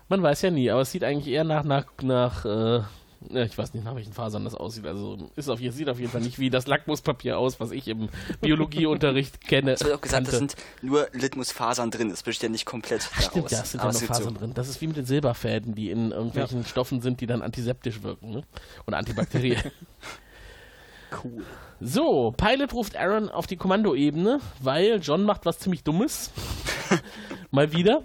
Man 0.09 0.21
weiß 0.21 0.41
ja 0.41 0.51
nie, 0.51 0.69
aber 0.69 0.81
es 0.81 0.91
sieht 0.91 1.03
eigentlich 1.03 1.33
eher 1.33 1.43
nach, 1.43 1.63
nach, 1.63 1.85
nach 2.01 2.45
äh, 2.45 2.81
ich 3.29 3.57
weiß 3.57 3.73
nicht, 3.73 3.83
nach 3.83 3.95
welchen 3.95 4.13
Fasern 4.13 4.43
das 4.43 4.53
aussieht. 4.53 4.85
Also 4.85 5.17
ist 5.35 5.49
auf, 5.49 5.59
sieht 5.59 5.89
auf 5.89 5.99
jeden 5.99 6.11
Fall 6.11 6.21
nicht 6.21 6.39
wie 6.39 6.49
das 6.49 6.67
Lackmuspapier 6.67 7.37
aus, 7.37 7.59
was 7.59 7.71
ich 7.71 7.87
im 7.87 8.09
Biologieunterricht 8.41 9.41
kenne. 9.47 9.71
Es 9.71 9.83
wird 9.83 9.95
auch 9.95 10.01
gesagt, 10.01 10.27
da 10.27 10.31
sind 10.31 10.55
nur 10.81 11.07
Litmusfasern 11.13 11.91
drin. 11.91 12.09
Das 12.09 12.23
besteht 12.23 12.43
ja 12.43 12.49
nicht 12.49 12.65
komplett 12.65 13.09
daraus. 13.11 13.25
Stimmt, 13.25 13.51
ja, 13.51 13.59
es 13.61 13.71
sind 13.71 13.83
ja 13.83 13.91
sieht 13.91 14.07
Fasern 14.07 14.33
so. 14.35 14.39
drin. 14.39 14.53
Das 14.53 14.69
ist 14.69 14.81
wie 14.81 14.87
mit 14.87 14.97
den 14.97 15.05
Silberfäden, 15.05 15.75
die 15.75 15.89
in 15.89 16.11
irgendwelchen 16.11 16.63
Stoffen 16.65 17.01
sind, 17.01 17.21
die 17.21 17.27
dann 17.27 17.41
antiseptisch 17.41 18.03
wirken. 18.03 18.31
Ne? 18.31 18.43
Und 18.85 18.93
antibakteriell. 18.93 19.71
Cool. 21.23 21.45
so, 21.79 22.33
Pilot 22.35 22.73
ruft 22.73 22.97
Aaron 22.97 23.29
auf 23.29 23.47
die 23.47 23.55
Kommandoebene, 23.55 24.41
weil 24.59 24.99
John 25.01 25.23
macht 25.23 25.45
was 25.45 25.57
ziemlich 25.57 25.85
Dummes. 25.85 26.31
Mal 27.51 27.71
wieder. 27.71 28.03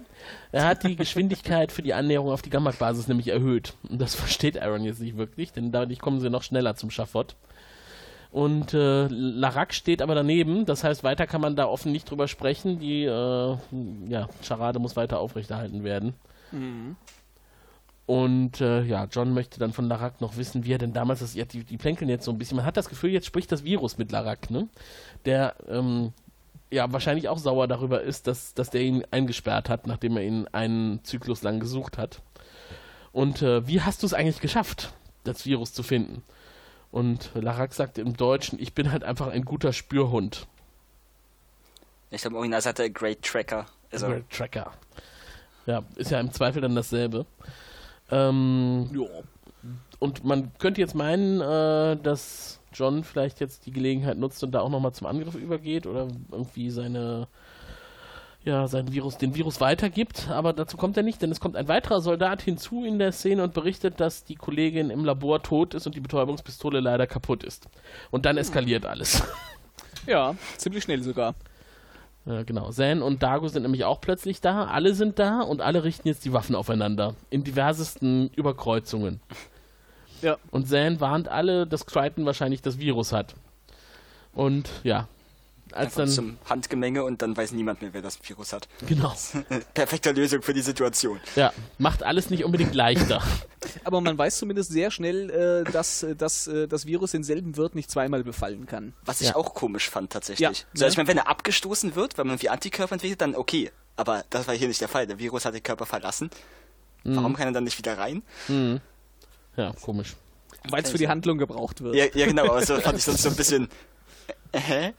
Er 0.53 0.65
hat 0.65 0.83
die 0.83 0.95
Geschwindigkeit 0.95 1.71
für 1.71 1.81
die 1.81 1.95
Annäherung 1.95 2.29
auf 2.29 2.43
die 2.43 2.51
Gamma-Basis 2.51 3.07
nämlich 3.07 3.29
erhöht. 3.29 3.73
Und 3.89 3.99
das 3.99 4.13
versteht 4.23 4.61
Aaron 4.61 4.83
jetzt 4.83 5.01
nicht 5.01 5.17
wirklich, 5.17 5.51
denn 5.51 5.71
dadurch 5.71 5.99
kommen 5.99 6.19
sie 6.19 6.29
noch 6.29 6.43
schneller 6.43 6.75
zum 6.75 6.91
Schafott. 6.91 7.35
Und 8.31 8.73
äh, 8.75 9.07
Larak 9.07 9.73
steht 9.73 10.01
aber 10.01 10.13
daneben, 10.13 10.65
das 10.65 10.83
heißt, 10.83 11.03
weiter 11.03 11.25
kann 11.25 11.41
man 11.41 11.55
da 11.55 11.65
offen 11.65 11.91
nicht 11.91 12.09
drüber 12.09 12.27
sprechen. 12.27 12.79
Die 12.79 13.03
äh, 13.03 13.57
ja, 14.07 14.29
Charade 14.43 14.77
muss 14.77 14.95
weiter 14.95 15.19
aufrechterhalten 15.19 15.83
werden. 15.83 16.13
Und 18.05 18.61
äh, 18.61 18.83
ja, 18.83 19.05
John 19.05 19.33
möchte 19.33 19.59
dann 19.59 19.73
von 19.73 19.87
Larak 19.87 20.21
noch 20.21 20.37
wissen, 20.37 20.65
wie 20.65 20.73
er 20.73 20.77
denn 20.77 20.93
damals 20.93 21.21
das. 21.21 21.33
Ja, 21.33 21.45
die, 21.45 21.63
die 21.63 21.77
plänkeln 21.77 22.09
jetzt 22.09 22.25
so 22.25 22.31
ein 22.31 22.37
bisschen. 22.37 22.57
Man 22.57 22.65
hat 22.65 22.77
das 22.77 22.89
Gefühl, 22.89 23.09
jetzt 23.09 23.25
spricht 23.25 23.51
das 23.51 23.63
Virus 23.63 23.97
mit 23.97 24.11
Larak, 24.11 24.51
ne? 24.51 24.67
Der 25.25 25.55
ähm, 25.67 26.13
ja 26.73 26.91
wahrscheinlich 26.91 27.29
auch 27.29 27.37
sauer 27.37 27.67
darüber 27.67 28.01
ist, 28.01 28.27
dass, 28.27 28.53
dass 28.53 28.69
der 28.69 28.81
ihn 28.81 29.05
eingesperrt 29.11 29.69
hat, 29.69 29.87
nachdem 29.87 30.17
er 30.17 30.23
ihn 30.23 30.47
einen 30.51 31.03
Zyklus 31.03 31.41
lang 31.43 31.59
gesucht 31.59 31.97
hat. 31.97 32.21
Und 33.11 33.41
äh, 33.41 33.67
wie 33.67 33.81
hast 33.81 34.01
du 34.01 34.07
es 34.07 34.13
eigentlich 34.13 34.41
geschafft, 34.41 34.93
das 35.23 35.45
Virus 35.45 35.73
zu 35.73 35.83
finden? 35.83 36.23
Und 36.91 37.31
Larak 37.33 37.73
sagt 37.73 37.97
im 37.97 38.15
Deutschen, 38.17 38.59
ich 38.59 38.73
bin 38.73 38.91
halt 38.91 39.03
einfach 39.03 39.27
ein 39.27 39.45
guter 39.45 39.73
Spürhund. 39.73 40.47
Ich 42.11 42.21
glaube, 42.21 42.35
im 42.35 42.37
Original 42.37 42.61
sagt 42.61 42.79
er 42.79 42.89
Great 42.89 43.23
Tracker. 43.23 43.65
Also, 43.91 44.07
Great 44.07 44.29
Tracker. 44.29 44.71
Ja, 45.65 45.83
ist 45.95 46.11
ja 46.11 46.19
im 46.19 46.31
Zweifel 46.31 46.61
dann 46.61 46.75
dasselbe. 46.75 47.25
Ähm, 48.11 48.89
Ja. 48.93 49.05
und 49.99 50.23
man 50.23 50.51
könnte 50.59 50.81
jetzt 50.81 50.93
meinen, 50.93 51.39
äh, 51.41 51.97
dass 51.97 52.59
John 52.73 53.03
vielleicht 53.03 53.39
jetzt 53.39 53.65
die 53.65 53.71
Gelegenheit 53.71 54.17
nutzt 54.17 54.43
und 54.43 54.51
da 54.51 54.61
auch 54.61 54.69
nochmal 54.69 54.93
zum 54.93 55.07
Angriff 55.07 55.35
übergeht 55.35 55.87
oder 55.87 56.07
irgendwie 56.31 56.69
seine 56.69 57.27
ja, 58.45 58.67
sein 58.67 58.91
Virus, 58.91 59.17
den 59.17 59.35
Virus 59.35 59.61
weitergibt, 59.61 60.27
aber 60.29 60.51
dazu 60.51 60.75
kommt 60.75 60.97
er 60.97 61.03
nicht, 61.03 61.21
denn 61.21 61.31
es 61.31 61.39
kommt 61.39 61.55
ein 61.55 61.69
weiterer 61.69 62.01
Soldat 62.01 62.41
hinzu 62.41 62.83
in 62.83 62.99
der 62.99 63.13
Szene 63.13 63.41
und 63.41 63.53
berichtet, 63.53 64.01
dass 64.01 64.25
die 64.25 64.35
Kollegin 64.35 64.89
im 64.89 65.05
Labor 65.05 65.41
tot 65.41 65.73
ist 65.73 65.85
und 65.85 65.95
die 65.95 66.01
Betäubungspistole 66.01 66.81
leider 66.81 67.07
kaputt 67.07 67.43
ist. 67.43 67.69
Und 68.11 68.25
dann 68.25 68.37
eskaliert 68.37 68.85
alles. 68.85 69.23
ja, 70.07 70.35
ziemlich 70.57 70.83
schnell 70.83 71.01
sogar. 71.03 71.35
Ja, 72.25 72.43
genau. 72.43 72.69
Zan 72.71 73.01
und 73.01 73.23
Dago 73.23 73.47
sind 73.47 73.63
nämlich 73.63 73.85
auch 73.85 74.01
plötzlich 74.01 74.41
da. 74.41 74.65
Alle 74.65 74.93
sind 74.93 75.19
da 75.19 75.41
und 75.41 75.61
alle 75.61 75.83
richten 75.83 76.07
jetzt 76.07 76.25
die 76.25 76.33
Waffen 76.33 76.55
aufeinander. 76.55 77.15
In 77.29 77.43
diversesten 77.43 78.29
Überkreuzungen. 78.29 79.21
Ja. 80.23 80.37
Und 80.51 80.67
Zan 80.67 80.99
warnt 80.99 81.27
alle, 81.27 81.67
dass 81.67 81.85
Crichton 81.85 82.25
wahrscheinlich 82.25 82.61
das 82.61 82.79
Virus 82.79 83.11
hat. 83.11 83.35
Und 84.33 84.69
ja, 84.83 85.07
als 85.71 85.85
einfach 85.85 85.97
dann. 85.97 86.09
zum 86.09 86.37
Handgemenge 86.49 87.03
und 87.03 87.21
dann 87.21 87.35
weiß 87.35 87.51
niemand 87.51 87.81
mehr, 87.81 87.93
wer 87.93 88.01
das 88.01 88.17
Virus 88.27 88.53
hat. 88.53 88.67
Genau. 88.87 89.13
Perfekte 89.73 90.11
Lösung 90.11 90.41
für 90.41 90.53
die 90.53 90.61
Situation. 90.61 91.19
Ja, 91.35 91.51
macht 91.77 92.03
alles 92.03 92.29
nicht 92.29 92.43
unbedingt 92.43 92.73
leichter. 92.75 93.21
Aber 93.83 94.01
man 94.01 94.17
weiß 94.17 94.37
zumindest 94.37 94.71
sehr 94.71 94.91
schnell, 94.91 95.29
äh, 95.29 95.71
dass, 95.71 96.03
äh, 96.03 96.15
dass 96.15 96.47
äh, 96.47 96.67
das 96.67 96.85
Virus 96.85 97.11
denselben 97.11 97.57
Wirt 97.57 97.75
nicht 97.75 97.89
zweimal 97.89 98.23
befallen 98.23 98.65
kann. 98.65 98.93
Was 99.05 99.21
ich 99.21 99.29
Ja. 99.29 99.35
auch 99.35 99.53
komisch 99.53 99.89
fand 99.89 100.11
tatsächlich. 100.11 100.39
Ja, 100.47 100.51
so, 100.73 100.85
ne? 100.85 100.91
ich 100.91 100.97
meine, 100.97 101.07
wenn 101.09 101.17
er 101.17 101.27
abgestoßen 101.27 101.95
wird, 101.95 102.17
weil 102.17 102.25
man 102.25 102.33
irgendwie 102.33 102.49
Antikörper 102.49 102.93
entwickelt, 102.93 103.21
dann 103.21 103.35
okay. 103.35 103.71
Aber 103.95 104.23
das 104.29 104.47
war 104.47 104.55
hier 104.55 104.67
nicht 104.67 104.81
der 104.81 104.87
Fall. 104.89 105.05
Der 105.07 105.19
Virus 105.19 105.45
hat 105.45 105.53
den 105.53 105.63
Körper 105.63 105.85
verlassen. 105.85 106.29
Mhm. 107.03 107.15
Warum 107.17 107.35
kann 107.35 107.47
er 107.47 107.51
dann 107.53 107.63
nicht 107.63 107.77
wieder 107.77 107.97
rein? 107.97 108.21
Ja, 109.55 109.71
komisch. 109.81 110.15
Weil 110.69 110.83
es 110.83 110.89
für 110.91 110.97
die 110.97 111.07
Handlung 111.07 111.37
gebraucht 111.37 111.81
wird. 111.81 111.95
Ja, 111.95 112.05
ja 112.13 112.25
genau, 112.25 112.45
aber 112.45 112.65
so 112.65 112.79
fand 112.79 112.97
ich 112.97 113.03
sonst 113.03 113.23
so 113.23 113.29
ein 113.29 113.35
bisschen. 113.35 113.67
Äh, 114.51 114.59
hä? 114.59 114.93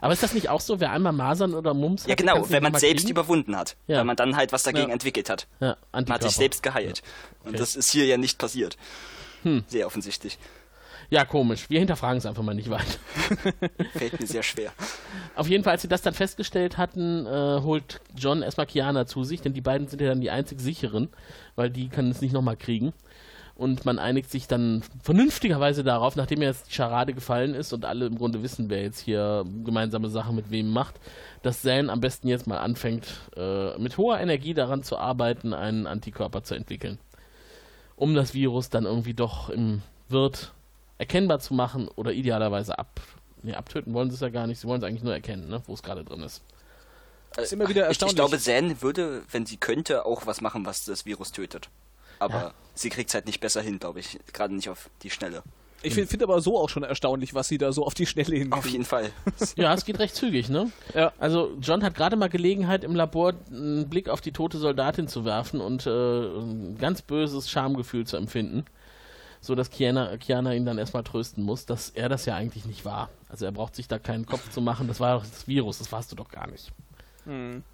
Aber 0.00 0.12
ist 0.12 0.22
das 0.22 0.34
nicht 0.34 0.48
auch 0.48 0.60
so, 0.60 0.80
wer 0.80 0.90
einmal 0.90 1.12
Masern 1.12 1.54
oder 1.54 1.74
Mumps 1.74 2.02
hat? 2.02 2.08
Ja, 2.10 2.14
genau, 2.16 2.50
wenn 2.50 2.62
man 2.62 2.74
selbst 2.74 3.02
kriegen? 3.04 3.10
überwunden 3.12 3.56
hat. 3.56 3.76
Ja. 3.86 3.98
Weil 3.98 4.04
man 4.04 4.16
dann 4.16 4.36
halt 4.36 4.52
was 4.52 4.64
dagegen 4.64 4.88
Ja. 4.88 4.92
entwickelt 4.94 5.30
hat. 5.30 5.46
Ja, 5.60 5.76
Man 5.92 6.06
hat 6.10 6.22
sich 6.24 6.32
selbst 6.32 6.62
geheilt. 6.62 7.02
Und 7.44 7.58
das 7.58 7.76
ist 7.76 7.90
hier 7.90 8.04
ja 8.06 8.16
nicht 8.16 8.38
passiert. 8.38 8.76
Hm. 9.44 9.62
Sehr 9.68 9.86
offensichtlich. 9.86 10.38
Ja, 11.08 11.24
komisch. 11.24 11.68
Wir 11.68 11.78
hinterfragen 11.78 12.16
es 12.18 12.26
einfach 12.26 12.42
mal 12.42 12.54
nicht 12.54 12.70
weiter. 12.70 12.84
Fällt 13.92 14.18
mir 14.18 14.26
sehr 14.26 14.42
schwer. 14.42 14.72
Auf 15.36 15.46
jeden 15.46 15.62
Fall, 15.62 15.72
als 15.74 15.82
sie 15.82 15.88
das 15.88 16.00
dann 16.02 16.14
festgestellt 16.14 16.78
hatten, 16.78 17.26
äh, 17.26 17.60
holt 17.62 18.00
John 18.16 18.42
erstmal 18.42 18.66
Kiana 18.66 19.06
zu 19.06 19.22
sich, 19.22 19.40
denn 19.42 19.52
die 19.52 19.60
beiden 19.60 19.88
sind 19.88 20.00
ja 20.00 20.08
dann 20.08 20.20
die 20.20 20.30
einzig 20.30 20.60
sicheren, 20.60 21.10
weil 21.54 21.70
die 21.70 21.88
können 21.90 22.10
es 22.10 22.22
nicht 22.22 22.32
nochmal 22.32 22.56
kriegen. 22.56 22.92
Und 23.62 23.84
man 23.84 24.00
einigt 24.00 24.28
sich 24.28 24.48
dann 24.48 24.82
vernünftigerweise 25.04 25.84
darauf, 25.84 26.16
nachdem 26.16 26.42
jetzt 26.42 26.68
die 26.68 26.74
Scharade 26.74 27.14
gefallen 27.14 27.54
ist 27.54 27.72
und 27.72 27.84
alle 27.84 28.06
im 28.06 28.18
Grunde 28.18 28.42
wissen, 28.42 28.68
wer 28.70 28.82
jetzt 28.82 28.98
hier 28.98 29.44
gemeinsame 29.62 30.08
Sachen 30.10 30.34
mit 30.34 30.50
wem 30.50 30.68
macht, 30.68 30.96
dass 31.42 31.62
Zane 31.62 31.92
am 31.92 32.00
besten 32.00 32.26
jetzt 32.26 32.48
mal 32.48 32.58
anfängt, 32.58 33.06
äh, 33.36 33.78
mit 33.78 33.98
hoher 33.98 34.18
Energie 34.18 34.52
daran 34.52 34.82
zu 34.82 34.98
arbeiten, 34.98 35.54
einen 35.54 35.86
Antikörper 35.86 36.42
zu 36.42 36.56
entwickeln. 36.56 36.98
Um 37.94 38.16
das 38.16 38.34
Virus 38.34 38.68
dann 38.68 38.84
irgendwie 38.84 39.14
doch 39.14 39.48
im 39.48 39.82
Wirt 40.08 40.52
erkennbar 40.98 41.38
zu 41.38 41.54
machen 41.54 41.86
oder 41.86 42.12
idealerweise 42.12 42.76
ab. 42.80 43.00
Nee, 43.44 43.54
abtöten 43.54 43.94
wollen 43.94 44.10
sie 44.10 44.16
es 44.16 44.22
ja 44.22 44.30
gar 44.30 44.48
nicht, 44.48 44.58
sie 44.58 44.66
wollen 44.66 44.80
es 44.82 44.88
eigentlich 44.88 45.04
nur 45.04 45.14
erkennen, 45.14 45.48
ne, 45.48 45.62
wo 45.66 45.74
es 45.74 45.84
gerade 45.84 46.02
drin 46.02 46.22
ist. 46.22 46.42
ist 47.36 47.52
immer 47.52 47.68
wieder 47.68 47.82
Ich, 47.82 47.98
ich 47.98 48.02
erstaunlich. 48.02 48.16
glaube, 48.16 48.38
Zan 48.40 48.82
würde, 48.82 49.22
wenn 49.30 49.46
sie 49.46 49.56
könnte, 49.56 50.04
auch 50.04 50.26
was 50.26 50.40
machen, 50.40 50.66
was 50.66 50.84
das 50.84 51.06
Virus 51.06 51.30
tötet. 51.30 51.68
Aber 52.22 52.34
Ja. 52.34 52.52
sie 52.74 52.88
kriegt 52.88 53.08
es 53.10 53.14
halt 53.14 53.26
nicht 53.26 53.40
besser 53.40 53.60
hin, 53.60 53.78
glaube 53.78 54.00
ich. 54.00 54.18
Gerade 54.32 54.54
nicht 54.54 54.68
auf 54.68 54.88
die 55.02 55.10
Schnelle. 55.10 55.42
Ich 55.84 55.94
finde 55.94 56.08
find 56.08 56.22
aber 56.22 56.40
so 56.40 56.60
auch 56.60 56.68
schon 56.68 56.84
erstaunlich, 56.84 57.34
was 57.34 57.48
sie 57.48 57.58
da 57.58 57.72
so 57.72 57.84
auf 57.84 57.94
die 57.94 58.06
Schnelle 58.06 58.36
hinkriegen. 58.36 58.52
Auf 58.52 58.66
jeden 58.68 58.84
Fall. 58.84 59.10
Ja, 59.56 59.74
es 59.74 59.84
geht 59.84 59.98
recht 59.98 60.14
zügig, 60.14 60.48
ne? 60.48 60.70
Ja. 60.94 61.12
Also 61.18 61.50
John 61.60 61.82
hat 61.82 61.96
gerade 61.96 62.14
mal 62.14 62.28
Gelegenheit 62.28 62.84
im 62.84 62.94
Labor 62.94 63.32
einen 63.50 63.88
Blick 63.88 64.08
auf 64.08 64.20
die 64.20 64.30
tote 64.30 64.58
Soldatin 64.58 65.08
zu 65.08 65.24
werfen 65.24 65.60
und 65.60 65.84
äh, 65.86 65.90
ein 65.90 66.78
ganz 66.78 67.02
böses 67.02 67.50
Schamgefühl 67.50 68.06
zu 68.06 68.16
empfinden, 68.16 68.64
so 69.40 69.56
dass 69.56 69.70
Kiana, 69.70 70.16
Kiana 70.18 70.54
ihn 70.54 70.64
dann 70.64 70.78
erstmal 70.78 71.02
trösten 71.02 71.42
muss, 71.42 71.66
dass 71.66 71.90
er 71.90 72.08
das 72.08 72.26
ja 72.26 72.36
eigentlich 72.36 72.64
nicht 72.64 72.84
war. 72.84 73.08
Also 73.28 73.44
er 73.44 73.50
braucht 73.52 73.74
sich 73.74 73.88
da 73.88 73.98
keinen 73.98 74.24
Kopf 74.24 74.50
zu 74.52 74.60
machen, 74.60 74.86
das 74.86 75.00
war 75.00 75.16
doch 75.18 75.26
das 75.26 75.48
Virus, 75.48 75.78
das 75.78 75.90
warst 75.90 76.12
du 76.12 76.16
doch 76.16 76.28
gar 76.28 76.46
nicht. 76.48 76.70
Hm. 77.24 77.64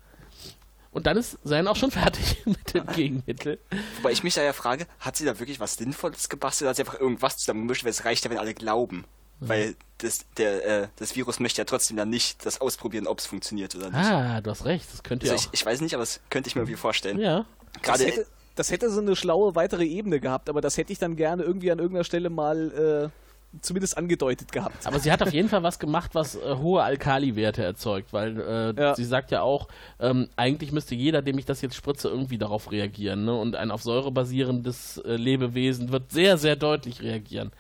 Und 0.99 1.07
dann 1.07 1.17
ist 1.17 1.39
sein 1.45 1.67
auch 1.67 1.77
schon 1.77 1.91
fertig 1.91 2.39
mit 2.45 2.75
dem 2.75 2.87
Gegenmittel. 2.87 3.59
Wobei 3.97 4.13
ich 4.13 4.23
mich 4.23 4.35
da 4.35 4.43
ja 4.43 4.53
frage, 4.53 4.87
hat 5.01 5.17
sie 5.17 5.25
da 5.25 5.39
wirklich 5.39 5.61
was 5.61 5.75
Sinnvolles 5.75 6.29
gebastelt 6.29 6.67
oder 6.67 6.71
hat 6.71 6.77
sie 6.77 6.83
einfach 6.83 7.01
irgendwas 7.01 7.39
zusammengemischt, 7.39 7.85
weil 7.85 7.91
es 7.91 8.05
reicht 8.05 8.25
ja, 8.25 8.31
wenn 8.31 8.39
alle 8.39 8.55
glauben. 8.55 9.05
Weil 9.41 9.77
das, 9.99 10.27
der, 10.37 10.67
äh, 10.67 10.89
das 10.97 11.15
Virus 11.15 11.39
möchte 11.39 11.61
ja 11.61 11.65
trotzdem 11.65 11.97
dann 11.97 12.11
nicht 12.11 12.45
das 12.45 12.61
ausprobieren, 12.61 13.07
ob 13.07 13.21
es 13.21 13.27
funktioniert 13.27 13.75
oder 13.77 13.87
nicht. 13.87 13.97
Ah, 13.97 14.41
du 14.41 14.51
hast 14.51 14.65
recht, 14.65 14.87
das 14.93 15.05
könnte 15.05 15.25
also 15.31 15.35
ja 15.35 15.41
ich, 15.41 15.47
auch. 15.47 15.53
ich 15.53 15.67
weiß 15.67 15.81
nicht, 15.81 15.95
aber 15.95 16.03
das 16.03 16.21
könnte 16.29 16.49
ich 16.49 16.57
mir 16.57 16.63
irgendwie 16.63 16.77
vorstellen. 16.77 17.21
Ja, 17.21 17.47
Das 17.75 17.83
Gerade 17.83 18.05
hätte, 18.07 18.27
das 18.57 18.73
hätte 18.73 18.91
so 18.91 19.01
eine 19.01 19.15
schlaue 19.15 19.55
weitere 19.55 19.85
Ebene 19.85 20.19
gehabt, 20.19 20.49
aber 20.49 20.61
das 20.61 20.77
hätte 20.77 20.93
ich 20.93 20.99
dann 20.99 21.15
gerne 21.15 21.45
irgendwie 21.45 21.71
an 21.71 21.79
irgendeiner 21.79 22.03
Stelle 22.03 22.31
mal 22.31 23.13
äh, 23.13 23.28
zumindest 23.63 23.97
angedeutet 23.97 24.53
gehabt. 24.53 24.87
Aber 24.87 24.99
sie 25.01 25.11
hat 25.11 25.23
auf 25.23 25.33
jeden 25.33 25.49
Fall 25.49 25.63
was 25.63 25.79
gemacht, 25.79 26.11
was 26.15 26.35
äh, 26.37 26.57
hohe 26.57 26.83
Alkali-Werte 26.83 27.63
erzeugt, 27.65 28.13
weil 28.13 28.39
äh, 28.41 28.81
Ja. 28.81 28.95
sie 28.95 29.05
sagt 29.05 29.31
ja 29.31 29.43
auch, 29.43 29.69
ähm, 30.01 30.29
eigentlich 30.37 30.71
müsste 30.73 30.95
jeder, 30.95 31.23
dem 31.23 31.39
ich 31.39 31.47
das 31.47 31.63
jetzt 31.63 31.75
spritze, 31.75 32.09
irgendwie 32.09 32.39
darauf 32.39 32.71
reagieren. 32.71 33.25
Ne? 33.25 33.35
Und 33.35 33.57
ein 33.57 33.71
auf 33.71 33.83
Säure 33.83 34.13
basierendes 34.13 34.99
äh, 34.99 35.17
Lebewesen 35.17 35.91
wird 35.91 36.13
sehr, 36.13 36.37
sehr 36.39 36.57
deutlich 36.57 37.03
reagieren. 37.03 37.53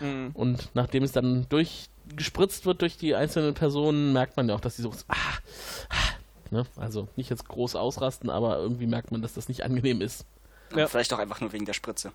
Mhm. 0.00 0.30
Und 0.34 0.70
nachdem 0.74 1.04
es 1.04 1.12
dann 1.12 1.46
durchgespritzt 1.48 2.66
wird 2.66 2.82
durch 2.82 2.96
die 2.96 3.14
einzelnen 3.14 3.54
Personen, 3.54 4.12
merkt 4.12 4.36
man 4.36 4.48
ja 4.48 4.54
auch, 4.56 4.60
dass 4.60 4.76
sie 4.76 4.82
so. 4.82 4.92
Ah, 5.08 5.14
ah, 5.90 5.94
ne? 6.50 6.66
Also 6.76 7.08
nicht 7.16 7.30
jetzt 7.30 7.48
groß 7.48 7.76
ausrasten, 7.76 8.30
aber 8.30 8.58
irgendwie 8.58 8.86
merkt 8.86 9.10
man, 9.12 9.22
dass 9.22 9.34
das 9.34 9.48
nicht 9.48 9.62
angenehm 9.64 10.00
ist. 10.00 10.26
Ja. 10.74 10.88
Vielleicht 10.88 11.12
auch 11.12 11.18
einfach 11.18 11.40
nur 11.40 11.52
wegen 11.52 11.64
der 11.64 11.72
Spritze. 11.72 12.10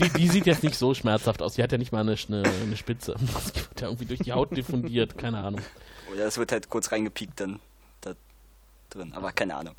Die, 0.00 0.08
die 0.10 0.28
sieht 0.28 0.46
jetzt 0.46 0.62
nicht 0.62 0.76
so 0.76 0.94
schmerzhaft 0.94 1.42
aus. 1.42 1.54
Die 1.54 1.62
hat 1.62 1.72
ja 1.72 1.78
nicht 1.78 1.92
mal 1.92 2.00
eine, 2.00 2.16
eine, 2.28 2.42
eine 2.62 2.76
Spitze. 2.76 3.14
Das 3.34 3.54
wird 3.54 3.80
ja 3.80 3.86
irgendwie 3.88 4.06
durch 4.06 4.20
die 4.20 4.32
Haut 4.32 4.56
diffundiert, 4.56 5.18
keine 5.18 5.38
Ahnung. 5.38 5.60
Oder 6.12 6.26
es 6.26 6.38
wird 6.38 6.52
halt 6.52 6.68
kurz 6.68 6.92
reingepiekt 6.92 7.40
dann 7.40 7.60
da 8.00 8.12
drin. 8.90 9.12
Aber 9.14 9.32
keine 9.32 9.56
Ahnung. 9.56 9.74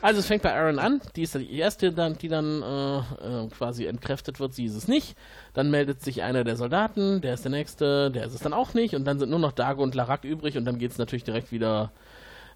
Also 0.00 0.20
es 0.20 0.26
fängt 0.26 0.42
bei 0.42 0.54
Aaron 0.54 0.78
an, 0.78 1.00
die 1.16 1.22
ist 1.22 1.34
die 1.34 1.58
erste, 1.58 1.92
die 1.92 2.28
dann 2.28 2.62
äh, 2.62 2.98
äh, 2.98 3.48
quasi 3.48 3.86
entkräftet 3.86 4.40
wird, 4.40 4.54
sie 4.54 4.66
ist 4.66 4.74
es 4.74 4.88
nicht. 4.88 5.16
Dann 5.54 5.70
meldet 5.70 6.02
sich 6.02 6.22
einer 6.22 6.44
der 6.44 6.56
Soldaten, 6.56 7.20
der 7.20 7.34
ist 7.34 7.44
der 7.44 7.50
nächste, 7.50 8.10
der 8.10 8.24
ist 8.24 8.34
es 8.34 8.40
dann 8.40 8.52
auch 8.52 8.74
nicht. 8.74 8.94
Und 8.94 9.04
dann 9.04 9.18
sind 9.18 9.30
nur 9.30 9.38
noch 9.38 9.52
Dago 9.52 9.82
und 9.82 9.94
Larak 9.94 10.24
übrig 10.24 10.56
und 10.56 10.64
dann 10.64 10.78
geht 10.78 10.92
es 10.92 10.98
natürlich 10.98 11.24
direkt 11.24 11.52
wieder 11.52 11.92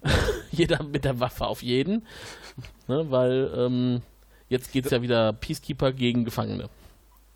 jeder 0.51 0.83
mit 0.83 1.05
der 1.05 1.19
Waffe 1.19 1.45
auf 1.45 1.61
jeden. 1.61 2.05
Ne, 2.87 3.09
weil 3.09 3.51
ähm, 3.55 4.01
jetzt 4.49 4.71
geht 4.71 4.85
es 4.85 4.91
ja 4.91 5.01
wieder 5.01 5.33
Peacekeeper 5.33 5.91
gegen 5.93 6.25
Gefangene. 6.25 6.69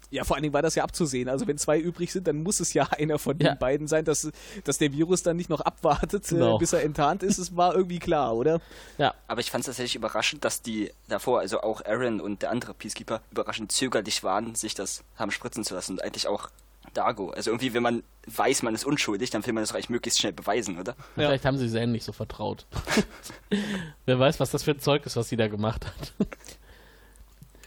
Ja, 0.10 0.24
vor 0.24 0.38
allen 0.38 0.44
Dingen 0.44 0.54
war 0.54 0.62
das 0.62 0.76
ja 0.76 0.86
abzusehen. 0.86 1.28
Also 1.28 1.48
wenn 1.48 1.58
zwei 1.58 1.78
übrig 1.78 2.14
sind, 2.14 2.28
dann 2.28 2.42
muss 2.42 2.62
es 2.62 2.74
ja 2.74 2.86
einer 2.98 3.20
von 3.20 3.38
Ja. 3.40 3.52
den 3.52 3.60
beiden 3.60 3.88
sein, 3.88 4.06
dass, 4.06 4.30
dass 4.64 4.78
der 4.78 4.94
Virus 4.94 5.22
dann 5.22 5.36
nicht 5.36 5.50
noch 5.50 5.60
abwartet, 5.60 6.26
Genau. 6.30 6.56
äh, 6.56 6.60
bis 6.60 6.72
er 6.72 6.82
enttarnt 6.84 7.24
ist. 7.24 7.38
Es 7.38 7.58
war 7.58 7.76
irgendwie 7.76 8.00
klar, 8.00 8.34
oder? 8.34 8.62
Ja, 8.98 9.14
Aber 9.28 9.42
ich 9.42 9.52
fand 9.52 9.64
es 9.64 9.66
tatsächlich 9.66 9.96
überraschend, 9.98 10.46
dass 10.46 10.62
die 10.62 10.92
davor, 11.10 11.40
also 11.42 11.60
auch 11.62 11.84
Aaron 11.84 12.22
und 12.22 12.42
der 12.42 12.52
andere 12.52 12.74
Peacekeeper, 12.74 13.22
überraschend 13.32 13.74
zögerlich 13.74 14.24
waren, 14.24 14.56
sich 14.56 14.76
das 14.76 15.04
haben 15.18 15.30
spritzen 15.32 15.66
zu 15.66 15.74
lassen. 15.74 15.94
Und 15.94 16.04
eigentlich 16.04 16.28
auch 16.28 16.50
Dago. 16.94 17.32
Also 17.32 17.52
irgendwie, 17.52 17.74
wenn 17.74 17.84
man 17.84 18.02
weiß, 18.28 18.64
man 18.64 18.74
ist 18.76 18.86
unschuldig, 18.86 19.30
dann 19.30 19.46
will 19.46 19.52
man 19.52 19.62
das 19.62 19.70
doch 19.70 19.76
eigentlich 19.76 19.90
möglichst 19.90 20.22
schnell 20.22 20.32
beweisen, 20.32 20.80
oder? 20.80 20.96
Ja. 21.18 21.28
vielleicht 21.28 21.44
haben 21.44 21.58
sie 21.58 21.70
Zen 21.70 21.92
nicht 21.92 22.06
so 22.06 22.14
vertraut. 22.14 22.66
Wer 24.06 24.18
weiß, 24.20 24.40
was 24.40 24.52
das 24.52 24.64
für 24.64 24.72
ein 24.72 24.80
Zeug 24.80 25.06
ist, 25.06 25.18
was 25.18 25.28
sie 25.28 25.36
da 25.36 25.50
gemacht 25.50 25.86
hat. 25.86 26.14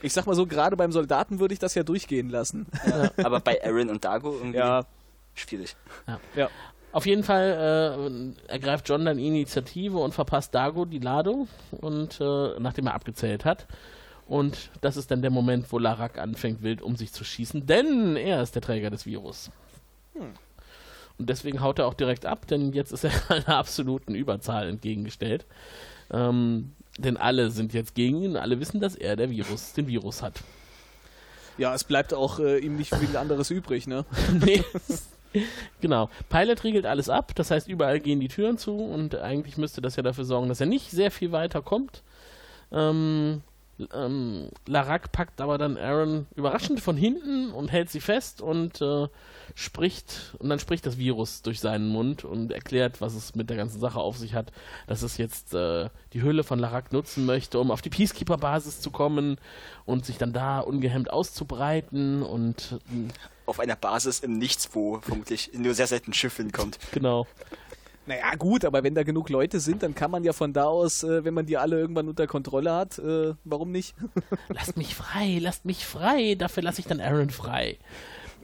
Ich 0.02 0.12
sag 0.12 0.26
mal 0.26 0.34
so, 0.34 0.46
gerade 0.46 0.76
beim 0.76 0.92
Soldaten 0.92 1.40
würde 1.40 1.52
ich 1.54 1.60
das 1.60 1.74
ja 1.74 1.82
durchgehen 1.82 2.30
lassen. 2.30 2.66
Aber 3.22 3.40
bei 3.40 3.62
Aaron 3.64 3.90
und 3.90 4.04
Dago 4.04 4.32
irgendwie 4.32 4.58
Ja, 4.58 4.84
schwierig. 5.34 5.76
ja. 6.36 6.48
Auf 6.92 7.06
jeden 7.06 7.22
Fall 7.22 8.34
äh, 8.48 8.50
ergreift 8.50 8.88
John 8.88 9.04
dann 9.04 9.18
Initiative 9.18 9.98
und 9.98 10.12
verpasst 10.12 10.54
Dago 10.54 10.84
die 10.86 10.98
Ladung 10.98 11.46
und 11.70 12.20
äh, 12.20 12.58
nachdem 12.58 12.88
er 12.88 12.94
abgezählt 12.94 13.44
hat. 13.44 13.66
Und 14.26 14.70
das 14.80 14.96
ist 14.96 15.10
dann 15.10 15.22
der 15.22 15.30
Moment, 15.30 15.70
wo 15.72 15.78
Larak 15.78 16.18
anfängt, 16.18 16.62
wild 16.62 16.82
um 16.82 16.96
sich 16.96 17.12
zu 17.12 17.22
schießen, 17.24 17.66
denn 17.66 18.16
er 18.16 18.42
ist 18.42 18.54
der 18.54 18.62
Träger 18.62 18.90
des 18.90 19.06
Virus. 19.06 19.50
Und 21.18 21.28
deswegen 21.30 21.60
haut 21.60 21.78
er 21.78 21.86
auch 21.86 21.94
direkt 21.94 22.26
ab, 22.26 22.46
denn 22.48 22.72
jetzt 22.72 22.92
ist 22.92 23.04
er 23.04 23.10
einer 23.28 23.56
absoluten 23.58 24.14
Überzahl 24.14 24.68
entgegengestellt. 24.68 25.46
Ähm, 26.12 26.72
denn 26.98 27.16
alle 27.16 27.50
sind 27.50 27.72
jetzt 27.72 27.94
gegen 27.94 28.22
ihn, 28.22 28.36
alle 28.36 28.60
wissen, 28.60 28.80
dass 28.80 28.94
er 28.94 29.16
der 29.16 29.30
Virus, 29.30 29.72
den 29.72 29.86
Virus 29.86 30.22
hat. 30.22 30.40
Ja, 31.58 31.74
es 31.74 31.84
bleibt 31.84 32.14
auch 32.14 32.38
äh, 32.38 32.58
ihm 32.58 32.76
nicht 32.76 32.94
viel 32.94 33.16
anderes 33.16 33.50
übrig, 33.50 33.86
ne? 33.86 34.04
nee. 34.44 34.64
Genau. 35.80 36.10
Pilot 36.28 36.64
riegelt 36.64 36.86
alles 36.86 37.08
ab, 37.08 37.32
das 37.34 37.50
heißt, 37.50 37.68
überall 37.68 38.00
gehen 38.00 38.18
die 38.18 38.28
Türen 38.28 38.58
zu 38.58 38.76
und 38.76 39.14
eigentlich 39.14 39.56
müsste 39.56 39.80
das 39.80 39.96
ja 39.96 40.02
dafür 40.02 40.24
sorgen, 40.24 40.48
dass 40.48 40.60
er 40.60 40.66
nicht 40.66 40.90
sehr 40.90 41.10
viel 41.10 41.32
weiter 41.32 41.62
kommt. 41.62 42.02
Ähm, 42.72 43.42
ähm, 43.94 44.48
Larak 44.66 45.12
packt 45.12 45.40
aber 45.40 45.58
dann 45.58 45.76
Aaron 45.76 46.26
überraschend 46.34 46.80
von 46.80 46.96
hinten 46.96 47.50
und 47.52 47.70
hält 47.70 47.90
sie 47.90 48.00
fest 48.00 48.40
und 48.40 48.80
äh, 48.80 49.08
spricht, 49.54 50.34
und 50.38 50.48
dann 50.48 50.58
spricht 50.58 50.86
das 50.86 50.98
Virus 50.98 51.42
durch 51.42 51.60
seinen 51.60 51.88
Mund 51.88 52.24
und 52.24 52.52
erklärt, 52.52 53.00
was 53.00 53.14
es 53.14 53.34
mit 53.34 53.50
der 53.50 53.56
ganzen 53.56 53.80
Sache 53.80 54.00
auf 54.00 54.16
sich 54.16 54.34
hat, 54.34 54.52
dass 54.86 55.02
es 55.02 55.16
jetzt 55.16 55.54
äh, 55.54 55.88
die 56.12 56.22
Hülle 56.22 56.44
von 56.44 56.58
Larak 56.58 56.92
nutzen 56.92 57.26
möchte, 57.26 57.58
um 57.58 57.70
auf 57.70 57.82
die 57.82 57.90
Peacekeeper-Basis 57.90 58.80
zu 58.80 58.90
kommen 58.90 59.36
und 59.86 60.06
sich 60.06 60.18
dann 60.18 60.32
da 60.32 60.60
ungehemmt 60.60 61.10
auszubreiten 61.10 62.22
und 62.22 62.78
äh, 62.92 63.08
Auf 63.46 63.60
einer 63.60 63.76
Basis 63.76 64.20
im 64.20 64.38
Nichts, 64.38 64.70
wo 64.72 65.00
vermutlich 65.00 65.50
nur 65.54 65.74
sehr 65.74 65.86
selten 65.86 66.12
Schiff 66.12 66.36
hinkommt. 66.36 66.78
genau. 66.92 67.26
Naja, 68.06 68.34
gut, 68.38 68.64
aber 68.64 68.82
wenn 68.82 68.94
da 68.94 69.02
genug 69.02 69.28
Leute 69.28 69.60
sind, 69.60 69.82
dann 69.82 69.94
kann 69.94 70.10
man 70.10 70.24
ja 70.24 70.32
von 70.32 70.52
da 70.52 70.64
aus, 70.64 71.02
äh, 71.04 71.24
wenn 71.24 71.34
man 71.34 71.46
die 71.46 71.58
alle 71.58 71.78
irgendwann 71.78 72.08
unter 72.08 72.26
Kontrolle 72.26 72.72
hat, 72.72 72.98
äh, 72.98 73.34
warum 73.44 73.70
nicht? 73.72 73.94
lasst 74.48 74.76
mich 74.76 74.94
frei, 74.94 75.38
lasst 75.40 75.64
mich 75.64 75.84
frei, 75.84 76.34
dafür 76.34 76.62
lasse 76.62 76.80
ich 76.80 76.86
dann 76.86 77.00
Aaron 77.00 77.30
frei. 77.30 77.78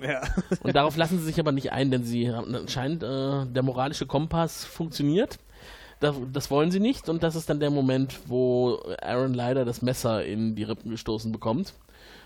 ja. 0.00 0.20
Und 0.62 0.76
darauf 0.76 0.96
lassen 0.96 1.18
sie 1.18 1.24
sich 1.24 1.40
aber 1.40 1.52
nicht 1.52 1.72
ein, 1.72 1.90
denn 1.90 2.04
sie 2.04 2.28
anscheinend 2.28 3.02
äh, 3.02 3.46
der 3.46 3.62
moralische 3.62 4.07
Kompass 4.07 4.64
funktioniert. 4.64 5.38
Das, 6.00 6.14
das 6.30 6.50
wollen 6.50 6.70
sie 6.70 6.80
nicht 6.80 7.09
und 7.09 7.22
das 7.22 7.36
ist 7.36 7.48
dann 7.48 7.59
der 7.59 7.70
Moment, 7.70 8.20
wo 8.26 8.78
Aaron 9.00 9.32
leider 9.32 9.64
das 9.64 9.80
Messer 9.80 10.26
in 10.26 10.54
die 10.54 10.64
Rippen 10.64 10.90
gestoßen 10.90 11.32
bekommt 11.32 11.72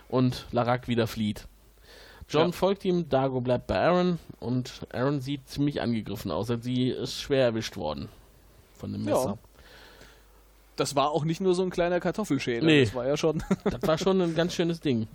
und 0.09 0.47
Larak 0.51 0.89
wieder 0.89 1.07
flieht. 1.07 1.47
John 2.31 2.47
Ja. 2.47 2.53
folgt 2.53 2.85
ihm, 2.85 3.09
Dago 3.09 3.41
bleibt 3.41 3.67
bei 3.67 3.79
Aaron 3.79 4.19
und 4.39 4.87
Aaron 4.93 5.21
sieht 5.21 5.49
ziemlich 5.49 5.81
angegriffen 5.83 6.31
aus. 6.31 6.47
Sie 6.61 6.89
ist 6.89 7.21
schwer 7.21 7.45
erwischt 7.45 7.77
worden 7.77 8.09
von 8.75 8.93
dem 8.93 9.07
Ja. 9.07 9.15
Messer. 9.15 9.39
Das 10.77 10.97
war 10.97 11.11
auch 11.11 11.25
nicht 11.25 11.41
nur 11.41 11.55
so 11.55 11.63
ein 11.63 11.71
kleiner 11.71 12.01
Kartoffelschäler. 12.01 12.65
Nee. 12.65 12.85
Das 12.85 12.95
war 12.95 13.07
ja 13.07 13.17
schon. 13.17 13.43
Das 13.65 13.83
war 13.83 13.99
schon 13.99 14.21
ein 14.23 14.35
ganz 14.35 14.55
schönes 14.55 14.81
Ding. 14.81 15.09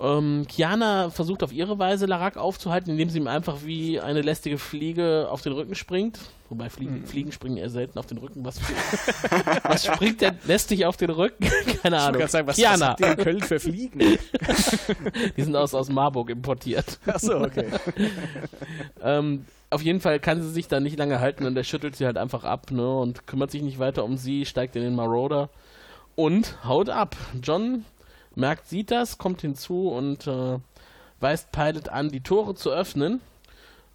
Ähm, 0.00 0.46
Kiana 0.48 1.10
versucht 1.10 1.42
auf 1.42 1.52
ihre 1.52 1.78
Weise 1.78 2.06
Larak 2.06 2.38
aufzuhalten, 2.38 2.90
indem 2.92 3.10
sie 3.10 3.18
ihm 3.18 3.26
einfach 3.26 3.58
wie 3.64 4.00
eine 4.00 4.22
lästige 4.22 4.56
Fliege 4.56 5.28
auf 5.30 5.42
den 5.42 5.52
Rücken 5.52 5.74
springt. 5.74 6.18
Wobei 6.48 6.70
Fliegen, 6.70 7.00
mhm. 7.00 7.06
Fliegen 7.06 7.32
springen 7.32 7.58
eher 7.58 7.68
selten 7.68 7.98
auf 7.98 8.06
den 8.06 8.16
Rücken. 8.16 8.42
Was, 8.42 8.60
was 9.62 9.84
springt 9.84 10.22
denn 10.22 10.38
lästig 10.46 10.86
auf 10.86 10.96
den 10.96 11.10
Rücken? 11.10 11.44
Keine 11.82 11.96
ich 11.96 12.02
Ahnung. 12.02 12.26
Sagen, 12.28 12.46
was, 12.46 12.56
Kiana. 12.56 12.96
was 12.98 13.08
habt 13.10 13.18
Köln 13.18 13.40
für 13.40 13.60
Fliegen? 13.60 13.98
Die 15.36 15.42
sind 15.42 15.54
aus, 15.54 15.74
aus 15.74 15.90
Marburg 15.90 16.30
importiert. 16.30 16.98
Achso, 17.06 17.42
okay. 17.42 17.66
ähm, 19.02 19.44
auf 19.68 19.82
jeden 19.82 20.00
Fall 20.00 20.18
kann 20.18 20.40
sie 20.42 20.50
sich 20.50 20.66
da 20.66 20.80
nicht 20.80 20.98
lange 20.98 21.20
halten 21.20 21.44
und 21.44 21.56
er 21.56 21.64
schüttelt 21.64 21.94
sie 21.94 22.06
halt 22.06 22.16
einfach 22.16 22.44
ab 22.44 22.70
ne, 22.70 22.98
und 22.98 23.26
kümmert 23.26 23.50
sich 23.50 23.62
nicht 23.62 23.78
weiter 23.78 24.02
um 24.02 24.16
sie, 24.16 24.46
steigt 24.46 24.76
in 24.76 24.82
den 24.82 24.94
Marauder 24.94 25.50
und 26.16 26.56
haut 26.64 26.88
ab. 26.88 27.16
John 27.42 27.84
merkt, 28.34 28.68
sieht 28.68 28.90
das, 28.90 29.18
kommt 29.18 29.40
hinzu 29.42 29.88
und 29.88 30.26
äh, 30.26 30.58
weist 31.20 31.52
Pilot 31.52 31.88
an, 31.88 32.10
die 32.10 32.22
Tore 32.22 32.54
zu 32.54 32.70
öffnen 32.70 33.20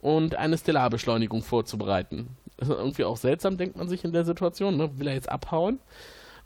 und 0.02 0.36
eine 0.36 0.58
Stellarbeschleunigung 0.58 1.42
vorzubereiten. 1.42 2.38
Das 2.58 2.70
ist 2.70 2.76
irgendwie 2.76 3.04
auch 3.04 3.18
seltsam, 3.18 3.58
denkt 3.58 3.76
man 3.76 3.90
sich 3.90 4.04
in 4.04 4.14
der 4.14 4.24
Situation. 4.26 4.78
Ne? 4.78 4.98
Will 4.98 5.08
er 5.08 5.14
jetzt 5.14 5.30
abhauen? 5.30 5.80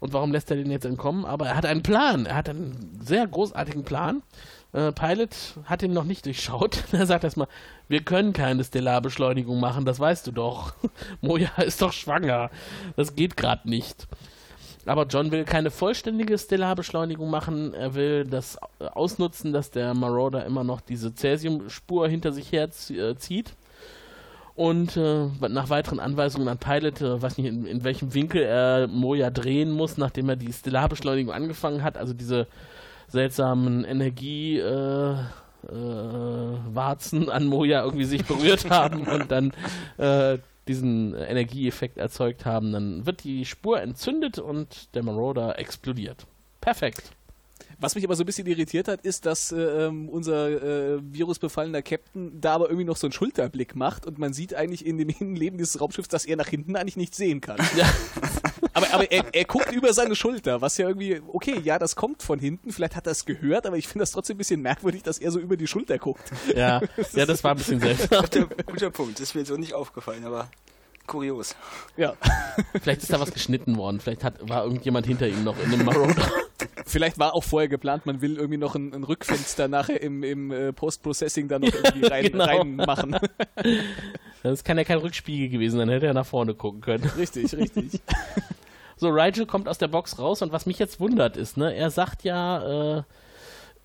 Und 0.00 0.14
warum 0.14 0.32
lässt 0.32 0.50
er 0.50 0.56
den 0.56 0.70
jetzt 0.70 0.86
entkommen? 0.86 1.26
Aber 1.26 1.46
er 1.46 1.56
hat 1.56 1.66
einen 1.66 1.82
Plan. 1.82 2.24
Er 2.24 2.36
hat 2.36 2.48
einen 2.48 2.98
sehr 3.04 3.26
großartigen 3.26 3.84
Plan. 3.84 4.22
Äh, 4.72 4.92
Pilot 4.92 5.36
hat 5.64 5.82
ihn 5.82 5.92
noch 5.92 6.04
nicht 6.04 6.24
durchschaut. 6.24 6.84
er 6.92 7.06
sagt 7.06 7.24
erstmal, 7.24 7.48
wir 7.88 8.02
können 8.02 8.32
keine 8.32 8.64
Stellarbeschleunigung 8.64 9.60
machen, 9.60 9.84
das 9.84 10.00
weißt 10.00 10.26
du 10.26 10.32
doch. 10.32 10.72
Moja 11.20 11.50
ist 11.58 11.82
doch 11.82 11.92
schwanger. 11.92 12.50
Das 12.96 13.14
geht 13.14 13.36
gerade 13.36 13.68
nicht. 13.68 14.08
Aber 14.90 15.06
John 15.06 15.30
will 15.30 15.44
keine 15.44 15.70
vollständige 15.70 16.36
Stellarbeschleunigung 16.36 17.30
machen. 17.30 17.74
Er 17.74 17.94
will 17.94 18.24
das 18.24 18.58
ausnutzen, 18.80 19.52
dass 19.52 19.70
der 19.70 19.94
Marauder 19.94 20.44
immer 20.44 20.64
noch 20.64 20.80
diese 20.80 21.14
Cäsiumspur 21.14 22.08
hinter 22.08 22.32
sich 22.32 22.50
herzieht. 22.50 23.54
Und 24.56 24.96
äh, 24.96 25.28
nach 25.48 25.70
weiteren 25.70 26.00
Anweisungen 26.00 26.48
an 26.48 26.58
Pilot, 26.58 27.02
äh, 27.02 27.22
weiß 27.22 27.38
nicht, 27.38 27.46
in, 27.46 27.66
in, 27.66 27.84
welchem 27.84 28.14
Winkel 28.14 28.42
er 28.42 28.88
Moja 28.88 29.30
drehen 29.30 29.70
muss, 29.70 29.96
nachdem 29.96 30.28
er 30.28 30.34
die 30.34 30.52
Stellarbeschleunigung 30.52 31.32
angefangen 31.32 31.84
hat, 31.84 31.96
also 31.96 32.12
diese 32.12 32.48
seltsamen 33.06 33.84
Energie. 33.84 34.58
Äh, 34.58 35.14
äh, 35.68 36.74
Warzen 36.74 37.28
an 37.28 37.46
Moja 37.46 37.84
irgendwie 37.84 38.06
sich 38.06 38.24
berührt 38.24 38.70
haben 38.70 39.06
und 39.06 39.30
dann 39.30 39.52
äh, 39.98 40.38
diesen 40.68 41.14
Energieeffekt 41.14 41.98
erzeugt 41.98 42.44
haben, 42.44 42.72
dann 42.72 43.06
wird 43.06 43.24
die 43.24 43.44
Spur 43.44 43.80
entzündet 43.80 44.38
und 44.38 44.94
der 44.94 45.02
Marauder 45.02 45.58
explodiert. 45.58 46.26
Perfekt. 46.60 47.12
Was 47.78 47.94
mich 47.94 48.04
aber 48.04 48.14
so 48.14 48.24
ein 48.24 48.26
bisschen 48.26 48.46
irritiert 48.46 48.88
hat, 48.88 49.00
ist, 49.02 49.24
dass 49.24 49.52
äh, 49.52 49.86
ähm, 49.86 50.10
unser 50.10 50.48
äh, 50.50 51.00
virusbefallener 51.02 51.80
Captain 51.80 52.38
da 52.38 52.54
aber 52.54 52.66
irgendwie 52.66 52.84
noch 52.84 52.96
so 52.96 53.06
einen 53.06 53.12
Schulterblick 53.12 53.74
macht 53.74 54.06
und 54.06 54.18
man 54.18 54.34
sieht 54.34 54.54
eigentlich 54.54 54.84
in 54.84 54.98
dem 54.98 55.08
Innenleben 55.18 55.58
dieses 55.58 55.80
Raumschiffs, 55.80 56.08
dass 56.08 56.26
er 56.26 56.36
nach 56.36 56.48
hinten 56.48 56.76
eigentlich 56.76 56.98
nicht 56.98 57.14
sehen 57.14 57.40
kann. 57.40 57.58
Ja. 57.76 57.88
aber 58.82 59.00
aber 59.00 59.12
er, 59.12 59.24
er, 59.34 59.44
guckt 59.44 59.72
über 59.72 59.92
seine 59.92 60.14
Schulter, 60.14 60.60
was 60.60 60.76
ja 60.76 60.88
irgendwie, 60.88 61.20
okay, 61.28 61.60
ja, 61.64 61.78
das 61.78 61.96
kommt 61.96 62.22
von 62.22 62.38
hinten, 62.38 62.72
vielleicht 62.72 62.96
hat 62.96 63.06
er 63.06 63.12
es 63.12 63.24
gehört, 63.24 63.66
aber 63.66 63.76
ich 63.76 63.88
finde 63.88 64.02
das 64.02 64.12
trotzdem 64.12 64.36
ein 64.36 64.38
bisschen 64.38 64.62
merkwürdig, 64.62 65.02
dass 65.02 65.18
er 65.18 65.30
so 65.30 65.38
über 65.38 65.56
die 65.56 65.66
Schulter 65.66 65.98
guckt. 65.98 66.30
Ja, 66.54 66.80
ja 67.12 67.26
das 67.26 67.42
war 67.44 67.52
ein 67.52 67.56
bisschen 67.56 67.80
seltsam. 67.80 68.22
guter, 68.22 68.46
guter 68.66 68.90
Punkt, 68.90 69.14
das 69.14 69.28
ist 69.28 69.34
mir 69.34 69.44
so 69.44 69.56
nicht 69.56 69.74
aufgefallen, 69.74 70.24
aber 70.24 70.50
kurios. 71.06 71.56
Ja. 71.96 72.14
Vielleicht 72.80 73.02
ist 73.02 73.12
da 73.12 73.18
was 73.18 73.32
geschnitten 73.32 73.76
worden. 73.76 73.98
Vielleicht 74.00 74.22
hat, 74.22 74.48
war 74.48 74.62
irgendjemand 74.62 75.06
hinter 75.06 75.26
ihm 75.26 75.42
noch 75.42 75.58
in 75.58 75.70
dem 75.70 75.84
Marauder. 75.84 76.30
Vielleicht 76.86 77.18
war 77.18 77.34
auch 77.34 77.42
vorher 77.42 77.68
geplant, 77.68 78.06
man 78.06 78.20
will 78.20 78.36
irgendwie 78.36 78.58
noch 78.58 78.74
ein, 78.74 78.94
ein 78.94 79.02
Rückfenster 79.02 79.66
nachher 79.66 80.00
im, 80.00 80.22
im 80.22 80.50
äh, 80.52 80.72
Post-Processing 80.72 81.48
da 81.48 81.58
noch 81.58 81.72
irgendwie 81.72 82.06
rein, 82.06 82.24
genau. 82.24 82.44
reinmachen. 82.44 83.18
Das 84.42 84.62
kann 84.62 84.78
ja 84.78 84.84
kein 84.84 84.98
Rückspiegel 84.98 85.48
gewesen 85.48 85.78
sein, 85.78 85.88
hätte 85.88 86.06
er 86.06 86.14
nach 86.14 86.26
vorne 86.26 86.54
gucken 86.54 86.80
können. 86.80 87.04
Richtig, 87.16 87.52
richtig. 87.54 88.00
So, 89.00 89.08
Rigel 89.08 89.46
kommt 89.46 89.66
aus 89.66 89.78
der 89.78 89.88
Box 89.88 90.18
raus 90.18 90.42
und 90.42 90.52
was 90.52 90.66
mich 90.66 90.78
jetzt 90.78 91.00
wundert 91.00 91.38
ist, 91.38 91.56
ne, 91.56 91.74
er 91.74 91.90
sagt 91.90 92.22
ja, 92.22 92.98
äh, 92.98 93.02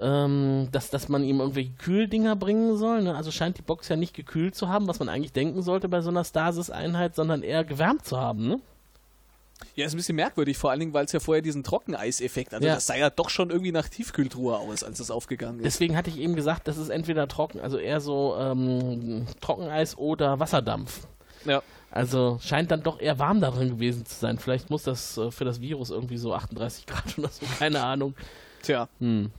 ähm, 0.01 0.67
dass, 0.73 0.89
dass 0.89 1.07
man 1.07 1.23
ihm 1.23 1.39
irgendwelche 1.39 1.71
Kühldinger 1.71 2.35
bringen 2.35 2.75
soll. 2.75 3.01
Ne? 3.01 3.15
Also 3.15 3.31
scheint 3.31 3.57
die 3.57 3.61
Box 3.61 3.87
ja 3.87 3.95
nicht 3.95 4.13
gekühlt 4.13 4.55
zu 4.55 4.67
haben, 4.67 4.89
was 4.89 4.99
man 4.99 5.07
eigentlich 5.07 5.31
denken 5.31 5.61
sollte 5.61 5.87
bei 5.87 6.01
so 6.01 6.09
einer 6.09 6.25
Stasis-Einheit, 6.25 7.15
sondern 7.15 7.43
eher 7.43 7.63
gewärmt 7.63 8.05
zu 8.05 8.19
haben, 8.19 8.45
ne? 8.45 8.59
Ja, 9.75 9.85
ist 9.85 9.93
ein 9.93 9.97
bisschen 9.97 10.17
merkwürdig, 10.17 10.57
vor 10.57 10.71
allen 10.71 10.81
Dingen, 10.81 10.93
weil 10.93 11.05
es 11.05 11.13
ja 11.13 11.21
vorher 11.21 11.41
diesen 11.41 11.63
Trockeneiseffekt, 11.63 12.53
also 12.53 12.67
ja. 12.67 12.75
das 12.75 12.87
sah 12.87 12.95
ja 12.95 13.09
doch 13.09 13.29
schon 13.29 13.51
irgendwie 13.51 13.71
nach 13.71 13.87
Tiefkühltruhe 13.87 14.57
aus, 14.57 14.83
als 14.83 14.99
es 14.99 15.09
aufgegangen 15.09 15.59
ist. 15.59 15.63
Deswegen 15.65 15.95
hatte 15.95 16.09
ich 16.09 16.17
eben 16.17 16.35
gesagt, 16.35 16.67
das 16.67 16.75
ist 16.75 16.89
entweder 16.89 17.29
trocken, 17.29 17.61
also 17.61 17.77
eher 17.77 18.01
so 18.01 18.35
ähm, 18.37 19.27
Trockeneis 19.39 19.97
oder 19.97 20.41
Wasserdampf. 20.41 21.07
Ja. 21.45 21.63
Also 21.95 22.37
scheint 22.41 22.69
dann 22.69 22.83
doch 22.83 22.99
eher 22.99 23.17
warm 23.17 23.41
darin 23.41 23.69
gewesen 23.69 24.05
zu 24.05 24.13
sein. 24.13 24.37
Vielleicht 24.37 24.69
muss 24.69 24.83
das 24.83 25.17
äh, 25.17 25.31
für 25.31 25.45
das 25.45 25.61
Virus 25.61 25.89
irgendwie 25.89 26.17
so 26.17 26.35
38 26.35 26.85
Grad 26.87 27.17
oder 27.17 27.29
so, 27.29 27.45
keine 27.57 27.83
Ahnung. 27.83 28.13
Tja. 28.61 28.87
Hm 28.99 29.31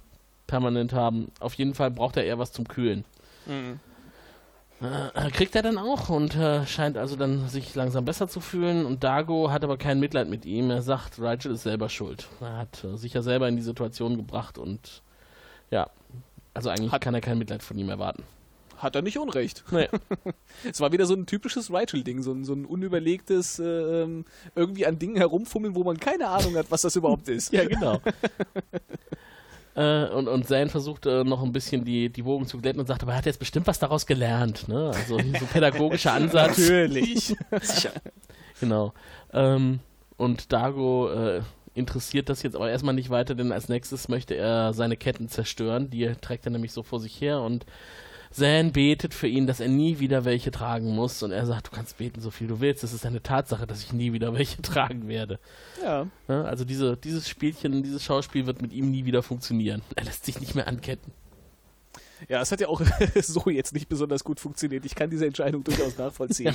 permanent 0.46 0.92
haben. 0.92 1.30
Auf 1.40 1.54
jeden 1.54 1.74
Fall 1.74 1.90
braucht 1.90 2.16
er 2.16 2.24
eher 2.24 2.38
was 2.38 2.52
zum 2.52 2.66
Kühlen. 2.68 3.04
Mhm. 3.46 3.80
Äh, 4.80 5.30
kriegt 5.30 5.56
er 5.56 5.62
dann 5.62 5.78
auch 5.78 6.10
und 6.10 6.36
äh, 6.36 6.66
scheint 6.66 6.98
also 6.98 7.16
dann 7.16 7.48
sich 7.48 7.74
langsam 7.74 8.04
besser 8.04 8.28
zu 8.28 8.40
fühlen. 8.40 8.84
Und 8.84 9.04
Dago 9.04 9.50
hat 9.50 9.64
aber 9.64 9.78
kein 9.78 10.00
Mitleid 10.00 10.28
mit 10.28 10.44
ihm. 10.44 10.70
Er 10.70 10.82
sagt, 10.82 11.18
Rigel 11.18 11.52
ist 11.52 11.62
selber 11.62 11.88
schuld. 11.88 12.28
Er 12.40 12.58
hat 12.58 12.84
äh, 12.84 12.96
sich 12.96 13.14
ja 13.14 13.22
selber 13.22 13.48
in 13.48 13.56
die 13.56 13.62
Situation 13.62 14.16
gebracht 14.16 14.58
und 14.58 15.02
ja, 15.70 15.88
also 16.52 16.68
eigentlich 16.68 16.92
hat, 16.92 17.00
kann 17.00 17.14
er 17.14 17.22
kein 17.22 17.38
Mitleid 17.38 17.62
von 17.62 17.78
ihm 17.78 17.88
erwarten. 17.88 18.22
Hat 18.76 18.94
er 18.94 19.02
nicht 19.02 19.18
Unrecht. 19.18 19.64
Nee. 19.70 19.88
es 20.70 20.80
war 20.80 20.92
wieder 20.92 21.06
so 21.06 21.14
ein 21.14 21.26
typisches 21.26 21.72
Rigel-Ding, 21.72 22.22
so 22.22 22.32
ein, 22.32 22.44
so 22.44 22.52
ein 22.52 22.64
unüberlegtes 22.64 23.58
äh, 23.58 23.64
ähm, 24.02 24.24
irgendwie 24.54 24.86
an 24.86 24.98
Dingen 24.98 25.16
herumfummeln, 25.16 25.74
wo 25.74 25.84
man 25.84 25.98
keine 25.98 26.28
Ahnung 26.28 26.56
hat, 26.56 26.66
was 26.70 26.82
das 26.82 26.96
überhaupt 26.96 27.28
ist. 27.28 27.52
ja, 27.52 27.64
genau. 27.64 28.00
Äh, 29.78 30.08
und, 30.08 30.26
und 30.26 30.46
Zane 30.46 30.70
versucht 30.70 31.04
äh, 31.04 31.22
noch 31.22 31.42
ein 31.42 31.52
bisschen 31.52 31.84
die, 31.84 32.08
die 32.08 32.24
Wogen 32.24 32.46
zu 32.46 32.58
glätten 32.58 32.80
und 32.80 32.86
sagt, 32.86 33.02
aber 33.02 33.12
er 33.12 33.18
hat 33.18 33.26
jetzt 33.26 33.38
bestimmt 33.38 33.66
was 33.66 33.78
daraus 33.78 34.06
gelernt. 34.06 34.68
Ne? 34.68 34.90
Also 34.94 35.18
so 35.18 35.44
pädagogischer 35.52 36.14
Ansatz. 36.14 36.56
Natürlich. 36.56 37.36
Sicher. 37.60 37.90
Genau. 38.58 38.94
Ähm, 39.34 39.80
und 40.16 40.50
Dago 40.50 41.10
äh, 41.10 41.42
interessiert 41.74 42.30
das 42.30 42.42
jetzt 42.42 42.56
aber 42.56 42.70
erstmal 42.70 42.94
nicht 42.94 43.10
weiter, 43.10 43.34
denn 43.34 43.52
als 43.52 43.68
nächstes 43.68 44.08
möchte 44.08 44.34
er 44.34 44.72
seine 44.72 44.96
Ketten 44.96 45.28
zerstören. 45.28 45.90
Die 45.90 46.06
trägt 46.22 46.46
er 46.46 46.52
nämlich 46.52 46.72
so 46.72 46.82
vor 46.82 46.98
sich 46.98 47.20
her 47.20 47.42
und 47.42 47.66
Zan 48.36 48.72
betet 48.72 49.14
für 49.14 49.28
ihn, 49.28 49.46
dass 49.46 49.60
er 49.60 49.68
nie 49.68 49.98
wieder 49.98 50.26
welche 50.26 50.50
tragen 50.50 50.94
muss. 50.94 51.22
Und 51.22 51.30
er 51.30 51.46
sagt, 51.46 51.68
du 51.68 51.70
kannst 51.70 51.96
beten, 51.96 52.20
so 52.20 52.30
viel 52.30 52.46
du 52.46 52.60
willst. 52.60 52.84
Es 52.84 52.92
ist 52.92 53.06
eine 53.06 53.22
Tatsache, 53.22 53.66
dass 53.66 53.82
ich 53.82 53.94
nie 53.94 54.12
wieder 54.12 54.34
welche 54.34 54.60
tragen 54.62 55.08
werde. 55.08 55.38
Ja. 55.82 56.06
also 56.28 56.66
diese, 56.66 56.98
dieses 56.98 57.30
Spielchen, 57.30 57.82
dieses 57.82 58.04
Schauspiel 58.04 58.46
wird 58.46 58.60
mit 58.60 58.74
ihm 58.74 58.90
nie 58.90 59.06
wieder 59.06 59.22
funktionieren. 59.22 59.80
Er 59.94 60.04
lässt 60.04 60.26
sich 60.26 60.38
nicht 60.38 60.54
mehr 60.54 60.68
anketten. 60.68 61.12
Ja, 62.28 62.42
es 62.42 62.52
hat 62.52 62.60
ja 62.60 62.68
auch 62.68 62.82
so 63.22 63.48
jetzt 63.48 63.72
nicht 63.72 63.88
besonders 63.88 64.22
gut 64.22 64.38
funktioniert. 64.38 64.84
Ich 64.84 64.94
kann 64.94 65.08
diese 65.08 65.24
Entscheidung 65.24 65.64
durchaus 65.64 65.96
nachvollziehen. 65.98 66.54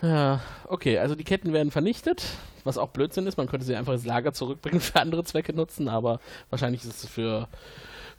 Ja. 0.00 0.08
ja, 0.08 0.40
okay, 0.68 0.98
also 0.98 1.14
die 1.14 1.24
Ketten 1.24 1.52
werden 1.52 1.70
vernichtet, 1.70 2.24
was 2.64 2.78
auch 2.78 2.88
Blödsinn 2.88 3.26
ist. 3.26 3.36
Man 3.36 3.46
könnte 3.46 3.66
sie 3.66 3.76
einfach 3.76 3.92
ins 3.92 4.06
Lager 4.06 4.32
zurückbringen, 4.32 4.80
für 4.80 5.00
andere 5.00 5.24
Zwecke 5.24 5.52
nutzen, 5.52 5.88
aber 5.88 6.18
wahrscheinlich 6.48 6.82
ist 6.82 7.04
es 7.04 7.10
für 7.10 7.46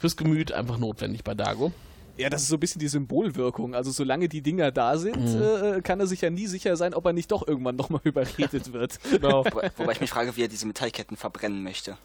fürs 0.02 0.18
Gemüt 0.18 0.52
einfach 0.52 0.80
notwendig 0.80 1.24
bei 1.24 1.36
Dago. 1.36 1.72
Ja, 2.18 2.30
das 2.30 2.42
ist 2.42 2.50
so 2.50 2.56
ein 2.56 2.60
bisschen 2.60 2.80
die 2.80 2.88
Symbolwirkung. 2.88 3.76
Also 3.76 3.92
solange 3.92 4.28
die 4.28 4.42
Dinger 4.42 4.72
da 4.72 4.98
sind, 4.98 5.36
mhm. 5.36 5.78
äh, 5.78 5.82
kann 5.82 6.00
er 6.00 6.08
sich 6.08 6.22
ja 6.22 6.30
nie 6.30 6.48
sicher 6.48 6.76
sein, 6.76 6.94
ob 6.94 7.06
er 7.06 7.14
nicht 7.14 7.32
doch 7.32 7.48
irgendwann 7.48 7.76
nochmal 7.76 8.02
überredet 8.04 8.74
wird. 8.74 9.00
Genau. 9.12 9.46
Wobei, 9.46 9.72
wobei 9.78 9.92
ich 9.92 10.02
mich 10.02 10.10
frage, 10.10 10.36
wie 10.36 10.44
er 10.44 10.48
diese 10.48 10.66
Metallketten 10.66 11.16
verbrennen 11.16 11.64
möchte. 11.64 11.98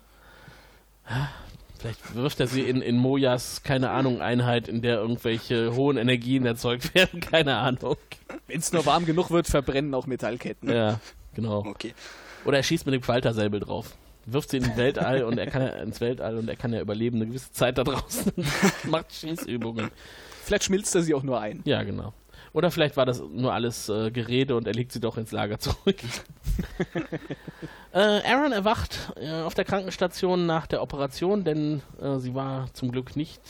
Vielleicht 1.78 2.14
wirft 2.14 2.40
er 2.40 2.46
sie 2.46 2.62
in, 2.62 2.82
in 2.82 2.96
Mojas, 2.96 3.62
keine 3.62 3.90
Ahnung, 3.90 4.20
Einheit, 4.20 4.68
in 4.68 4.82
der 4.82 4.96
irgendwelche 4.96 5.74
hohen 5.74 5.96
Energien 5.96 6.44
erzeugt 6.44 6.94
werden, 6.94 7.20
keine 7.32 7.56
Ahnung. 7.56 7.96
Wenn 8.46 8.58
es 8.58 8.72
nur 8.72 8.84
warm 8.84 9.06
genug 9.06 9.30
wird, 9.30 9.46
verbrennen 9.46 9.94
auch 9.94 10.06
Metallketten. 10.06 10.68
Ja, 10.68 11.00
genau. 11.34 11.64
Okay. 11.64 11.94
Oder 12.44 12.58
er 12.58 12.62
schießt 12.62 12.84
mit 12.86 12.94
dem 12.94 13.00
Qualtersäbel 13.00 13.60
drauf 13.60 13.94
wirft 14.26 14.50
sie 14.50 14.58
ins 14.58 14.76
Weltall 14.76 15.24
und 15.24 15.38
er 15.38 15.46
kann 15.46 15.62
ja 15.62 15.68
ins 15.68 16.00
Weltall 16.00 16.36
und 16.36 16.48
er 16.48 16.56
kann 16.56 16.72
ja 16.72 16.80
überleben 16.80 17.16
eine 17.16 17.26
gewisse 17.26 17.52
Zeit 17.52 17.78
da 17.78 17.84
draußen 17.84 18.32
macht 18.90 19.12
Schießübungen. 19.12 19.90
Vielleicht 20.44 20.64
schmilzt 20.64 20.94
er 20.94 21.02
sie 21.02 21.14
auch 21.14 21.22
nur 21.22 21.40
ein. 21.40 21.62
Ja, 21.64 21.82
genau. 21.82 22.12
Oder 22.52 22.70
vielleicht 22.70 22.96
war 22.96 23.04
das 23.04 23.20
nur 23.20 23.52
alles 23.52 23.88
äh, 23.88 24.10
Gerede 24.10 24.56
und 24.56 24.66
er 24.66 24.72
legt 24.72 24.90
sie 24.90 25.00
doch 25.00 25.18
ins 25.18 25.30
Lager 25.30 25.58
zurück. 25.58 25.96
äh, 27.92 27.98
Aaron 27.98 28.52
erwacht 28.52 29.12
äh, 29.16 29.42
auf 29.42 29.52
der 29.54 29.66
Krankenstation 29.66 30.46
nach 30.46 30.66
der 30.66 30.82
Operation, 30.82 31.44
denn 31.44 31.82
äh, 32.00 32.18
sie 32.18 32.34
war 32.34 32.72
zum 32.72 32.92
Glück 32.92 33.14
nicht 33.14 33.42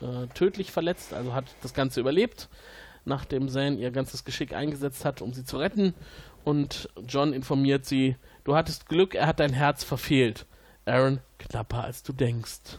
äh, 0.00 0.28
tödlich 0.34 0.72
verletzt, 0.72 1.12
also 1.12 1.34
hat 1.34 1.44
das 1.62 1.74
Ganze 1.74 2.00
überlebt, 2.00 2.48
nachdem 3.04 3.50
Zane 3.50 3.76
ihr 3.76 3.90
ganzes 3.90 4.24
Geschick 4.24 4.54
eingesetzt 4.54 5.04
hat, 5.04 5.20
um 5.20 5.34
sie 5.34 5.44
zu 5.44 5.58
retten. 5.58 5.92
Und 6.42 6.88
John 7.06 7.32
informiert 7.32 7.84
sie, 7.84 8.16
Du 8.44 8.54
hattest 8.54 8.88
Glück, 8.88 9.14
er 9.14 9.26
hat 9.26 9.40
dein 9.40 9.52
Herz 9.52 9.84
verfehlt. 9.84 10.46
Aaron, 10.84 11.20
knapper 11.38 11.84
als 11.84 12.02
du 12.02 12.12
denkst. 12.12 12.78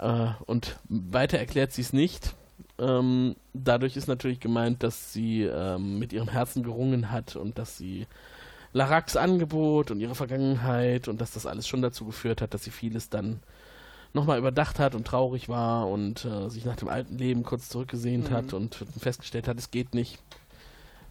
Äh, 0.00 0.28
und 0.46 0.76
weiter 0.88 1.38
erklärt 1.38 1.72
sie 1.72 1.82
es 1.82 1.92
nicht. 1.92 2.34
Ähm, 2.78 3.36
dadurch 3.52 3.96
ist 3.96 4.08
natürlich 4.08 4.40
gemeint, 4.40 4.82
dass 4.82 5.12
sie 5.12 5.42
ähm, 5.42 5.98
mit 6.00 6.12
ihrem 6.12 6.28
Herzen 6.28 6.64
gerungen 6.64 7.12
hat 7.12 7.36
und 7.36 7.56
dass 7.58 7.78
sie 7.78 8.06
Laraks 8.72 9.16
Angebot 9.16 9.92
und 9.92 10.00
ihre 10.00 10.16
Vergangenheit 10.16 11.06
und 11.06 11.20
dass 11.20 11.30
das 11.30 11.46
alles 11.46 11.68
schon 11.68 11.82
dazu 11.82 12.04
geführt 12.04 12.42
hat, 12.42 12.52
dass 12.52 12.64
sie 12.64 12.72
vieles 12.72 13.08
dann 13.10 13.40
nochmal 14.12 14.38
überdacht 14.38 14.80
hat 14.80 14.96
und 14.96 15.06
traurig 15.06 15.48
war 15.48 15.86
und 15.88 16.24
äh, 16.24 16.48
sich 16.48 16.64
nach 16.64 16.74
dem 16.76 16.88
alten 16.88 17.16
Leben 17.16 17.44
kurz 17.44 17.68
zurückgesehnt 17.68 18.30
Mhm. 18.30 18.34
hat 18.34 18.52
und 18.52 18.84
festgestellt 18.98 19.46
hat, 19.46 19.58
es 19.58 19.70
geht 19.70 19.94
nicht. 19.94 20.18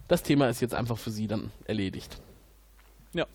Das 0.08 0.22
Thema 0.22 0.48
ist 0.50 0.60
jetzt 0.60 0.74
einfach 0.74 0.98
für 0.98 1.10
sie 1.10 1.26
dann 1.26 1.50
erledigt. 1.64 2.18
Ja. 3.14 3.26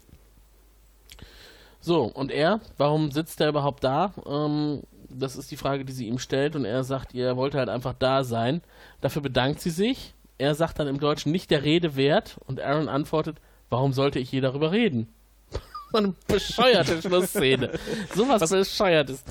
So, 1.81 2.03
und 2.03 2.31
er, 2.31 2.59
warum 2.77 3.11
sitzt 3.11 3.39
er 3.41 3.49
überhaupt 3.49 3.83
da? 3.83 4.13
Ähm, 4.27 4.81
das 5.09 5.35
ist 5.35 5.49
die 5.51 5.57
Frage, 5.57 5.85
die 5.85 5.93
sie 5.93 6.07
ihm 6.07 6.19
stellt 6.19 6.55
und 6.55 6.65
er 6.65 6.83
sagt, 6.83 7.13
ihr 7.13 7.35
wollte 7.37 7.57
halt 7.57 7.69
einfach 7.69 7.93
da 7.97 8.23
sein. 8.23 8.61
Dafür 9.01 9.21
bedankt 9.21 9.61
sie 9.61 9.69
sich. 9.69 10.13
Er 10.37 10.55
sagt 10.55 10.79
dann 10.79 10.87
im 10.87 10.99
Deutschen 10.99 11.31
nicht 11.31 11.51
der 11.51 11.63
Rede 11.63 11.95
wert 11.95 12.37
und 12.45 12.61
Aaron 12.61 12.89
antwortet, 12.89 13.37
warum 13.69 13.93
sollte 13.93 14.19
ich 14.19 14.31
je 14.31 14.41
darüber 14.41 14.71
reden? 14.71 15.07
So 15.91 15.97
eine 15.97 16.13
bescheuerte 16.27 17.01
Schlussszene. 17.01 17.71
Sowas 18.13 18.49
bescheuertes. 18.49 19.23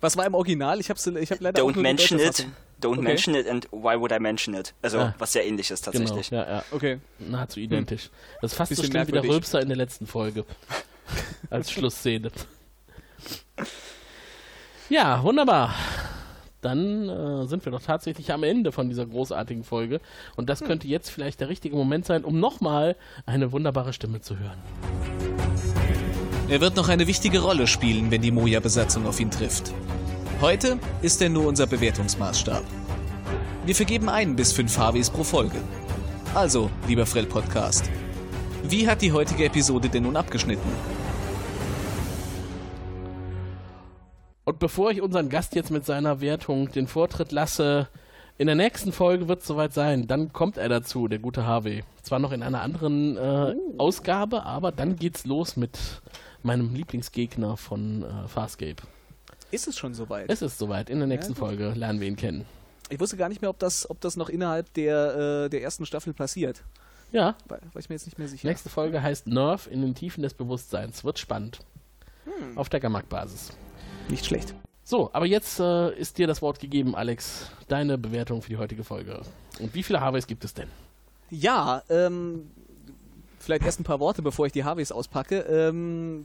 Was 0.00 0.16
war 0.16 0.26
im 0.26 0.34
Original? 0.34 0.80
Ich 0.80 0.90
habe 0.90 1.20
ich 1.20 1.30
hab 1.30 1.40
leider 1.40 1.62
auch 1.62 1.70
Don't 1.70 1.80
mention 1.80 2.18
it. 2.18 2.26
Fassung. 2.26 2.52
Don't 2.80 2.92
Okay. 2.98 3.02
mention 3.02 3.34
it 3.34 3.46
and 3.48 3.66
why 3.70 3.94
would 3.98 4.12
I 4.12 4.18
mention 4.18 4.54
it? 4.54 4.72
Also 4.82 4.98
Ah. 5.00 5.14
was 5.18 5.32
sehr 5.32 5.46
ähnlich 5.46 5.70
ist 5.70 5.84
Genau, 5.90 5.98
tatsächlich. 6.06 6.30
ja, 6.30 6.48
ja. 6.48 6.64
Okay. 6.70 6.98
Nahezu 7.18 7.60
identisch. 7.60 8.10
Das 8.40 8.52
ist 8.52 8.56
fast 8.56 8.74
so 8.74 8.82
schlimm 8.82 9.06
wie 9.08 9.12
der. 9.12 9.24
Rülpser 9.24 9.60
in 9.60 9.68
der 9.68 9.76
letzten 9.76 10.06
Folge. 10.06 10.44
Als 11.50 11.70
Schlussszene. 11.70 12.30
Ja, 14.88 15.22
wunderbar. 15.22 15.74
Dann 16.62 17.08
äh, 17.08 17.46
sind 17.46 17.64
wir 17.64 17.72
doch 17.72 17.80
tatsächlich 17.82 18.32
am 18.32 18.42
Ende 18.42 18.70
von 18.72 18.88
dieser 18.88 19.06
großartigen 19.06 19.64
Folge. 19.64 20.00
Und 20.36 20.50
das 20.50 20.62
könnte 20.62 20.86
jetzt 20.88 21.10
vielleicht 21.10 21.40
der 21.40 21.48
richtige 21.48 21.74
Moment 21.74 22.04
sein, 22.04 22.22
um 22.24 22.38
nochmal 22.38 22.96
eine 23.24 23.50
wunderbare 23.52 23.92
Stimme 23.92 24.20
zu 24.20 24.38
hören. 24.38 24.58
Er 26.48 26.60
wird 26.60 26.76
noch 26.76 26.88
eine 26.88 27.06
wichtige 27.06 27.38
Rolle 27.40 27.66
spielen, 27.66 28.10
wenn 28.10 28.20
die 28.20 28.30
Moja-Besatzung 28.32 29.06
auf 29.06 29.20
ihn 29.20 29.30
trifft. 29.30 29.72
Heute 30.40 30.78
ist 31.02 31.20
er 31.20 31.28
nur 31.28 31.46
unser 31.46 31.66
Bewertungsmaßstab. 31.66 32.64
Wir 33.66 33.74
vergeben 33.74 34.08
ein 34.08 34.36
bis 34.36 34.52
fünf 34.52 34.74
HWs 34.74 35.10
pro 35.10 35.22
Folge. 35.22 35.58
Also, 36.34 36.70
lieber 36.88 37.04
Frell 37.04 37.26
Podcast, 37.26 37.90
wie 38.62 38.88
hat 38.88 39.02
die 39.02 39.12
heutige 39.12 39.44
Episode 39.44 39.90
denn 39.90 40.04
nun 40.04 40.16
abgeschnitten? 40.16 40.70
Und 44.46 44.58
bevor 44.58 44.90
ich 44.92 45.02
unseren 45.02 45.28
Gast 45.28 45.54
jetzt 45.54 45.70
mit 45.70 45.84
seiner 45.84 46.22
Wertung 46.22 46.72
den 46.72 46.86
Vortritt 46.86 47.32
lasse, 47.32 47.88
in 48.38 48.46
der 48.46 48.56
nächsten 48.56 48.92
Folge 48.92 49.28
wird 49.28 49.42
es 49.42 49.46
soweit 49.46 49.74
sein. 49.74 50.06
Dann 50.06 50.32
kommt 50.32 50.56
er 50.56 50.70
dazu, 50.70 51.06
der 51.06 51.18
gute 51.18 51.44
Harvey. 51.44 51.84
Zwar 52.00 52.18
noch 52.18 52.32
in 52.32 52.42
einer 52.42 52.62
anderen 52.62 53.18
äh, 53.18 53.54
Ausgabe, 53.76 54.46
aber 54.46 54.72
dann 54.72 54.96
geht's 54.96 55.26
los 55.26 55.58
mit 55.58 56.00
meinem 56.42 56.74
Lieblingsgegner 56.74 57.58
von 57.58 58.04
äh, 58.04 58.26
Farscape. 58.26 58.82
Ist 59.50 59.66
es 59.68 59.76
schon 59.78 59.94
soweit? 59.94 60.30
Es 60.30 60.42
ist 60.42 60.58
soweit. 60.58 60.90
In 60.90 60.98
der 60.98 61.08
nächsten 61.08 61.32
Ja. 61.32 61.38
Folge 61.38 61.70
lernen 61.70 62.00
wir 62.00 62.08
ihn 62.08 62.16
kennen. 62.16 62.44
Ich 62.88 62.98
wusste 63.00 63.16
gar 63.16 63.28
nicht 63.28 63.40
mehr, 63.40 63.50
ob 63.50 63.58
das, 63.58 63.88
ob 63.88 64.00
das 64.00 64.16
noch 64.16 64.28
innerhalb 64.28 64.72
der, 64.74 65.44
äh, 65.44 65.48
der 65.48 65.62
ersten 65.62 65.86
Staffel 65.86 66.12
passiert. 66.12 66.62
Ja, 67.12 67.34
War, 67.48 67.58
war 67.72 67.80
ich 67.80 67.88
mir 67.88 67.94
jetzt 67.96 68.06
nicht 68.06 68.18
mehr 68.18 68.28
sicher. 68.28 68.46
nächste 68.48 68.68
Folge 68.68 69.02
heißt 69.02 69.26
Nerf 69.26 69.66
in 69.70 69.80
den 69.82 69.94
Tiefen 69.94 70.22
des 70.22 70.34
Bewusstseins. 70.34 71.02
Wird 71.04 71.18
spannend. 71.18 71.58
Auf 72.56 72.68
der 72.68 72.80
Gamak-Basis. 72.80 73.50
Nicht 74.08 74.24
schlecht. 74.24 74.54
So, 74.84 75.10
aber 75.12 75.26
jetzt 75.26 75.60
äh, 75.60 75.92
ist 75.96 76.18
dir 76.18 76.26
das 76.26 76.40
Wort 76.42 76.58
gegeben, 76.60 76.94
Alex. 76.94 77.50
Deine 77.68 77.98
Bewertung 77.98 78.42
für 78.42 78.48
die 78.50 78.56
heutige 78.56 78.82
Folge. 78.84 79.20
Und 79.58 79.74
wie 79.74 79.82
viele 79.82 80.00
Harveys 80.00 80.26
gibt 80.26 80.44
es 80.44 80.54
denn? 80.54 80.68
Ja, 81.30 81.82
ähm, 81.90 82.50
vielleicht 83.38 83.64
erst 83.64 83.78
ein 83.80 83.84
paar 83.84 84.00
Worte, 84.00 84.22
bevor 84.22 84.46
ich 84.46 84.52
die 84.52 84.64
Harveys 84.64 84.90
auspacke. 84.90 85.40
Ähm, 85.40 86.24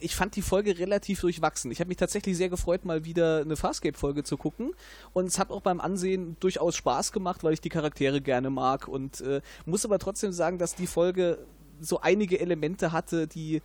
ich 0.00 0.14
fand 0.14 0.36
die 0.36 0.42
Folge 0.42 0.78
relativ 0.78 1.20
durchwachsen. 1.20 1.70
Ich 1.70 1.80
habe 1.80 1.88
mich 1.88 1.96
tatsächlich 1.96 2.36
sehr 2.36 2.48
gefreut, 2.48 2.84
mal 2.84 3.04
wieder 3.04 3.40
eine 3.40 3.56
Farscape-Folge 3.56 4.24
zu 4.24 4.36
gucken. 4.36 4.72
Und 5.12 5.26
es 5.26 5.38
hat 5.38 5.50
auch 5.50 5.62
beim 5.62 5.80
Ansehen 5.80 6.36
durchaus 6.40 6.76
Spaß 6.76 7.12
gemacht, 7.12 7.44
weil 7.44 7.54
ich 7.54 7.60
die 7.60 7.68
Charaktere 7.68 8.20
gerne 8.20 8.50
mag. 8.50 8.88
Und 8.88 9.20
äh, 9.22 9.40
muss 9.64 9.84
aber 9.84 9.98
trotzdem 9.98 10.32
sagen, 10.32 10.58
dass 10.58 10.74
die 10.74 10.86
Folge 10.86 11.38
so 11.80 12.00
einige 12.00 12.40
Elemente 12.40 12.92
hatte, 12.92 13.26
die 13.26 13.62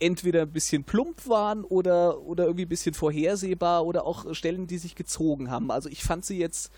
entweder 0.00 0.42
ein 0.42 0.52
bisschen 0.52 0.84
plump 0.84 1.28
waren 1.28 1.64
oder, 1.64 2.20
oder 2.22 2.44
irgendwie 2.44 2.66
ein 2.66 2.68
bisschen 2.68 2.94
vorhersehbar 2.94 3.84
oder 3.86 4.04
auch 4.06 4.34
Stellen, 4.34 4.66
die 4.66 4.78
sich 4.78 4.94
gezogen 4.94 5.50
haben. 5.50 5.70
Also 5.70 5.88
ich 5.88 6.02
fand 6.02 6.24
sie 6.24 6.38
jetzt, 6.38 6.72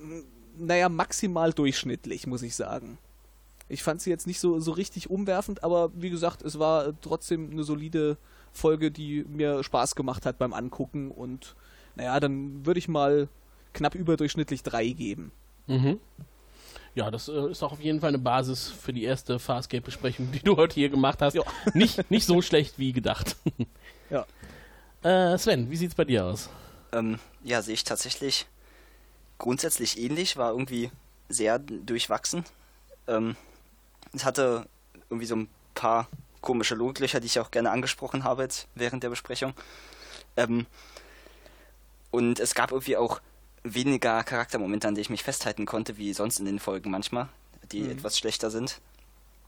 m, 0.00 0.24
naja, 0.56 0.88
maximal 0.88 1.52
durchschnittlich, 1.52 2.26
muss 2.26 2.42
ich 2.42 2.54
sagen. 2.54 2.98
Ich 3.68 3.82
fand 3.82 4.00
sie 4.00 4.10
jetzt 4.10 4.26
nicht 4.26 4.40
so, 4.40 4.60
so 4.60 4.72
richtig 4.72 5.10
umwerfend, 5.10 5.64
aber 5.64 5.90
wie 5.94 6.10
gesagt, 6.10 6.42
es 6.42 6.58
war 6.58 6.92
trotzdem 7.00 7.50
eine 7.50 7.64
solide 7.64 8.18
Folge, 8.52 8.90
die 8.90 9.24
mir 9.28 9.62
Spaß 9.62 9.94
gemacht 9.94 10.26
hat 10.26 10.38
beim 10.38 10.52
Angucken 10.52 11.10
und 11.10 11.54
naja, 11.96 12.18
dann 12.20 12.66
würde 12.66 12.78
ich 12.78 12.88
mal 12.88 13.28
knapp 13.72 13.94
überdurchschnittlich 13.94 14.62
drei 14.62 14.88
geben. 14.88 15.32
Mhm. 15.66 15.98
Ja, 16.94 17.10
das 17.10 17.28
äh, 17.28 17.50
ist 17.50 17.62
auch 17.62 17.72
auf 17.72 17.80
jeden 17.80 18.00
Fall 18.00 18.10
eine 18.10 18.18
Basis 18.18 18.68
für 18.68 18.92
die 18.92 19.02
erste 19.02 19.38
Farscape-Besprechung, 19.38 20.30
die 20.30 20.38
du 20.38 20.56
heute 20.56 20.74
hier 20.74 20.90
gemacht 20.90 21.20
hast. 21.22 21.34
Ja. 21.34 21.42
Nicht, 21.74 22.08
nicht 22.10 22.24
so 22.24 22.40
schlecht 22.40 22.78
wie 22.78 22.92
gedacht. 22.92 23.36
Ja. 24.10 24.26
Äh, 25.02 25.38
Sven, 25.38 25.70
wie 25.70 25.76
sieht's 25.76 25.94
bei 25.94 26.04
dir 26.04 26.26
aus? 26.26 26.50
Ähm, 26.92 27.18
ja, 27.42 27.62
sehe 27.62 27.72
ich 27.72 27.82
tatsächlich 27.82 28.46
grundsätzlich 29.38 29.98
ähnlich, 29.98 30.36
war 30.36 30.50
irgendwie 30.52 30.90
sehr 31.28 31.58
durchwachsen. 31.58 32.44
Ähm, 33.08 33.34
es 34.14 34.24
hatte 34.24 34.66
irgendwie 35.10 35.26
so 35.26 35.36
ein 35.36 35.48
paar 35.74 36.08
komische 36.40 36.74
Logiklöcher, 36.74 37.20
die 37.20 37.26
ich 37.26 37.40
auch 37.40 37.50
gerne 37.50 37.70
angesprochen 37.70 38.24
habe 38.24 38.42
jetzt 38.42 38.68
während 38.74 39.02
der 39.02 39.10
Besprechung. 39.10 39.54
Ähm, 40.36 40.66
und 42.10 42.38
es 42.38 42.54
gab 42.54 42.70
irgendwie 42.70 42.96
auch 42.96 43.20
weniger 43.62 44.22
Charaktermomente, 44.22 44.86
an 44.86 44.94
die 44.94 45.00
ich 45.00 45.10
mich 45.10 45.22
festhalten 45.22 45.66
konnte, 45.66 45.96
wie 45.96 46.12
sonst 46.12 46.38
in 46.38 46.44
den 46.44 46.58
Folgen 46.58 46.90
manchmal, 46.90 47.28
die 47.72 47.80
Mhm. 47.80 47.90
etwas 47.92 48.18
schlechter 48.18 48.50
sind. 48.50 48.80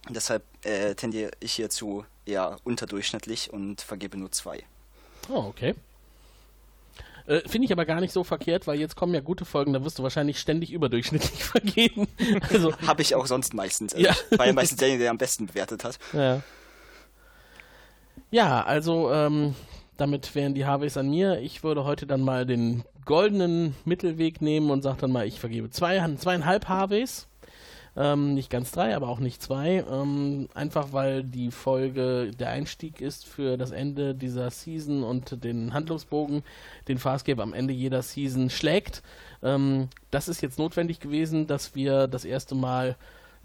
Und 0.09 0.17
deshalb 0.17 0.43
äh, 0.65 0.95
tendiere 0.95 1.33
ich 1.41 1.53
hierzu 1.53 2.05
eher 2.25 2.57
unterdurchschnittlich 2.65 3.53
und 3.53 3.81
vergebe 3.83 4.17
nur 4.17 4.33
zwei. 4.33 4.65
Oh, 5.29 5.45
okay. 5.49 5.75
Äh, 7.27 7.41
Finde 7.49 7.67
ich 7.67 7.73
aber 7.73 7.85
gar 7.85 8.01
nicht 8.01 8.13
so 8.13 8.25
verkehrt, 8.25 8.67
weil 8.67 8.79
jetzt 8.79 8.97
kommen 8.97 9.15
ja 9.15 9.21
gute 9.21 9.45
Folgen, 9.45 9.73
da 9.73 9.85
wirst 9.85 9.99
du 9.99 10.03
wahrscheinlich 10.03 10.39
ständig 10.39 10.73
überdurchschnittlich 10.73 11.45
vergeben. 11.45 12.07
Also, 12.53 12.77
Habe 12.87 13.03
ich 13.03 13.15
auch 13.15 13.27
sonst 13.27 13.55
meistens. 13.55 13.95
Also 13.95 14.07
Ja. 14.07 14.15
War 14.37 14.47
ja 14.47 14.53
meistens 14.53 14.79
derjenige, 14.79 15.05
der 15.05 15.11
am 15.11 15.19
besten 15.19 15.47
bewertet 15.47 15.85
hat. 15.85 15.99
ja. 16.13 16.43
Ja, 18.31 18.65
also, 18.65 19.13
ähm, 19.13 19.55
damit 19.97 20.35
wären 20.35 20.55
die 20.55 20.67
Harveys 20.67 20.97
an 20.97 21.09
mir. 21.09 21.39
Ich 21.41 21.63
würde 21.63 21.85
heute 21.85 22.07
dann 22.07 22.23
mal 22.23 22.45
den 22.45 22.83
goldenen 23.05 23.77
Mittelweg 23.85 24.43
nehmen 24.43 24.71
und 24.71 24.83
sage 24.83 24.99
dann 25.01 25.13
mal, 25.13 25.27
ich 25.27 25.39
vergebe 25.39 25.71
zwei, 25.71 26.05
zweieinhalb 26.17 26.69
Harveys. 26.69 27.29
Ähm, 27.97 28.35
nicht 28.35 28.51
ganz 28.51 28.73
drei, 28.73 28.95
aber 28.95 29.09
auch 29.09 29.21
nicht 29.21 29.43
zwei. 29.43 29.85
Ähm, 29.91 30.49
einfach 30.55 30.93
weil 30.93 31.25
die 31.25 31.51
Folge 31.51 32.31
der 32.39 32.51
Einstieg 32.51 33.01
ist 33.01 33.27
für 33.27 33.57
das 33.57 33.71
Ende 33.71 34.15
dieser 34.15 34.51
Season 34.51 35.03
und 35.03 35.43
den 35.43 35.73
Handlungsbogen, 35.73 36.43
den 36.89 36.99
Farscape 36.99 37.43
am 37.43 37.55
Ende 37.55 37.73
jeder 37.73 38.03
Season 38.03 38.51
schlägt. 38.51 39.03
Ähm, 39.43 39.89
das 40.11 40.29
ist 40.29 40.43
jetzt 40.43 40.59
notwendig 40.59 41.01
gewesen, 41.01 41.47
dass 41.47 41.75
wir 41.75 42.07
das 42.07 42.25
erste 42.25 42.55
Mal 42.55 42.97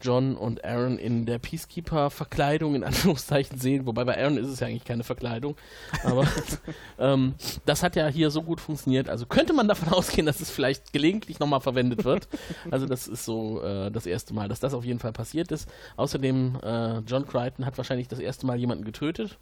John 0.02 0.36
und 0.36 0.64
Aaron 0.66 0.98
in 0.98 1.26
der 1.26 1.40
Peacekeeper-Verkleidung 1.40 2.76
in 2.76 2.84
Anführungszeichen 2.92 3.60
sehen, 3.60 3.86
wobei 3.86 4.04
bei 4.04 4.18
Aaron 4.18 4.38
ist 4.38 4.48
es 4.48 4.60
ja 4.60 4.68
eigentlich 4.68 4.86
keine 4.86 5.04
Verkleidung. 5.04 5.56
Aber 6.04 6.28
ähm, 7.00 7.36
das 7.66 7.84
hat 7.84 7.96
ja 7.96 8.08
hier 8.08 8.32
so 8.32 8.42
gut 8.42 8.62
funktioniert. 8.62 9.10
Also 9.10 9.26
könnte 9.26 9.54
man 9.54 9.68
davon 9.68 9.90
ausgehen, 9.94 10.26
dass 10.26 10.42
es 10.42 10.50
vielleicht 10.50 10.94
gelegentlich 10.94 11.40
nochmal 11.40 11.62
verwendet 11.62 12.04
wird. 12.04 12.28
Also 12.70 12.86
das 12.86 13.08
ist 13.08 13.26
so 13.26 13.62
äh, 13.62 13.92
das 13.92 14.06
erste 14.06 14.34
Mal, 14.34 14.48
dass 14.48 14.60
das 14.60 14.74
auf 14.74 14.86
jeden 14.86 15.00
Fall 15.00 15.14
passiert 15.14 15.52
ist. 15.52 15.70
Außerdem, 15.98 16.60
äh, 16.64 17.00
John 17.00 17.28
Crichton 17.28 17.66
hat 17.66 17.78
wahrscheinlich 17.78 18.08
das 18.08 18.20
erste 18.20 18.46
Mal 18.46 18.58
jemanden 18.58 18.84
getötet. 18.84 19.38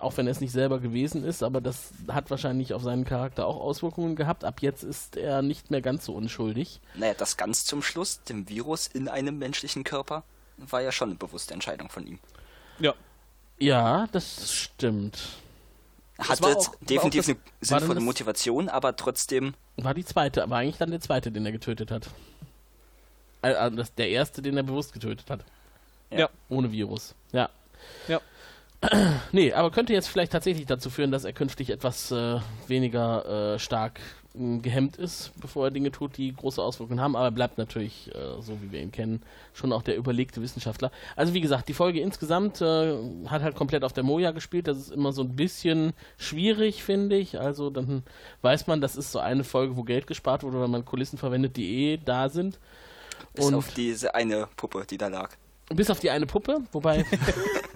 Auch 0.00 0.16
wenn 0.16 0.26
er 0.26 0.30
es 0.32 0.40
nicht 0.40 0.52
selber 0.52 0.78
gewesen 0.80 1.24
ist, 1.24 1.42
aber 1.42 1.60
das 1.60 1.90
hat 2.08 2.30
wahrscheinlich 2.30 2.72
auf 2.74 2.82
seinen 2.82 3.04
Charakter 3.04 3.46
auch 3.46 3.60
Auswirkungen 3.60 4.16
gehabt. 4.16 4.44
Ab 4.44 4.62
jetzt 4.62 4.82
ist 4.84 5.16
er 5.16 5.42
nicht 5.42 5.70
mehr 5.70 5.82
ganz 5.82 6.04
so 6.06 6.14
unschuldig. 6.14 6.80
Naja, 6.94 7.14
das 7.14 7.36
ganz 7.36 7.64
zum 7.64 7.82
Schluss, 7.82 8.22
dem 8.22 8.48
Virus 8.48 8.86
in 8.86 9.08
einem 9.08 9.38
menschlichen 9.38 9.84
Körper, 9.84 10.22
war 10.56 10.80
ja 10.80 10.92
schon 10.92 11.10
eine 11.10 11.18
bewusste 11.18 11.52
Entscheidung 11.54 11.88
von 11.90 12.06
ihm. 12.06 12.18
Ja. 12.78 12.94
Ja, 13.58 14.06
das 14.12 14.52
stimmt. 14.52 15.18
Hatte 16.18 16.56
auch- 16.56 16.74
definitiv 16.80 17.24
auch 17.24 17.28
eine 17.30 17.38
sinnvolle 17.60 17.94
das- 17.96 18.04
Motivation, 18.04 18.68
aber 18.68 18.96
trotzdem, 18.96 19.54
War 19.76 19.94
die 19.94 20.04
zweite, 20.04 20.42
aber 20.42 20.56
eigentlich 20.56 20.78
dann 20.78 20.90
der 20.90 21.00
zweite, 21.00 21.32
den 21.32 21.44
er 21.46 21.52
getötet 21.52 21.90
hat. 21.90 22.10
Äh, 23.42 23.70
das, 23.72 23.94
der 23.94 24.08
erste, 24.10 24.42
den 24.42 24.56
er 24.56 24.62
bewusst 24.62 24.92
getötet 24.92 25.28
hat. 25.30 25.44
Ja. 26.10 26.28
Ohne 26.48 26.70
Virus. 26.70 27.14
Ja. 27.32 27.48
Ja. 28.06 28.20
Nee, 29.32 29.52
aber 29.52 29.70
könnte 29.70 29.92
jetzt 29.92 30.08
vielleicht 30.08 30.32
tatsächlich 30.32 30.66
dazu 30.66 30.90
führen, 30.90 31.10
dass 31.12 31.24
er 31.24 31.32
künftig 31.32 31.70
etwas 31.70 32.10
äh, 32.10 32.38
weniger 32.66 33.54
äh, 33.54 33.58
stark 33.58 34.00
mh, 34.34 34.58
gehemmt 34.60 34.96
ist, 34.96 35.30
bevor 35.40 35.66
er 35.66 35.70
Dinge 35.70 35.92
tut, 35.92 36.16
die 36.16 36.34
große 36.34 36.60
Auswirkungen 36.60 37.00
haben, 37.00 37.14
aber 37.14 37.26
er 37.26 37.30
bleibt 37.30 37.58
natürlich, 37.58 38.10
äh, 38.14 38.40
so 38.42 38.60
wie 38.60 38.72
wir 38.72 38.80
ihn 38.80 38.90
kennen, 38.90 39.22
schon 39.54 39.72
auch 39.72 39.82
der 39.82 39.96
überlegte 39.96 40.42
Wissenschaftler. 40.42 40.90
Also 41.14 41.32
wie 41.32 41.40
gesagt, 41.40 41.68
die 41.68 41.74
Folge 41.74 42.00
insgesamt 42.00 42.60
äh, 42.60 42.96
hat 43.28 43.42
halt 43.42 43.54
komplett 43.54 43.84
auf 43.84 43.92
der 43.92 44.02
Moja 44.04 44.32
gespielt, 44.32 44.66
das 44.66 44.78
ist 44.78 44.90
immer 44.90 45.12
so 45.12 45.22
ein 45.22 45.36
bisschen 45.36 45.92
schwierig, 46.18 46.82
finde 46.82 47.16
ich. 47.16 47.38
Also 47.38 47.70
dann 47.70 48.02
weiß 48.42 48.66
man, 48.66 48.80
das 48.80 48.96
ist 48.96 49.12
so 49.12 49.20
eine 49.20 49.44
Folge, 49.44 49.76
wo 49.76 49.84
Geld 49.84 50.06
gespart 50.08 50.42
wurde, 50.42 50.60
weil 50.60 50.68
man 50.68 50.84
Kulissen 50.84 51.18
verwendet, 51.18 51.56
die 51.56 51.92
eh 51.92 51.96
da 52.04 52.28
sind. 52.28 52.58
Bis 53.34 53.46
Und- 53.46 53.54
auf 53.54 53.72
diese 53.74 54.14
eine 54.16 54.48
Puppe, 54.56 54.84
die 54.90 54.98
da 54.98 55.06
lag. 55.08 55.30
Bis 55.72 55.88
auf 55.88 56.00
die 56.00 56.10
eine 56.10 56.26
Puppe, 56.26 56.58
wobei 56.72 57.06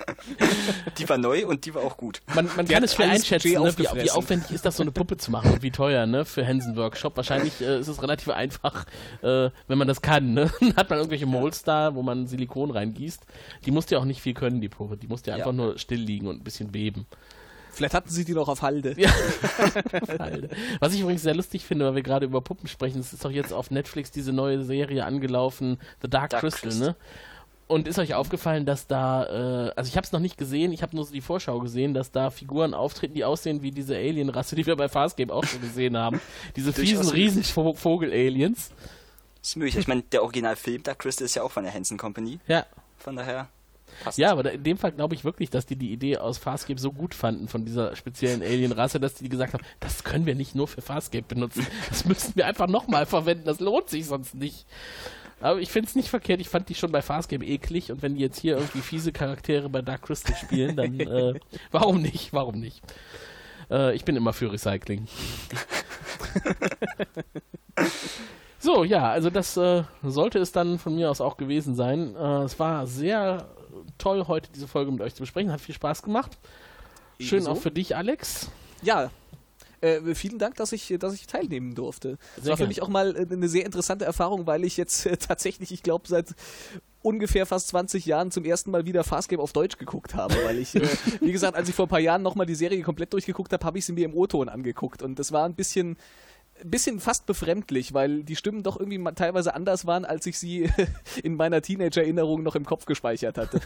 Die 0.98 1.08
war 1.08 1.18
neu 1.18 1.46
und 1.46 1.64
die 1.66 1.74
war 1.74 1.82
auch 1.82 1.96
gut. 1.96 2.20
man, 2.34 2.48
man 2.56 2.66
kann 2.66 2.82
es 2.82 2.94
schwer 2.94 3.10
einschätzen, 3.10 3.52
ne, 3.52 3.72
wie, 3.76 3.84
wie 4.02 4.10
aufwendig 4.10 4.50
ist 4.50 4.64
das, 4.64 4.76
so 4.76 4.82
eine 4.82 4.90
Puppe 4.90 5.16
zu 5.16 5.30
machen 5.30 5.52
und 5.52 5.62
wie 5.62 5.70
teuer, 5.70 6.06
ne, 6.06 6.24
für 6.24 6.46
Hansen 6.46 6.76
Workshop. 6.76 7.16
Wahrscheinlich 7.16 7.60
äh, 7.60 7.78
ist 7.78 7.88
es 7.88 8.02
relativ 8.02 8.28
einfach, 8.30 8.86
äh, 9.22 9.50
wenn 9.68 9.78
man 9.78 9.86
das 9.88 10.02
kann, 10.02 10.34
ne. 10.34 10.50
Dann 10.60 10.76
hat 10.76 10.90
man 10.90 10.98
irgendwelche 10.98 11.26
Molds 11.26 11.62
da, 11.62 11.94
wo 11.94 12.02
man 12.02 12.26
Silikon 12.26 12.70
reingießt. 12.70 13.24
Die 13.64 13.70
musste 13.70 13.94
ja 13.94 14.00
auch 14.00 14.04
nicht 14.04 14.20
viel 14.22 14.34
können, 14.34 14.60
die 14.60 14.68
Puppe. 14.68 14.96
Die 14.96 15.06
musste 15.08 15.30
ja 15.30 15.36
einfach 15.36 15.50
Ja. 15.50 15.52
nur 15.56 15.78
still 15.78 16.00
liegen 16.00 16.26
und 16.26 16.40
ein 16.40 16.44
bisschen 16.44 16.72
beben. 16.72 17.06
Vielleicht 17.72 17.92
hatten 17.92 18.08
sie 18.08 18.24
die 18.24 18.32
noch 18.32 18.48
auf 18.48 18.62
Halde. 18.62 18.94
Ja. 18.96 19.10
Alter. 20.18 20.48
Was 20.80 20.94
ich 20.94 21.00
übrigens 21.02 21.22
sehr 21.22 21.34
lustig 21.34 21.64
finde, 21.64 21.84
weil 21.84 21.94
wir 21.96 22.02
gerade 22.02 22.24
über 22.24 22.40
Puppen 22.40 22.68
sprechen, 22.68 22.98
es 23.00 23.12
ist 23.12 23.22
doch 23.24 23.30
jetzt 23.30 23.52
auf 23.52 23.70
Netflix 23.70 24.10
diese 24.10 24.32
neue 24.32 24.64
Serie 24.64 25.04
angelaufen, 25.04 25.78
The 26.00 26.08
Dark, 26.08 26.30
Dark 26.30 26.40
Crystal, 26.40 26.70
Crystal. 26.70 26.88
ne? 26.88 26.96
Und 27.68 27.88
ist 27.88 27.98
euch 27.98 28.14
aufgefallen, 28.14 28.64
dass 28.64 28.86
da, 28.86 29.24
äh, 29.68 29.72
also 29.74 29.88
ich 29.88 29.96
habe 29.96 30.04
es 30.06 30.12
noch 30.12 30.20
nicht 30.20 30.38
gesehen, 30.38 30.72
ich 30.72 30.82
habe 30.82 30.94
nur 30.94 31.04
so 31.04 31.12
die 31.12 31.20
Vorschau 31.20 31.58
gesehen, 31.58 31.94
dass 31.94 32.12
da 32.12 32.30
Figuren 32.30 32.74
auftreten, 32.74 33.14
die 33.14 33.24
aussehen 33.24 33.60
wie 33.62 33.72
diese 33.72 33.96
Alien-Rasse, 33.96 34.54
die 34.54 34.64
wir 34.66 34.76
bei 34.76 34.88
Farscape 34.88 35.34
auch 35.34 35.42
schon 35.44 35.60
gesehen 35.60 35.96
haben. 35.96 36.20
Diese 36.54 36.72
fiesen 36.72 36.98
Durchaus 36.98 37.14
riesen 37.14 37.42
Vo- 37.42 37.74
Vogel-Aliens. 37.74 38.70
Das 39.40 39.48
ist 39.50 39.56
möglich. 39.56 39.76
Ich 39.78 39.88
meine, 39.88 40.02
der 40.02 40.22
Originalfilm 40.22 40.84
Dark 40.84 41.00
Crystal 41.00 41.24
ist 41.24 41.34
ja 41.34 41.42
auch 41.42 41.50
von 41.50 41.64
der 41.64 41.74
Hansen 41.74 41.98
Company. 41.98 42.38
Ja. 42.46 42.66
Von 42.98 43.16
daher 43.16 43.48
passt 44.04 44.16
Ja, 44.18 44.30
aber 44.30 44.44
da, 44.44 44.50
in 44.50 44.62
dem 44.62 44.78
Fall 44.78 44.92
glaube 44.92 45.16
ich 45.16 45.24
wirklich, 45.24 45.50
dass 45.50 45.66
die 45.66 45.74
die 45.76 45.92
Idee 45.92 46.18
aus 46.18 46.38
Farscape 46.38 46.78
so 46.78 46.92
gut 46.92 47.14
fanden 47.14 47.48
von 47.48 47.64
dieser 47.64 47.96
speziellen 47.96 48.42
Alien-Rasse, 48.42 49.00
dass 49.00 49.14
die 49.14 49.28
gesagt 49.28 49.54
haben, 49.54 49.64
das 49.80 50.04
können 50.04 50.24
wir 50.26 50.36
nicht 50.36 50.54
nur 50.54 50.68
für 50.68 50.82
Farscape 50.82 51.24
benutzen. 51.26 51.66
Das 51.88 52.04
müssen 52.04 52.36
wir 52.36 52.46
einfach 52.46 52.68
nochmal 52.68 53.06
verwenden. 53.06 53.44
Das 53.44 53.58
lohnt 53.58 53.90
sich 53.90 54.06
sonst 54.06 54.36
nicht. 54.36 54.66
Aber 55.40 55.60
ich 55.60 55.70
finde 55.70 55.88
es 55.88 55.94
nicht 55.94 56.08
verkehrt. 56.08 56.40
Ich 56.40 56.48
fand 56.48 56.68
die 56.68 56.74
schon 56.74 56.92
bei 56.92 57.02
Farscape 57.02 57.44
eklig 57.44 57.92
und 57.92 58.02
wenn 58.02 58.14
die 58.14 58.22
jetzt 58.22 58.40
hier 58.40 58.56
irgendwie 58.56 58.80
fiese 58.80 59.12
Charaktere 59.12 59.68
bei 59.68 59.82
Dark 59.82 60.02
Crystal 60.02 60.34
spielen, 60.36 60.76
dann 60.76 60.98
äh, 61.00 61.34
warum 61.70 62.00
nicht? 62.00 62.32
Warum 62.32 62.58
nicht? 62.58 62.82
Äh, 63.70 63.94
ich 63.94 64.04
bin 64.04 64.16
immer 64.16 64.32
für 64.32 64.52
Recycling. 64.52 65.06
So, 68.66 68.82
ja, 68.82 69.10
also 69.10 69.30
das 69.30 69.56
äh, 69.56 69.84
sollte 70.02 70.40
es 70.40 70.50
dann 70.50 70.80
von 70.80 70.96
mir 70.96 71.08
aus 71.08 71.20
auch 71.20 71.36
gewesen 71.36 71.76
sein. 71.76 72.16
Äh, 72.16 72.42
es 72.42 72.58
war 72.58 72.88
sehr 72.88 73.46
toll, 73.96 74.26
heute 74.26 74.50
diese 74.52 74.66
Folge 74.66 74.90
mit 74.90 75.00
euch 75.02 75.14
zu 75.14 75.20
besprechen. 75.22 75.52
Hat 75.52 75.60
viel 75.60 75.74
Spaß 75.74 76.02
gemacht. 76.02 76.36
Schön 77.20 77.38
Ebenso. 77.38 77.52
auch 77.52 77.58
für 77.58 77.70
dich, 77.70 77.94
Alex. 77.94 78.50
Ja. 78.82 79.10
Äh, 79.86 80.14
vielen 80.14 80.38
Dank, 80.38 80.56
dass 80.56 80.72
ich, 80.72 80.94
dass 80.98 81.14
ich 81.14 81.26
teilnehmen 81.26 81.74
durfte. 81.74 82.18
Das 82.36 82.46
war 82.46 82.56
für 82.56 82.66
mich 82.66 82.82
auch 82.82 82.88
mal 82.88 83.16
äh, 83.16 83.26
eine 83.30 83.48
sehr 83.48 83.64
interessante 83.64 84.04
Erfahrung, 84.04 84.46
weil 84.46 84.64
ich 84.64 84.76
jetzt 84.76 85.06
äh, 85.06 85.16
tatsächlich, 85.16 85.72
ich 85.72 85.82
glaube, 85.82 86.08
seit 86.08 86.34
ungefähr 87.02 87.46
fast 87.46 87.68
20 87.68 88.04
Jahren 88.04 88.32
zum 88.32 88.44
ersten 88.44 88.72
Mal 88.72 88.84
wieder 88.84 89.04
Farscape 89.04 89.40
auf 89.40 89.52
Deutsch 89.52 89.78
geguckt 89.78 90.14
habe, 90.14 90.34
weil 90.44 90.58
ich, 90.58 90.74
äh, 90.74 90.88
wie 91.20 91.32
gesagt, 91.32 91.56
als 91.56 91.68
ich 91.68 91.74
vor 91.74 91.86
ein 91.86 91.90
paar 91.90 92.00
Jahren 92.00 92.22
nochmal 92.22 92.46
die 92.46 92.56
Serie 92.56 92.82
komplett 92.82 93.12
durchgeguckt 93.12 93.52
habe, 93.52 93.64
habe 93.64 93.78
ich 93.78 93.86
sie 93.86 93.92
mir 93.92 94.04
im 94.04 94.14
O-Ton 94.14 94.48
angeguckt 94.48 95.02
und 95.02 95.18
das 95.18 95.30
war 95.30 95.44
ein 95.44 95.54
bisschen 95.54 95.96
bisschen 96.70 97.00
fast 97.00 97.26
befremdlich, 97.26 97.94
weil 97.94 98.22
die 98.22 98.36
Stimmen 98.36 98.62
doch 98.62 98.78
irgendwie 98.78 99.02
teilweise 99.14 99.54
anders 99.54 99.86
waren, 99.86 100.04
als 100.04 100.26
ich 100.26 100.38
sie 100.38 100.70
in 101.22 101.36
meiner 101.36 101.62
Teenager-Erinnerung 101.62 102.42
noch 102.42 102.54
im 102.54 102.64
Kopf 102.64 102.86
gespeichert 102.86 103.38
hatte. 103.38 103.60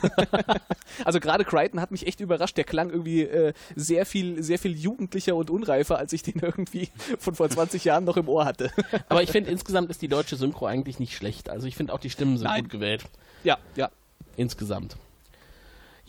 also 1.05 1.21
gerade 1.21 1.45
Crichton 1.45 1.81
hat 1.81 1.91
mich 1.91 2.07
echt 2.07 2.21
überrascht. 2.21 2.57
Der 2.57 2.65
klang 2.65 2.91
irgendwie 2.91 3.23
äh, 3.23 3.53
sehr 3.77 4.07
viel, 4.07 4.43
sehr 4.43 4.59
viel 4.59 4.77
jugendlicher 4.77 5.37
und 5.37 5.51
unreifer, 5.51 5.99
als 5.99 6.13
ich 6.13 6.23
den 6.23 6.41
irgendwie 6.41 6.89
von 7.19 7.35
vor 7.35 7.49
20 7.49 7.85
Jahren 7.85 8.05
noch 8.05 8.17
im 8.17 8.29
Ohr 8.29 8.45
hatte. 8.45 8.71
Aber 9.09 9.23
ich 9.23 9.31
finde, 9.31 9.51
insgesamt 9.51 9.91
ist 9.91 10.03
die 10.03 10.09
deutsche 10.09 10.37
Synchro 10.37 10.67
eigentlich 10.67 10.99
nicht 10.99 11.17
schlecht. 11.17 11.51
Also 11.51 11.67
ich 11.67 11.77
finde 11.77 11.93
auch 11.93 12.01
die 12.01 12.11
Stimmen 12.11 12.39
sind 12.39 12.47
Nein. 12.47 12.63
gut 12.63 12.71
gewählt. 12.71 13.05
ja, 13.45 13.59
ja, 13.77 13.91
Insgesamt. 14.37 14.97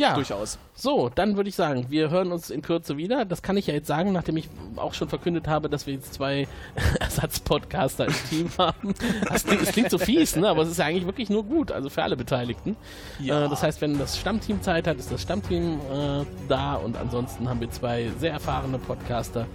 Ja, 0.01 0.15
durchaus. 0.15 0.57
so, 0.73 1.09
dann 1.09 1.35
würde 1.37 1.49
ich 1.49 1.55
sagen, 1.55 1.85
wir 1.89 2.09
hören 2.09 2.31
uns 2.31 2.49
in 2.49 2.61
Kürze 2.61 2.97
wieder. 2.97 3.25
Das 3.25 3.41
kann 3.41 3.57
ich 3.57 3.67
ja 3.67 3.73
jetzt 3.73 3.87
sagen, 3.87 4.11
nachdem 4.11 4.37
ich 4.37 4.49
auch 4.75 4.93
schon 4.93 5.09
verkündet 5.09 5.47
habe, 5.47 5.69
dass 5.69 5.87
wir 5.87 5.93
jetzt 5.93 6.13
zwei 6.13 6.47
Ersatzpodcaster 6.99 8.07
im 8.07 8.13
Team 8.29 8.49
haben. 8.57 8.93
Das 9.27 9.45
klingt, 9.45 9.61
das 9.61 9.71
klingt 9.71 9.91
so 9.91 9.97
fies, 9.97 10.35
ne? 10.35 10.49
aber 10.49 10.63
es 10.63 10.69
ist 10.69 10.77
ja 10.77 10.85
eigentlich 10.85 11.05
wirklich 11.05 11.29
nur 11.29 11.43
gut, 11.43 11.71
also 11.71 11.89
für 11.89 12.03
alle 12.03 12.17
Beteiligten. 12.17 12.75
Ja. 13.19 13.45
Äh, 13.45 13.49
das 13.49 13.63
heißt, 13.63 13.81
wenn 13.81 13.97
das 13.97 14.17
Stammteam 14.17 14.61
Zeit 14.61 14.87
hat, 14.87 14.97
ist 14.97 15.11
das 15.11 15.21
Stammteam 15.21 15.79
äh, 15.79 16.25
da 16.47 16.75
und 16.75 16.97
ansonsten 16.97 17.47
haben 17.47 17.59
wir 17.59 17.69
zwei 17.69 18.09
sehr 18.19 18.31
erfahrene 18.31 18.79
Podcaster, 18.79 19.45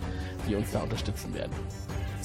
die 0.48 0.55
uns 0.55 0.73
da 0.73 0.81
unterstützen 0.81 1.35
werden. 1.35 1.52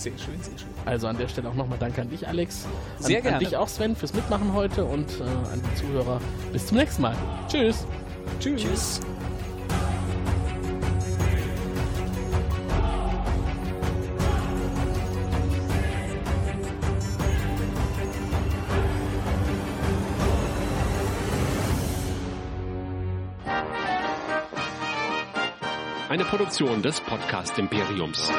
Sehr 0.01 0.17
schön, 0.17 0.41
sehr 0.41 0.57
schön. 0.57 0.67
Also 0.85 1.07
an 1.07 1.17
der 1.17 1.27
Stelle 1.27 1.49
auch 1.49 1.53
nochmal 1.53 1.77
Danke 1.77 2.01
an 2.01 2.09
dich, 2.09 2.27
Alex. 2.27 2.65
An, 2.65 3.03
Sehr 3.03 3.17
An 3.17 3.23
gerne. 3.23 3.39
dich 3.39 3.55
auch, 3.55 3.67
Sven, 3.67 3.95
fürs 3.95 4.13
Mitmachen 4.13 4.53
heute 4.53 4.83
und 4.83 5.07
äh, 5.19 5.23
an 5.23 5.61
die 5.61 5.75
Zuhörer. 5.75 6.19
Bis 6.51 6.65
zum 6.65 6.77
nächsten 6.77 7.03
Mal. 7.03 7.15
Tschüss. 7.47 7.85
Tschüss. 8.39 8.61
Tschüss. 8.61 9.01
Eine 26.11 26.25
Produktion 26.25 26.81
des 26.81 26.99
Podcast 26.99 27.57
Imperiums. 27.57 28.29